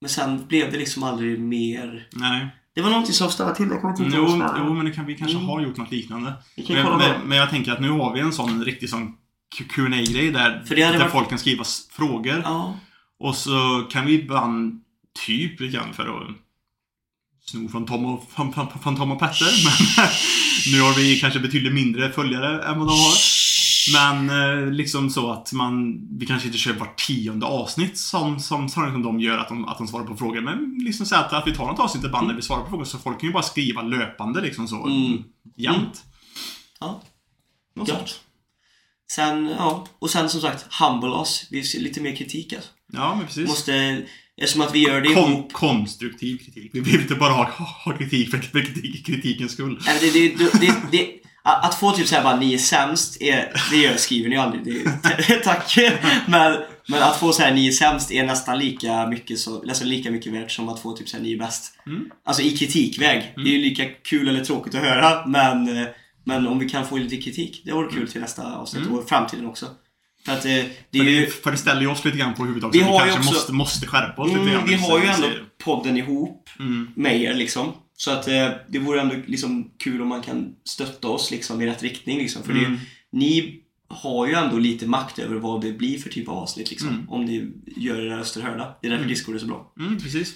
men 0.00 0.08
sen 0.10 0.46
blev 0.46 0.72
det 0.72 0.78
liksom 0.78 1.02
aldrig 1.02 1.40
mer. 1.40 2.08
Nej. 2.12 2.48
Det 2.74 2.80
var 2.82 2.90
någonting 2.90 3.14
som 3.14 3.30
stannade 3.30 3.56
till. 3.56 3.68
Jag 3.70 3.80
kommer 3.80 4.04
inte 4.04 4.16
Jo, 4.16 4.42
jo 4.58 4.74
men 4.74 4.84
det 4.84 4.92
kan, 4.92 5.06
vi 5.06 5.14
kanske 5.16 5.36
Mm. 5.36 5.48
har 5.48 5.60
gjort 5.60 5.76
något 5.76 5.90
liknande. 5.90 6.32
Men, 6.68 6.98
men, 6.98 7.20
men 7.24 7.38
jag 7.38 7.50
tänker 7.50 7.72
att 7.72 7.80
nu 7.80 7.90
har 7.90 8.14
vi 8.14 8.20
en 8.20 8.32
sån 8.32 8.64
riktig 8.64 8.90
sån 8.90 9.16
qa 9.76 9.82
grej 9.88 10.30
där, 10.30 10.62
För 10.66 10.76
det 10.76 10.82
hade 10.82 10.94
där 10.98 11.04
varit- 11.04 11.12
folk 11.12 11.28
kan 11.28 11.38
skriva 11.38 11.64
frågor. 11.90 12.40
Ja. 12.44 12.76
Och 13.18 13.34
så 13.36 13.86
kan 13.90 14.06
vi 14.06 14.12
ibland, 14.22 14.80
typ 15.26 15.60
lite 15.60 15.76
grann 17.46 17.68
för 17.68 17.68
att 17.68 17.68
sno 17.68 17.68
från 17.68 17.86
Tom 17.86 18.04
och, 18.04 18.30
från, 18.30 18.52
från, 18.52 18.78
från 18.82 18.96
Tom 18.96 19.12
och 19.12 19.20
Petter. 19.20 19.64
Men 19.64 20.08
nu 20.72 20.80
har 20.80 20.94
vi 20.94 21.20
kanske 21.20 21.40
betydligt 21.40 21.74
mindre 21.74 22.12
följare 22.12 22.64
än 22.64 22.78
vad 22.78 22.88
de 22.88 22.92
har. 22.92 23.14
Men 23.92 24.30
eh, 24.30 24.72
liksom 24.72 25.10
så 25.10 25.30
att 25.32 25.52
man, 25.52 26.00
vi 26.18 26.26
kanske 26.26 26.46
inte 26.46 26.58
kör 26.58 26.72
vart 26.72 27.06
tionde 27.06 27.46
avsnitt 27.46 27.98
som, 27.98 28.40
som, 28.40 28.68
som 28.68 29.02
de 29.02 29.20
gör 29.20 29.38
att 29.38 29.48
de, 29.48 29.68
att 29.68 29.78
de 29.78 29.88
svarar 29.88 30.04
på 30.04 30.16
frågor. 30.16 30.40
Men 30.40 30.78
liksom 30.84 31.06
så 31.06 31.16
att, 31.16 31.32
att 31.32 31.46
vi 31.46 31.54
tar 31.54 31.66
något 31.66 31.80
avsnitt 31.80 32.04
ibland 32.04 32.28
där 32.28 32.34
vi 32.34 32.42
svarar 32.42 32.62
på 32.62 32.68
frågor 32.68 32.84
så 32.84 32.98
folk 32.98 33.20
kan 33.20 33.28
ju 33.28 33.32
bara 33.32 33.42
skriva 33.42 33.82
löpande 33.82 34.40
liksom 34.40 34.68
så. 34.68 34.86
Mm. 34.86 35.24
Jämt. 35.56 36.04
Ja. 36.80 37.02
Något 37.76 37.88
sånt. 37.88 38.20
Sen, 39.12 39.54
ja. 39.58 39.86
Och 39.98 40.10
sen 40.10 40.28
som 40.28 40.40
sagt, 40.40 40.66
humble 40.80 41.08
oss. 41.08 41.46
Vi 41.50 41.62
ser 41.62 41.80
lite 41.80 42.00
mer 42.00 42.16
kritik 42.16 42.52
alltså. 42.52 42.70
Ja, 42.92 43.14
men 43.14 43.26
precis. 43.26 43.48
Måste, 43.48 44.02
eftersom 44.40 44.62
att 44.62 44.74
vi 44.74 44.78
gör 44.78 45.00
det 45.00 45.14
Kon- 45.14 45.48
konstruktiv 45.52 46.38
kritik. 46.38 46.70
Vi 46.74 46.80
vill 46.80 47.00
inte 47.00 47.14
bara 47.14 47.32
ha, 47.32 47.44
ha 47.84 47.96
kritik 47.96 48.30
för 48.30 48.38
kritik, 48.38 49.06
kritikens 49.06 49.52
skull. 49.52 49.80
Nej, 49.86 49.98
det, 50.00 50.28
det, 50.28 50.60
det, 50.60 50.74
det, 50.90 51.20
att 51.42 51.74
få 51.74 51.92
typ 51.92 52.06
såhär 52.06 52.22
bara 52.22 52.36
ni 52.36 52.54
är 52.54 52.58
sämst, 52.58 53.22
är, 53.22 53.52
det 53.70 53.76
gör, 53.76 53.96
skriver 53.96 54.28
ni 54.28 54.36
aldrig. 54.36 54.64
Det, 54.64 55.36
tack. 55.44 55.76
Men, 56.26 56.58
men 56.88 57.02
att 57.02 57.16
få 57.16 57.32
såhär 57.32 57.54
ni 57.54 57.68
är 57.68 57.72
sämst 57.72 58.10
är 58.10 58.24
nästan 58.24 58.58
lika 58.58 59.06
mycket, 59.06 59.38
så, 59.38 59.60
alltså 59.60 59.84
lika 59.84 60.10
mycket 60.10 60.32
värt 60.32 60.50
som 60.50 60.68
att 60.68 60.80
få 60.80 60.96
typ 60.96 61.08
såhär 61.08 61.24
ni 61.24 61.32
är 61.32 61.38
bäst. 61.38 61.78
Mm. 61.86 62.10
Alltså 62.24 62.42
i 62.42 62.56
kritikväg. 62.56 63.32
Det 63.36 63.42
är 63.42 63.54
ju 63.54 63.58
lika 63.58 63.84
kul 63.84 64.28
eller 64.28 64.44
tråkigt 64.44 64.74
att 64.74 64.80
höra 64.80 65.26
men, 65.26 65.76
eh, 65.76 65.88
men 66.24 66.46
om 66.46 66.58
vi 66.58 66.68
kan 66.68 66.86
få 66.86 66.96
lite 66.96 67.16
kritik, 67.16 67.62
det 67.64 67.72
vore 67.72 67.92
kul 67.92 68.08
till 68.08 68.20
nästa 68.20 68.56
avsnitt 68.56 68.86
och 68.86 69.08
framtiden 69.08 69.46
också. 69.46 69.66
För 70.24 70.32
att 70.32 70.44
eh, 70.44 70.50
det 70.90 70.98
För 70.98 71.04
ju... 71.04 71.20
det, 71.20 71.26
för 71.26 71.50
det 71.50 71.56
ställer 71.56 71.80
ju 71.80 71.86
oss 71.86 72.04
lite 72.04 72.18
grann 72.18 72.34
på 72.34 72.44
huvudet 72.44 72.64
också. 72.64 72.78
Vi 72.78 72.84
Vi, 72.84 72.90
kanske 72.98 73.18
också- 73.18 73.32
måste, 73.32 73.52
måste 73.52 73.86
skärpa 73.86 74.22
oss 74.22 74.28
lite 74.28 74.40
Mm, 74.40 74.52
grann. 74.54 74.68
vi 74.68 74.74
har 74.74 74.98
ju 75.00 75.06
ändå 75.06 75.28
podden 75.64 75.96
ihop 75.96 76.48
Mm. 76.58 76.88
med 76.96 77.20
er 77.22 77.34
liksom. 77.34 77.72
Så 77.96 78.10
att 78.10 78.28
eh, 78.28 78.48
det 78.68 78.78
vore 78.78 79.00
ändå 79.00 79.14
liksom 79.26 79.70
kul 79.78 80.02
om 80.02 80.08
man 80.08 80.22
kan 80.22 80.54
stötta 80.64 81.08
oss 81.08 81.30
liksom 81.30 81.62
i 81.62 81.66
rätt 81.66 81.82
riktning 81.82 82.18
liksom. 82.18 82.42
För 82.42 82.52
Mm. 82.52 82.72
det, 82.72 82.78
ni 83.18 83.60
har 83.88 84.26
ju 84.26 84.34
ändå 84.34 84.58
lite 84.58 84.86
makt 84.86 85.18
över 85.18 85.36
vad 85.36 85.60
det 85.60 85.72
blir 85.72 85.98
för 85.98 86.08
typ 86.10 86.28
av 86.28 86.34
avsnitt 86.36 86.70
liksom. 86.70 86.88
Mm. 86.88 87.08
Om 87.08 87.24
ni 87.24 87.52
gör 87.76 88.06
era 88.06 88.18
röster 88.18 88.40
hörda. 88.42 88.74
Det 88.82 88.86
är 88.88 88.90
därför 88.90 89.04
Discord 89.08 89.34
är 89.34 89.38
så 89.38 89.46
bra. 89.46 89.72
Mm, 89.80 89.98
precis. 90.00 90.34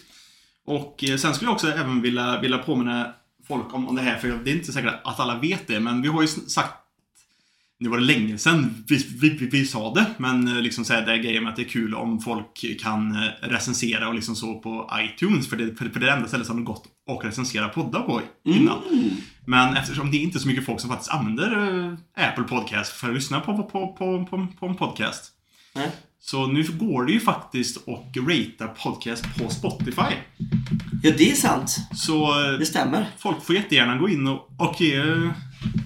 Och 0.66 1.04
eh, 1.04 1.16
sen 1.16 1.34
skulle 1.34 1.48
jag 1.48 1.54
också 1.54 1.68
även 1.72 2.02
vilja, 2.02 2.40
vilja 2.40 2.58
påminna 2.58 3.14
folk 3.48 3.74
om, 3.74 3.88
om 3.88 3.96
det 3.96 4.02
här, 4.02 4.18
för 4.18 4.28
det 4.44 4.50
är 4.50 4.54
inte 4.54 4.72
säkert 4.72 4.94
att 5.04 5.20
alla 5.20 5.38
vet 5.38 5.66
det, 5.66 5.80
men 5.80 6.02
vi 6.02 6.08
har 6.08 6.22
ju 6.22 6.28
sagt 6.28 6.74
nu 7.84 7.90
var 7.90 7.98
det 7.98 8.04
länge 8.04 8.38
sedan 8.38 8.84
vi, 8.88 8.96
vi, 9.20 9.28
vi, 9.28 9.66
sa 9.66 9.94
det, 9.94 10.06
men 10.16 10.48
eh, 10.48 10.62
liksom 10.62 10.84
säga 10.84 11.00
det 11.00 11.18
grejen 11.18 11.42
med 11.42 11.50
att 11.50 11.56
det 11.56 11.62
är 11.62 11.68
kul 11.68 11.94
om 11.94 12.20
folk 12.20 12.80
kan 12.80 13.16
eh, 13.16 13.28
recensera 13.40 14.08
och 14.08 14.14
liksom 14.14 14.36
så 14.36 14.60
på 14.60 14.90
iTunes, 15.00 15.48
för 15.48 15.56
det, 15.56 15.78
för, 15.78 15.88
för 15.88 16.00
det 16.00 16.06
är 16.06 16.10
det 16.10 16.16
enda 16.16 16.28
stället 16.28 16.46
som 16.46 16.56
det 16.56 16.62
gått 16.62 16.84
att 17.10 17.24
recensera 17.24 17.68
poddar 17.68 18.00
på 18.00 18.20
innan. 18.44 18.78
Mm. 18.92 19.10
Men 19.46 19.76
eftersom 19.76 20.10
det 20.10 20.16
är 20.16 20.20
inte 20.20 20.38
så 20.38 20.48
mycket 20.48 20.64
folk 20.64 20.80
som 20.80 20.90
faktiskt 20.90 21.10
använder 21.10 21.52
eh, 21.52 22.28
Apple 22.28 22.44
Podcast 22.44 22.92
för 22.92 23.08
att 23.08 23.14
lyssna 23.14 23.40
på, 23.40 23.56
på, 23.56 23.92
på, 23.92 24.26
på, 24.30 24.46
på 24.60 24.66
en 24.66 24.74
podcast. 24.74 25.32
Nej. 25.74 25.90
Så 26.20 26.46
nu 26.46 26.62
går 26.62 27.04
det 27.04 27.12
ju 27.12 27.20
faktiskt 27.20 27.88
att 27.88 28.16
ratea 28.16 28.68
podcast 28.68 29.24
på 29.38 29.48
Spotify. 29.48 30.14
Ja, 31.02 31.12
det 31.18 31.30
är 31.30 31.34
sant. 31.34 31.76
Så 31.94 32.34
Det 32.58 32.66
stämmer. 32.66 33.06
folk 33.18 33.44
får 33.44 33.54
jättegärna 33.54 33.96
gå 33.96 34.08
in 34.08 34.26
och, 34.26 34.50
och 34.58 34.80
ge 34.80 35.02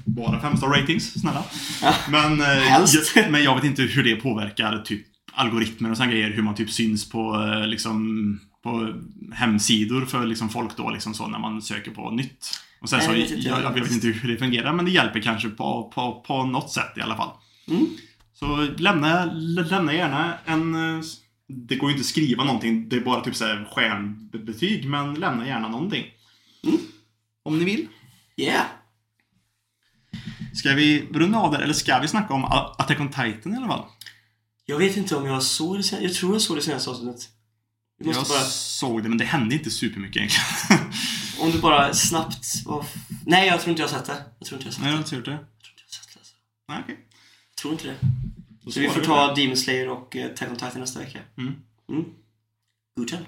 bara 0.04 0.40
5 0.40 0.56
star 0.56 0.68
ratings, 0.68 1.20
snälla. 1.20 1.44
Ja. 1.82 1.94
Men, 2.10 2.40
eh, 2.40 2.68
jag, 3.16 3.30
men 3.30 3.44
jag 3.44 3.54
vet 3.54 3.64
inte 3.64 3.82
hur 3.82 4.04
det 4.04 4.16
påverkar 4.16 4.78
typ 4.78 5.06
algoritmer 5.32 5.90
och 5.90 5.96
sådana 5.96 6.12
grejer. 6.12 6.30
Hur 6.30 6.42
man 6.42 6.54
typ 6.54 6.70
syns 6.70 7.08
på 7.08 7.42
eh, 7.42 7.66
liksom 7.66 8.40
på 8.62 8.94
hemsidor 9.32 10.06
för 10.06 10.26
liksom 10.26 10.48
folk 10.48 10.76
då 10.76 10.90
liksom 10.90 11.14
så 11.14 11.26
när 11.26 11.38
man 11.38 11.62
söker 11.62 11.90
på 11.90 12.10
nytt. 12.10 12.50
Och 12.80 12.88
sen 12.88 13.00
så, 13.00 13.12
jag 13.12 13.28
jag, 13.28 13.62
jag 13.62 13.72
vet 13.72 13.92
inte 13.92 14.06
hur 14.06 14.32
det 14.32 14.38
fungerar 14.38 14.72
men 14.72 14.84
det 14.84 14.90
hjälper 14.90 15.20
kanske 15.20 15.48
på, 15.48 15.92
på, 15.94 16.24
på 16.26 16.44
något 16.44 16.70
sätt 16.70 16.92
i 16.96 17.00
alla 17.00 17.16
fall. 17.16 17.30
Mm. 17.68 17.86
Så 18.34 18.68
lämna, 18.76 19.24
lämna 19.70 19.94
gärna 19.94 20.34
en... 20.44 20.76
Det 21.50 21.76
går 21.76 21.90
ju 21.90 21.94
inte 21.96 22.02
att 22.02 22.06
skriva 22.06 22.44
någonting, 22.44 22.88
det 22.88 22.96
är 22.96 23.00
bara 23.00 23.20
typ 23.20 23.36
så 23.36 23.44
här 23.44 23.68
stjärnbetyg, 23.72 24.88
men 24.88 25.14
lämna 25.14 25.46
gärna 25.46 25.68
någonting. 25.68 26.04
Mm. 26.64 26.78
Om 27.42 27.58
ni 27.58 27.64
vill. 27.64 27.88
Yeah. 28.36 28.66
Ska 30.54 30.74
vi 30.74 31.06
runda 31.12 31.38
av 31.38 31.52
där, 31.52 31.58
eller 31.60 31.74
ska 31.74 31.98
vi 31.98 32.08
snacka 32.08 32.34
om 32.34 32.44
Attack 32.44 33.00
on 33.00 33.08
Titan 33.08 33.54
i 33.54 33.56
alla 33.56 33.66
fall? 33.68 33.84
Jag 34.66 34.78
vet 34.78 34.96
inte 34.96 35.16
om 35.16 35.26
jag 35.26 35.42
såg 35.42 35.76
det 35.76 35.82
sen. 35.82 36.02
Jag 36.02 36.14
tror 36.14 36.32
jag 36.32 36.42
såg 36.42 36.56
det 36.56 36.62
senaste 36.62 36.90
avsnittet. 36.90 37.28
Jag 38.04 38.14
bara... 38.14 38.44
såg 38.44 39.02
det, 39.02 39.08
men 39.08 39.18
det 39.18 39.24
hände 39.24 39.54
inte 39.54 39.70
supermycket 39.70 40.16
egentligen. 40.16 40.92
Om 41.40 41.50
du 41.50 41.58
bara 41.60 41.94
snabbt... 41.94 42.44
f- 42.82 42.94
Nej, 43.26 43.46
jag 43.46 43.60
tror 43.60 43.70
inte 43.70 43.82
jag 43.82 43.88
har 43.88 43.98
sett 43.98 44.06
det. 44.06 44.24
Jag 44.38 44.48
tror 44.48 44.60
inte 44.60 44.68
jag 44.68 44.72
har 44.72 44.74
sett 44.74 44.82
Nej, 44.82 44.86
det. 44.86 44.90
jag 44.90 44.96
har 44.96 45.02
inte 45.04 45.14
gjort 45.16 45.24
det. 45.24 45.30
Jag 45.30 45.38
tror 45.38 45.72
inte 45.72 45.82
jag 45.82 45.98
har 45.98 46.02
sett 46.04 46.14
det. 46.14 46.18
Alltså. 46.18 46.34
Nej, 46.68 46.78
okej. 46.84 46.98
Jag 47.50 47.56
tror 47.62 47.72
inte 47.72 47.86
det. 47.86 47.94
Då 48.62 48.70
Så 48.70 48.80
vi 48.80 48.88
får 48.88 49.00
ta 49.00 49.34
Demon 49.34 49.56
Slayer 49.56 49.88
och 49.88 50.16
uh, 50.16 50.24
Attack 50.26 50.50
on 50.50 50.56
Titan 50.56 50.80
nästa 50.80 51.00
vecka. 51.00 51.18
Mm. 51.38 51.54
Mm. 51.90 52.04
Godkänd. 52.96 53.26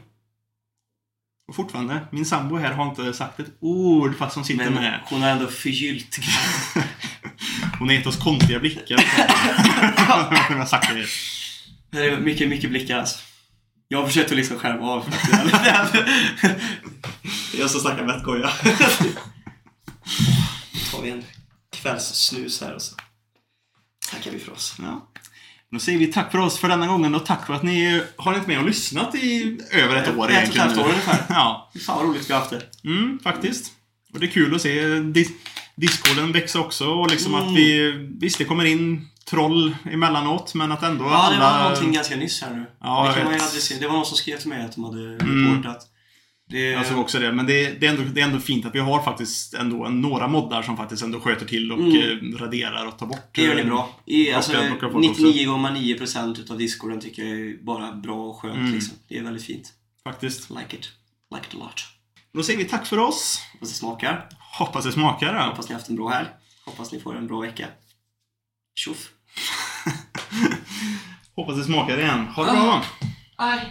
Och 1.51 1.57
fortfarande, 1.57 2.01
min 2.11 2.27
sambo 2.27 2.57
här 2.57 2.73
har 2.73 2.89
inte 2.89 3.13
sagt 3.13 3.41
ett 3.41 3.51
ord 3.61 4.19
fast 4.19 4.35
hon 4.35 4.45
sitter 4.45 4.65
Men 4.65 4.75
med. 4.75 5.01
hon 5.05 5.23
har 5.23 5.29
ändå 5.29 5.47
förgyllt 5.47 6.19
Hon 7.79 7.89
har 7.89 7.95
gett 7.95 8.07
oss 8.07 8.17
konstiga 8.17 8.61
blickar. 8.61 8.97
har 10.59 10.67
sagt 10.67 10.89
det. 10.95 11.07
Det 11.91 12.07
är 12.07 12.21
mycket, 12.21 12.49
mycket 12.49 12.71
blickar 12.71 12.99
alltså. 12.99 13.19
Jag 13.89 14.07
försökte 14.07 14.35
liksom 14.35 14.59
skärma 14.59 14.91
av. 14.91 15.15
jag 17.59 17.71
som 17.71 17.81
snackar 17.81 18.05
vettgoja. 18.05 18.51
Då 20.73 20.97
tar 20.97 21.03
vi 21.03 21.11
en 21.11 21.25
kvällssnus 21.73 22.61
här 22.61 22.75
och 22.75 22.83
så 22.83 22.95
tackar 24.11 24.31
vi 24.31 24.39
för 24.39 24.53
oss. 24.53 24.77
Ja. 24.79 25.10
Då 25.73 25.79
säger 25.79 25.99
vi 25.99 26.07
tack 26.07 26.31
för 26.33 26.39
oss 26.39 26.59
för 26.59 26.69
denna 26.69 26.87
gången 26.87 27.15
och 27.15 27.27
tack 27.27 27.47
för 27.47 27.55
att 27.55 27.63
ni 27.63 28.03
har 28.17 28.33
varit 28.33 28.47
med 28.47 28.59
och 28.59 28.65
lyssnat 28.67 29.15
i 29.15 29.59
över 29.73 29.97
ett 29.97 30.17
år 30.17 30.31
Ett 30.31 30.49
och 30.49 30.55
ett 30.55 30.61
halvt 30.61 30.79
år 30.79 30.85
ungefär. 30.85 31.25
Ja, 31.29 31.71
Fan 31.87 31.97
vad 31.97 32.07
roligt 32.07 32.31
vi 32.31 32.33
har 32.33 32.41
haft 32.41 32.51
det. 32.51 32.63
mm, 32.89 33.19
faktiskt. 33.23 33.73
Och 34.15 34.21
det 34.21 34.27
är 34.27 34.31
kul 34.31 34.55
att 34.55 34.63
se 34.63 34.87
dis 34.99 35.29
Discorden 35.77 36.33
växa 36.33 36.61
också 36.61 36.87
och 36.87 37.11
liksom 37.11 37.35
Mm. 37.35 37.47
att 37.49 37.57
vi... 37.57 37.93
Visst, 38.21 38.39
det 38.39 38.45
kommer 38.45 38.65
in 38.65 39.09
troll 39.31 39.77
emellanåt, 39.93 40.55
men 40.55 40.73
att 40.73 40.83
ändå 40.83 41.05
Ja, 41.05 41.11
alla... 41.11 41.35
det 41.37 41.43
var 41.43 41.63
någonting 41.63 41.93
ganska 41.93 42.17
nyss 42.17 42.43
här 42.43 42.55
nu. 42.55 42.65
Ja, 42.81 43.09
det, 43.09 43.15
kan 43.15 43.25
man 43.25 43.35
ju 43.35 43.41
se. 43.41 43.75
det 43.81 43.87
var 43.87 43.95
någon 43.95 44.07
som 44.07 44.17
skrev 44.17 44.39
till 44.39 44.49
mig 44.49 44.65
att 44.65 44.75
de 44.75 44.85
hade 44.85 45.01
Mm. 45.01 45.19
reportat. 45.53 45.87
Det, 46.51 46.59
Jag 46.71 46.87
såg 46.87 46.99
också 46.99 47.19
det, 47.19 47.33
men 47.33 47.47
det, 47.47 47.81
det, 47.81 47.87
är 47.87 47.91
ändå, 47.91 48.03
det 48.03 48.21
är 48.21 48.25
ändå 48.25 48.39
fint 48.39 48.67
att 48.67 48.75
vi 48.75 48.79
har 48.79 49.03
faktiskt 49.03 49.55
ändå 49.55 49.89
några 49.89 50.29
moddar 50.29 50.63
som 50.63 50.77
faktiskt 50.77 51.03
ändå 51.03 51.21
sköter 51.21 51.47
till 51.47 51.73
och 51.73 51.79
Mm. 51.79 52.35
eh, 52.35 52.39
raderar 52.39 52.87
och 52.87 52.99
tar 52.99 53.07
bort. 53.07 53.29
det 53.35 53.43
gör 53.43 53.55
ni 53.55 53.61
eh, 53.61 53.67
bra. 53.67 53.91
I, 54.07 54.33
alltså, 54.33 54.53
plockar- 54.53 54.69
plockar 54.69 54.91
folk 54.91 55.11
också. 55.11 55.23
99,9% 55.23 56.41
utav 56.41 56.59
discorden 56.59 57.01
tycker 57.01 57.25
jag 57.25 57.41
är 57.41 57.65
bara 57.65 57.93
bra 57.93 58.27
och 58.27 58.37
skönt. 58.41 58.57
Mm. 58.57 58.73
Liksom. 58.75 58.95
Det 59.09 59.19
är 59.19 59.23
väldigt 59.23 59.45
fint. 59.45 59.73
Faktiskt. 60.05 60.51
Like 60.51 60.77
it. 60.77 60.89
Like 61.35 61.47
it 61.49 61.55
a 61.55 61.59
lot. 61.59 61.83
Då 62.35 62.43
säger 62.43 62.59
vi 62.59 62.65
tack 62.65 62.87
för 62.87 62.99
oss. 62.99 63.41
Hoppas 63.53 63.69
det 63.69 63.75
smakar. 63.77 64.29
Hoppas 64.59 64.85
det 64.85 64.93
smakar. 64.93 65.35
Ja. 65.35 65.43
Hoppas 65.47 65.69
ni 65.69 65.73
har 65.73 65.79
haft 65.81 65.89
en 65.91 65.97
bra 65.97 66.09
helg. 66.09 66.29
Hoppas 66.67 66.93
ni 66.93 67.01
får 67.01 67.17
en 67.17 67.27
bra 67.27 67.41
vecka. 67.41 67.67
Tjoff! 68.75 69.09
Hoppas 71.37 71.57
det 71.57 71.65
smakar 71.65 71.99
igen. 71.99 72.27
Ha 72.27 72.45
det 72.45 72.51
bra! 72.53 72.85
Aj. 73.37 73.71